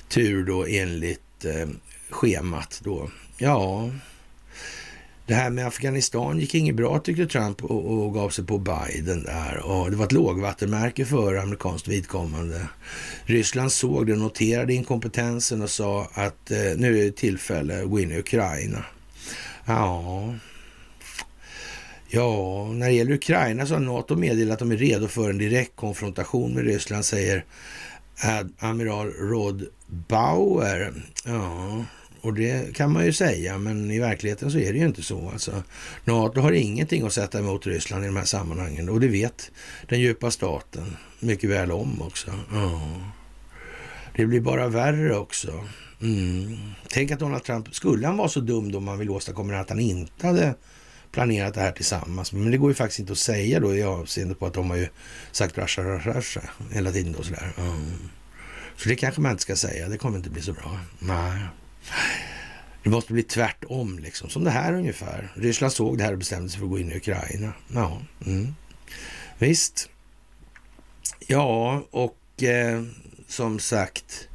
tur 0.07 0.43
då 0.45 0.65
enligt 0.65 1.45
eh, 1.45 1.69
schemat 2.09 2.81
då. 2.84 3.09
Ja, 3.38 3.89
det 5.27 5.34
här 5.34 5.49
med 5.49 5.68
Afghanistan 5.68 6.39
gick 6.39 6.56
inget 6.56 6.76
bra 6.76 6.99
tyckte 6.99 7.26
Trump 7.27 7.64
och, 7.64 7.85
och 7.85 8.14
gav 8.14 8.30
sig 8.30 8.45
på 8.45 8.57
Biden 8.57 9.23
där. 9.23 9.61
Och 9.65 9.91
det 9.91 9.97
var 9.97 10.06
ett 10.06 10.11
lågvattenmärke 10.11 11.06
för 11.06 11.35
amerikanskt 11.35 11.88
vidkommande. 11.88 12.68
Ryssland 13.23 13.72
såg 13.72 14.07
det, 14.07 14.15
noterade 14.15 14.73
inkompetensen 14.73 15.61
och 15.61 15.69
sa 15.69 16.07
att 16.14 16.52
eh, 16.52 16.57
nu 16.77 16.99
är 16.99 17.06
det 17.06 17.15
tillfälle 17.15 17.84
att 17.84 17.89
gå 17.89 17.99
in 17.99 18.11
i 18.11 18.19
Ukraina. 18.19 18.85
Ja, 19.65 20.34
Ja, 22.07 22.68
när 22.73 22.88
det 22.88 22.93
gäller 22.93 23.14
Ukraina 23.14 23.65
så 23.65 23.73
har 23.73 23.81
NATO 23.81 24.15
meddelat 24.15 24.53
att 24.53 24.60
de 24.60 24.72
är 24.72 24.77
redo 24.77 25.07
för 25.07 25.30
en 25.30 25.38
direkt 25.38 25.76
konfrontation 25.76 26.53
med 26.53 26.64
Ryssland, 26.64 27.06
säger 27.06 27.45
amiral 28.60 29.11
Rod 29.11 29.65
Bauer. 29.88 30.93
Ja, 31.26 31.85
och 32.26 32.34
det 32.34 32.76
kan 32.76 32.91
man 32.91 33.06
ju 33.06 33.14
säga, 33.14 33.57
men 33.57 33.91
i 33.91 33.99
verkligheten 33.99 34.52
så 34.52 34.57
är 34.57 34.73
det 34.73 34.80
ju 34.80 34.85
inte 34.85 35.03
så. 35.03 35.30
Alltså, 35.30 35.64
NATO 36.06 36.41
har 36.41 36.52
ingenting 36.52 37.06
att 37.06 37.14
sätta 37.14 37.39
emot 37.39 37.68
Ryssland 37.68 38.03
i 38.03 38.07
de 38.07 38.15
här 38.15 38.26
sammanhangen 38.26 38.89
och 38.89 38.99
det 38.99 39.07
vet 39.07 39.52
den 39.89 39.99
djupa 39.99 40.31
staten 40.31 40.97
mycket 41.19 41.49
väl 41.49 41.72
om 41.72 42.02
också. 42.02 42.31
Ja. 42.53 42.81
Det 44.15 44.26
blir 44.26 44.41
bara 44.41 44.68
värre 44.68 45.18
också. 45.18 45.65
Mm. 46.02 46.57
Tänk 46.88 47.11
att 47.11 47.19
Donald 47.19 47.43
Trump, 47.43 47.76
skulle 47.76 48.07
han 48.07 48.18
vara 48.18 48.30
så 48.30 48.39
dum 48.39 48.72
då 48.72 48.80
man 48.80 48.99
vill 48.99 49.10
åstadkomma 49.10 49.60
att 49.60 49.69
han 49.69 49.80
inte 49.80 50.27
hade 50.27 50.56
planerat 51.11 51.53
det 51.53 51.61
här 51.61 51.72
tillsammans. 51.72 52.34
Men 52.34 52.52
det 52.52 52.57
går 52.57 52.69
ju 52.69 52.76
faktiskt 52.76 52.99
inte 52.99 53.11
att 53.11 53.18
säga 53.18 53.60
då 53.60 53.76
i 53.76 53.84
avseende 53.84 54.35
på 54.35 54.45
att 54.45 54.53
de 54.53 54.69
har 54.69 54.77
ju 54.77 54.88
sagt 55.31 55.57
rasha, 55.57 55.84
rasha, 55.84 56.14
rasha 56.14 56.41
hela 56.72 56.91
tiden 56.91 57.14
då 57.18 57.23
sådär. 57.23 57.53
Mm. 57.57 58.10
Så 58.77 58.89
det 58.89 58.95
kanske 58.95 59.22
man 59.22 59.31
inte 59.31 59.43
ska 59.43 59.56
säga. 59.56 59.89
Det 59.89 59.97
kommer 59.97 60.18
inte 60.18 60.30
bli 60.30 60.41
så 60.41 60.53
bra. 60.53 60.80
Nej. 60.99 61.41
Det 62.84 62.90
måste 62.90 63.14
bli 63.14 63.24
tvärtom, 63.24 63.99
liksom. 63.99 64.30
Som 64.30 64.44
det 64.44 64.49
här 64.49 64.74
ungefär. 64.74 65.32
Ryssland 65.36 65.74
såg 65.74 65.98
det 65.98 66.03
här 66.03 66.12
och 66.12 66.18
bestämde 66.18 66.49
sig 66.49 66.60
för 66.60 66.66
att 66.66 66.72
gå 66.72 66.80
in 66.80 66.91
i 66.91 66.98
Ukraina. 66.98 67.53
Ja, 67.74 68.02
mm. 68.26 68.56
visst. 69.38 69.90
Ja, 71.28 71.84
och 71.91 72.44
eh, 72.44 72.84
som 73.28 73.60
sagt, 73.60 74.28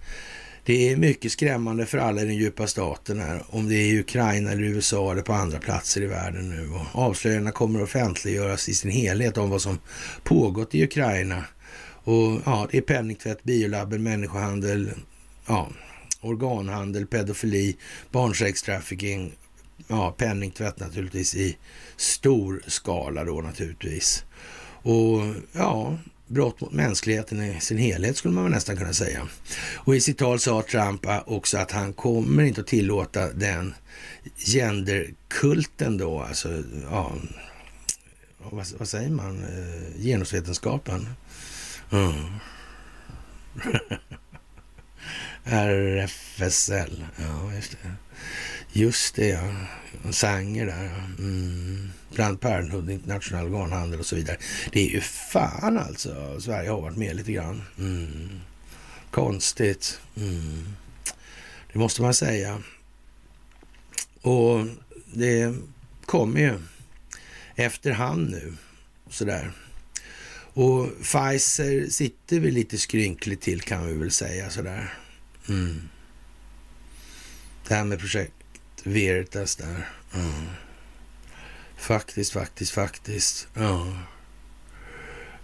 det 0.65 0.93
är 0.93 0.97
mycket 0.97 1.33
skrämmande 1.33 1.87
för 1.87 1.99
alla 1.99 2.23
i 2.23 2.25
den 2.25 2.35
djupa 2.35 2.67
staten 2.67 3.21
här, 3.21 3.43
om 3.49 3.69
det 3.69 3.75
är 3.75 3.93
i 3.93 4.01
Ukraina 4.01 4.53
eller 4.53 4.63
USA 4.63 5.13
eller 5.13 5.23
på 5.23 5.33
andra 5.33 5.59
platser 5.59 6.03
i 6.03 6.07
världen 6.07 6.49
nu. 6.49 6.71
Och 6.71 6.87
avslöjandena 6.93 7.53
kommer 7.53 7.79
att 7.79 7.89
offentliggöras 7.89 8.69
i 8.69 8.75
sin 8.75 8.91
helhet 8.91 9.39
om 9.39 9.51
vad 9.51 9.63
som 9.63 9.79
pågått 10.23 10.75
i 10.75 10.85
Ukraina. 10.85 11.45
Och 12.05 12.41
ja, 12.45 12.69
det 12.71 12.79
är 12.79 12.83
penningtvätt, 12.83 13.43
biolabben, 13.43 14.03
människohandel, 14.03 14.91
ja, 15.47 15.69
organhandel, 16.21 17.07
pedofili, 17.07 17.77
barnsextrafficking, 18.11 19.33
ja, 19.89 20.15
penningtvätt 20.19 20.81
naturligtvis 20.81 21.35
i 21.35 21.57
stor 21.97 22.63
skala 22.67 23.25
då 23.25 23.41
naturligtvis. 23.41 24.25
Och 24.83 25.21
ja, 25.53 25.99
brott 26.27 26.61
mot 26.61 26.73
mänskligheten 26.73 27.43
i 27.43 27.61
sin 27.61 27.79
helhet 27.79 28.17
skulle 28.17 28.35
man 28.35 28.45
väl 28.45 28.53
nästan 28.53 28.77
kunna 28.77 28.93
säga. 28.93 29.29
Och 29.75 29.97
i 29.97 30.01
sitt 30.01 30.19
tal 30.19 30.41
sa 30.41 30.63
Trump 30.63 31.07
också 31.27 31.59
att 31.59 31.71
han 31.71 31.93
kommer 31.93 32.43
inte 32.43 32.61
att 32.61 32.67
tillåta 32.67 33.33
den 33.33 33.75
genderkulten 34.37 35.99
då, 35.99 36.21
alltså, 36.21 36.63
ja, 36.91 37.13
vad, 38.39 38.67
vad 38.79 38.89
säger 38.89 39.11
man, 39.11 39.45
eh, 39.45 40.03
genusvetenskapen. 40.03 41.09
Mm. 41.93 42.15
RFSL, 45.45 47.05
ja 47.17 47.55
just 47.55 47.71
det. 47.83 47.93
Just 48.73 49.15
det, 49.15 49.29
ja. 49.29 49.55
Sanger 50.13 50.67
där, 50.67 50.85
ja. 50.85 51.25
Mm. 51.25 51.91
Planned 52.15 52.41
Parenthood, 52.41 52.91
internationell 52.91 53.47
organhandel 53.47 54.01
och 54.01 54.07
så 54.07 54.17
vidare. 54.17 54.37
Det 54.73 54.81
är 54.81 54.91
ju 54.91 55.01
fan 55.01 55.79
alltså. 55.79 56.41
Sverige 56.41 56.71
har 56.71 56.81
varit 56.81 56.97
med 56.97 57.17
lite 57.17 57.33
grann. 57.33 57.63
Mm. 57.79 58.41
Konstigt. 59.11 60.01
Mm. 60.17 60.75
Det 61.73 61.79
måste 61.79 62.03
man 62.03 62.15
säga. 62.15 62.63
Och 64.23 64.67
det 65.13 65.55
kommer 66.07 66.41
ju 66.41 66.59
efterhand 67.55 68.31
nu. 68.31 68.53
Sådär. 69.11 69.53
Och 70.53 70.89
Pfizer 71.03 71.91
sitter 71.91 72.41
väl 72.41 72.55
lite 72.55 72.79
skrynkligt 72.79 73.43
till 73.43 73.61
kan 73.61 73.87
vi 73.87 73.95
väl 73.95 74.11
säga 74.11 74.51
sådär. 74.51 74.95
Mm. 75.51 75.89
Det 77.69 77.75
här 77.75 77.85
med 77.85 77.99
projekt 77.99 78.33
Veritas 78.85 79.57
där. 79.57 79.89
Mm. 80.15 80.47
Faktiskt, 81.77 82.33
faktiskt, 82.33 82.73
faktiskt. 82.73 83.49
Ja. 83.55 83.97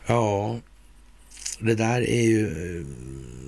Ja, 0.07 0.61
det 1.59 1.75
där 1.75 2.01
är 2.01 2.23
ju... 2.23 2.47
Eh, 2.47 2.87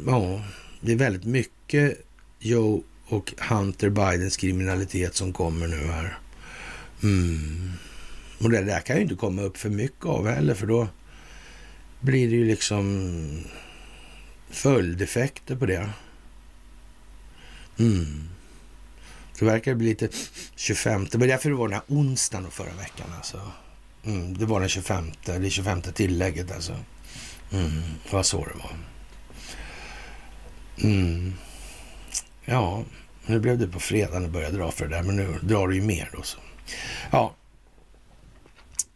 ja, 0.06 0.44
det 0.80 0.92
är 0.92 0.96
väldigt 0.96 1.24
mycket 1.24 2.06
Joe 2.38 2.82
och 3.06 3.32
Hunter 3.38 3.88
Bidens 3.88 4.36
kriminalitet 4.36 5.14
som 5.14 5.32
kommer 5.32 5.68
nu 5.68 5.86
här. 5.86 6.18
Mm. 7.02 7.72
Och 8.38 8.50
det 8.50 8.62
där 8.62 8.80
kan 8.80 8.96
ju 8.96 9.02
inte 9.02 9.14
komma 9.14 9.42
upp 9.42 9.56
för 9.56 9.70
mycket 9.70 10.04
av 10.04 10.28
heller, 10.28 10.54
för 10.54 10.66
då 10.66 10.88
blir 12.00 12.30
det 12.30 12.36
ju 12.36 12.44
liksom 12.44 13.44
följdeffekter 14.50 15.56
på 15.56 15.66
det. 15.66 15.90
Mm. 17.78 18.28
Verkar 19.40 19.74
bli 19.74 19.88
lite 19.88 20.08
25. 20.56 21.08
Det 21.10 21.18
var 21.18 21.26
därför 21.26 21.50
det 21.50 21.56
var 21.56 21.68
den 21.68 21.74
här 21.74 21.96
onsdagen 21.96 22.50
förra 22.50 22.72
veckan. 22.72 23.06
Alltså. 23.16 23.40
Mm, 24.04 24.38
det 24.38 24.46
var 24.46 24.60
den 24.60 24.68
25, 24.68 25.12
det 25.24 25.50
25 25.50 25.82
tillägget 25.82 26.52
alltså. 26.52 26.76
Mm, 27.52 27.82
det 28.04 28.12
var 28.12 28.22
så 28.22 28.44
det 28.44 28.58
var. 28.58 28.72
Mm. 30.90 31.34
Ja, 32.44 32.84
nu 33.26 33.40
blev 33.40 33.58
det 33.58 33.68
på 33.68 33.80
fredag 33.80 34.20
det 34.20 34.28
började 34.28 34.56
dra 34.56 34.70
för 34.70 34.86
det 34.86 34.96
där, 34.96 35.02
men 35.02 35.16
nu 35.16 35.38
drar 35.42 35.68
det 35.68 35.74
ju 35.74 35.82
mer 35.82 36.10
då. 36.12 36.22
Så. 36.22 36.38
Ja, 37.10 37.34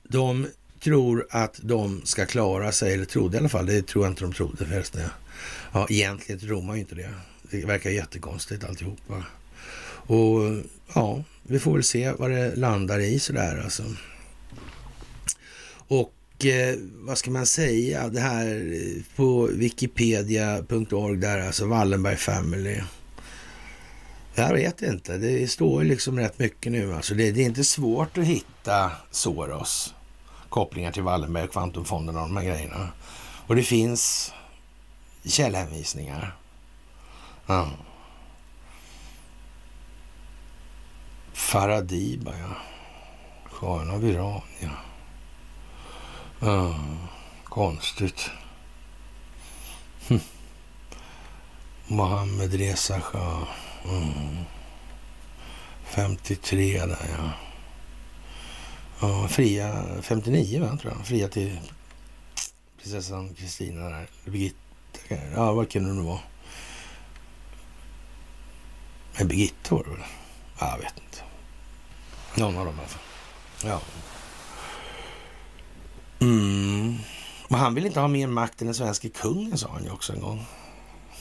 de 0.03 0.47
tror 0.83 1.27
att 1.31 1.61
de 1.63 2.01
ska 2.05 2.27
klara 2.27 2.73
sig, 2.73 2.95
eller 2.95 3.05
trodde 3.05 3.37
i 3.37 3.41
alla 3.41 3.49
fall, 3.49 3.67
det 3.67 3.87
tror 3.87 4.05
jag 4.05 4.13
inte 4.13 4.25
de 4.25 4.33
trodde 4.33 4.67
förresten. 4.67 5.03
Ja, 5.73 5.87
egentligen 5.91 6.41
tror 6.41 6.63
man 6.63 6.77
ju 6.77 6.81
inte 6.81 6.95
det. 6.95 7.15
Det 7.53 7.67
verkar 7.67 7.91
jättekonstigt 7.91 8.65
alltihopa. 8.65 9.25
Och 10.07 10.41
ja, 10.95 11.25
vi 11.43 11.59
får 11.59 11.73
väl 11.73 11.85
se 11.85 12.13
vad 12.13 12.31
det 12.31 12.57
landar 12.57 12.99
i 12.99 13.19
sådär 13.19 13.61
alltså. 13.65 13.83
Och 15.89 16.47
eh, 16.47 16.77
vad 16.95 17.19
ska 17.19 17.31
man 17.31 17.47
säga, 17.47 18.09
det 18.09 18.21
här 18.21 18.73
eh, 18.73 19.17
på 19.17 19.47
wikipedia.org 19.47 21.17
där, 21.17 21.47
alltså 21.47 21.67
Wallenberg 21.67 22.17
Family. 22.17 22.81
Jag 24.35 24.53
vet 24.53 24.83
inte, 24.83 25.19
det 25.19 25.51
står 25.51 25.83
ju 25.83 25.89
liksom 25.89 26.19
rätt 26.19 26.39
mycket 26.39 26.73
nu 26.73 26.95
alltså. 26.95 27.15
Det, 27.15 27.31
det 27.31 27.41
är 27.41 27.47
inte 27.47 27.65
svårt 27.65 28.19
att 28.19 28.25
hitta 28.25 28.93
Soros 29.11 29.95
kopplingar 30.49 30.93
till 30.93 31.03
Wallenberg, 31.03 31.49
Kvantumfonden 31.49 32.17
och 32.17 32.23
de 32.23 32.37
här 32.37 32.45
grejerna. 32.45 32.89
Och 33.47 33.57
det 33.57 33.63
finns 33.63 34.33
källhänvisningar. 35.25 36.37
Ja. 37.53 37.69
Faradiba, 41.33 42.33
ja. 42.39 42.57
Schahen 43.51 43.91
av 43.91 44.05
Iran, 44.05 44.41
ja. 44.61 44.71
ja. 46.41 46.75
Konstigt. 47.45 48.31
Hm. 50.09 50.21
Mohammed 51.87 52.55
Reza 52.55 53.01
Shah. 53.01 53.49
Mm. 53.85 54.37
53 55.85 56.87
där, 56.87 57.11
ja. 57.19 57.31
ja. 59.01 59.29
Fria 59.29 59.85
59, 60.03 60.61
va, 60.61 60.77
tror 60.77 60.93
jag. 60.93 61.07
Fria 61.07 61.29
till 61.29 61.61
prinsessan 62.83 63.35
Kristina 63.35 63.89
där. 63.89 64.09
Birgitta, 64.25 64.57
ja 65.35 65.53
vad 65.53 65.71
kunde 65.71 65.91
det 65.91 65.95
nu 65.95 66.03
vara? 66.03 66.21
Men 69.19 69.29
Birgitta 69.29 69.75
var 69.75 69.85
det 69.85 69.91
väl? 69.91 70.01
Jag 70.59 70.79
vet 70.79 70.95
inte. 70.99 71.23
Någon 72.35 72.57
av 72.57 72.67
dem 72.67 72.75
i 72.75 72.79
alla 72.79 72.89
fall. 72.89 73.03
Ja. 73.65 73.81
Mm. 76.21 76.97
Men 77.49 77.61
han 77.61 77.75
vill 77.75 77.87
inte 77.87 78.01
ha 78.01 78.09
mer 78.09 78.27
makt 78.27 78.61
än 78.61 78.67
den 78.67 78.75
svenska 78.75 79.09
kungen, 79.09 79.59
sa 79.59 79.69
han 79.73 79.85
ju 79.85 79.91
också 79.91 80.13
en 80.13 80.21
gång. 80.21 80.47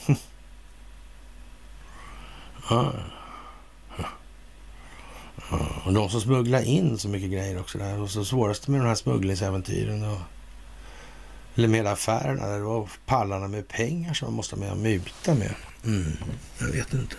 ja. 2.70 2.92
Och 5.84 5.92
de 5.92 6.10
som 6.10 6.20
smugglar 6.20 6.62
in 6.62 6.98
så 6.98 7.08
mycket 7.08 7.30
grejer 7.30 7.60
också 7.60 7.78
där. 7.78 8.00
Och 8.00 8.10
så 8.10 8.24
svåraste 8.24 8.70
med 8.70 8.80
de 8.80 8.86
här 8.86 8.94
smugglingsäventyren 8.94 10.00
då. 10.00 10.18
Eller 11.54 11.68
med 11.68 11.86
affärerna, 11.86 12.46
där 12.46 12.58
det 12.58 12.64
var 12.64 12.88
pallarna 13.06 13.48
med 13.48 13.68
pengar 13.68 14.14
som 14.14 14.26
man 14.26 14.34
måste 14.34 14.56
med 14.56 14.70
och 14.70 14.78
muta 14.78 15.34
med. 15.34 15.54
Mm. 15.84 16.12
Jag 16.60 16.66
vet 16.66 16.92
inte. 16.92 17.16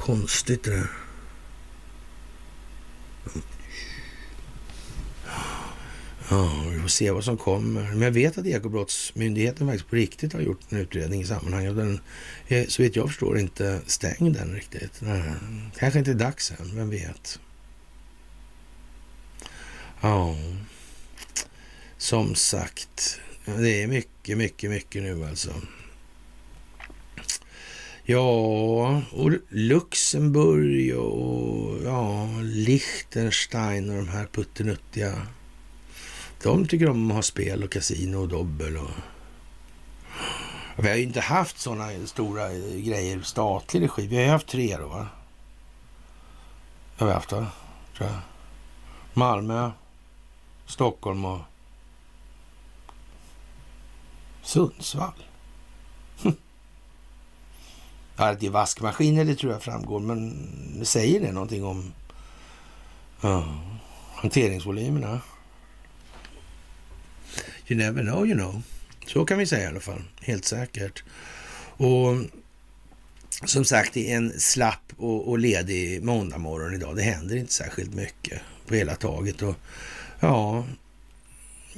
Konstigt 0.00 0.64
det 0.64 0.70
där. 0.70 0.90
Ja, 6.30 6.64
vi 6.72 6.80
får 6.80 6.88
se 6.88 7.10
vad 7.10 7.24
som 7.24 7.36
kommer. 7.36 7.82
Men 7.82 8.02
jag 8.02 8.10
vet 8.10 8.38
att 8.38 8.46
Ekobrottsmyndigheten 8.46 9.66
faktiskt 9.66 9.90
på 9.90 9.96
riktigt 9.96 10.32
har 10.32 10.40
gjort 10.40 10.60
en 10.68 10.78
utredning 10.78 11.20
i 11.20 11.24
sammanhanget. 11.24 11.76
Den 11.76 12.00
är 12.48 12.66
så 12.66 12.82
vitt 12.82 12.96
jag 12.96 13.08
förstår 13.08 13.38
inte 13.38 13.80
stängd 13.86 14.36
än 14.36 14.54
riktigt. 14.54 15.00
Nej. 15.00 15.22
Kanske 15.78 15.98
inte 15.98 16.14
dags 16.14 16.50
än, 16.50 16.76
vem 16.76 16.90
vet. 16.90 17.40
Ja, 20.00 20.36
som 21.98 22.34
sagt. 22.34 23.20
Det 23.44 23.82
är 23.82 23.86
mycket, 23.86 24.38
mycket, 24.38 24.70
mycket 24.70 25.02
nu 25.02 25.24
alltså. 25.24 25.54
Ja, 28.10 29.02
och 29.12 29.30
Luxemburg 29.48 30.98
och 30.98 31.82
ja, 31.84 32.28
Liechtenstein 32.42 33.90
och 33.90 33.96
de 33.96 34.08
här 34.08 34.26
puttenuttiga 34.26 35.26
de 36.42 36.66
tycker 36.66 36.88
om 36.88 37.10
att 37.10 37.14
ha 37.14 37.22
spel 37.22 37.64
och 37.64 37.72
kasino 37.72 38.16
och 38.16 38.28
dobbel. 38.28 38.76
Och... 38.76 38.90
Vi 40.76 40.88
har 40.88 40.96
ju 40.96 41.02
inte 41.02 41.20
haft 41.20 41.58
sådana 41.58 42.06
stora 42.06 42.48
grejer 42.58 43.20
statlig 43.22 43.82
regi. 43.82 44.06
Vi 44.06 44.16
har 44.16 44.22
ju 44.22 44.30
haft 44.30 44.48
tre 44.48 44.76
då, 44.76 44.88
va? 44.88 45.08
har 46.96 47.06
vi 47.06 47.12
haft, 47.12 47.32
va? 47.32 47.46
Tror 47.96 48.08
jag. 48.08 48.18
Malmö, 49.14 49.70
Stockholm 50.66 51.24
och 51.24 51.40
Sundsvall. 54.42 55.29
Ja, 58.20 58.34
det 58.40 58.46
är 58.46 58.50
vaskmaskiner, 58.50 59.24
det 59.24 59.34
tror 59.34 59.52
jag 59.52 59.62
framgår, 59.62 60.00
men 60.00 60.46
säger 60.82 61.20
det 61.20 61.32
någonting 61.32 61.64
om 61.64 61.92
ja, 63.20 63.60
hanteringsvolymerna? 64.14 65.20
You 67.66 67.78
never 67.78 68.02
know, 68.02 68.26
you 68.26 68.34
know. 68.34 68.62
Så 69.06 69.24
kan 69.24 69.38
vi 69.38 69.46
säga 69.46 69.64
i 69.64 69.66
alla 69.66 69.80
fall, 69.80 70.02
helt 70.20 70.44
säkert. 70.44 71.02
Och 71.76 72.16
som 73.44 73.64
sagt, 73.64 73.94
det 73.94 74.12
är 74.12 74.16
en 74.16 74.40
slapp 74.40 74.92
och, 74.96 75.28
och 75.28 75.38
ledig 75.38 76.02
måndagmorgon 76.02 76.74
idag. 76.74 76.96
Det 76.96 77.02
händer 77.02 77.36
inte 77.36 77.52
särskilt 77.52 77.94
mycket 77.94 78.40
på 78.66 78.74
hela 78.74 78.94
taget. 78.94 79.42
Och 79.42 79.54
ja, 80.20 80.64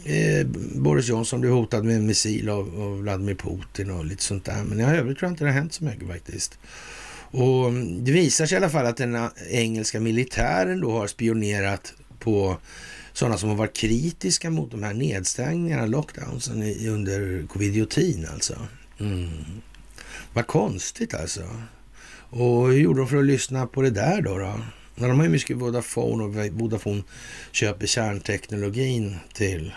eh, 0.05 0.47
Boris 0.75 1.09
Johnson 1.09 1.41
blev 1.41 1.53
hotad 1.53 1.85
med 1.85 1.97
en 1.97 2.07
missil 2.07 2.49
av, 2.49 2.81
av 2.83 2.99
Vladimir 2.99 3.35
Putin 3.35 3.91
och 3.91 4.05
lite 4.05 4.23
sånt 4.23 4.45
där. 4.45 4.65
Men 4.65 4.81
i 4.81 4.83
övrigt 4.83 5.19
tror 5.19 5.27
jag 5.27 5.33
inte 5.33 5.45
det 5.45 5.51
har 5.51 5.59
hänt 5.59 5.73
så 5.73 5.85
mycket 5.85 6.09
faktiskt. 6.09 6.59
Och 7.31 7.69
mm, 7.69 8.05
det 8.05 8.13
visar 8.13 8.47
sig 8.47 8.55
i 8.55 8.59
alla 8.59 8.71
fall 8.71 8.87
att 8.87 8.97
den 8.97 9.15
eh, 9.15 9.29
engelska 9.51 10.01
militären 10.01 10.81
då 10.81 10.93
har 10.93 11.07
spionerat 11.07 11.95
på 12.19 12.57
sådana 13.13 13.39
som 13.39 13.49
har 13.49 13.57
varit 13.57 13.77
kritiska 13.77 14.51
mot 14.51 14.71
de 14.71 14.83
här 14.83 14.95
nedstängningarna, 14.95 15.87
lockdownsen 15.87 16.63
under 16.89 17.43
covid-19 17.43 18.33
alltså. 18.33 18.57
Mm. 19.01 19.29
Vad 20.33 20.47
konstigt 20.47 21.15
alltså. 21.15 21.43
Och 22.35 22.69
hur 22.69 22.79
gjorde 22.79 23.01
de 23.01 23.09
för 23.09 23.17
att 23.17 23.25
lyssna 23.25 23.67
på 23.67 23.83
det 23.83 23.91
där 23.91 24.23
då? 24.23 24.39
då? 24.39 24.61
Men 25.03 25.09
de 25.09 25.19
har 25.19 25.27
ju 25.27 25.33
mycket 25.33 25.57
Vodafone 25.57 26.25
och 26.25 26.61
Vodafone 26.61 27.03
köper 27.53 27.87
kärnteknologin 27.87 29.17
till 29.33 29.75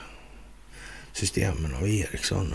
systemen 1.14 1.76
av 1.76 1.88
Ericsson. 1.88 2.54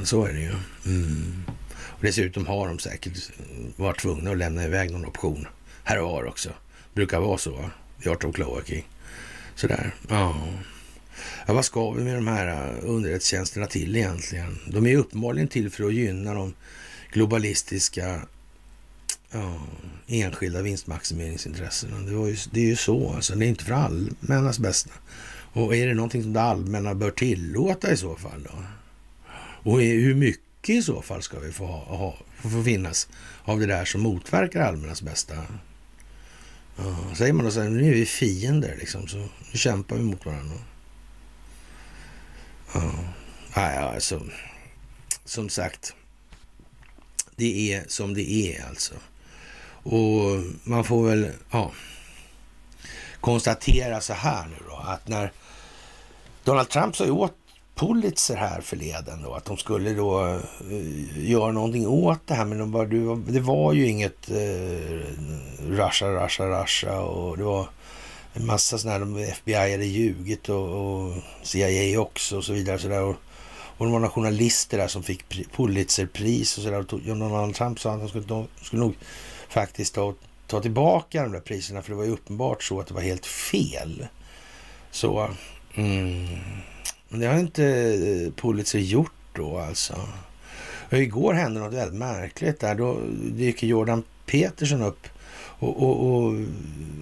Och 0.00 0.08
så 0.08 0.24
är 0.24 0.32
det 0.32 0.40
ju. 0.40 0.54
Mm. 0.86 1.42
Och 1.70 1.98
dessutom 2.00 2.46
har 2.46 2.68
de 2.68 2.78
säkert 2.78 3.30
varit 3.76 4.00
tvungna 4.00 4.30
att 4.30 4.38
lämna 4.38 4.64
iväg 4.64 4.90
någon 4.90 5.06
option 5.06 5.46
här 5.84 6.00
och 6.00 6.10
var 6.10 6.24
också. 6.24 6.50
Brukar 6.94 7.20
vara 7.20 7.38
så, 7.38 7.50
va? 7.50 7.70
The 8.02 8.10
Art 8.10 8.24
of 8.24 8.34
Cloaking. 8.34 8.88
Sådär, 9.54 9.94
ja. 10.08 10.36
ja. 11.46 11.54
Vad 11.54 11.64
ska 11.64 11.90
vi 11.90 12.04
med 12.04 12.14
de 12.14 12.26
här 12.26 12.46
äh, 12.48 12.78
underrättelsetjänsterna 12.82 13.66
till 13.66 13.96
egentligen? 13.96 14.58
De 14.66 14.86
är 14.86 14.96
uppenbarligen 14.96 15.48
till 15.48 15.70
för 15.70 15.84
att 15.84 15.94
gynna 15.94 16.34
de 16.34 16.54
globalistiska 17.12 18.20
ja, 19.30 19.60
enskilda 20.06 20.62
vinstmaximeringsintressena. 20.62 21.98
Det, 21.98 22.12
var 22.12 22.26
ju, 22.26 22.36
det 22.50 22.60
är 22.60 22.66
ju 22.66 22.76
så, 22.76 23.12
alltså. 23.12 23.34
Det 23.34 23.44
är 23.44 23.48
inte 23.48 23.64
för 23.64 23.72
allmännas 23.72 24.58
bästa. 24.58 24.90
Och 25.52 25.76
är 25.76 25.86
det 25.86 25.94
någonting 25.94 26.22
som 26.22 26.32
det 26.32 26.42
allmänna 26.42 26.94
bör 26.94 27.10
tillåta 27.10 27.92
i 27.92 27.96
så 27.96 28.16
fall 28.16 28.42
då? 28.42 28.64
Och 29.70 29.80
hur 29.80 30.14
mycket 30.14 30.76
i 30.76 30.82
så 30.82 31.02
fall 31.02 31.22
ska 31.22 31.38
vi 31.38 31.52
få, 31.52 31.66
ha, 31.66 31.96
ha, 31.96 32.16
få 32.42 32.62
finnas 32.62 33.08
av 33.44 33.60
det 33.60 33.66
där 33.66 33.84
som 33.84 34.00
motverkar 34.00 34.62
allmännas 34.62 35.02
bästa? 35.02 35.34
Ja, 36.76 37.14
säger 37.16 37.32
man 37.32 37.44
då 37.44 37.50
så 37.50 37.60
här, 37.60 37.68
nu 37.68 37.88
är 37.88 37.94
vi 37.94 38.06
fiender 38.06 38.76
liksom, 38.78 39.08
så 39.08 39.16
nu 39.52 39.58
kämpar 39.58 39.96
vi 39.96 40.02
mot 40.02 40.26
varandra. 40.26 40.56
Ja, 42.74 42.92
ja 43.54 43.94
alltså, 43.94 44.22
som 45.24 45.48
sagt, 45.48 45.94
det 47.36 47.72
är 47.72 47.84
som 47.88 48.14
det 48.14 48.30
är 48.30 48.66
alltså. 48.68 48.94
Och 49.90 50.42
man 50.64 50.84
får 50.84 51.06
väl, 51.08 51.30
ja, 51.50 51.72
konstatera 53.20 54.00
så 54.00 54.12
här 54.12 54.46
nu 54.46 54.56
då, 54.68 54.76
att 54.76 55.08
när 55.08 55.32
Donald 56.44 56.68
Trump 56.68 56.96
sa 56.96 57.12
åt 57.12 57.34
Pulitzer 57.74 58.36
här 58.36 58.60
förleden 58.60 59.22
då, 59.22 59.34
att 59.34 59.44
de 59.44 59.56
skulle 59.56 59.92
då 59.92 60.26
eh, 60.70 61.28
göra 61.30 61.52
någonting 61.52 61.86
åt 61.86 62.26
det 62.26 62.34
här. 62.34 62.44
Men 62.44 62.58
de 62.58 62.72
bara, 62.72 62.84
det 63.14 63.40
var 63.40 63.72
ju 63.72 63.86
inget 63.86 64.30
eh, 64.30 65.00
rasha, 65.70 66.06
rasha, 66.06 66.48
rasha 66.48 67.00
och 67.00 67.36
det 67.36 67.44
var 67.44 67.68
en 68.32 68.46
massa 68.46 68.78
sådana 68.78 69.18
här, 69.18 69.30
FBI 69.30 69.72
hade 69.72 69.84
ljugit 69.84 70.48
och, 70.48 70.68
och 70.68 71.14
CIA 71.42 72.00
också 72.00 72.36
och 72.36 72.44
så 72.44 72.52
vidare. 72.52 72.78
Så 72.78 72.88
där, 72.88 73.02
och, 73.02 73.16
och 73.50 73.86
det 73.86 73.92
var 73.92 73.98
några 73.98 74.12
journalister 74.12 74.78
där 74.78 74.88
som 74.88 75.02
fick 75.02 75.52
Pulitzerpris 75.56 76.58
och 76.58 76.64
sådär. 76.64 77.08
Donald 77.14 77.54
Trump 77.54 77.80
sa 77.80 77.92
att 77.92 78.00
de 78.00 78.08
skulle, 78.08 78.24
de 78.24 78.46
skulle 78.62 78.82
nog 78.82 78.94
faktiskt 79.48 79.94
ta, 79.94 80.14
ta 80.46 80.60
tillbaka 80.60 81.22
de 81.22 81.32
där 81.32 81.40
priserna 81.40 81.82
för 81.82 81.90
det 81.90 81.96
var 81.96 82.04
ju 82.04 82.10
uppenbart 82.10 82.62
så 82.62 82.80
att 82.80 82.86
det 82.86 82.94
var 82.94 83.00
helt 83.00 83.26
fel. 83.26 84.06
Så, 84.90 85.30
mm. 85.74 86.26
Men 87.08 87.20
det 87.20 87.26
har 87.26 87.38
inte 87.38 87.64
eh, 87.64 88.42
Pulitzer 88.42 88.78
gjort 88.78 89.12
då 89.32 89.58
alltså. 89.58 90.08
Och 90.90 90.98
igår 90.98 91.34
hände 91.34 91.60
något 91.60 91.74
väldigt 91.74 91.98
märkligt 91.98 92.60
där. 92.60 92.74
Då 92.74 93.00
dyker 93.32 93.66
Jordan 93.66 94.02
Peterson 94.26 94.82
upp 94.82 95.08
och, 95.60 95.82
och, 95.82 96.14
och, 96.14 96.34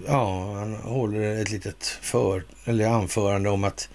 ja, 0.07 0.53
han 0.53 0.75
håller 0.75 1.41
ett 1.41 1.51
litet 1.51 1.85
för, 1.85 2.43
eller 2.65 2.87
anförande 2.87 3.49
om 3.49 3.63
att 3.63 3.89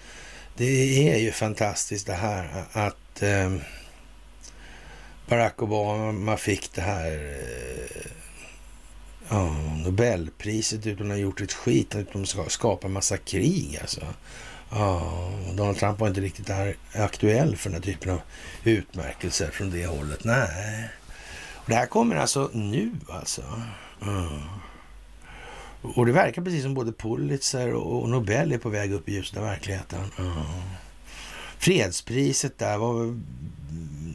det 0.57 1.09
är 1.09 1.17
ju 1.17 1.31
fantastiskt 1.31 2.07
det 2.07 2.13
här 2.13 2.65
att 2.71 3.21
eh, 3.21 3.55
Barack 5.27 5.61
Obama 5.61 6.37
fick 6.37 6.73
det 6.73 6.81
här 6.81 7.11
eh, 7.11 8.11
ja, 9.29 9.55
Nobelpriset 9.85 10.87
utan 10.87 11.05
att 11.05 11.11
ha 11.11 11.17
gjort 11.17 11.41
ett 11.41 11.53
skit, 11.53 11.95
utan 11.95 12.21
att 12.21 12.51
skapa 12.51 12.87
massa 12.87 13.17
krig 13.17 13.77
alltså. 13.81 14.01
Ja, 14.69 15.31
Donald 15.53 15.77
Trump 15.77 15.99
var 15.99 16.07
inte 16.07 16.21
riktigt 16.21 16.49
aktuell 16.93 17.55
för 17.55 17.69
den 17.69 17.81
här 17.81 17.91
typen 17.91 18.11
av 18.11 18.21
utmärkelser 18.63 19.51
från 19.51 19.69
det 19.69 19.85
hållet. 19.85 20.23
Nej. 20.23 20.89
Och 21.55 21.69
det 21.69 21.75
här 21.75 21.85
kommer 21.85 22.15
alltså 22.15 22.49
nu 22.53 22.91
alltså. 23.09 23.43
Mm. 24.01 24.41
Och 25.81 26.05
det 26.05 26.11
verkar 26.11 26.41
precis 26.41 26.63
som 26.63 26.73
både 26.73 26.91
Pulitzer 26.91 27.73
och 27.73 28.09
Nobel 28.09 28.51
är 28.51 28.57
på 28.57 28.69
väg 28.69 28.93
upp 28.93 29.09
i 29.09 29.13
ljuset 29.13 29.37
av 29.37 29.43
verkligheten. 29.43 30.11
Mm. 30.19 30.33
Fredspriset 31.57 32.57
där 32.57 32.77
var 32.77 33.19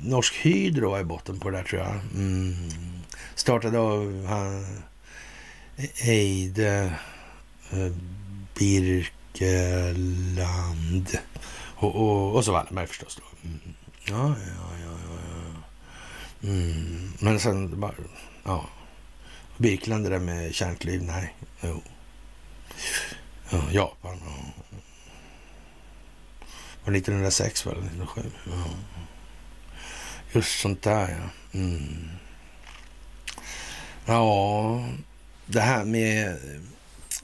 Norsk 0.05 0.35
Hydro 0.35 0.99
i 0.99 1.05
botten 1.05 1.41
på 1.41 1.51
det 1.51 1.57
där 1.57 1.65
tror 1.65 1.83
jag. 1.83 1.95
Mm. 2.15 2.55
Startade 3.35 3.79
av 3.79 4.27
han 4.27 4.67
Eide 6.05 6.93
uh, 7.73 7.93
Birk 8.55 9.13
Land. 10.37 11.19
Och, 11.77 11.97
och, 11.97 12.35
och 12.37 12.45
så 12.45 12.53
Wallenberg 12.53 12.87
förstås 12.87 13.17
då. 13.17 13.49
Mm. 13.49 13.61
Ja, 14.05 14.37
ja, 14.47 14.71
ja, 14.85 14.97
ja. 15.09 15.19
ja. 16.43 16.49
Mm. 16.49 17.13
Men 17.21 17.41
sen 17.41 17.81
bara, 17.81 17.95
ja. 18.45 18.69
Birkeland 19.57 20.05
det 20.05 20.11
där 20.11 20.19
med 20.19 20.55
kärnklyv, 20.55 21.03
nej. 21.03 21.35
Jo. 21.61 21.83
Ja, 23.51 23.63
Japan. 23.73 24.19
Ja. 24.25 24.65
Var 26.85 26.97
1906 26.97 27.67
var 27.67 27.75
det? 27.75 27.81
1907? 27.81 28.23
Ja. 28.45 28.65
Just 30.33 30.61
sånt 30.61 30.83
där 30.83 31.09
ja. 31.09 31.59
Mm. 31.59 32.09
Ja, 34.07 34.85
det 35.51 35.61
här 35.61 35.85
med 35.85 36.37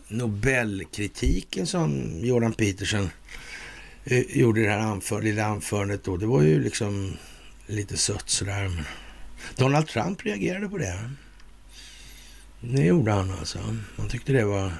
Nobelkritiken 0.08 1.66
som 1.66 2.20
Jordan 2.24 2.52
Peterson 2.52 3.10
eh, 4.04 4.38
gjorde 4.38 4.60
i 4.60 4.64
det 4.64 4.70
här 4.70 4.78
anför 4.78 5.22
lilla 5.22 5.44
anförandet 5.44 6.04
då. 6.04 6.16
Det 6.16 6.26
var 6.26 6.42
ju 6.42 6.62
liksom 6.62 7.16
lite 7.66 7.96
sött 7.96 8.30
sådär. 8.30 8.84
Donald 9.56 9.88
Trump 9.88 10.24
reagerade 10.24 10.68
på 10.68 10.78
det. 10.78 11.10
Det 12.60 12.84
gjorde 12.84 13.12
han 13.12 13.30
alltså. 13.30 13.58
Han 13.96 14.08
tyckte 14.08 14.32
det 14.32 14.44
var 14.44 14.72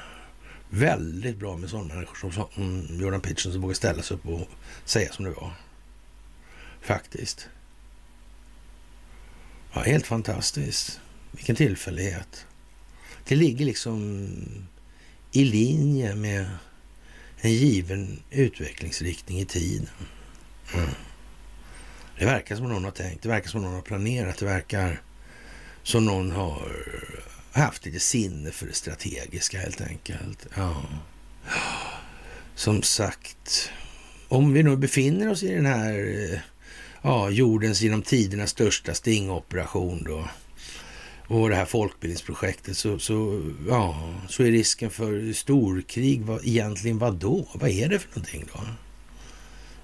väldigt 0.71 1.37
bra 1.37 1.57
med 1.57 1.71
sådana 1.71 1.95
människor 1.95 2.31
som, 2.31 2.87
Jordan 3.01 3.21
Peterson 3.21 3.53
som 3.53 3.61
vågar 3.61 3.75
ställa 3.75 4.03
sig 4.03 4.15
upp 4.15 4.27
och 4.27 4.49
säga 4.85 5.13
som 5.13 5.25
det 5.25 5.31
var. 5.31 5.53
Faktiskt. 6.81 7.49
Ja, 9.73 9.81
helt 9.81 10.07
fantastiskt. 10.07 11.01
Vilken 11.31 11.57
tillfällighet. 11.57 12.47
Det 13.25 13.37
ligger 13.37 13.65
liksom 13.65 14.29
i 15.33 15.45
linje 15.45 16.15
med 16.15 16.47
en 17.41 17.53
given 17.53 18.23
utvecklingsriktning 18.31 19.41
i 19.41 19.45
tiden. 19.45 19.89
Mm. 20.75 20.91
Det 22.19 22.25
verkar 22.25 22.57
som 22.57 22.69
någon 22.69 22.85
har 22.85 22.91
tänkt, 22.91 23.23
det 23.23 23.29
verkar 23.29 23.49
som 23.49 23.63
någon 23.63 23.75
har 23.75 23.83
planerat, 23.83 24.39
det 24.39 24.47
verkar 24.47 25.01
som 25.83 26.05
någon 26.05 26.31
har 26.31 26.69
haft 27.53 27.87
lite 27.87 28.01
sinne 28.01 28.51
för 28.51 28.67
det 28.67 28.75
strategiska 28.75 29.59
helt 29.59 29.81
enkelt. 29.81 30.47
Ja. 30.57 30.83
Som 32.55 32.83
sagt, 32.83 33.71
om 34.29 34.53
vi 34.53 34.63
nu 34.63 34.77
befinner 34.77 35.31
oss 35.31 35.43
i 35.43 35.55
den 35.55 35.67
här 35.67 35.95
eh, 36.33 36.39
ja, 37.03 37.31
jordens 37.31 37.81
genom 37.81 38.03
tiderna 38.03 38.47
största 38.47 38.95
stingoperation 38.95 40.05
då 40.05 40.29
och 41.43 41.51
det 41.51 41.57
här 41.57 41.65
folkbildningsprojektet 41.65 42.77
så, 42.77 42.99
så, 42.99 43.43
ja, 43.69 44.15
så 44.29 44.43
är 44.43 44.51
risken 44.51 44.91
för 44.91 45.33
storkrig 45.33 46.23
vad, 46.23 46.47
egentligen 46.47 46.99
vad 46.99 47.15
då? 47.15 47.49
Vad 47.55 47.71
är 47.71 47.89
det 47.89 47.99
för 47.99 48.09
någonting 48.09 48.45
då? 48.53 48.61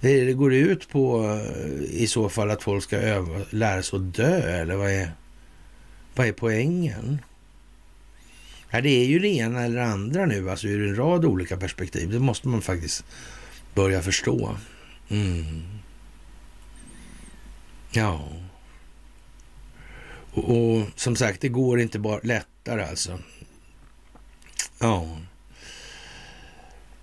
Det, 0.01 0.25
det 0.25 0.33
går 0.33 0.55
ut 0.55 0.89
på 0.89 1.25
eh, 1.25 1.83
i 1.83 2.07
så 2.07 2.29
fall 2.29 2.51
att 2.51 2.63
folk 2.63 2.85
ska 2.85 2.97
öva, 2.97 3.41
lära 3.51 3.83
sig 3.83 3.97
att 3.97 4.15
dö 4.15 4.61
eller 4.61 4.77
vad 4.77 4.91
är, 4.91 5.13
vad 6.15 6.27
är 6.27 6.33
poängen? 6.33 7.19
Ja, 8.71 8.81
det 8.81 8.91
är 8.91 9.07
ju 9.07 9.19
det 9.19 9.29
ena 9.29 9.63
eller 9.63 9.81
andra 9.81 10.27
nu, 10.27 10.51
alltså 10.51 10.69
ur 10.69 10.89
en 10.89 10.97
rad 10.97 11.25
olika 11.25 11.57
perspektiv. 11.57 12.11
Det 12.11 12.19
måste 12.19 12.49
man 12.49 12.63
faktiskt 12.63 13.05
börja 13.75 14.03
förstå. 14.03 14.57
Mm. 15.09 15.63
Ja. 17.91 18.29
Och, 20.33 20.87
som 20.97 21.17
sagt, 21.17 21.41
det 21.41 21.49
går 21.49 21.81
inte 21.81 21.99
bara 21.99 22.21
lättare 22.23 22.83
alltså. 22.85 23.19
Ja. 24.79 25.19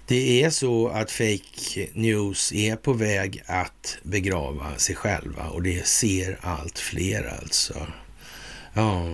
Det 0.08 0.44
är 0.44 0.50
så 0.50 0.88
att 0.88 1.12
fake 1.12 1.88
news 1.94 2.54
är 2.54 2.76
på 2.76 2.94
väg 2.94 3.44
att 3.46 3.98
begrava 4.04 4.78
sig 4.78 4.96
själva 4.96 5.50
och 5.50 5.64
det 5.64 5.88
ser 5.88 6.40
allt 6.42 6.80
fler 6.80 7.38
alltså. 7.42 7.88
Ja, 8.74 9.06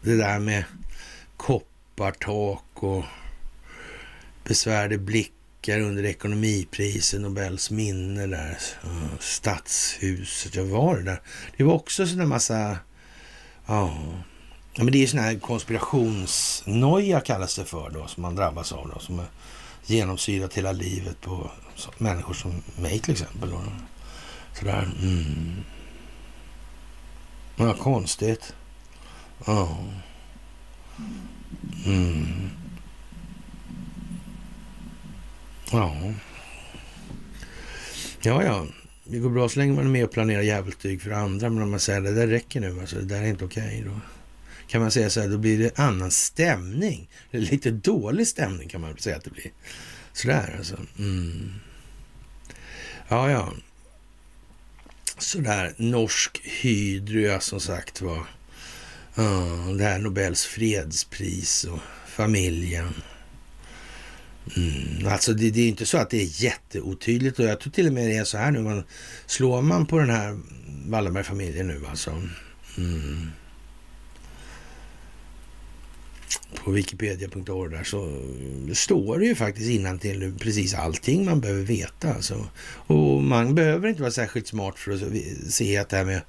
det 0.00 0.16
där 0.16 0.38
med 0.38 0.64
koppartak 1.36 2.64
och 2.74 3.04
besvärade 4.44 4.98
blickar 4.98 5.80
under 5.80 6.04
ekonomipriset, 6.04 7.20
Nobels 7.20 7.70
minne 7.70 8.26
där, 8.26 8.58
stadshuset, 9.20 10.54
ja 10.54 10.64
var 10.64 10.96
det 10.96 11.02
där? 11.02 11.22
Det 11.56 11.64
var 11.64 11.74
också 11.74 12.06
sådana 12.06 12.26
massa 12.26 12.78
Ja. 13.70 13.90
ja 14.72 14.84
men 14.84 14.92
det 14.92 15.02
är 15.02 15.06
sån 15.06 15.20
här 15.20 15.38
konspirationsnoja 15.38 17.20
kallas 17.20 17.56
det 17.56 17.64
för 17.64 17.90
då, 17.90 18.06
som 18.06 18.22
man 18.22 18.34
drabbas 18.34 18.72
av 18.72 18.90
då, 18.94 18.98
som 18.98 19.18
är 19.18 19.26
genomsyrat 19.86 20.54
hela 20.54 20.72
livet 20.72 21.20
på 21.20 21.50
människor 21.98 22.34
som 22.34 22.62
mig 22.76 22.98
till 22.98 23.12
exempel. 23.12 23.50
Då. 23.50 23.62
Sådär. 24.58 24.90
Mm. 25.02 25.64
Ja, 27.56 27.74
konstigt. 27.74 28.54
Ja. 29.46 29.78
Mm. 31.86 32.50
Ja. 35.72 35.96
Ja, 38.22 38.42
ja 38.42 38.66
det 39.10 39.18
går 39.18 39.30
bra 39.30 39.48
så 39.48 39.58
länge 39.58 39.72
man 39.72 39.86
är 39.86 39.90
med 39.90 40.04
och 40.04 40.10
planerar 40.10 40.42
djävulstyg 40.42 41.02
för 41.02 41.10
andra. 41.10 41.50
Men 41.50 41.62
om 41.62 41.70
man 41.70 41.80
säger 41.80 41.98
att 41.98 42.04
det 42.04 42.14
där 42.14 42.26
räcker 42.26 42.60
nu, 42.60 42.80
alltså, 42.80 42.96
det 42.96 43.04
där 43.04 43.22
är 43.22 43.26
inte 43.26 43.44
okej. 43.44 43.66
Okay, 43.66 43.82
då 43.82 44.00
kan 44.68 44.80
man 44.80 44.90
säga 44.90 45.10
så 45.10 45.20
här, 45.20 45.28
då 45.28 45.38
blir 45.38 45.58
det 45.58 45.78
annan 45.78 46.10
stämning. 46.10 47.08
Lite 47.30 47.70
dålig 47.70 48.26
stämning 48.26 48.68
kan 48.68 48.80
man 48.80 48.96
säga 48.96 49.16
att 49.16 49.24
det 49.24 49.30
blir. 49.30 49.50
Sådär 50.12 50.54
alltså. 50.58 50.76
Mm. 50.98 51.52
Ja, 53.08 53.30
ja. 53.30 53.52
Sådär, 55.18 55.74
norsk 55.76 56.40
hydro, 56.44 57.20
ja, 57.20 57.40
som 57.40 57.60
sagt 57.60 58.00
var. 58.00 58.26
Ja, 59.14 59.22
det 59.78 59.84
här 59.84 59.98
Nobels 59.98 60.44
fredspris 60.44 61.64
och 61.64 61.80
familjen. 62.06 62.94
Mm, 64.56 65.06
alltså 65.12 65.32
det, 65.32 65.50
det, 65.50 65.60
är 65.60 65.68
inte 65.68 65.86
så 65.86 65.98
att 65.98 66.10
det 66.10 66.22
är 66.22 66.42
jätteotydligt 66.44 67.38
och 67.38 67.44
jag 67.44 67.60
tror 67.60 67.72
till 67.72 67.86
och 67.86 67.92
med 67.92 68.08
det 68.08 68.16
är 68.16 68.24
så 68.24 68.38
här 68.38 68.50
nu. 68.50 68.60
Man, 68.60 68.84
slår 69.26 69.62
man 69.62 69.86
på 69.86 69.98
den 69.98 70.10
här 70.10 70.38
Wallenberg-familjen 70.86 71.68
nu 71.68 71.82
alltså. 71.90 72.22
Mm, 72.78 73.30
på 76.64 76.70
wikipedia.org 76.70 77.70
där 77.70 77.84
så 77.84 78.22
står 78.74 79.18
det 79.18 79.26
ju 79.26 79.34
faktiskt 79.34 80.00
till 80.00 80.34
precis 80.40 80.74
allting 80.74 81.24
man 81.24 81.40
behöver 81.40 81.62
veta. 81.62 82.14
Alltså. 82.14 82.46
Och 82.86 83.22
man 83.22 83.54
behöver 83.54 83.88
inte 83.88 84.02
vara 84.02 84.12
särskilt 84.12 84.46
smart 84.46 84.78
för 84.78 84.92
att 84.92 85.52
se 85.52 85.76
att 85.76 85.88
det 85.88 85.96
här 85.96 86.04
med 86.04 86.20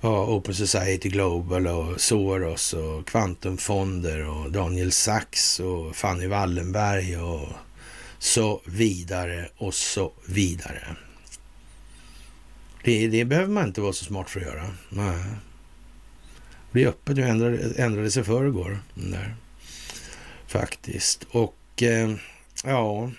ja, 0.00 0.26
Open 0.26 0.54
Society 0.54 1.08
Global 1.08 1.66
och 1.66 2.00
Soros 2.00 2.72
och 2.72 3.06
kvantumfonder 3.06 4.28
och 4.28 4.52
Daniel 4.52 4.92
Sachs 4.92 5.60
och 5.60 5.96
Fanny 5.96 6.26
Wallenberg 6.26 7.16
och 7.16 7.48
så 8.18 8.60
vidare 8.64 9.48
och 9.56 9.74
så 9.74 10.12
vidare. 10.26 10.96
Det, 12.84 13.08
det 13.08 13.24
behöver 13.24 13.52
man 13.52 13.66
inte 13.66 13.80
vara 13.80 13.92
så 13.92 14.04
smart 14.04 14.30
för 14.30 14.40
att 14.40 14.46
göra. 14.46 14.70
Nej. 14.88 15.24
Det 16.72 16.82
är 16.82 16.88
öppet 16.88 17.16
nu, 17.16 17.22
ändrade, 17.22 17.74
ändrade 17.76 18.10
sig 18.10 18.24
förrgår. 18.24 18.78
Där. 18.94 19.36
Faktiskt. 20.46 21.26
Och 21.30 21.82
eh, 21.82 22.14
ja, 22.64 23.10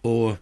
och 0.00 0.36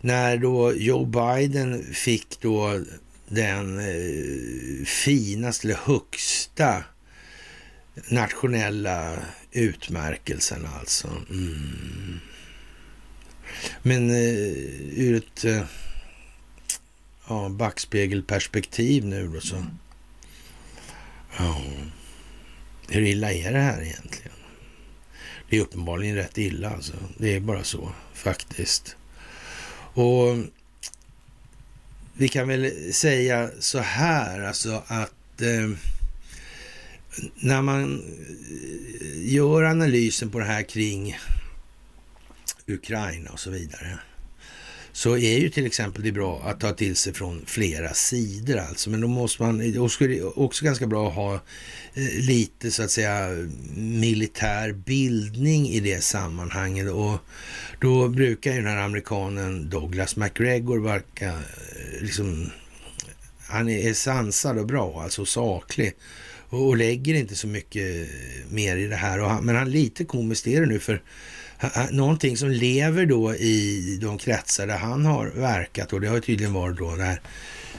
när 0.00 0.36
då 0.36 0.72
Joe 0.74 1.04
Biden 1.04 1.94
fick 1.94 2.40
då 2.40 2.80
den 3.28 3.78
eh, 3.78 4.84
finaste 4.84 5.66
eller 5.66 5.78
högsta 5.84 6.84
nationella 8.08 9.18
utmärkelsen 9.52 10.66
alltså. 10.80 11.08
Mm. 11.30 12.20
Men 13.82 14.10
eh, 14.10 14.52
ur 14.98 15.16
ett 15.16 15.44
eh, 15.44 15.64
ja, 17.28 17.48
backspegelperspektiv 17.48 19.06
nu 19.06 19.28
då 19.28 19.40
så. 19.40 19.64
Ja, 21.38 21.62
hur 22.88 23.02
illa 23.02 23.32
är 23.32 23.52
det 23.52 23.58
här 23.58 23.82
egentligen? 23.82 24.32
Det 25.50 25.56
är 25.56 25.60
uppenbarligen 25.60 26.16
rätt 26.16 26.38
illa 26.38 26.70
alltså. 26.70 26.94
Det 27.18 27.34
är 27.34 27.40
bara 27.40 27.64
så 27.64 27.92
faktiskt. 28.14 28.96
Och 29.94 30.36
vi 32.18 32.28
kan 32.28 32.48
väl 32.48 32.92
säga 32.92 33.50
så 33.58 33.78
här, 33.78 34.40
alltså 34.40 34.82
att 34.86 35.42
eh, 35.42 35.70
när 37.34 37.62
man 37.62 38.02
eh, 39.00 39.34
gör 39.34 39.62
analysen 39.62 40.30
på 40.30 40.38
det 40.38 40.44
här 40.44 40.62
kring 40.62 41.18
Ukraina 42.66 43.30
och 43.30 43.40
så 43.40 43.50
vidare, 43.50 43.98
så 44.96 45.16
är 45.16 45.38
ju 45.38 45.48
till 45.50 45.66
exempel 45.66 46.02
det 46.02 46.12
bra 46.12 46.42
att 46.44 46.60
ta 46.60 46.72
till 46.72 46.96
sig 46.96 47.14
från 47.14 47.42
flera 47.46 47.94
sidor 47.94 48.56
alltså. 48.56 48.90
Men 48.90 49.00
då 49.00 49.08
måste 49.08 49.42
man, 49.42 49.78
och 49.78 49.92
skulle 49.92 50.22
också 50.22 50.64
ganska 50.64 50.86
bra 50.86 51.08
att 51.08 51.14
ha 51.14 51.34
eh, 51.34 52.18
lite 52.18 52.70
så 52.70 52.82
att 52.82 52.90
säga 52.90 53.28
militär 53.76 54.72
bildning 54.72 55.68
i 55.68 55.80
det 55.80 56.04
sammanhanget. 56.04 56.90
Och 56.90 57.18
då 57.80 58.08
brukar 58.08 58.52
ju 58.52 58.56
den 58.56 58.66
här 58.66 58.84
amerikanen 58.84 59.70
Douglas 59.70 60.16
McGregor 60.16 60.78
verka 60.78 61.28
eh, 61.28 62.00
liksom, 62.00 62.50
han 63.46 63.68
är 63.68 63.94
sansad 63.94 64.58
och 64.58 64.66
bra, 64.66 65.02
alltså 65.02 65.24
saklig 65.24 65.92
och, 66.48 66.76
lägger 66.76 67.14
inte 67.14 67.34
så 67.34 67.46
mycket 67.46 68.00
eh, 68.00 68.08
mer 68.50 68.76
i 68.76 68.86
det 68.86 68.96
här. 68.96 69.18
Han, 69.18 69.44
men 69.44 69.56
han 69.56 69.70
lite 69.70 70.04
komiskt 70.04 70.46
är 70.46 70.60
det 70.60 70.66
nu 70.66 70.78
för 70.78 71.02
någonting 71.90 72.36
som 72.36 72.50
lever 72.50 73.06
då 73.06 73.34
i 73.34 73.98
de 74.02 74.18
kretsar 74.18 74.66
där 74.66 74.76
han 74.76 75.04
har 75.04 75.26
verkat 75.26 75.92
och 75.92 76.00
det 76.00 76.08
har 76.08 76.20
tydligen 76.20 76.52
varit 76.52 76.78
då 76.78 76.90
när 76.90 77.20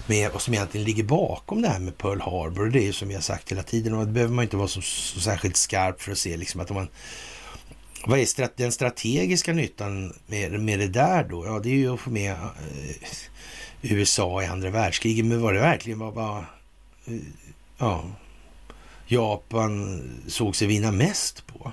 med 0.08 0.32
vad 0.32 0.41
som 0.41 0.54
egentligen 0.54 0.86
ligger 0.86 1.04
bakom 1.04 1.62
det 1.62 1.68
här 1.68 1.80
med 1.80 1.98
Pearl 1.98 2.22
Harbor. 2.22 2.66
Och 2.66 2.72
det 2.72 2.80
är 2.80 2.86
ju 2.86 2.94
som 2.94 3.08
vi 3.08 3.14
har 3.14 3.22
sagt 3.22 3.52
hela 3.52 3.64
tiden 3.64 3.94
och 3.94 4.06
det 4.06 4.12
behöver 4.12 4.34
man 4.34 4.44
inte 4.44 4.58
vara 4.58 4.68
så, 4.68 4.82
så 4.82 5.20
särskilt 5.20 5.58
skarp 5.58 6.02
för 6.02 6.12
att 6.12 6.18
se 6.18 6.38
liksom 6.38 6.62
att 6.62 6.72
om 6.72 6.76
man 6.76 6.88
vad 8.06 8.20
är 8.20 8.26
strat 8.26 8.58
den 8.58 8.72
strategiska 8.72 9.54
nyttan 9.54 10.14
med, 10.28 10.60
med 10.60 10.80
det 10.80 10.88
där 10.88 11.24
då? 11.24 11.45
Ja, 11.45 11.60
det 11.60 11.70
är 11.70 11.74
ju 11.74 11.94
att 11.94 11.99
få 11.99 12.10
med 12.10 12.32
eh, 12.32 12.95
USA 13.82 14.44
i 14.44 14.45
andra 14.45 14.70
världskriget. 14.70 15.26
Men 15.26 15.41
var 15.41 15.54
det 15.54 15.60
verkligen 15.60 15.99
var 15.99 16.12
bara... 16.12 16.45
Eh, 17.06 17.14
ja, 17.78 18.06
Japan 19.08 20.02
såg 20.28 20.56
sig 20.56 20.68
vinna 20.68 20.91
mest 20.91 21.48
på? 21.48 21.72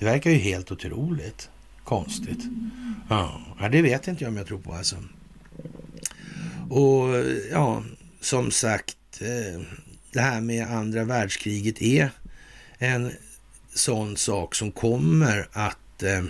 Det 0.00 0.06
verkar 0.06 0.30
ju 0.30 0.36
helt 0.36 0.72
otroligt 0.72 1.50
konstigt. 1.84 2.44
Ja, 3.08 3.40
det 3.72 3.82
vet 3.82 4.08
inte 4.08 4.24
jag 4.24 4.30
om 4.30 4.36
jag 4.36 4.46
tror 4.46 4.58
på 4.58 4.72
alltså. 4.72 4.96
Och 6.70 7.08
ja, 7.50 7.82
som 8.20 8.50
sagt, 8.50 8.96
eh, 9.20 9.60
det 10.12 10.20
här 10.20 10.40
med 10.40 10.66
andra 10.66 11.04
världskriget 11.04 11.82
är 11.82 12.10
en 12.78 13.12
sån 13.74 14.16
sak 14.16 14.54
som 14.54 14.72
kommer 14.72 15.48
att 15.52 16.02
eh, 16.02 16.24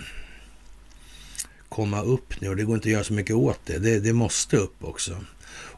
komma 1.69 2.01
upp 2.01 2.41
nu 2.41 2.49
och 2.49 2.55
det 2.55 2.63
går 2.63 2.75
inte 2.75 2.87
att 2.87 2.93
göra 2.93 3.03
så 3.03 3.13
mycket 3.13 3.35
åt 3.35 3.59
det. 3.65 3.79
det. 3.79 3.99
Det 3.99 4.13
måste 4.13 4.57
upp 4.57 4.83
också. 4.83 5.25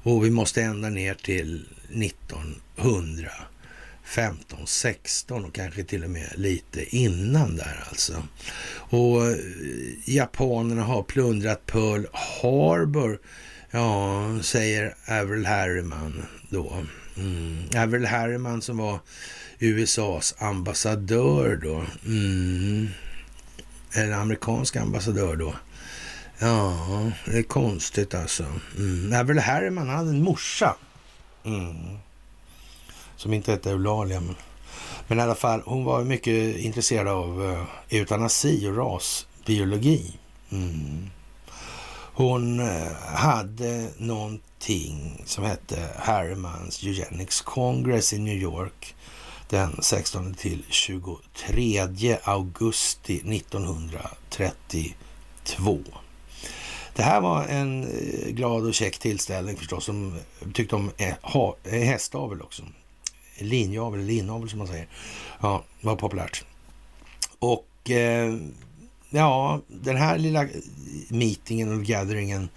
Och 0.04 0.26
vi 0.26 0.30
måste 0.32 0.62
ända 0.62 0.90
ner 0.90 1.14
till 1.14 1.66
1900 1.90 3.32
15, 4.14 4.68
16 4.68 5.46
och 5.46 5.54
kanske 5.54 5.84
till 5.84 6.04
och 6.04 6.10
med 6.10 6.34
lite 6.36 6.96
innan 6.96 7.56
där 7.56 7.84
alltså. 7.90 8.24
Och 8.76 9.28
eh, 9.28 9.36
japanerna 10.06 10.84
har 10.84 11.04
plundrat 11.04 11.66
Pearl 11.66 12.06
Harbor, 12.14 13.20
ja, 13.72 14.40
säger 14.42 14.96
Avril 15.08 15.46
Harriman 15.46 16.24
då. 16.50 16.84
Mm. 17.18 17.58
Avril 17.78 18.06
Harriman 18.06 18.62
som 18.62 18.78
var 18.78 19.00
USAs 19.60 20.36
ambassadör 20.38 21.60
då. 21.64 21.86
Mm. 22.06 22.88
Eller 23.94 24.14
amerikansk 24.14 24.76
ambassadör 24.76 25.36
då. 25.36 25.56
Ja, 26.40 27.12
det 27.26 27.38
är 27.38 27.44
konstigt 27.44 28.14
alltså. 28.14 28.46
Mm. 28.78 29.20
Avril 29.20 29.40
Harriman 29.40 29.90
hade 29.90 30.10
en 30.10 30.24
morsa. 30.24 30.76
Mm 31.46 31.98
som 33.24 33.34
inte 33.34 33.52
hette 33.52 33.72
Eulalia. 33.72 34.20
Men, 34.20 34.36
men 35.08 35.20
i 35.20 35.22
alla 35.22 35.36
fall, 35.36 35.62
hon 35.66 35.84
var 35.84 36.04
mycket 36.04 36.58
intresserad 36.58 37.08
av 37.08 37.42
uh, 37.42 37.64
eutanasi 37.90 38.68
och 38.68 38.78
rasbiologi. 38.78 40.14
Mm. 40.52 41.10
Hon 42.16 42.60
uh, 42.60 42.92
hade 43.16 43.90
någonting 43.98 45.24
som 45.26 45.44
hette 45.44 45.90
Harrimans 45.98 46.84
Eugenics 46.84 47.42
Congress 47.42 48.14
i 48.14 48.20
New 48.20 48.38
York 48.38 48.96
den 49.50 49.82
16 49.82 50.34
till 50.34 50.64
23 50.70 51.88
augusti 52.24 53.16
1932. 53.16 55.80
Det 56.96 57.04
här 57.04 57.22
var 57.22 57.44
en 57.44 57.84
eh, 57.84 58.30
glad 58.30 58.66
och 58.66 58.74
käck 58.74 59.00
tillställning 59.00 59.58
förstås, 59.58 59.86
som 59.86 60.20
tyckte 60.54 60.76
om 60.76 60.92
hästavel 61.64 62.42
också 62.42 62.64
linjavel, 63.38 64.00
eller 64.00 64.08
linnavel 64.08 64.50
som 64.50 64.60
man 64.60 64.68
säger. 64.68 64.88
Ja, 65.42 65.64
var 65.82 65.96
populärt. 65.96 66.46
Och 67.40 67.92
eh, 67.92 68.34
ja, 69.10 69.62
den 69.68 69.98
här 69.98 70.18
lilla 70.18 70.48
meetingen 71.08 71.74
och 71.80 71.86
gatheringen, 71.86 72.50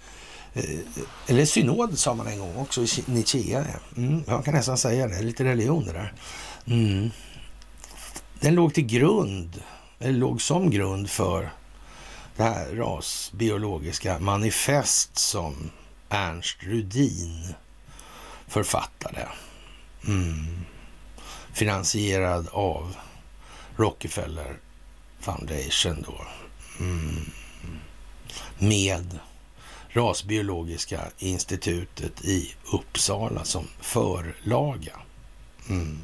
eh, 0.53 0.63
eller 1.27 1.45
synod 1.45 1.99
sa 1.99 2.13
man 2.13 2.27
en 2.27 2.39
gång 2.39 2.55
också 2.55 2.83
i 2.83 2.87
Nietzschea. 3.05 3.65
Mm, 3.97 4.23
jag 4.27 4.45
kan 4.45 4.53
nästan 4.53 4.77
säga 4.77 5.07
det, 5.07 5.21
lite 5.21 5.43
religion 5.43 5.85
det 5.85 5.93
där. 5.93 6.13
Mm. 6.65 7.09
Den 8.39 8.55
låg 8.55 8.73
till 8.73 8.85
grund, 8.85 9.63
eller 9.99 10.19
låg 10.19 10.41
som 10.41 10.69
grund 10.69 11.09
för 11.09 11.49
det 12.35 12.43
här 12.43 12.75
rasbiologiska 12.75 14.19
manifest 14.19 15.17
som 15.17 15.69
Ernst 16.09 16.57
Rudin 16.63 17.53
författade. 18.47 19.27
Mm. 20.07 20.65
Finansierad 21.53 22.47
av 22.51 22.95
Rockefeller 23.75 24.59
Foundation 25.19 26.05
då. 26.07 26.21
Mm. 26.79 27.31
Med 28.59 29.19
Rasbiologiska 29.89 31.01
institutet 31.17 32.25
i 32.25 32.55
Uppsala 32.73 33.43
som 33.43 33.67
förlaga. 33.81 34.99
Mm. 35.69 35.97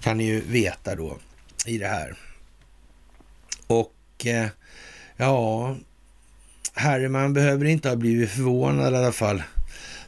Kan 0.00 0.16
ni 0.16 0.24
ju 0.24 0.40
veta 0.40 0.94
då 0.94 1.18
i 1.66 1.78
det 1.78 1.88
här. 1.88 2.16
Och 3.66 4.26
eh, 4.26 4.48
ja, 5.16 5.76
Harriman 6.74 7.32
behöver 7.32 7.64
inte 7.64 7.88
ha 7.88 7.96
blivit 7.96 8.30
förvånad 8.30 8.92
i 8.92 8.96
alla 8.96 9.12
fall 9.12 9.42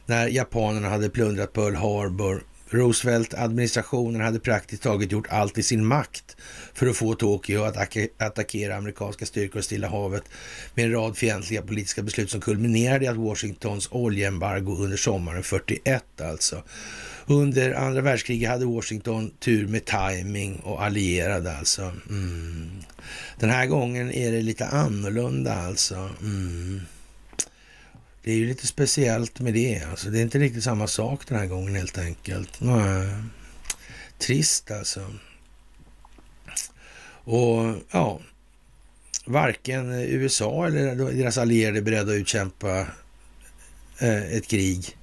när 0.05 0.27
japanerna 0.27 0.89
hade 0.89 1.09
plundrat 1.09 1.53
Pearl 1.53 1.75
Harbor 1.75 2.43
Roosevelt-administrationen 2.69 4.21
hade 4.21 4.39
praktiskt 4.39 4.83
taget 4.83 5.11
gjort 5.11 5.27
allt 5.29 5.57
i 5.57 5.63
sin 5.63 5.85
makt 5.85 6.37
för 6.73 6.87
att 6.87 6.97
få 6.97 7.13
Tokyo 7.13 7.63
att 7.63 7.97
attackera 8.17 8.75
amerikanska 8.75 9.25
styrkor 9.25 9.59
i 9.59 9.63
Stilla 9.63 9.87
havet 9.87 10.23
med 10.75 10.85
en 10.85 10.91
rad 10.91 11.17
fientliga 11.17 11.61
politiska 11.61 12.01
beslut 12.01 12.31
som 12.31 12.41
kulminerade 12.41 13.05
i 13.05 13.07
att 13.07 13.17
Washingtons 13.17 13.87
oljeembargo 13.91 14.75
under 14.77 14.97
sommaren 14.97 15.43
41 15.43 16.21
alltså. 16.21 16.63
Under 17.25 17.73
andra 17.73 18.01
världskriget 18.01 18.49
hade 18.49 18.65
Washington 18.65 19.31
tur 19.39 19.67
med 19.67 19.85
timing 19.85 20.55
och 20.55 20.83
allierade 20.83 21.57
alltså. 21.57 21.81
Mm. 22.09 22.69
Den 23.39 23.49
här 23.49 23.65
gången 23.65 24.11
är 24.11 24.31
det 24.31 24.41
lite 24.41 24.65
annorlunda 24.65 25.53
alltså. 25.53 26.09
Mm. 26.21 26.81
Det 28.23 28.31
är 28.31 28.35
ju 28.35 28.47
lite 28.47 28.67
speciellt 28.67 29.39
med 29.39 29.53
det. 29.53 29.83
Alltså, 29.91 30.09
det 30.09 30.19
är 30.19 30.21
inte 30.21 30.39
riktigt 30.39 30.63
samma 30.63 30.87
sak 30.87 31.27
den 31.27 31.39
här 31.39 31.45
gången 31.45 31.75
helt 31.75 31.97
enkelt. 31.97 32.61
Nej. 32.61 33.05
Eh, 33.05 33.23
trist 34.17 34.71
alltså. 34.71 35.13
Och 37.23 37.75
ja, 37.91 38.19
varken 39.25 39.91
USA 39.91 40.67
eller 40.67 40.95
deras 40.95 41.37
allierade 41.37 41.77
är 41.77 41.81
beredda 41.81 42.11
att 42.11 42.17
utkämpa 42.17 42.79
eh, 43.99 44.33
ett 44.33 44.47
krig 44.47 44.97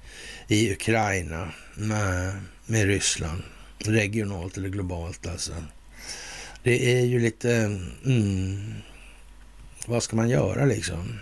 i 0.47 0.71
Ukraina 0.71 1.51
med, 1.75 2.41
med 2.65 2.85
Ryssland. 2.85 3.43
Regionalt 3.79 4.57
eller 4.57 4.69
globalt 4.69 5.27
alltså. 5.27 5.53
Det 6.63 6.99
är 6.99 7.05
ju 7.05 7.19
lite... 7.19 7.51
Mm, 8.05 8.73
vad 9.87 10.03
ska 10.03 10.15
man 10.15 10.29
göra 10.29 10.65
liksom? 10.65 11.19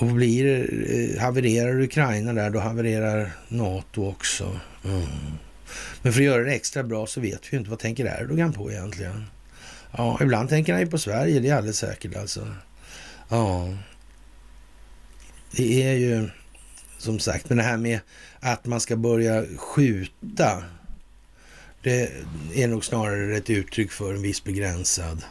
Och 0.00 0.06
blir 0.06 0.68
eh, 0.90 1.20
havererar 1.22 1.80
Ukraina 1.80 2.32
där, 2.32 2.50
då 2.50 2.58
havererar 2.58 3.30
NATO 3.48 4.08
också. 4.08 4.60
Mm. 4.84 5.06
Men 6.02 6.12
för 6.12 6.20
att 6.20 6.26
göra 6.26 6.44
det 6.44 6.54
extra 6.54 6.82
bra 6.82 7.06
så 7.06 7.20
vet 7.20 7.40
vi 7.44 7.48
ju 7.52 7.58
inte 7.58 7.70
vad 7.70 7.78
tänker 7.78 8.20
Erdogan 8.22 8.52
på 8.52 8.70
egentligen. 8.70 9.24
Ja, 9.96 10.18
ibland 10.22 10.48
tänker 10.48 10.72
han 10.72 10.82
ju 10.82 10.88
på 10.88 10.98
Sverige, 10.98 11.40
det 11.40 11.48
är 11.48 11.54
alldeles 11.54 11.78
säkert 11.78 12.16
alltså. 12.16 12.48
Ja, 13.28 13.76
det 15.50 15.82
är 15.82 15.94
ju 15.94 16.28
som 16.98 17.18
sagt, 17.18 17.48
men 17.48 17.58
det 17.58 17.64
här 17.64 17.76
med 17.76 18.00
att 18.40 18.66
man 18.66 18.80
ska 18.80 18.96
börja 18.96 19.44
skjuta, 19.56 20.64
det 21.82 22.10
är 22.54 22.68
nog 22.68 22.84
snarare 22.84 23.36
ett 23.36 23.50
uttryck 23.50 23.92
för 23.92 24.14
en 24.14 24.22
viss 24.22 24.44
begränsad 24.44 25.24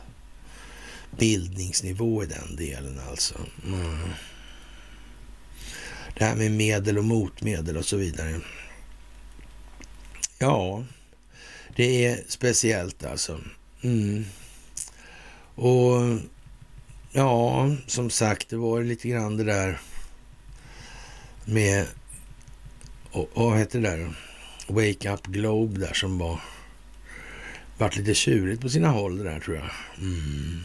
bildningsnivå 1.18 2.24
i 2.24 2.26
den 2.26 2.56
delen 2.56 3.00
alltså. 3.10 3.36
Mm. 3.66 3.98
Det 6.20 6.26
här 6.26 6.36
med 6.36 6.52
medel 6.52 6.98
och 6.98 7.04
motmedel 7.04 7.78
och 7.78 7.86
så 7.86 7.98
vidare. 7.98 8.40
Ja, 10.40 10.84
det 11.76 12.06
är 12.06 12.24
speciellt 12.28 13.06
alltså. 13.06 13.40
Mm. 13.82 14.26
Och 15.56 16.20
ja, 17.12 17.70
som 17.88 18.10
sagt, 18.10 18.50
det 18.50 18.58
var 18.58 18.84
lite 18.84 19.10
grann 19.10 19.38
det 19.38 19.44
där 19.44 19.80
med, 21.46 21.86
och, 23.12 23.30
vad 23.34 23.58
heter 23.58 23.80
det 23.80 23.90
där? 23.90 24.16
Wake 24.68 25.12
Up 25.14 25.26
Globe 25.28 25.80
där 25.80 25.94
som 25.94 26.18
var 26.18 26.40
Vart 27.78 27.96
lite 27.96 28.14
tjurigt 28.14 28.62
på 28.62 28.70
sina 28.70 28.90
håll 28.90 29.18
det 29.18 29.24
där 29.24 29.40
tror 29.40 29.58
jag. 29.58 29.70
Mm. 29.98 30.62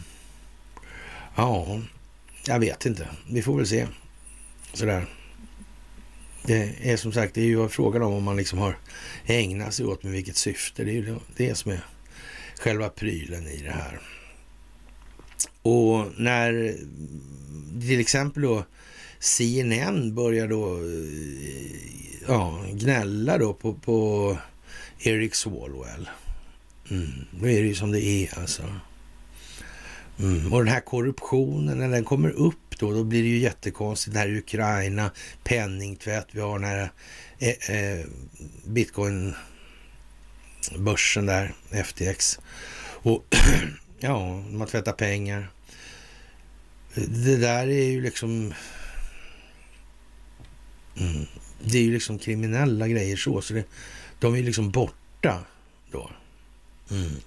Ja, 1.36 1.80
jag 2.46 2.58
vet 2.58 2.86
inte. 2.86 3.08
Vi 3.30 3.42
får 3.42 3.56
väl 3.56 3.66
se. 3.66 3.86
Sådär. 4.72 5.06
Det 6.46 6.74
är 6.82 6.96
som 6.96 7.12
sagt, 7.12 7.34
det 7.34 7.40
är 7.40 7.46
ju 7.46 7.68
frågan 7.68 8.02
om 8.02 8.12
om 8.12 8.24
man 8.24 8.36
liksom 8.36 8.58
har 8.58 8.78
ägnat 9.24 9.74
sig 9.74 9.86
åt 9.86 10.02
med 10.02 10.12
vilket 10.12 10.36
syfte. 10.36 10.84
Det 10.84 10.90
är 10.90 10.94
ju 10.94 11.16
det 11.36 11.54
som 11.54 11.72
är 11.72 11.80
själva 12.58 12.88
prylen 12.88 13.46
i 13.46 13.62
det 13.62 13.70
här. 13.70 14.00
Och 15.62 16.20
när 16.20 16.76
till 17.80 18.00
exempel 18.00 18.42
då 18.42 18.64
CNN 19.18 20.14
börjar 20.14 20.48
då 20.48 20.76
eh, 20.76 21.76
ja, 22.28 22.64
gnälla 22.72 23.38
då 23.38 23.54
på, 23.54 23.74
på 23.74 24.38
Eric 24.98 25.34
Swalwell. 25.34 26.08
Mm, 26.90 27.10
då 27.40 27.48
är 27.48 27.62
det 27.62 27.68
ju 27.68 27.74
som 27.74 27.92
det 27.92 28.04
är 28.04 28.38
alltså. 28.38 28.62
Mm. 30.18 30.52
Och 30.52 30.64
den 30.64 30.74
här 30.74 30.80
korruptionen, 30.80 31.78
när 31.78 31.88
den 31.88 32.04
kommer 32.04 32.30
upp 32.30 32.63
då, 32.78 32.92
då 32.92 33.04
blir 33.04 33.22
det 33.22 33.28
ju 33.28 33.38
jättekonstigt. 33.38 34.14
Det 34.14 34.20
här 34.20 34.36
Ukraina, 34.36 35.10
penningtvätt, 35.44 36.26
vi 36.30 36.40
har 36.40 36.58
den 36.58 36.68
här 36.68 36.90
eh, 37.38 37.70
eh, 37.70 38.06
bitcoin-börsen 38.64 41.26
där, 41.26 41.54
FTX. 41.84 42.40
Och 42.84 43.24
ja, 43.98 44.40
man 44.40 44.68
tvättar 44.68 44.92
pengar. 44.92 45.50
Det 46.94 47.36
där 47.36 47.68
är 47.68 47.90
ju 47.90 48.00
liksom... 48.00 48.54
Mm, 50.96 51.26
det 51.64 51.78
är 51.78 51.82
ju 51.82 51.92
liksom 51.92 52.18
kriminella 52.18 52.88
grejer 52.88 53.16
så, 53.16 53.40
så 53.40 53.54
det, 53.54 53.64
de 54.18 54.34
är 54.34 54.38
ju 54.38 54.44
liksom 54.44 54.70
borta 54.70 55.44
då. 55.90 56.10
Mm. 56.90 57.20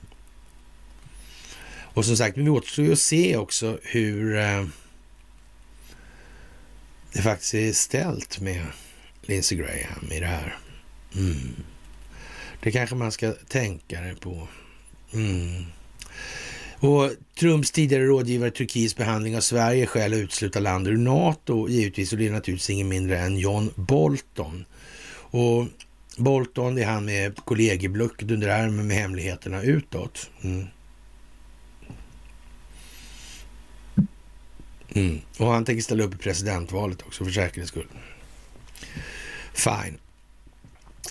Och 1.97 2.05
som 2.05 2.17
sagt, 2.17 2.37
vi 2.37 2.49
återstår 2.49 2.85
ju 2.85 2.91
att 2.91 2.99
se 2.99 3.37
också 3.37 3.79
hur 3.83 4.37
eh, 4.37 4.65
det 7.13 7.21
faktiskt 7.21 7.53
är 7.53 7.73
ställt 7.73 8.39
med 8.39 8.65
Lindsey 9.21 9.57
Graham 9.57 10.11
i 10.11 10.19
det 10.19 10.25
här. 10.25 10.57
Mm. 11.15 11.55
Det 12.59 12.71
kanske 12.71 12.95
man 12.95 13.11
ska 13.11 13.31
tänka 13.31 14.01
det 14.01 14.15
på. 14.15 14.47
Mm. 15.13 15.65
Och 16.79 17.11
Trumps 17.39 17.71
tidigare 17.71 18.05
rådgivare 18.05 18.51
Turkiets 18.51 18.95
behandling 18.95 19.37
av 19.37 19.41
Sverige 19.41 19.85
skäl 19.85 20.13
att 20.13 20.17
utesluta 20.19 20.59
landet 20.59 20.91
ur 20.91 20.97
NATO 20.97 21.69
givetvis 21.69 22.11
och 22.11 22.17
det 22.17 22.27
är 22.27 22.31
naturligtvis 22.31 22.69
ingen 22.69 22.87
mindre 22.87 23.19
än 23.19 23.37
John 23.37 23.71
Bolton. 23.75 24.65
Och 25.29 25.65
Bolton, 26.17 26.75
det 26.75 26.81
är 26.81 26.87
han 26.87 27.05
med 27.05 27.35
kollegieblock 27.35 28.23
under 28.23 28.47
armen 28.47 28.87
med 28.87 28.97
hemligheterna 28.97 29.61
utåt. 29.61 30.29
Mm. 30.41 30.67
Mm. 34.97 35.21
Och 35.37 35.47
han 35.47 35.65
tänker 35.65 35.83
ställa 35.83 36.03
upp 36.03 36.13
i 36.13 36.17
presidentvalet 36.17 37.01
också 37.01 37.25
för 37.25 37.31
säkerhets 37.31 37.71
skull. 37.71 37.87
Fine. 39.53 39.97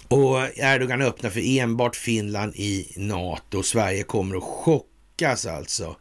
Och 0.08 0.58
Erdogan 0.58 1.02
öppnar 1.02 1.30
för 1.30 1.58
enbart 1.58 1.96
Finland 1.96 2.52
i 2.56 2.92
NATO. 2.96 3.62
Sverige 3.62 4.02
kommer 4.02 4.36
att 4.36 4.42
chockas 4.42 5.46
alltså. 5.46 5.96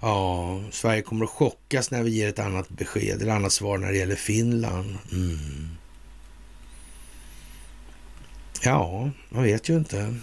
Ja, 0.00 0.62
Sverige 0.70 1.02
kommer 1.02 1.24
att 1.24 1.30
chockas 1.30 1.90
när 1.90 2.02
vi 2.02 2.10
ger 2.10 2.28
ett 2.28 2.38
annat 2.38 2.68
besked 2.68 3.22
eller 3.22 3.32
annat 3.32 3.52
svar 3.52 3.78
när 3.78 3.92
det 3.92 3.98
gäller 3.98 4.16
Finland. 4.16 4.98
Mm. 5.12 5.68
Ja, 8.62 9.10
man 9.28 9.42
vet 9.42 9.68
ju 9.68 9.76
inte. 9.76 10.16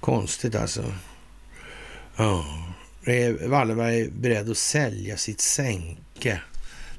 Konstigt 0.00 0.54
alltså. 0.54 0.94
Ja. 2.16 2.44
Är 3.06 3.48
Wallenberg 3.48 4.10
beredd 4.10 4.50
att 4.50 4.58
sälja 4.58 5.16
sitt 5.16 5.40
sänke? 5.40 6.40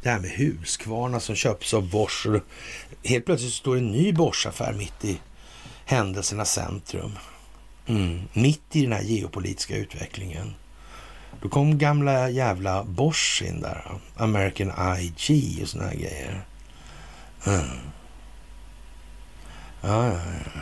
Det 0.02 0.10
här 0.10 0.20
med 0.20 0.30
Husqvarna 0.30 1.20
som 1.20 1.36
köps 1.36 1.74
av 1.74 1.90
Bosch. 1.90 2.28
Helt 3.04 3.26
plötsligt 3.26 3.54
står 3.54 3.78
en 3.78 3.92
ny 3.92 4.14
Bosch-affär 4.14 4.74
mitt 4.74 5.06
i 5.06 5.20
händelsernas 5.86 6.54
centrum. 6.54 7.12
Mm. 7.88 8.22
Mitt 8.34 8.76
i 8.76 8.82
den 8.82 8.92
här 8.92 9.02
geopolitiska 9.02 9.78
utvecklingen. 9.78 10.54
Då 11.42 11.50
kom 11.50 11.78
gamla 11.78 12.30
jävla 12.30 12.84
Bosch 12.84 13.44
in 13.48 13.62
där. 13.62 13.92
American 14.18 14.72
IG 15.00 15.60
och 15.62 15.70
såna 15.70 15.84
här 15.84 15.96
grejer. 15.96 16.46
Mm. 17.48 17.68
Ja, 19.82 20.08
ja, 20.08 20.14
ja. 20.14 20.62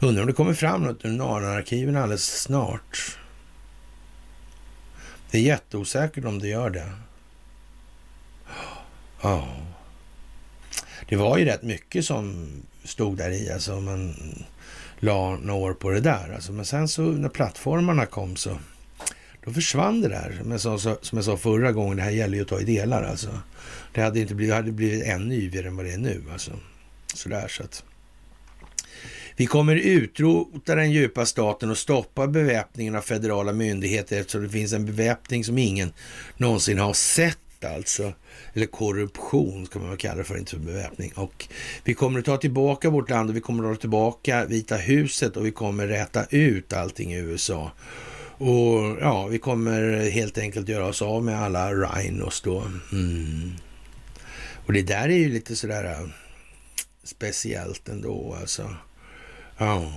Undrar 0.00 0.22
om 0.22 0.26
det 0.26 0.32
kommer 0.32 0.54
fram 0.54 0.82
något 0.82 1.04
ur 1.04 1.10
Narnarkiven 1.10 1.96
alldeles 1.96 2.42
snart. 2.42 3.18
Det 5.32 5.38
är 5.38 5.42
jätteosäkert 5.42 6.24
om 6.24 6.38
det 6.38 6.48
gör 6.48 6.70
det. 6.70 6.92
Ja. 9.22 9.48
Det 11.08 11.16
var 11.16 11.38
ju 11.38 11.44
rätt 11.44 11.62
mycket 11.62 12.04
som 12.04 12.48
stod 12.84 13.16
där 13.16 13.30
i, 13.30 13.52
alltså 13.52 13.80
man 13.80 14.14
la 14.98 15.36
några 15.36 15.54
år 15.54 15.74
på 15.74 15.90
det 15.90 16.00
där. 16.00 16.32
Alltså, 16.34 16.52
men 16.52 16.64
sen 16.64 16.88
så 16.88 17.02
när 17.02 17.28
plattformarna 17.28 18.06
kom 18.06 18.36
så 18.36 18.58
då 19.44 19.52
försvann 19.52 20.00
det 20.00 20.08
där. 20.08 20.58
Som 20.58 20.78
som 20.78 21.18
jag 21.18 21.24
sa 21.24 21.36
förra 21.36 21.72
gången, 21.72 21.96
det 21.96 22.02
här 22.02 22.10
gäller 22.10 22.36
ju 22.36 22.42
att 22.42 22.48
ta 22.48 22.60
i 22.60 22.64
delar 22.64 23.02
alltså. 23.02 23.40
Det 23.92 24.02
hade 24.02 24.20
inte 24.20 24.34
blivit, 24.34 24.50
det 24.52 24.56
hade 24.56 24.72
blivit 24.72 25.04
ännu 25.04 25.34
yvigare 25.34 25.66
än 25.66 25.76
vad 25.76 25.86
det 25.86 25.92
är 25.92 25.98
nu 25.98 26.22
alltså. 26.32 26.52
Sådär 27.14 27.48
så 27.48 27.62
att. 27.62 27.84
Vi 29.36 29.46
kommer 29.46 29.76
utrota 29.76 30.74
den 30.74 30.92
djupa 30.92 31.26
staten 31.26 31.70
och 31.70 31.78
stoppa 31.78 32.26
beväpningen 32.26 32.96
av 32.96 33.00
federala 33.00 33.52
myndigheter 33.52 34.20
eftersom 34.20 34.42
det 34.42 34.48
finns 34.48 34.72
en 34.72 34.86
beväpning 34.86 35.44
som 35.44 35.58
ingen 35.58 35.92
någonsin 36.36 36.78
har 36.78 36.92
sett 36.92 37.38
alltså. 37.64 38.12
Eller 38.52 38.66
korruption 38.66 39.66
ska 39.66 39.78
man 39.78 39.88
väl 39.88 39.98
kalla 39.98 40.14
det 40.14 40.24
för, 40.24 40.38
inte 40.38 40.50
för 40.50 40.58
beväpning. 40.58 41.12
Och 41.14 41.48
vi 41.84 41.94
kommer 41.94 42.18
att 42.18 42.24
ta 42.24 42.36
tillbaka 42.36 42.90
vårt 42.90 43.10
land 43.10 43.30
och 43.30 43.36
vi 43.36 43.40
kommer 43.40 43.70
att 43.70 43.76
ta 43.76 43.80
tillbaka 43.80 44.44
Vita 44.44 44.76
huset 44.76 45.36
och 45.36 45.46
vi 45.46 45.50
kommer 45.50 45.86
räta 45.86 46.24
ut 46.30 46.72
allting 46.72 47.12
i 47.12 47.18
USA. 47.18 47.72
Och 48.38 48.98
ja, 49.00 49.26
vi 49.26 49.38
kommer 49.38 50.10
helt 50.10 50.38
enkelt 50.38 50.68
göra 50.68 50.86
oss 50.86 51.02
av 51.02 51.24
med 51.24 51.42
alla 51.42 51.74
rhinos 51.74 52.40
då. 52.40 52.60
Mm. 52.92 53.52
Och 54.66 54.72
det 54.72 54.82
där 54.82 55.08
är 55.08 55.18
ju 55.18 55.28
lite 55.28 55.56
sådär 55.56 55.84
äh, 55.84 56.08
speciellt 57.04 57.88
ändå 57.88 58.36
alltså. 58.40 58.76
Ja, 59.62 59.92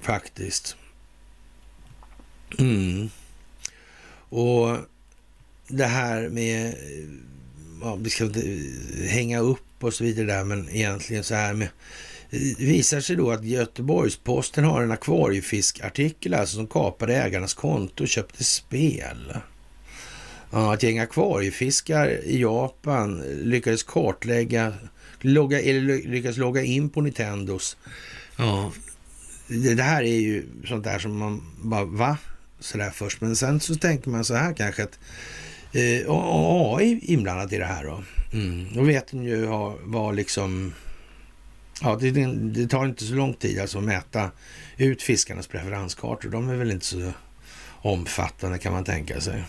faktiskt. 0.00 0.76
Mm. 2.58 3.10
Och 4.28 4.76
det 5.68 5.84
här 5.84 6.28
med, 6.28 6.74
ja, 7.80 7.94
vi 7.94 8.10
ska 8.10 8.24
inte 8.24 8.62
hänga 9.08 9.38
upp 9.40 9.84
och 9.84 9.94
så 9.94 10.04
vidare 10.04 10.26
där, 10.26 10.44
men 10.44 10.68
egentligen 10.68 11.24
så 11.24 11.34
här 11.34 11.54
med, 11.54 11.68
det 12.30 12.64
visar 12.64 13.00
sig 13.00 13.16
då 13.16 13.30
att 13.30 13.44
Göteborgs-Posten 13.44 14.64
har 14.64 14.82
en 14.82 14.90
akvariefiskartikel 14.90 16.34
alltså 16.34 16.56
som 16.56 16.66
kapade 16.66 17.16
ägarnas 17.16 17.54
konto 17.54 18.02
och 18.02 18.08
köpte 18.08 18.44
spel. 18.44 19.36
Ja, 20.50 20.74
ett 20.74 20.82
gäng 20.82 20.98
akvariefiskar 20.98 22.24
i 22.24 22.40
Japan 22.40 23.22
lyckades 23.42 23.82
kartlägga, 23.82 24.74
logga, 25.20 25.60
eller 25.60 26.08
lyckades 26.08 26.36
logga 26.36 26.62
in 26.62 26.90
på 26.90 27.00
Nintendos 27.00 27.76
Ja, 28.42 28.72
det, 29.46 29.74
det 29.74 29.82
här 29.82 30.02
är 30.02 30.20
ju 30.20 30.46
sånt 30.64 30.84
där 30.84 30.98
som 30.98 31.18
man 31.18 31.42
bara, 31.62 31.84
va? 31.84 32.16
Sådär 32.60 32.90
först. 32.90 33.20
Men 33.20 33.36
sen 33.36 33.60
så 33.60 33.74
tänker 33.74 34.10
man 34.10 34.24
så 34.24 34.34
här 34.34 34.54
kanske 34.54 34.82
att 34.82 34.98
eh, 35.72 36.04
AI 36.08 37.00
inblandat 37.02 37.52
i 37.52 37.58
det 37.58 37.64
här 37.64 37.84
då. 37.84 38.02
Mm. 38.32 38.74
Då 38.74 38.82
vet 38.82 39.12
ni 39.12 39.28
ju 39.28 39.46
vad 39.82 40.14
liksom... 40.14 40.74
Ja, 41.82 41.98
det, 42.00 42.10
det, 42.10 42.68
tar 42.68 42.84
inte 42.84 43.04
så 43.04 43.14
lång 43.14 43.34
tid 43.34 43.60
alltså 43.60 43.78
att 43.78 43.84
mäta 43.84 44.30
ut 44.76 45.02
fiskarnas 45.02 45.46
preferenskartor. 45.46 46.30
De 46.30 46.48
är 46.48 46.56
väl 46.56 46.70
inte 46.70 46.86
så 46.86 47.12
omfattande 47.82 48.58
kan 48.58 48.72
man 48.72 48.84
tänka 48.84 49.20
sig. 49.20 49.44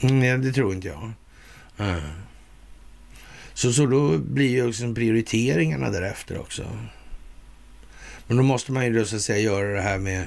Nej, 0.00 0.38
det 0.38 0.52
tror 0.52 0.74
inte 0.74 0.88
jag. 0.88 1.12
Mm. 1.78 2.00
Så, 3.60 3.72
så 3.72 3.86
då 3.86 4.18
blir 4.18 4.48
ju 4.48 4.66
liksom 4.66 4.94
prioriteringarna 4.94 5.90
därefter 5.90 6.38
också. 6.38 6.76
Men 8.26 8.36
då 8.36 8.42
måste 8.42 8.72
man 8.72 8.84
ju 8.84 8.98
då 8.98 9.04
så 9.04 9.16
att 9.16 9.22
säga 9.22 9.38
göra 9.38 9.74
det 9.74 9.80
här 9.80 9.98
med 9.98 10.26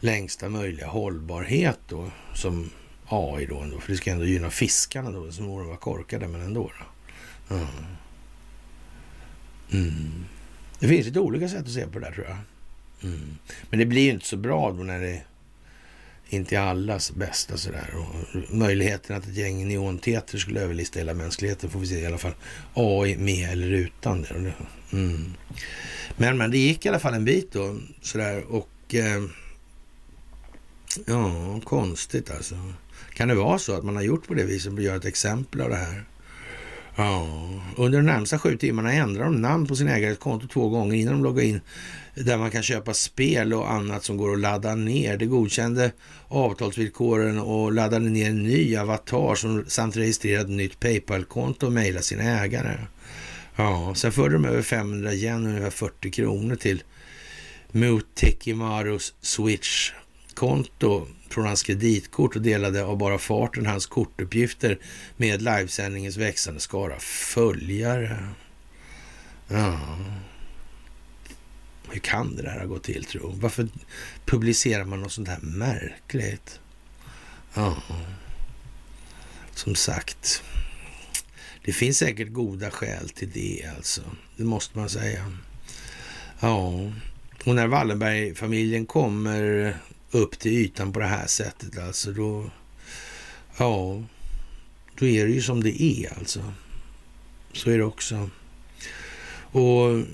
längsta 0.00 0.48
möjliga 0.48 0.86
hållbarhet 0.86 1.78
då, 1.88 2.10
som 2.34 2.70
AI 3.06 3.46
då 3.46 3.60
ändå, 3.60 3.80
för 3.80 3.92
det 3.92 3.96
ska 3.96 4.10
ändå 4.10 4.24
gynna 4.24 4.50
fiskarna 4.50 5.10
då, 5.10 5.32
som 5.32 5.46
vore 5.46 5.66
vara 5.66 5.76
korkade, 5.76 6.28
men 6.28 6.40
ändå. 6.40 6.72
Då. 7.48 7.54
Mm. 7.54 7.66
Mm. 9.72 10.24
Det 10.78 10.88
finns 10.88 11.06
lite 11.06 11.20
olika 11.20 11.48
sätt 11.48 11.62
att 11.62 11.72
se 11.72 11.86
på 11.86 11.98
det 11.98 12.06
där 12.06 12.12
tror 12.12 12.26
jag. 12.26 12.38
Mm. 13.10 13.38
Men 13.70 13.78
det 13.78 13.86
blir 13.86 14.02
ju 14.02 14.10
inte 14.10 14.26
så 14.26 14.36
bra 14.36 14.72
då 14.72 14.82
när 14.82 15.00
det 15.00 15.22
inte 16.28 16.60
allas 16.60 17.12
bästa 17.12 17.56
sådär. 17.56 17.94
Och 17.96 18.54
möjligheten 18.54 19.16
att 19.16 19.26
ett 19.26 19.36
gäng 19.36 19.68
neonteter 19.68 20.38
skulle 20.38 20.60
överlista 20.60 20.98
hela 20.98 21.14
mänskligheten 21.14 21.70
får 21.70 21.80
vi 21.80 21.86
se 21.86 22.00
i 22.00 22.06
alla 22.06 22.18
fall. 22.18 22.34
AI 22.74 23.16
med 23.16 23.52
eller 23.52 23.70
utan 23.70 24.22
det. 24.22 24.54
Mm. 24.92 25.34
Men, 26.16 26.38
men 26.38 26.50
det 26.50 26.58
gick 26.58 26.86
i 26.86 26.88
alla 26.88 26.98
fall 26.98 27.14
en 27.14 27.24
bit 27.24 27.52
då 27.52 27.78
sådär 28.02 28.44
och 28.48 28.94
eh, 28.94 29.22
ja, 31.06 31.60
konstigt 31.64 32.30
alltså. 32.30 32.54
Kan 33.14 33.28
det 33.28 33.34
vara 33.34 33.58
så 33.58 33.74
att 33.74 33.84
man 33.84 33.96
har 33.96 34.02
gjort 34.02 34.26
på 34.26 34.34
det 34.34 34.44
viset 34.44 34.72
och 34.72 34.82
gör 34.82 34.96
ett 34.96 35.04
exempel 35.04 35.60
av 35.60 35.70
det 35.70 35.76
här? 35.76 36.04
Ja, 36.96 37.28
under 37.76 37.98
de 37.98 38.06
närmsta 38.06 38.38
sju 38.38 38.56
timmarna 38.56 38.92
ändrar 38.92 39.24
de 39.24 39.40
namn 39.40 39.66
på 39.66 39.76
sin 39.76 39.88
ägares 39.88 40.18
konto 40.18 40.48
två 40.48 40.68
gånger 40.68 40.96
innan 40.96 41.14
de 41.14 41.24
loggar 41.24 41.42
in 41.42 41.60
där 42.14 42.38
man 42.38 42.50
kan 42.50 42.62
köpa 42.62 42.94
spel 42.94 43.54
och 43.54 43.72
annat 43.72 44.04
som 44.04 44.16
går 44.16 44.32
att 44.32 44.40
ladda 44.40 44.74
ner. 44.74 45.16
Det 45.16 45.26
godkände 45.26 45.92
avtalsvillkoren 46.28 47.38
och 47.38 47.72
laddade 47.72 48.08
ner 48.08 48.30
en 48.30 48.42
ny 48.42 48.76
avatar 48.76 49.34
som, 49.34 49.64
samt 49.68 49.96
registrerade 49.96 50.52
nytt 50.52 50.80
Paypal-konto 50.80 51.66
och 51.66 51.72
mejlade 51.72 52.04
sina 52.04 52.22
ägare. 52.22 52.76
Ja, 53.56 53.92
sen 53.96 54.12
förde 54.12 54.34
de 54.34 54.44
över 54.44 54.62
500 54.62 55.14
yen, 55.14 55.46
ungefär 55.46 55.70
40 55.70 56.10
kronor 56.10 56.56
till 56.56 56.82
Mutekimarus 57.70 59.14
Switch-konto 59.20 61.06
från 61.30 61.46
hans 61.46 61.62
kreditkort 61.62 62.36
och 62.36 62.42
delade 62.42 62.84
av 62.84 62.98
bara 62.98 63.18
farten 63.18 63.66
hans 63.66 63.86
kortuppgifter 63.86 64.78
med 65.16 65.42
livesändningens 65.42 66.16
växande 66.16 66.60
skara 66.60 66.98
följare. 66.98 68.28
Ja. 69.48 69.78
Hur 71.90 72.00
kan 72.00 72.36
det 72.36 72.42
där 72.42 72.58
ha 72.58 72.66
gått 72.66 72.82
till, 72.82 73.04
tro? 73.04 73.34
Varför 73.40 73.68
publicerar 74.26 74.84
man 74.84 75.00
något 75.00 75.12
sånt 75.12 75.28
här 75.28 75.40
märkligt? 75.42 76.60
Ja, 77.54 77.76
som 79.54 79.74
sagt. 79.74 80.42
Det 81.64 81.72
finns 81.72 81.98
säkert 81.98 82.32
goda 82.32 82.70
skäl 82.70 83.08
till 83.08 83.30
det 83.30 83.70
alltså. 83.76 84.02
Det 84.36 84.44
måste 84.44 84.78
man 84.78 84.88
säga. 84.88 85.32
Ja, 86.40 86.92
och 87.44 87.54
när 87.54 87.66
Wallenberg-familjen 87.66 88.86
kommer 88.86 89.76
upp 90.10 90.38
till 90.38 90.52
ytan 90.52 90.92
på 90.92 91.00
det 91.00 91.06
här 91.06 91.26
sättet 91.26 91.78
alltså 91.78 92.12
då... 92.12 92.50
Ja, 93.56 94.02
då 94.98 95.06
är 95.06 95.26
det 95.26 95.32
ju 95.32 95.42
som 95.42 95.62
det 95.62 95.82
är 95.82 96.18
alltså. 96.18 96.52
Så 97.52 97.70
är 97.70 97.78
det 97.78 97.84
också. 97.84 98.30
Och 99.54 100.04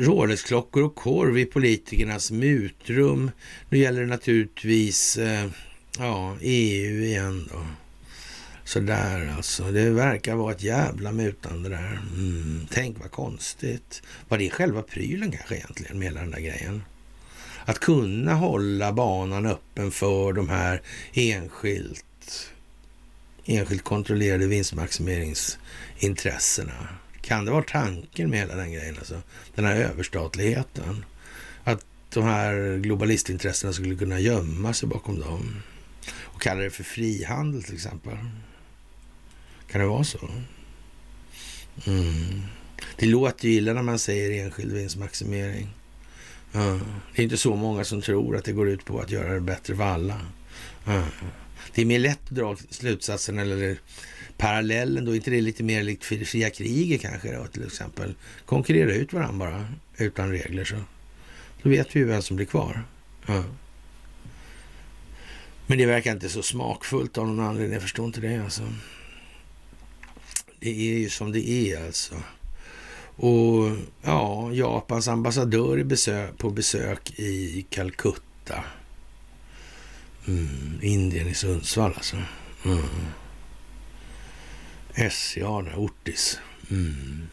Rolex-klockor 0.00 0.82
och 0.82 0.94
korv 0.94 1.38
i 1.38 1.44
politikernas 1.44 2.30
mutrum. 2.30 3.30
Nu 3.68 3.78
gäller 3.78 4.00
det 4.00 4.06
naturligtvis 4.06 5.16
eh, 5.16 5.48
ja, 5.98 6.36
EU 6.40 7.02
igen 7.02 7.48
då. 7.52 7.66
Sådär 8.64 9.34
alltså. 9.36 9.72
Det 9.72 9.90
verkar 9.90 10.34
vara 10.34 10.52
ett 10.52 10.62
jävla 10.62 11.12
mutande 11.12 11.68
där. 11.68 12.00
Mm, 12.14 12.66
tänk 12.70 13.00
vad 13.00 13.10
konstigt. 13.10 14.02
Var 14.28 14.38
det 14.38 14.50
själva 14.50 14.82
prylen 14.82 15.32
kanske 15.32 15.56
egentligen 15.56 15.98
med 15.98 16.08
hela 16.08 16.20
den 16.20 16.30
där 16.30 16.40
grejen? 16.40 16.82
Att 17.64 17.78
kunna 17.78 18.34
hålla 18.34 18.92
banan 18.92 19.46
öppen 19.46 19.90
för 19.90 20.32
de 20.32 20.48
här 20.48 20.82
enskilt, 21.12 22.50
enskilt 23.44 23.84
kontrollerade 23.84 24.46
vinstmaximeringsintressena. 24.46 26.88
Kan 27.30 27.44
det 27.44 27.50
vara 27.50 27.62
tanken 27.62 28.30
med 28.30 28.38
hela 28.38 28.54
den 28.54 28.72
grejen? 28.72 28.96
Alltså? 28.98 29.22
Den 29.54 29.64
här 29.64 29.76
överstatligheten. 29.76 31.04
Att 31.64 31.84
de 32.12 32.24
här 32.24 32.78
globalistintressena 32.78 33.72
skulle 33.72 33.96
kunna 33.96 34.20
gömma 34.20 34.74
sig 34.74 34.88
bakom 34.88 35.20
dem. 35.20 35.62
Och 36.20 36.42
kalla 36.42 36.60
det 36.60 36.70
för 36.70 36.84
frihandel 36.84 37.62
till 37.62 37.74
exempel. 37.74 38.16
Kan 39.70 39.80
det 39.80 39.86
vara 39.86 40.04
så? 40.04 40.30
Mm. 41.86 42.42
Det 42.96 43.06
låter 43.06 43.48
ju 43.48 43.54
illa 43.54 43.72
när 43.72 43.82
man 43.82 43.98
säger 43.98 44.44
enskild 44.44 44.72
vinstmaximering. 44.72 45.68
Ja. 46.52 46.80
Det 47.14 47.22
är 47.22 47.24
inte 47.24 47.36
så 47.36 47.56
många 47.56 47.84
som 47.84 48.02
tror 48.02 48.36
att 48.36 48.44
det 48.44 48.52
går 48.52 48.68
ut 48.68 48.84
på 48.84 49.00
att 49.00 49.10
göra 49.10 49.34
det 49.34 49.40
bättre 49.40 49.76
för 49.76 49.84
alla. 49.84 50.20
Ja. 50.84 51.04
Det 51.74 51.82
är 51.82 51.86
mer 51.86 51.98
lätt 51.98 52.20
att 52.24 52.36
dra 52.36 52.56
slutsatsen 52.70 53.38
eller 53.38 53.78
parallellen 54.40 55.04
då, 55.04 55.14
inte 55.14 55.30
det 55.30 55.40
lite 55.40 55.62
mer 55.62 55.82
likt 55.82 56.04
fria 56.04 56.50
kriget 56.50 57.00
kanske 57.00 57.36
då, 57.36 57.46
till 57.46 57.66
exempel. 57.66 58.14
Konkurrera 58.46 58.94
ut 58.94 59.12
varandra 59.12 59.46
bara 59.46 59.66
utan 59.96 60.30
regler 60.30 60.64
så. 60.64 60.76
Då 61.62 61.70
vet 61.70 61.96
vi 61.96 62.00
ju 62.00 62.06
vem 62.06 62.22
som 62.22 62.36
blir 62.36 62.46
kvar. 62.46 62.82
Ja. 63.26 63.44
Men 65.66 65.78
det 65.78 65.86
verkar 65.86 66.12
inte 66.12 66.28
så 66.28 66.42
smakfullt 66.42 67.18
av 67.18 67.26
någon 67.26 67.46
anledning. 67.46 67.72
Jag 67.72 67.82
förstår 67.82 68.06
inte 68.06 68.20
det 68.20 68.44
alltså. 68.44 68.62
Det 70.60 70.70
är 70.70 70.98
ju 70.98 71.10
som 71.10 71.32
det 71.32 71.50
är 71.50 71.86
alltså. 71.86 72.14
Och 73.16 73.76
ja, 74.02 74.52
Japans 74.52 75.08
ambassadör 75.08 75.82
besök, 75.82 76.38
på 76.38 76.50
besök 76.50 77.10
i 77.18 77.66
Calcutta. 77.70 78.64
Mm, 80.28 80.78
Indien 80.82 81.28
i 81.28 81.34
Sundsvall 81.34 81.92
alltså. 81.96 82.16
Mm. 82.64 82.78
SCA 85.08 85.76
Ortis. 85.76 86.38
Mm. 86.70 87.28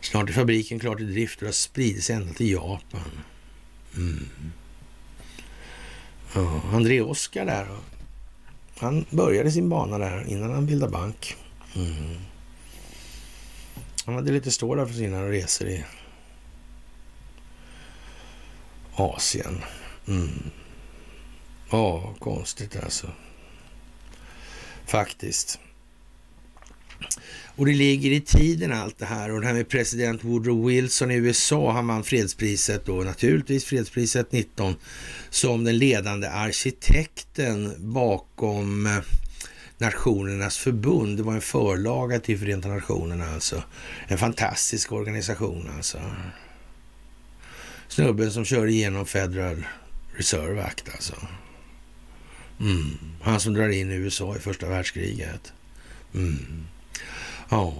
Snart 0.00 0.28
är 0.28 0.32
fabriken 0.32 0.78
klar 0.78 0.94
till 0.94 1.12
drift 1.12 1.36
och 1.36 1.40
det 1.40 1.48
har 1.48 1.52
spridit 1.52 2.04
sig 2.04 2.16
ända 2.16 2.32
till 2.32 2.50
Japan. 2.50 3.22
Mm. 3.96 4.28
Ja, 6.34 6.62
André 6.72 7.00
Oskar 7.00 7.46
där. 7.46 7.68
Han 8.78 9.04
började 9.10 9.50
sin 9.50 9.68
bana 9.68 9.98
där 9.98 10.28
innan 10.28 10.50
han 10.50 10.66
bildade 10.66 10.92
bank. 10.92 11.36
Mm. 11.76 12.16
Han 14.04 14.14
hade 14.14 14.32
lite 14.32 14.50
stålar 14.50 14.82
där 14.84 14.92
för 14.92 14.98
sina 14.98 15.30
resor 15.30 15.68
i 15.68 15.84
Asien. 18.94 19.60
Mm. 20.08 20.50
Ja, 21.70 22.14
konstigt 22.18 22.76
alltså. 22.76 23.10
Faktiskt. 24.86 25.58
Och 27.56 27.66
det 27.66 27.72
ligger 27.72 28.10
i 28.10 28.20
tiden 28.20 28.72
allt 28.72 28.98
det 28.98 29.06
här. 29.06 29.30
Och 29.30 29.40
det 29.40 29.46
här 29.46 29.54
med 29.54 29.68
president 29.68 30.24
Woodrow 30.24 30.66
Wilson 30.66 31.10
i 31.10 31.14
USA, 31.14 31.72
han 31.72 31.86
vann 31.86 32.04
fredspriset 32.04 32.86
då, 32.86 32.94
naturligtvis 32.94 33.64
fredspriset 33.64 34.32
19, 34.32 34.74
som 35.30 35.64
den 35.64 35.78
ledande 35.78 36.28
arkitekten 36.28 37.74
bakom 37.78 38.86
eh, 38.86 38.98
Nationernas 39.78 40.58
förbund. 40.58 41.16
Det 41.16 41.22
var 41.22 41.34
en 41.34 41.40
förlaga 41.40 42.20
till 42.20 42.38
Förenta 42.38 42.68
Nationerna 42.68 43.34
alltså. 43.34 43.62
En 44.08 44.18
fantastisk 44.18 44.92
organisation 44.92 45.70
alltså. 45.76 45.98
Snubben 47.88 48.32
som 48.32 48.44
kör 48.44 48.66
igenom 48.66 49.06
Federal 49.06 49.66
Reserve 50.16 50.62
Act 50.62 50.88
alltså. 50.92 51.14
Mm. 52.60 52.98
Han 53.22 53.40
som 53.40 53.54
drar 53.54 53.68
in 53.68 53.90
USA 53.90 54.36
i 54.36 54.38
första 54.38 54.68
världskriget. 54.68 55.52
Mm. 56.14 56.66
Ja. 57.48 57.74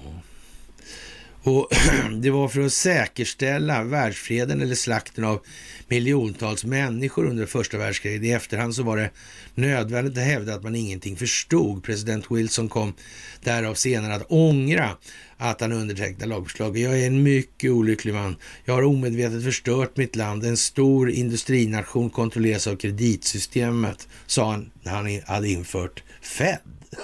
Och 1.47 1.69
det 2.21 2.31
var 2.31 2.49
för 2.49 2.61
att 2.61 2.73
säkerställa 2.73 3.85
världsfreden 3.85 4.63
eller 4.63 4.75
slakten 4.75 5.25
av 5.25 5.41
miljontals 5.89 6.65
människor 6.65 7.27
under 7.27 7.47
första 7.47 7.79
världskriget. 7.79 8.23
I 8.23 8.33
efterhand 8.33 8.75
så 8.75 8.83
var 8.83 8.97
det 8.97 9.11
nödvändigt 9.55 10.19
att 10.19 10.25
hävda 10.25 10.55
att 10.55 10.63
man 10.63 10.77
ingenting 10.77 11.17
förstod. 11.17 11.85
President 11.85 12.31
Wilson 12.31 12.69
kom 12.69 12.95
därav 13.41 13.75
senare 13.75 14.15
att 14.15 14.27
ångra 14.29 14.91
att 15.37 15.61
han 15.61 15.73
undertecknade 15.73 16.27
lagförslaget. 16.27 16.83
Jag 16.83 17.01
är 17.01 17.07
en 17.07 17.23
mycket 17.23 17.71
olycklig 17.71 18.15
man. 18.15 18.37
Jag 18.65 18.75
har 18.75 18.83
omedvetet 18.83 19.45
förstört 19.45 19.97
mitt 19.97 20.17
land. 20.17 20.45
En 20.45 20.57
stor 20.57 21.11
industrination 21.11 22.11
kontrolleras 22.11 22.67
av 22.67 22.77
kreditsystemet, 22.77 24.09
sa 24.27 24.51
han 24.51 24.71
när 24.83 24.93
han 24.93 25.21
hade 25.27 25.49
infört 25.49 26.03
Fed. 26.23 26.59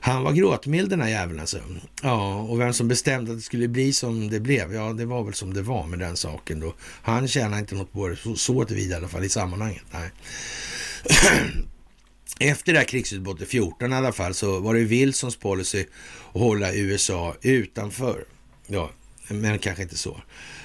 Han 0.00 0.22
var 0.22 0.32
gråtmild 0.32 0.90
den 0.90 1.00
här 1.00 1.08
jäveln 1.08 1.40
alltså. 1.40 1.58
Ja, 2.02 2.34
och 2.34 2.60
vem 2.60 2.72
som 2.72 2.88
bestämde 2.88 3.32
att 3.32 3.38
det 3.38 3.42
skulle 3.42 3.68
bli 3.68 3.92
som 3.92 4.30
det 4.30 4.40
blev, 4.40 4.74
ja 4.74 4.92
det 4.92 5.04
var 5.04 5.24
väl 5.24 5.34
som 5.34 5.54
det 5.54 5.62
var 5.62 5.86
med 5.86 5.98
den 5.98 6.16
saken 6.16 6.60
då. 6.60 6.74
Han 6.80 7.28
tjänade 7.28 7.60
inte 7.60 7.74
något 7.74 7.92
på 7.92 8.08
det, 8.08 8.16
så, 8.16 8.34
så 8.34 8.64
tillvida 8.64 8.94
i 8.94 8.98
alla 8.98 9.08
fall 9.08 9.24
i 9.24 9.28
sammanhanget. 9.28 9.82
Nej. 9.90 10.10
Efter 12.50 12.72
det 12.72 12.78
här 12.78 12.86
krigsutbrottet 12.86 13.48
14 13.48 13.92
i 13.92 13.96
alla 13.96 14.12
fall 14.12 14.34
så 14.34 14.60
var 14.60 14.74
det 14.74 14.80
Wilsons 14.80 15.36
policy 15.36 15.84
att 16.32 16.40
hålla 16.40 16.74
USA 16.74 17.34
utanför. 17.42 18.24
Ja, 18.66 18.90
men 19.28 19.58
kanske 19.58 19.82
inte 19.82 19.98
så. 19.98 20.20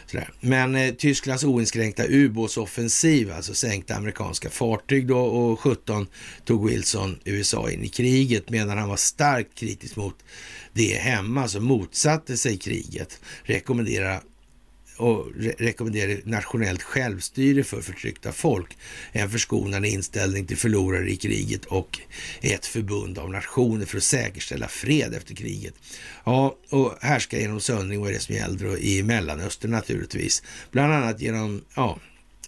Sådär. 0.06 0.30
Men 0.40 0.76
eh, 0.76 0.94
Tysklands 0.94 1.44
oinskränkta 1.44 2.04
ubåtsoffensiv, 2.08 3.32
alltså 3.32 3.54
sänkta 3.54 3.96
amerikanska 3.96 4.50
fartyg 4.50 5.08
då 5.08 5.20
och 5.20 5.60
17 5.60 6.08
tog 6.46 6.70
Wilson 6.70 7.20
USA 7.26 7.70
in 7.70 7.84
i 7.84 7.88
kriget 7.88 8.50
medan 8.50 8.78
han 8.78 8.90
var 8.90 8.98
starkt 8.98 9.56
kritisk 9.56 9.96
mot 9.96 10.16
det 10.74 10.98
hemma, 10.98 11.42
alltså 11.42 11.60
motsatte 11.60 12.38
sig 12.38 12.58
kriget, 12.58 13.20
rekommenderade 13.44 14.22
och 15.04 15.28
re 15.36 15.54
rekommenderade 15.58 16.22
nationellt 16.24 16.84
självstyre 16.84 17.64
för 17.64 17.82
förtryckta 17.82 18.32
folk. 18.32 18.78
En 19.12 19.30
förskonande 19.30 19.90
inställning 19.90 20.46
till 20.46 20.58
förlorare 20.58 21.12
i 21.12 21.16
kriget 21.16 21.66
och 21.66 22.00
ett 22.42 22.66
förbund 22.66 23.18
av 23.18 23.32
nationer 23.32 23.86
för 23.86 23.98
att 23.98 24.04
säkerställa 24.04 24.68
fred 24.68 25.14
efter 25.14 25.36
kriget. 25.36 25.74
Ja, 26.24 26.58
och 26.70 26.94
härska 27.02 27.40
genom 27.40 27.60
söndring 27.60 28.02
var 28.02 28.12
det 28.12 28.20
som 28.20 28.36
gällde 28.36 28.86
i 28.86 29.04
Mellanöstern 29.04 29.72
naturligtvis. 29.72 30.44
Bland 30.72 30.94
annat 30.94 31.22
genom 31.22 31.62
ja, 31.76 32.00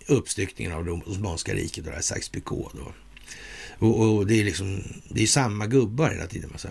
uppstyckningen 0.08 0.74
av 0.74 0.86
det 0.86 0.92
Osmanska 0.92 1.54
riket 1.54 1.78
och 1.78 1.90
det 1.90 1.96
här 1.96 2.02
Sykes-Picot. 2.02 2.94
Och, 3.80 4.16
och, 4.16 4.28
det 4.28 4.40
är 4.40 4.44
liksom, 4.44 4.84
det 5.10 5.24
är 5.24 5.28
samma 5.28 5.68
gubbar 5.68 6.10
hela 6.10 6.28
tiden. 6.28 6.50
Alltså. 6.52 6.68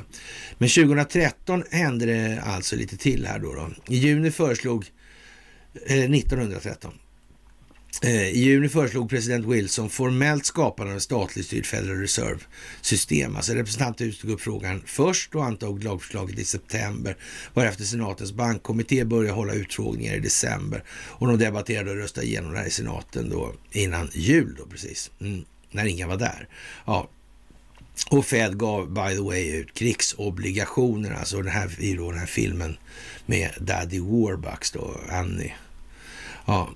Men 0.59 0.69
2013 0.69 1.65
hände 1.71 2.07
det 2.07 2.43
alltså 2.47 2.77
lite 2.77 2.97
till 2.97 3.27
här 3.27 3.39
då. 3.39 3.55
då. 3.55 3.71
I 3.89 3.97
juni 3.97 4.31
föreslog, 4.31 4.87
Eh, 5.87 6.11
1913, 6.11 6.93
eh, 8.03 8.29
i 8.29 8.39
juni 8.39 8.69
föreslog 8.69 9.11
president 9.11 9.47
Wilson 9.47 9.91
formellt 9.91 10.47
skapande 10.47 10.93
av 10.93 10.95
en 10.95 11.01
statligt 11.01 11.47
styrd 11.47 11.67
Federal 11.67 12.01
Reserve-system. 12.01 13.37
Alltså 13.37 13.53
representanter 13.53 14.13
tog 14.13 14.31
upp 14.31 14.41
frågan 14.41 14.83
först 14.87 15.35
och 15.35 15.45
antog 15.45 15.85
lagförslaget 15.85 16.39
i 16.39 16.45
september, 16.45 17.17
varefter 17.55 17.85
senatens 17.85 18.33
bankkommitté 18.33 19.05
började 19.05 19.35
hålla 19.35 19.55
utfrågningar 19.55 20.15
i 20.15 20.21
december 20.21 20.85
och 20.89 21.27
de 21.27 21.39
debatterade 21.39 21.91
och 21.91 21.97
röstade 21.97 22.27
igenom 22.27 22.53
det 22.53 22.59
här 22.59 22.67
i 22.67 22.71
senaten 22.71 23.31
då 23.31 23.55
innan 23.73 24.09
jul 24.13 24.55
då 24.59 24.67
precis. 24.67 25.11
Mm 25.21 25.45
när 25.75 25.85
ingen 25.85 26.09
var 26.09 26.17
där. 26.17 26.49
Ja. 26.87 27.09
Och 28.11 28.27
Fed 28.27 28.59
gav, 28.59 28.91
by 28.91 29.17
the 29.17 29.23
way, 29.23 29.57
ut 29.57 29.75
krigsobligationer. 29.75 31.15
Alltså 31.15 31.37
den 31.37 31.53
här, 31.53 31.81
i 31.81 31.95
då 31.95 32.11
den 32.11 32.21
här 32.21 32.27
filmen 32.27 32.77
med 33.27 33.51
Daddy 33.61 34.01
Warbucks 34.01 34.71
då, 34.71 35.01
Annie. 35.11 35.55
Ja, 36.47 36.71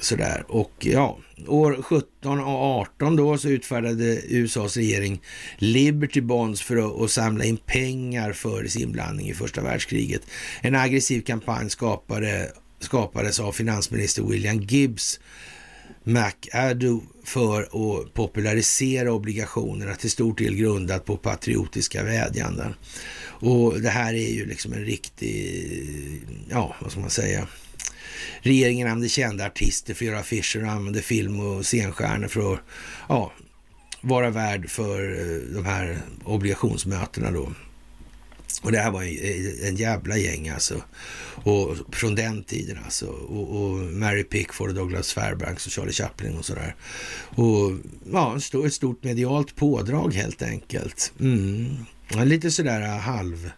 sådär. 0.00 0.44
Och 0.48 0.72
ja, 0.78 1.18
år 1.46 1.82
17 1.82 2.40
och 2.40 2.80
18 2.80 3.16
då 3.16 3.38
så 3.38 3.48
utfärdade 3.48 4.20
USAs 4.28 4.76
regering 4.76 5.20
Liberty 5.58 6.20
Bonds 6.20 6.62
för 6.62 7.04
att, 7.04 7.10
samla 7.10 7.44
in 7.44 7.56
pengar 7.56 8.32
för 8.32 8.64
sin 8.64 8.82
inblandning 8.82 9.28
i 9.28 9.34
första 9.34 9.62
världskriget. 9.62 10.22
En 10.60 10.74
aggressiv 10.74 11.20
kampanj 11.20 11.70
skapade, 11.70 12.52
skapades 12.80 13.40
av 13.40 13.52
finansminister 13.52 14.22
William 14.22 14.60
Gibbs 14.60 15.20
McAdoo 16.04 17.02
för 17.24 17.62
att 17.62 18.14
popularisera 18.14 19.12
obligationerna 19.12 19.94
till 19.94 20.10
stor 20.10 20.34
del 20.36 20.54
grundat 20.54 21.04
på 21.04 21.16
patriotiska 21.16 22.02
vädjanden. 22.02 22.74
Och 23.26 23.80
det 23.80 23.88
här 23.88 24.14
är 24.14 24.32
ju 24.32 24.46
liksom 24.46 24.72
en 24.72 24.84
riktig, 24.84 26.22
ja 26.50 26.76
vad 26.80 26.90
ska 26.90 27.00
man 27.00 27.10
säga, 27.10 27.48
Regeringen 28.40 28.86
använde 28.86 29.08
kända 29.08 29.46
artister 29.46 29.94
för 29.94 30.04
att 30.04 30.06
göra 30.06 30.18
affischer 30.18 30.64
och 30.64 30.70
använde 30.70 31.02
film 31.02 31.40
och 31.40 31.66
scenstjärnor 31.66 32.28
för 32.28 32.54
att 32.54 32.60
ja, 33.08 33.32
vara 34.00 34.30
värd 34.30 34.70
för 34.70 35.20
eh, 35.20 35.54
de 35.54 35.64
här 35.64 35.98
obligationsmötena 36.24 37.30
då. 37.30 37.52
Och 38.62 38.72
det 38.72 38.78
här 38.78 38.90
var 38.90 39.02
eh, 39.02 39.68
en 39.68 39.76
jävla 39.76 40.16
gäng 40.16 40.48
alltså. 40.48 40.82
Och 41.44 41.76
från 41.92 42.14
den 42.14 42.44
tiden 42.44 42.78
alltså. 42.84 43.06
Och, 43.06 43.62
och 43.62 43.78
Mary 43.78 44.24
Pickford 44.24 44.68
och 44.68 44.74
Douglas 44.74 45.12
Fairbanks 45.12 45.66
och 45.66 45.72
Charlie 45.72 45.92
Chaplin 45.92 46.36
och 46.38 46.44
sådär. 46.44 46.74
Och 47.24 47.72
ja, 48.12 48.36
ett 48.66 48.74
stort 48.74 49.04
medialt 49.04 49.56
pådrag 49.56 50.14
helt 50.14 50.42
enkelt. 50.42 51.12
Mm. 51.20 51.76
Lite 52.24 52.50
sådär 52.50 52.80
eh, 52.80 52.98
halv 52.98 53.50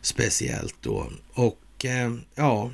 speciellt 0.00 0.76
då. 0.80 1.10
Och 1.34 1.86
ja, 2.34 2.70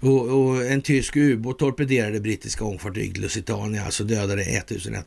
och, 0.00 0.28
och, 0.28 0.66
en 0.66 0.82
tysk 0.82 1.16
ubåt 1.16 1.58
torpederade 1.58 2.20
brittiska 2.20 2.64
ångfartyg 2.64 3.18
Lusitania, 3.18 3.84
alltså 3.84 4.04
dödade 4.04 4.42
1100 4.42 5.02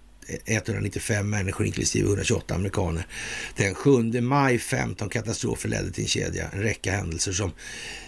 195 0.46 1.30
människor 1.30 1.66
inklusive 1.66 2.08
128 2.08 2.56
amerikaner. 2.56 3.08
Den 3.56 3.76
7 3.76 4.22
maj 4.22 4.60
15 4.60 5.10
katastrofer 5.10 5.70
ledde 5.70 5.92
till 5.92 6.04
en 6.04 6.08
kedja, 6.08 6.50
en 6.54 6.62
räcka 6.62 6.92
händelser 6.92 7.32
som 7.32 7.52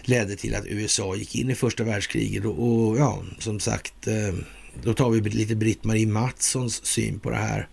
ledde 0.02 0.36
till 0.36 0.54
att 0.54 0.66
USA 0.66 1.16
gick 1.16 1.36
in 1.36 1.50
i 1.50 1.54
första 1.54 1.84
världskriget 1.84 2.44
och, 2.44 2.88
och 2.88 2.98
ja, 2.98 3.22
som 3.38 3.60
sagt, 3.60 4.06
eh, 4.06 4.34
då 4.82 4.94
tar 4.94 5.10
vi 5.10 5.20
lite 5.20 5.54
Britt-Marie 5.54 6.06
Mattssons 6.06 6.84
syn 6.84 7.18
på 7.20 7.30
det 7.30 7.36
här. 7.36 7.68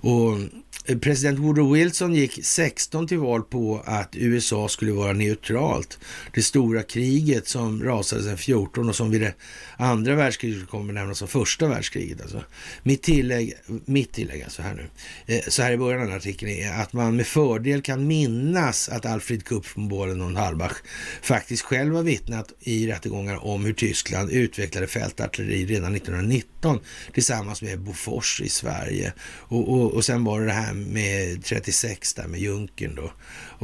Och 0.00 0.38
Eh, 0.86 0.98
president 0.98 1.38
Woodrow 1.38 1.72
Wilson 1.72 2.14
gick 2.14 2.44
16 2.44 3.08
till 3.08 3.18
val 3.18 3.42
på 3.42 3.82
att 3.84 4.16
USA 4.16 4.68
skulle 4.68 4.92
vara 4.92 5.12
neutralt. 5.12 5.98
Det 6.34 6.42
stora 6.42 6.82
kriget 6.82 7.48
som 7.48 7.82
rasade 7.82 8.22
sedan 8.22 8.38
14 8.38 8.88
och 8.88 8.96
som 8.96 9.10
vid 9.10 9.20
det 9.20 9.34
andra 9.76 10.14
världskriget 10.14 10.68
kommer 10.68 10.92
nämnas 10.92 11.18
som 11.18 11.28
första 11.28 11.68
världskriget. 11.68 12.20
Alltså. 12.22 12.42
Mitt 12.82 13.02
tillägg, 13.02 13.54
mitt 13.84 14.12
tillägg 14.12 14.42
alltså 14.42 14.62
här 14.62 14.74
nu, 14.74 14.86
eh, 15.34 15.42
så 15.48 15.62
här 15.62 15.72
i 15.72 15.76
början 15.76 16.00
av 16.00 16.06
den 16.06 16.16
artikeln 16.16 16.50
är 16.50 16.72
att 16.72 16.92
man 16.92 17.16
med 17.16 17.26
fördel 17.26 17.82
kan 17.82 18.06
minnas 18.06 18.88
att 18.88 19.06
Alfred 19.06 19.44
Kupf 19.44 19.76
von 19.76 19.88
Bohlen 19.88 20.20
och 20.20 20.30
Halbach 20.30 20.76
faktiskt 21.22 21.62
själv 21.62 21.94
har 21.94 22.02
vittnat 22.02 22.52
i 22.60 22.86
rättegångar 22.86 23.46
om 23.46 23.64
hur 23.64 23.72
Tyskland 23.72 24.30
utvecklade 24.30 24.86
fältartilleri 24.86 25.66
redan 25.66 25.94
1919 25.94 26.80
tillsammans 27.12 27.62
med 27.62 27.80
Bofors 27.80 28.40
i 28.40 28.48
Sverige. 28.48 29.12
Och, 29.28 29.72
och, 29.72 29.94
och 29.94 30.04
sen 30.04 30.24
var 30.24 30.40
det 30.40 30.46
det 30.46 30.52
här 30.52 30.75
med 30.76 31.44
36 31.44 32.14
där 32.14 32.26
med 32.26 32.40
Junkern 32.40 32.94
då 32.94 33.12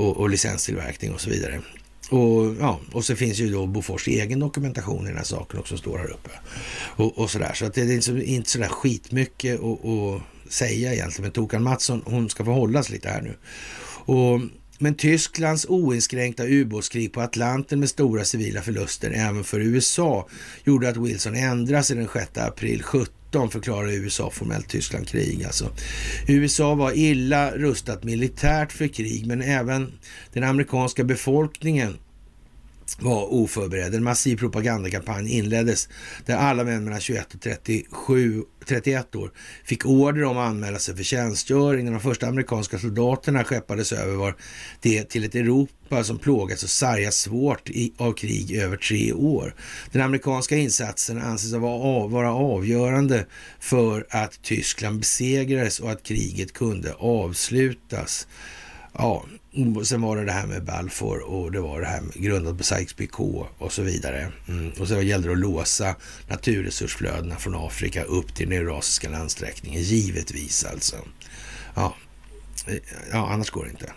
och, 0.03 0.17
och 0.17 0.31
licenstillverkning 0.31 1.13
och 1.13 1.21
så 1.21 1.31
vidare. 1.31 1.61
Och, 2.11 2.55
ja, 2.61 2.81
och 2.93 3.05
så 3.05 3.17
finns 3.17 3.39
ju 3.39 3.53
då 3.53 3.67
Bofors 3.67 4.09
egen 4.09 4.39
dokumentation 4.39 5.05
i 5.05 5.09
den 5.09 5.17
här 5.17 5.25
saken 5.25 5.61
också, 5.61 5.69
som 5.69 5.79
står 5.79 5.99
här 5.99 6.11
uppe. 6.11 6.31
Och, 6.75 7.19
och 7.19 7.31
sådär. 7.31 7.53
Så 7.55 7.65
att 7.65 7.75
det 7.75 7.81
är 7.81 7.87
liksom 7.87 8.17
inte, 8.17 8.31
inte 8.31 8.51
sådär 8.51 8.69
skitmycket 8.69 9.61
att 9.61 10.23
säga 10.53 10.93
egentligen. 10.93 11.23
Men 11.23 11.33
Tokan 11.33 11.63
Mattsson, 11.63 12.03
hon 12.05 12.31
ska 12.31 12.45
få 12.45 12.53
hållas 12.53 12.91
lite 12.91 13.09
här 13.09 13.23
nu. 13.23 13.37
Och, 14.05 14.41
men 14.79 14.95
Tysklands 14.95 15.67
oinskränkta 15.69 16.45
ubåtskrig 16.47 17.13
på 17.13 17.21
Atlanten 17.21 17.81
med 17.81 17.89
stora 17.89 18.25
civila 18.25 18.63
förluster 18.63 19.11
även 19.11 19.45
för 19.45 19.61
USA 19.61 20.29
gjorde 20.65 20.89
att 20.89 20.97
Wilson 20.97 21.35
ändrade 21.35 21.85
sig 21.85 21.97
den 21.97 22.09
6 22.13 22.39
april 22.39 22.83
17 22.83 23.15
19 23.33 23.51
förklarade 23.51 23.95
USA 23.95 24.31
formellt 24.31 24.69
Tyskland 24.69 25.09
krig. 25.09 25.45
Alltså. 25.45 25.71
USA 26.29 26.75
var 26.75 26.93
illa 26.93 27.51
rustat 27.51 28.05
militärt 28.05 28.73
för 28.73 28.87
krig, 28.87 29.27
men 29.27 29.43
även 29.43 29.93
den 30.33 30.45
amerikanska 30.45 31.05
befolkningen 31.05 31.99
var 33.01 33.33
oförberedd. 33.33 33.95
En 33.95 34.05
massiv 34.05 34.37
propagandakampanj 34.37 35.33
inleddes 35.33 35.89
där 36.27 36.37
alla 36.37 36.65
män 36.65 36.85
mellan 36.85 37.01
21 37.01 37.35
och 37.35 37.41
37, 37.41 38.43
31 38.67 39.15
år 39.15 39.33
fick 39.65 39.87
order 39.87 40.25
om 40.25 40.39
att 40.39 40.49
anmäla 40.49 40.79
sig 40.79 40.97
för 40.97 41.03
tjänstgöring. 41.03 41.85
När 41.85 41.93
de 41.93 42.01
första 42.01 42.27
amerikanska 42.27 42.79
soldaterna 42.79 43.45
skeppades 43.45 43.93
över 43.93 44.15
var 44.15 44.37
det 44.81 45.05
till 45.05 45.25
ett 45.25 45.35
Europa 45.35 46.05
som 46.05 46.19
plågats 46.19 46.63
och 46.63 46.71
sargats 46.71 47.21
svårt 47.21 47.71
i, 47.71 47.93
av 47.97 48.13
krig 48.13 48.51
i 48.51 48.61
över 48.61 48.77
tre 48.77 49.13
år. 49.13 49.55
Den 49.93 50.03
amerikanska 50.03 50.57
insatsen 50.57 51.19
anses 51.19 51.53
vara, 51.53 52.07
vara 52.07 52.33
avgörande 52.33 53.27
för 53.61 54.07
att 54.11 54.43
Tyskland 54.43 54.99
besegrades 54.99 55.81
och 55.81 55.91
att 55.91 56.03
kriget 56.03 56.53
kunde 56.53 56.93
avslutas. 56.93 58.27
Ja, 58.99 59.25
sen 59.85 60.03
var 60.03 60.17
det 60.17 60.25
det 60.25 60.33
här 60.33 60.47
med 60.47 60.65
Balfour 60.65 61.21
och 61.21 61.53
det 61.53 61.61
var 61.61 61.81
det 61.81 61.87
här 61.87 62.01
med 62.01 62.15
grundat 62.15 62.59
på 62.59 62.63
Sykes-Picot 62.63 63.47
och 63.59 63.73
så 63.73 63.83
vidare. 63.83 64.33
Mm. 64.49 64.73
Och 64.81 64.89
så 64.89 65.03
gällde 65.03 65.29
det 65.29 65.33
att 65.33 65.39
låsa 65.39 65.97
naturresursflödena 66.29 67.37
från 67.37 67.55
Afrika 67.55 68.05
upp 68.05 68.35
till 68.35 68.49
den 68.49 68.59
eurasiska 68.59 69.09
landsträckningen, 69.09 69.83
givetvis 69.83 70.65
alltså. 70.65 70.97
Ja, 71.75 71.95
ja 73.13 73.29
annars 73.33 73.51
går 73.51 73.65
det 73.65 73.71
inte. 73.71 73.93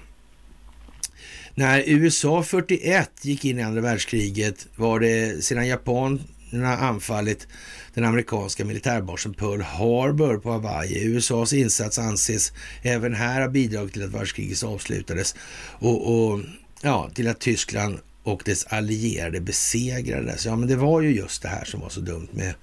När 1.57 1.83
USA 1.85 2.43
41 2.43 3.09
gick 3.21 3.45
in 3.45 3.59
i 3.59 3.63
andra 3.63 3.81
världskriget 3.81 4.67
var 4.75 4.99
det 4.99 5.43
sedan 5.43 5.67
Japan 5.67 6.21
anfallit 6.63 7.47
den 7.93 8.03
amerikanska 8.03 8.65
militärbasen 8.65 9.33
Pearl 9.33 9.61
Harbor 9.61 10.37
på 10.37 10.51
Hawaii. 10.51 11.03
USAs 11.03 11.53
insats 11.53 11.99
anses 11.99 12.53
även 12.81 13.13
här 13.13 13.41
ha 13.41 13.47
bidragit 13.47 13.93
till 13.93 14.03
att 14.03 14.13
världskriget 14.13 14.63
avslutades 14.63 15.35
och, 15.79 16.31
och 16.31 16.39
ja, 16.81 17.09
till 17.13 17.27
att 17.27 17.39
Tyskland 17.39 17.99
och 18.23 18.41
dess 18.45 18.65
allierade 18.65 19.41
besegrades. 19.41 20.45
Ja, 20.45 20.55
men 20.55 20.69
det 20.69 20.75
var 20.75 21.01
ju 21.01 21.15
just 21.15 21.41
det 21.41 21.47
här 21.47 21.65
som 21.65 21.79
var 21.79 21.89
så 21.89 21.99
dumt 21.99 22.27
med 22.31 22.53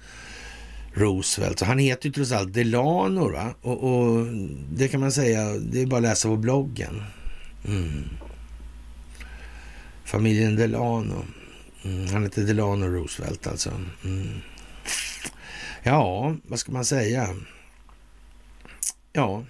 Roosevelt. 0.93 1.59
Så 1.59 1.65
han 1.65 1.79
heter 1.79 2.07
ju 2.07 2.13
trots 2.13 2.31
allt 2.31 2.53
Delano, 2.53 3.31
va? 3.31 3.53
Och, 3.61 3.83
och, 3.83 4.27
det 4.73 4.87
kan 4.87 4.99
man 4.99 5.11
säga, 5.11 5.53
det 5.53 5.81
är 5.81 5.85
bara 5.85 5.97
att 5.97 6.03
läsa 6.03 6.27
på 6.27 6.37
bloggen. 6.37 7.03
Mm. 7.67 8.03
Familjen 10.05 10.55
Delano. 10.55 11.25
Mm, 11.85 12.07
han 12.07 12.23
heter 12.23 12.41
Delano 12.41 12.85
Roosevelt 12.85 13.47
alltså. 13.47 13.71
Mm. 14.03 14.29
Ja, 15.83 16.35
vad 16.47 16.59
ska 16.59 16.71
man 16.71 16.85
säga? 16.85 17.35
Ja, 19.13 19.45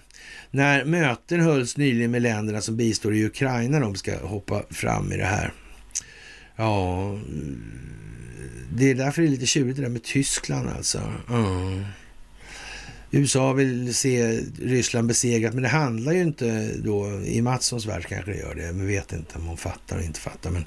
när 0.51 0.85
möten 0.85 1.41
hölls 1.41 1.77
nyligen 1.77 2.11
med 2.11 2.21
länderna 2.21 2.61
som 2.61 2.77
bistår 2.77 3.15
i 3.15 3.25
Ukraina, 3.25 3.79
de 3.79 3.95
ska 3.95 4.25
hoppa 4.25 4.63
fram 4.69 5.11
i 5.11 5.17
det 5.17 5.25
här. 5.25 5.53
Ja, 6.55 7.09
mm, 7.09 7.61
det 8.71 8.91
är 8.91 8.95
därför 8.95 9.21
det 9.21 9.27
är 9.27 9.31
lite 9.31 9.45
tjurigt 9.45 9.75
det 9.75 9.81
där 9.81 9.89
med 9.89 10.03
Tyskland 10.03 10.69
alltså. 10.69 11.13
Mm. 11.29 11.85
USA 13.15 13.53
vill 13.53 13.95
se 13.95 14.41
Ryssland 14.61 15.07
besegrat, 15.07 15.53
men 15.53 15.63
det 15.63 15.69
handlar 15.69 16.13
ju 16.13 16.21
inte 16.21 16.71
då, 16.77 17.21
i 17.25 17.41
Matssons 17.41 17.85
värld 17.85 18.05
kanske 18.09 18.31
det 18.31 18.37
gör 18.37 18.55
det, 18.55 18.73
men 18.73 18.87
vet 18.87 19.11
inte 19.13 19.35
om 19.35 19.45
hon 19.45 19.57
fattar 19.57 19.95
eller 19.95 20.05
inte 20.05 20.19
fattar. 20.19 20.49
Men 20.49 20.65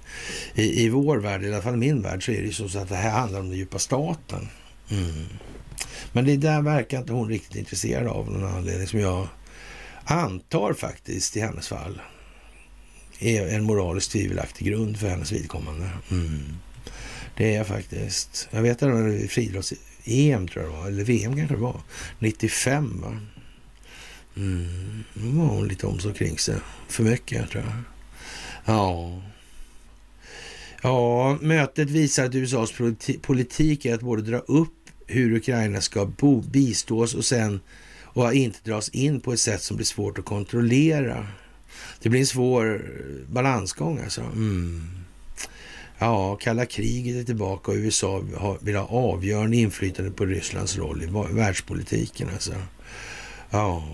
i, 0.55 0.85
i 0.85 0.89
vår 0.89 1.17
värld, 1.17 1.43
i 1.43 1.53
alla 1.53 1.63
fall 1.63 1.75
i 1.75 1.77
min 1.77 2.03
värld, 2.03 2.25
så 2.25 2.33
är 2.33 2.41
det 2.41 2.47
ju 2.47 2.53
så 2.53 2.79
att 2.79 2.89
det 2.89 2.97
här 2.97 3.11
handlar 3.11 3.41
om 3.41 3.49
den 3.49 3.59
djupa 3.59 3.79
staten. 3.79 4.49
Mm. 4.91 5.25
Men 6.13 6.25
det 6.25 6.37
där 6.37 6.63
verkar 6.63 6.99
inte 6.99 7.13
hon 7.13 7.29
riktigt 7.29 7.57
intresserad 7.57 8.07
av 8.07 8.31
någon 8.31 8.55
anledning 8.55 8.87
som 8.87 9.01
jag 9.01 9.29
antar 10.05 10.73
faktiskt 10.73 11.37
i 11.37 11.41
hennes 11.41 11.69
fall 11.69 12.01
är 13.19 13.47
en 13.47 13.65
moraliskt 13.65 14.13
tvivelaktig 14.13 14.67
grund 14.67 14.97
för 14.99 15.09
hennes 15.09 15.33
vidkommande. 15.33 15.89
Mm. 16.11 16.57
Det 17.37 17.55
är 17.55 17.57
jag 17.57 17.67
faktiskt. 17.67 18.49
Jag 18.51 18.63
vet 18.63 18.83
att 18.83 18.89
det 18.89 19.29
EM 20.07 20.49
tror 20.49 20.65
jag 20.65 20.73
det 20.73 20.79
var, 20.79 20.87
eller 20.87 21.05
VM 21.05 21.37
kanske 21.37 21.55
det 21.55 21.61
var. 21.61 21.81
95 22.19 23.01
va? 23.01 23.21
Mm. 24.37 25.05
Då 25.15 25.29
var 25.29 25.47
hon 25.47 25.69
lite 25.69 25.87
om 25.87 25.99
så 25.99 26.13
kring 26.13 26.39
sig. 26.39 26.55
För 26.89 27.03
mycket 27.03 27.51
tror 27.51 27.65
jag. 27.65 27.83
Ja. 28.65 29.23
Ja, 30.83 31.39
mötet 31.41 31.91
visar 31.91 32.25
att 32.25 32.35
USAs 32.35 32.73
politik 33.23 33.85
är 33.85 33.95
att 33.95 34.01
både 34.01 34.23
dra 34.23 34.39
upp 34.39 34.73
hur 35.07 35.33
Ukraina 35.37 35.81
ska 35.81 36.07
bo, 36.07 36.41
bistås 36.41 37.15
och 37.15 37.25
sen 37.25 37.61
och 38.03 38.35
inte 38.35 38.59
dras 38.65 38.89
in 38.89 39.21
på 39.21 39.33
ett 39.33 39.41
sätt 39.41 39.63
som 39.63 39.77
blir 39.77 39.87
svårt 39.87 40.19
att 40.19 40.25
kontrollera. 40.25 41.27
Det 42.03 42.09
blir 42.09 42.21
en 42.21 42.27
svår 42.27 42.75
eh, 42.75 43.33
balansgång 43.33 43.99
alltså. 43.99 44.21
Mm. 44.21 45.06
Ja, 45.99 46.37
kalla 46.37 46.67
kriget 46.67 47.17
är 47.17 47.25
tillbaka 47.25 47.71
och 47.71 47.77
USA 47.77 48.23
vill 48.61 48.77
ha 48.77 48.87
avgörande 48.87 49.57
inflytande 49.57 50.11
på 50.11 50.25
Rysslands 50.27 50.77
roll 50.79 51.03
i 51.03 51.35
världspolitiken. 51.35 52.29
Alltså. 52.33 52.53
Ja, 53.51 53.89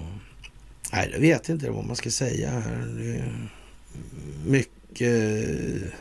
nej, 0.93 1.11
jag 1.13 1.21
vet 1.21 1.49
inte 1.49 1.71
vad 1.71 1.87
man 1.87 1.97
ska 1.97 2.11
säga 2.11 2.51
här. 2.51 3.33
mycket... 4.47 5.93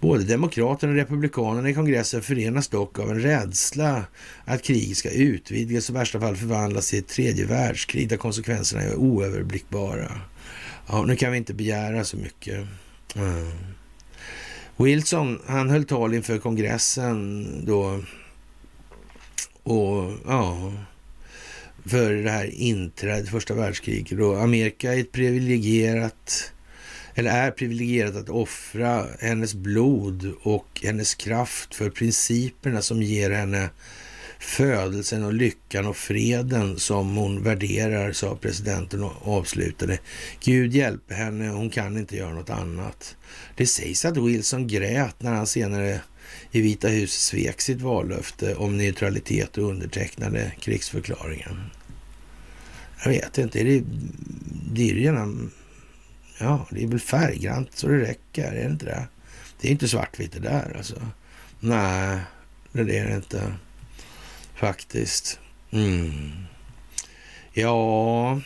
Både 0.00 0.24
demokraterna 0.24 0.92
och 0.92 0.98
republikanerna 0.98 1.70
i 1.70 1.74
kongressen 1.74 2.22
förenas 2.22 2.68
dock 2.68 2.98
av 2.98 3.10
en 3.10 3.20
rädsla 3.20 4.04
att 4.44 4.62
kriget 4.62 4.96
ska 4.96 5.10
utvidgas 5.10 5.88
och 5.88 5.94
i 5.94 5.98
värsta 5.98 6.20
fall 6.20 6.36
förvandlas 6.36 6.90
till 6.90 6.98
ett 6.98 7.08
tredje 7.08 7.46
världskrig 7.46 8.08
där 8.08 8.16
konsekvenserna 8.16 8.82
är 8.82 8.94
oöverblickbara. 8.94 10.20
Ja, 10.86 11.04
nu 11.04 11.16
kan 11.16 11.32
vi 11.32 11.38
inte 11.38 11.54
begära 11.54 12.04
så 12.04 12.16
mycket. 12.16 12.66
Mm. 13.16 13.52
Wilson, 14.78 15.40
han 15.46 15.70
höll 15.70 15.84
tal 15.84 16.14
inför 16.14 16.38
kongressen 16.38 17.46
då. 17.66 18.02
Och 19.62 20.12
ja, 20.26 20.72
för 21.86 22.12
det 22.12 22.30
här 22.30 22.54
inträdet, 22.54 23.28
första 23.28 23.54
världskriget. 23.54 24.20
Och 24.20 24.42
Amerika 24.42 24.94
är 24.94 25.00
ett 25.00 25.12
privilegierat, 25.12 26.52
eller 27.14 27.30
är 27.30 27.50
privilegierat 27.50 28.16
att 28.16 28.28
offra 28.28 29.06
hennes 29.20 29.54
blod 29.54 30.32
och 30.42 30.80
hennes 30.82 31.14
kraft 31.14 31.74
för 31.74 31.90
principerna 31.90 32.82
som 32.82 33.02
ger 33.02 33.30
henne 33.30 33.70
födelsen 34.38 35.24
och 35.24 35.32
lyckan 35.32 35.86
och 35.86 35.96
freden 35.96 36.78
som 36.78 37.16
hon 37.16 37.42
värderar, 37.42 38.12
sa 38.12 38.36
presidenten 38.36 39.02
och 39.02 39.36
avslutade. 39.38 39.98
Gud 40.44 40.74
hjälpe 40.74 41.14
henne, 41.14 41.48
hon 41.48 41.70
kan 41.70 41.96
inte 41.98 42.16
göra 42.16 42.34
något 42.34 42.50
annat. 42.50 43.16
Det 43.56 43.66
sägs 43.66 44.04
att 44.04 44.16
Wilson 44.16 44.66
grät 44.66 45.22
när 45.22 45.32
han 45.32 45.46
senare 45.46 46.00
i 46.50 46.60
Vita 46.60 46.88
huset 46.88 47.20
svek 47.20 47.60
sitt 47.60 47.80
vallöfte 47.80 48.54
om 48.54 48.76
neutralitet 48.76 49.58
och 49.58 49.70
undertecknade 49.70 50.52
krigsförklaringen. 50.60 51.70
Jag 53.04 53.10
vet 53.10 53.38
inte, 53.38 53.62
det, 53.62 53.82
det 54.72 54.90
är 54.90 54.94
ju 54.94 55.02
gärna... 55.02 55.48
Ja, 56.38 56.66
det 56.70 56.82
är 56.82 56.86
väl 56.86 57.00
färggrant 57.00 57.68
så 57.74 57.88
det 57.88 57.98
räcker, 57.98 58.44
är 58.44 58.54
det 58.54 58.70
inte 58.70 58.84
det? 58.84 59.06
Det 59.60 59.68
är 59.68 59.72
inte 59.72 59.88
svartvitt 59.88 60.32
det 60.32 60.40
där 60.40 60.74
alltså. 60.76 61.02
Nej, 61.60 62.18
det 62.72 62.98
är 62.98 63.08
det 63.08 63.16
inte. 63.16 63.52
Faktiskt. 64.56 65.38
Mm. 65.70 66.32
Ja, 67.52 68.40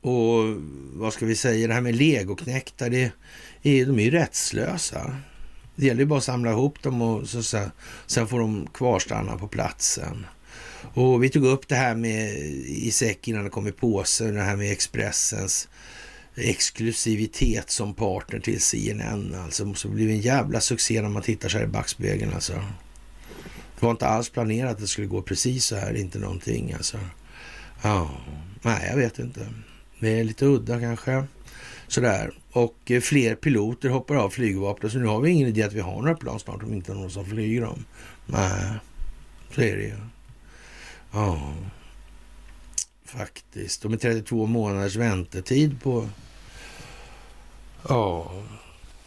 och 0.00 0.44
vad 0.92 1.12
ska 1.12 1.26
vi 1.26 1.36
säga, 1.36 1.68
det 1.68 1.74
här 1.74 1.80
med 1.80 1.94
legoknektar, 1.96 2.90
det 2.90 3.12
är, 3.62 3.86
de 3.86 3.98
är 3.98 4.04
ju 4.04 4.10
rättslösa. 4.10 5.16
Det 5.76 5.86
gäller 5.86 6.00
ju 6.00 6.06
bara 6.06 6.18
att 6.18 6.24
samla 6.24 6.50
ihop 6.50 6.82
dem 6.82 7.02
och 7.02 7.28
så, 7.28 7.42
så, 7.42 7.70
sen 8.06 8.28
får 8.28 8.40
de 8.40 8.68
kvarstanna 8.74 9.38
på 9.38 9.48
platsen. 9.48 10.26
Och 10.94 11.24
vi 11.24 11.28
tog 11.28 11.44
upp 11.44 11.68
det 11.68 11.74
här 11.74 11.94
med 11.94 12.34
i 12.66 12.90
säck 12.90 13.28
innan 13.28 13.44
det 13.44 13.50
kom 13.50 13.66
i 13.66 13.72
påse, 13.72 14.30
det 14.30 14.42
här 14.42 14.56
med 14.56 14.72
Expressens 14.72 15.68
exklusivitet 16.34 17.70
som 17.70 17.94
partner 17.94 18.40
till 18.40 18.60
CNN. 18.60 19.34
Alltså, 19.34 19.64
det 19.64 19.68
måste 19.68 19.88
en 19.88 20.20
jävla 20.20 20.60
succé 20.60 21.02
när 21.02 21.08
man 21.08 21.22
tittar 21.22 21.48
så 21.48 21.58
här 21.58 21.64
i 21.64 21.68
backspegeln 21.68 22.34
alltså. 22.34 22.64
Det 23.80 23.86
var 23.86 23.90
inte 23.90 24.06
alls 24.06 24.30
planerat 24.30 24.72
att 24.72 24.78
det 24.78 24.86
skulle 24.86 25.06
gå 25.06 25.22
precis 25.22 25.64
så 25.64 25.76
här, 25.76 25.96
inte 25.96 26.18
någonting 26.18 26.72
alltså. 26.72 26.98
Ja, 27.82 28.10
nej, 28.62 28.86
jag 28.90 28.96
vet 28.96 29.18
inte. 29.18 29.46
Det 30.00 30.20
är 30.20 30.24
lite 30.24 30.44
udda 30.46 30.80
kanske. 30.80 31.24
Sådär. 31.88 32.30
Och 32.52 32.90
eh, 32.90 33.00
fler 33.00 33.34
piloter 33.34 33.88
hoppar 33.88 34.14
av 34.14 34.30
flygvapnet, 34.30 34.92
så 34.92 34.98
nu 34.98 35.06
har 35.06 35.20
vi 35.20 35.30
ingen 35.30 35.48
idé 35.48 35.62
att 35.62 35.72
vi 35.72 35.80
har 35.80 36.02
några 36.02 36.14
plan 36.14 36.40
snart 36.40 36.62
om 36.62 36.72
inte 36.72 36.94
någon 36.94 37.10
som 37.10 37.24
flyger 37.24 37.60
dem. 37.60 37.84
Nej, 38.26 38.72
så 39.54 39.60
är 39.60 39.76
det 39.76 39.82
ju. 39.82 39.96
Ja, 41.12 41.54
faktiskt. 43.04 43.84
Och 43.84 43.90
med 43.90 44.00
32 44.00 44.46
månaders 44.46 44.96
väntetid 44.96 45.82
på 45.82 46.08
ja, 47.88 48.32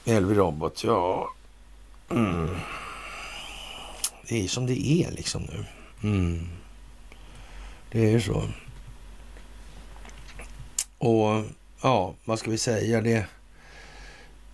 Elvi 0.06 0.36
Robot, 0.36 0.84
ja. 0.84 1.30
Mm 2.12 2.50
det 4.34 4.44
är 4.44 4.48
som 4.48 4.66
det 4.66 4.88
är 4.88 5.12
liksom 5.12 5.42
nu. 5.42 5.66
Mm. 6.10 6.48
Det 7.92 8.06
är 8.06 8.10
ju 8.10 8.22
så. 8.22 8.44
Och 10.98 11.44
ja, 11.82 12.16
vad 12.26 12.40
ska 12.40 12.52
vi 12.52 12.58
säga? 12.58 13.02
Det 13.02 13.26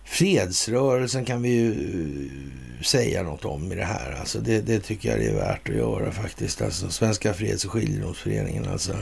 Fredsrörelsen 0.04 1.24
kan 1.24 1.42
vi 1.42 1.48
ju 1.48 1.72
eh, 1.72 2.82
säga 2.82 3.22
något 3.22 3.44
om 3.44 3.72
i 3.72 3.74
det 3.74 3.84
här. 3.84 4.12
Alltså 4.20 4.40
det, 4.40 4.60
det 4.60 4.80
tycker 4.80 5.08
jag 5.08 5.18
det 5.18 5.26
är 5.26 5.34
värt 5.34 5.68
att 5.68 5.76
göra 5.76 6.12
faktiskt. 6.12 6.62
Alltså 6.62 6.90
Svenska 6.90 7.34
Freds 7.34 7.64
och 7.64 7.72
skiljedomsföreningen 7.72 8.68
alltså. 8.68 8.96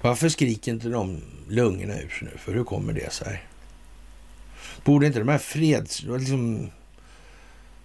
Varför 0.00 0.28
skriker 0.28 0.72
inte 0.72 0.88
de 0.88 1.22
lungorna 1.48 2.00
ur 2.00 2.08
sig 2.08 2.28
nu? 2.32 2.38
För 2.38 2.52
hur 2.52 2.64
kommer 2.64 2.92
det 2.92 3.12
sig? 3.12 3.42
Borde 4.84 5.06
inte 5.06 5.18
de 5.18 5.28
här 5.28 5.38
freds... 5.38 6.02
Liksom, 6.02 6.70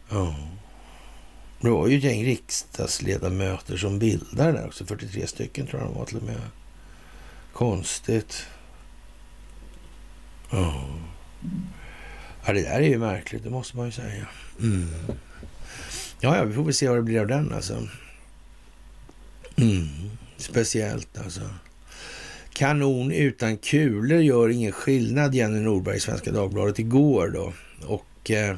oh. 0.09 0.58
Det 1.61 1.69
var 1.69 1.87
ju 1.87 1.97
ett 1.97 2.03
gäng 2.03 2.25
riksdagsledamöter 2.25 3.77
som 3.77 3.99
bildade 3.99 4.51
där 4.51 4.67
också. 4.67 4.85
43 4.85 5.27
stycken 5.27 5.67
tror 5.67 5.81
jag 5.81 5.91
de 5.91 5.97
var 5.97 6.05
till 6.05 6.17
och 6.17 6.23
med. 6.23 6.41
Konstigt. 7.53 8.45
Ja. 10.51 10.89
ja, 12.45 12.53
det 12.53 12.61
där 12.61 12.79
är 12.79 12.87
ju 12.87 12.97
märkligt, 12.97 13.43
det 13.43 13.49
måste 13.49 13.77
man 13.77 13.85
ju 13.85 13.91
säga. 13.91 14.27
Mm. 14.59 14.87
Ja, 16.19 16.37
ja, 16.37 16.43
vi 16.43 16.53
får 16.53 16.63
väl 16.63 16.73
se 16.73 16.87
vad 16.87 16.97
det 16.97 17.01
blir 17.01 17.19
av 17.19 17.27
den 17.27 17.53
alltså. 17.53 17.87
Mm. 19.55 19.87
Speciellt 20.37 21.17
alltså. 21.17 21.41
Kanon 22.53 23.11
utan 23.11 23.57
kulor 23.57 24.19
gör 24.19 24.49
ingen 24.49 24.71
skillnad, 24.71 25.35
Jenny 25.35 25.59
Norberg 25.59 25.97
i 25.97 25.99
Svenska 25.99 26.31
Dagbladet 26.31 26.79
igår 26.79 27.27
då. 27.27 27.53
Och 27.87 28.31
eh, 28.31 28.55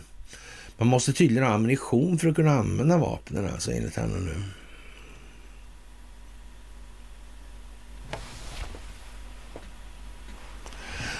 man 0.81 0.87
måste 0.87 1.13
tydligen 1.13 1.43
ha 1.43 1.53
ammunition 1.53 2.19
för 2.19 2.27
att 2.27 2.35
kunna 2.35 2.51
använda 2.51 2.97
vapnen 2.97 3.49
alltså 3.53 3.71
enligt 3.71 3.95
henne 3.95 4.19
nu. 4.19 4.43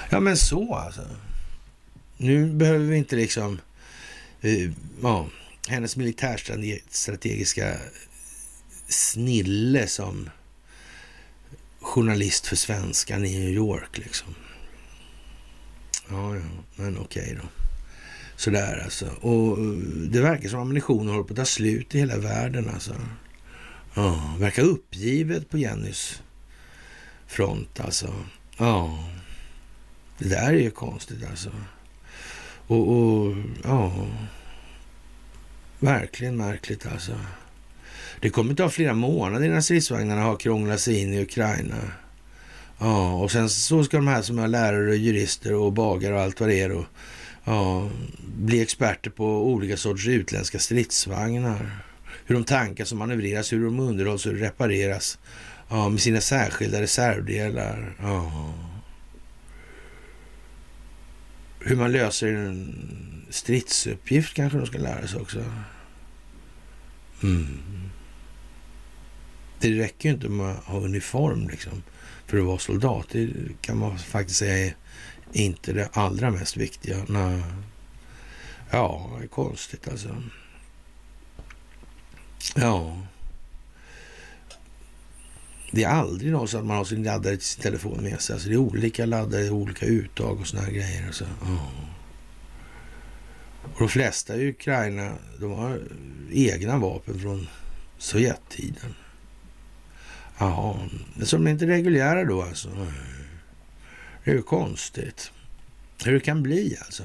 Ja 0.09 0.19
men 0.19 0.37
så 0.37 0.75
alltså. 0.75 1.01
Nu 2.17 2.45
behöver 2.45 2.85
vi 2.85 2.97
inte 2.97 3.15
liksom, 3.15 3.59
uh, 4.43 4.71
ja, 5.01 5.27
hennes 5.67 5.95
militärstrategiska 5.95 7.77
snille 8.87 9.87
som 9.87 10.29
journalist 11.79 12.47
för 12.47 12.55
svenskan 12.55 13.25
i 13.25 13.39
New 13.39 13.49
York 13.49 13.97
liksom. 13.97 14.35
Ja, 16.09 16.35
ja, 16.35 16.41
men 16.75 16.97
okej 16.97 17.23
okay 17.23 17.35
då. 17.35 17.60
Sådär 18.41 18.81
alltså. 18.83 19.05
Och 19.05 19.57
eh, 19.59 19.65
det 20.09 20.21
verkar 20.21 20.49
som 20.49 20.59
ammunitionen 20.59 21.07
håller 21.07 21.23
på 21.23 21.33
att 21.33 21.37
ta 21.37 21.45
slut 21.45 21.95
i 21.95 21.99
hela 21.99 22.17
världen 22.17 22.69
alltså. 22.73 22.95
Ja, 23.93 24.35
verkar 24.39 24.63
uppgivet 24.63 25.49
på 25.49 25.57
Jennys 25.57 26.21
front 27.27 27.79
alltså. 27.79 28.13
Ja, 28.57 29.03
det 30.17 30.29
där 30.29 30.53
är 30.53 30.59
ju 30.59 30.71
konstigt 30.71 31.25
alltså. 31.29 31.49
Och, 32.67 32.87
och 32.89 33.35
ja, 33.63 34.07
verkligen 35.79 36.37
märkligt 36.37 36.85
alltså. 36.85 37.13
Det 38.19 38.29
kommer 38.29 38.53
ta 38.53 38.69
flera 38.69 38.93
månader 38.93 39.45
innan 39.45 39.63
stridsvagnarna 39.63 40.21
har 40.21 40.35
krånglat 40.35 40.79
sig 40.79 40.99
in 40.99 41.13
i 41.13 41.21
Ukraina. 41.21 41.77
Ja, 42.79 43.13
och 43.13 43.31
sen 43.31 43.49
så 43.49 43.83
ska 43.83 43.97
de 43.97 44.07
här 44.07 44.21
som 44.21 44.39
är 44.39 44.47
lärare, 44.47 44.89
och 44.89 44.95
jurister 44.95 45.53
och 45.53 45.73
bagare 45.73 46.15
och 46.15 46.21
allt 46.21 46.39
vad 46.39 46.49
det 46.49 46.59
är 46.59 46.71
och 46.71 46.85
ja, 47.43 47.89
bli 48.35 48.61
experter 48.61 49.09
på 49.09 49.47
olika 49.47 49.77
sorters 49.77 50.07
utländska 50.07 50.59
stridsvagnar. 50.59 51.83
Hur 52.25 52.35
de 52.35 52.43
tankas 52.43 52.91
och 52.91 52.97
manövreras, 52.97 53.53
hur 53.53 53.65
de 53.65 53.79
underhålls 53.79 54.25
och 54.25 54.33
repareras. 54.33 55.19
Ja, 55.69 55.89
med 55.89 56.01
sina 56.01 56.21
särskilda 56.21 56.81
reservdelar. 56.81 57.95
Ja. 58.01 58.53
Hur 61.59 61.75
man 61.75 61.91
löser 61.91 62.33
en 62.33 62.75
stridsuppgift 63.29 64.33
kanske 64.33 64.57
de 64.57 64.67
ska 64.67 64.77
lära 64.77 65.07
sig 65.07 65.21
också. 65.21 65.45
Mm. 67.23 67.57
Det 69.59 69.69
räcker 69.69 70.09
ju 70.09 70.15
inte 70.15 70.29
med 70.29 70.51
att 70.51 70.63
ha 70.63 70.79
uniform 70.79 71.47
liksom, 71.49 71.83
för 72.25 72.37
att 72.37 72.45
vara 72.45 72.57
soldat. 72.57 73.07
Det 73.11 73.29
kan 73.61 73.77
man 73.77 73.99
faktiskt 73.99 74.39
säga 74.39 74.67
är 74.67 74.75
inte 75.33 75.73
det 75.73 75.89
allra 75.93 76.31
mest 76.31 76.57
viktiga. 76.57 77.05
Nej. 77.07 77.43
Ja, 78.71 79.11
det 79.19 79.25
är 79.25 79.27
konstigt 79.27 79.87
alltså. 79.87 80.23
Ja. 82.55 83.01
Det 85.71 85.83
är 85.83 85.89
aldrig 85.89 86.31
någon 86.31 86.47
så 86.47 86.57
att 86.57 86.65
man 86.65 86.77
har 86.77 86.85
sin 86.85 87.03
laddare 87.03 87.37
till 87.37 87.45
sin 87.45 87.61
telefon 87.63 88.03
med 88.03 88.21
sig. 88.21 88.33
Alltså 88.33 88.49
det 88.49 88.55
är 88.55 88.57
olika 88.57 89.05
laddare, 89.05 89.49
olika 89.49 89.85
uttag 89.85 90.39
och 90.39 90.47
såna 90.47 90.63
här 90.63 90.71
grejer. 90.71 91.05
Alltså. 91.07 91.25
Ja. 91.41 91.71
Och 93.63 93.79
de 93.79 93.89
flesta 93.89 94.37
i 94.37 94.49
Ukraina, 94.49 95.13
de 95.39 95.51
har 95.51 95.81
egna 96.31 96.77
vapen 96.77 97.19
från 97.19 97.47
Sovjettiden. 97.97 98.95
Jaha, 100.37 100.89
så 101.23 101.37
de 101.37 101.47
är 101.47 101.51
inte 101.51 101.67
reguljära 101.67 102.25
då 102.25 102.41
alltså? 102.41 102.87
Det 104.23 104.31
är 104.31 104.35
ju 104.35 104.41
konstigt. 104.41 105.31
Hur 106.05 106.13
det 106.13 106.19
kan 106.19 106.43
bli 106.43 106.77
alltså. 106.85 107.03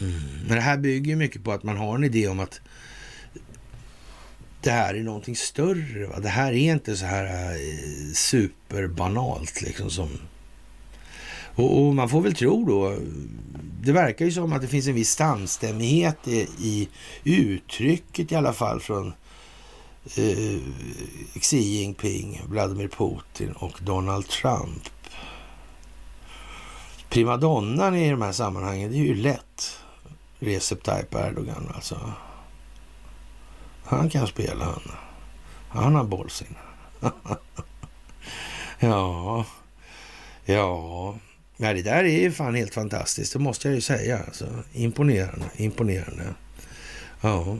Mm. 0.00 0.12
Men 0.46 0.56
det 0.56 0.60
här 0.60 0.76
bygger 0.76 1.16
mycket 1.16 1.44
på 1.44 1.52
att 1.52 1.62
man 1.62 1.76
har 1.76 1.94
en 1.94 2.04
idé 2.04 2.28
om 2.28 2.40
att 2.40 2.60
det 4.60 4.70
här 4.70 4.94
är 4.94 5.02
någonting 5.02 5.36
större. 5.36 6.06
Va? 6.06 6.20
Det 6.20 6.28
här 6.28 6.52
är 6.52 6.72
inte 6.72 6.96
så 6.96 7.04
här 7.04 7.52
eh, 7.54 8.12
superbanalt 8.14 9.62
liksom 9.62 9.90
som... 9.90 10.08
Och, 11.54 11.86
och, 11.86 11.94
man 11.94 12.08
får 12.08 12.20
väl 12.20 12.34
tro 12.34 12.64
då, 12.64 12.98
det 13.82 13.92
verkar 13.92 14.24
ju 14.24 14.32
som 14.32 14.52
att 14.52 14.62
det 14.62 14.68
finns 14.68 14.86
en 14.86 14.94
viss 14.94 15.10
samstämmighet 15.10 16.28
i, 16.28 16.48
i 16.58 16.88
uttrycket 17.24 18.32
i 18.32 18.34
alla 18.34 18.52
fall 18.52 18.80
från 18.80 19.12
eh, 20.16 20.60
Xi 21.40 21.58
Jinping, 21.58 22.42
Vladimir 22.48 22.88
Putin 22.88 23.52
och 23.52 23.78
Donald 23.82 24.28
Trump. 24.28 24.88
Primadonnan 27.08 27.96
i 27.96 28.10
de 28.10 28.22
här 28.22 28.32
sammanhangen, 28.32 28.90
det 28.90 28.96
är 28.96 29.04
ju 29.04 29.14
lätt 29.14 29.78
Recep 30.38 30.82
Tayyip 30.82 31.14
Erdogan 31.14 31.72
alltså. 31.74 32.12
Han 33.84 34.10
kan 34.10 34.26
spela 34.26 34.64
han. 34.64 34.82
Han 35.68 35.94
har 35.94 36.04
bollsinne. 36.04 36.58
ja, 38.78 39.46
ja. 40.44 41.14
Nej, 41.56 41.74
det 41.74 41.82
där 41.82 42.04
är 42.04 42.20
ju 42.20 42.32
fan 42.32 42.54
helt 42.54 42.74
fantastiskt, 42.74 43.32
det 43.32 43.38
måste 43.38 43.68
jag 43.68 43.74
ju 43.74 43.80
säga. 43.80 44.18
Alltså, 44.26 44.46
imponerande, 44.72 45.46
imponerande. 45.56 46.34
Ja, 47.20 47.56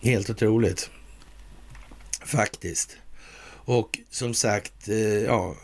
helt 0.00 0.30
otroligt. 0.30 0.90
Faktiskt. 2.24 2.96
Och 3.48 3.98
som 4.10 4.34
sagt, 4.34 4.88
eh, 4.88 4.96
ja, 4.98 5.54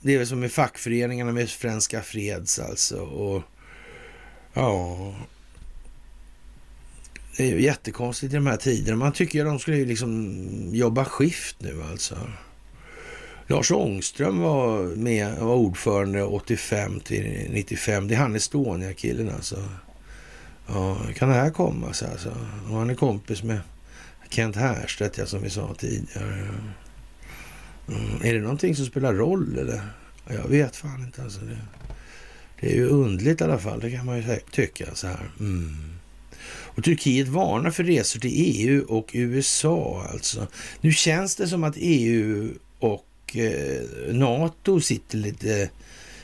det 0.00 0.14
är 0.14 0.18
väl 0.18 0.26
som 0.26 0.40
med 0.40 0.52
fackföreningarna 0.52 1.32
med 1.32 1.50
Franska 1.50 2.02
Freds 2.02 2.58
alltså. 2.58 2.96
Och 2.96 3.42
ja, 4.54 5.14
det 7.36 7.42
är 7.42 7.46
ju 7.46 7.62
jättekonstigt 7.62 8.32
i 8.32 8.36
de 8.36 8.46
här 8.46 8.56
tiderna. 8.56 8.96
Man 8.96 9.12
tycker 9.12 9.38
ju 9.38 9.44
att 9.44 9.52
de 9.52 9.58
skulle 9.58 9.84
liksom 9.84 10.70
jobba 10.72 11.04
skift 11.04 11.56
nu 11.58 11.82
alltså. 11.90 12.16
Lars 13.46 13.70
Ångström 13.70 14.38
var 14.38 14.82
med, 14.82 15.38
var 15.38 15.54
ordförande 15.54 16.22
85 16.22 17.00
till 17.00 17.48
95. 17.50 18.08
Det 18.08 18.14
är 18.14 18.18
han 18.18 18.36
Estonia-killen 18.36 19.30
alltså. 19.30 19.64
Ja, 20.66 20.98
kan 21.16 21.28
det 21.28 21.34
här 21.34 21.50
komma 21.50 21.92
sig 21.92 22.10
alltså? 22.10 22.36
Och 22.70 22.78
han 22.78 22.90
är 22.90 22.94
kompis 22.94 23.42
med 23.42 23.60
Kent 24.28 24.56
Härstedt, 24.56 25.18
ja, 25.18 25.26
som 25.26 25.42
vi 25.42 25.50
sa 25.50 25.74
tidigare. 25.78 26.48
Mm. 27.90 28.22
Är 28.22 28.34
det 28.34 28.40
någonting 28.40 28.76
som 28.76 28.86
spelar 28.86 29.14
roll 29.14 29.58
eller? 29.58 29.80
Jag 30.28 30.48
vet 30.48 30.76
fan 30.76 31.02
inte 31.04 31.22
alltså. 31.22 31.40
Det, 31.40 31.58
det 32.60 32.72
är 32.72 32.74
ju 32.74 32.86
undligt 32.86 33.40
i 33.40 33.44
alla 33.44 33.58
fall, 33.58 33.80
det 33.80 33.90
kan 33.90 34.06
man 34.06 34.16
ju 34.16 34.36
tycka 34.50 34.94
så 34.94 35.06
här. 35.06 35.30
Mm. 35.40 35.90
Och 36.80 36.84
Turkiet 36.84 37.28
varnar 37.28 37.70
för 37.70 37.84
resor 37.84 38.20
till 38.20 38.32
EU 38.34 38.84
och 38.88 39.10
USA 39.12 40.06
alltså. 40.12 40.46
Nu 40.80 40.92
känns 40.92 41.36
det 41.36 41.48
som 41.48 41.64
att 41.64 41.74
EU 41.76 42.50
och 42.78 43.36
eh, 43.36 43.82
NATO 44.14 44.80
sitter 44.80 45.18
lite, 45.18 45.70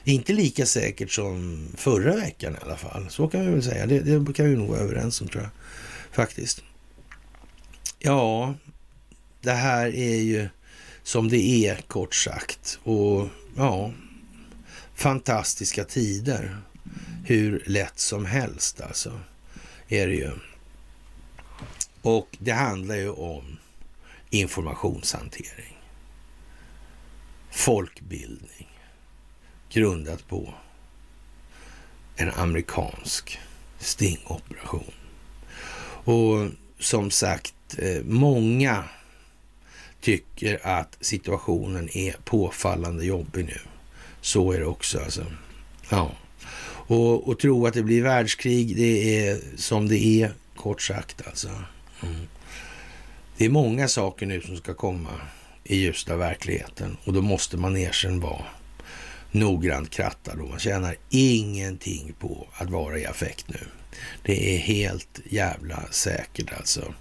inte 0.04 0.32
lika 0.32 0.66
säkert 0.66 1.10
som 1.10 1.68
förra 1.76 2.16
veckan 2.16 2.54
i 2.54 2.64
alla 2.64 2.76
fall. 2.76 3.06
Så 3.10 3.28
kan 3.28 3.46
vi 3.46 3.52
väl 3.52 3.62
säga. 3.62 3.86
Det, 3.86 4.00
det 4.00 4.32
kan 4.32 4.50
vi 4.50 4.56
nog 4.56 4.68
vara 4.68 4.80
överens 4.80 5.20
om 5.20 5.28
tror 5.28 5.42
jag. 5.42 5.50
Faktiskt. 6.12 6.62
Ja, 7.98 8.54
det 9.40 9.52
här 9.52 9.94
är 9.94 10.16
ju 10.16 10.48
som 11.06 11.28
det 11.28 11.66
är 11.66 11.76
kort 11.76 12.14
sagt. 12.14 12.78
Och 12.82 13.28
ja, 13.56 13.92
fantastiska 14.94 15.84
tider. 15.84 16.58
Hur 17.24 17.62
lätt 17.66 17.98
som 17.98 18.24
helst 18.24 18.80
alltså 18.80 19.20
är 19.88 20.06
det 20.06 20.14
ju. 20.14 20.30
Och 22.02 22.28
det 22.38 22.52
handlar 22.52 22.96
ju 22.96 23.10
om 23.10 23.58
informationshantering. 24.30 25.78
Folkbildning 27.50 28.68
grundat 29.70 30.28
på 30.28 30.54
en 32.16 32.30
amerikansk 32.30 33.38
stingoperation. 33.78 34.92
Och 36.04 36.50
som 36.78 37.10
sagt, 37.10 37.78
eh, 37.78 38.02
många 38.04 38.84
tycker 40.06 40.66
att 40.66 40.96
situationen 41.00 41.88
är 41.92 42.16
påfallande 42.24 43.04
jobbig 43.04 43.44
nu. 43.44 43.58
Så 44.20 44.52
är 44.52 44.58
det 44.58 44.66
också 44.66 44.98
alltså. 45.00 45.24
Ja. 45.90 46.12
Och, 46.88 47.28
och 47.28 47.38
tro 47.38 47.66
att 47.66 47.74
det 47.74 47.82
blir 47.82 48.02
världskrig, 48.02 48.76
det 48.76 49.18
är 49.26 49.40
som 49.56 49.88
det 49.88 50.22
är, 50.22 50.32
kort 50.56 50.82
sagt 50.82 51.26
alltså. 51.26 51.48
Mm. 52.02 52.26
Det 53.36 53.44
är 53.44 53.50
många 53.50 53.88
saker 53.88 54.26
nu 54.26 54.40
som 54.40 54.56
ska 54.56 54.74
komma 54.74 55.10
i 55.64 55.76
ljuset 55.76 56.10
av 56.10 56.18
verkligheten 56.18 56.96
och 57.04 57.12
då 57.12 57.22
måste 57.22 57.56
manegen 57.56 58.20
vara 58.20 58.44
noggrant 59.30 59.90
krattad 59.90 60.40
och 60.40 60.48
man 60.48 60.58
tjänar 60.58 60.96
ingenting 61.10 62.14
på 62.18 62.48
att 62.52 62.70
vara 62.70 62.98
i 62.98 63.06
affekt 63.06 63.48
nu. 63.48 63.60
Det 64.22 64.54
är 64.54 64.58
helt 64.58 65.20
jävla 65.24 65.82
säkert 65.90 66.52
alltså. 66.52 66.94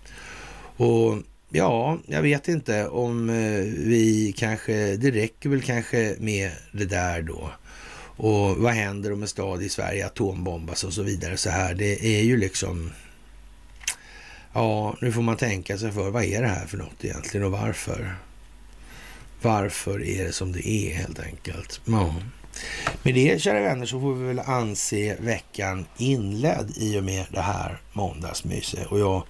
Och 0.77 1.17
ja, 1.55 1.97
jag 2.07 2.21
vet 2.21 2.47
inte 2.47 2.87
om 2.87 3.29
eh, 3.29 3.61
vi 3.63 4.33
kanske, 4.37 4.95
det 4.95 5.11
räcker 5.11 5.49
väl 5.49 5.61
kanske 5.61 6.15
med 6.19 6.51
det 6.71 6.85
där 6.85 7.21
då. 7.21 7.51
Och 8.17 8.57
vad 8.57 8.73
händer 8.73 9.13
om 9.13 9.21
en 9.21 9.27
stad 9.27 9.63
i 9.63 9.69
Sverige 9.69 10.05
atombombas 10.05 10.83
och 10.83 10.93
så 10.93 11.03
vidare 11.03 11.37
så 11.37 11.49
här. 11.49 11.73
Det 11.73 12.05
är 12.05 12.23
ju 12.23 12.37
liksom... 12.37 12.91
Ja, 14.53 14.95
nu 15.01 15.11
får 15.11 15.21
man 15.21 15.37
tänka 15.37 15.77
sig 15.77 15.91
för. 15.91 16.09
Vad 16.09 16.23
är 16.23 16.41
det 16.41 16.47
här 16.47 16.65
för 16.65 16.77
något 16.77 17.05
egentligen 17.05 17.45
och 17.45 17.51
varför? 17.51 18.15
Varför 19.41 20.03
är 20.03 20.25
det 20.25 20.31
som 20.31 20.51
det 20.51 20.67
är 20.67 20.93
helt 20.95 21.19
enkelt? 21.19 21.81
Ja. 21.85 22.15
Med 23.03 23.13
det, 23.13 23.41
kära 23.41 23.61
vänner, 23.61 23.85
så 23.85 23.99
får 23.99 24.13
vi 24.13 24.27
väl 24.27 24.39
anse 24.39 25.17
veckan 25.19 25.85
inledd 25.97 26.73
i 26.77 26.99
och 26.99 27.03
med 27.03 27.25
det 27.31 27.41
här 27.41 27.77
måndagsmyset. 27.93 28.85
Och 28.85 28.99
jag 28.99 29.23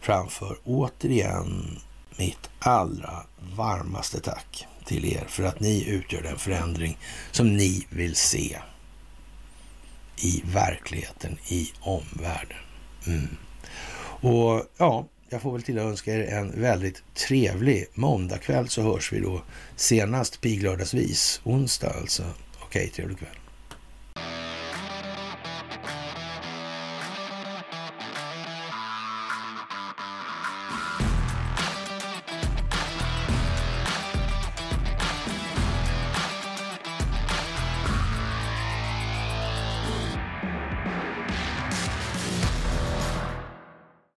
framför 0.00 0.58
återigen 0.64 1.78
mitt 2.16 2.50
allra 2.58 3.26
varmaste 3.56 4.20
tack 4.20 4.66
till 4.84 5.04
er 5.04 5.24
för 5.28 5.42
att 5.42 5.60
ni 5.60 5.88
utgör 5.88 6.22
den 6.22 6.38
förändring 6.38 6.98
som 7.30 7.56
ni 7.56 7.86
vill 7.90 8.16
se 8.16 8.58
i 10.16 10.42
verkligheten, 10.44 11.38
i 11.48 11.72
omvärlden. 11.80 12.58
Mm. 13.06 13.36
Och 14.20 14.62
ja, 14.76 15.06
jag 15.28 15.42
får 15.42 15.52
väl 15.52 15.62
till 15.62 15.78
att 15.78 15.84
önska 15.84 16.14
er 16.14 16.34
en 16.34 16.60
väldigt 16.60 17.02
trevlig 17.14 17.86
måndagkväll 17.94 18.68
så 18.68 18.82
hörs 18.82 19.12
vi 19.12 19.20
då 19.20 19.42
senast 19.76 20.40
piglördagsvis, 20.40 21.40
onsdag 21.44 21.90
alltså. 21.90 22.24
Okej, 22.60 22.88
trevlig 22.88 23.18
kväll. 23.18 23.36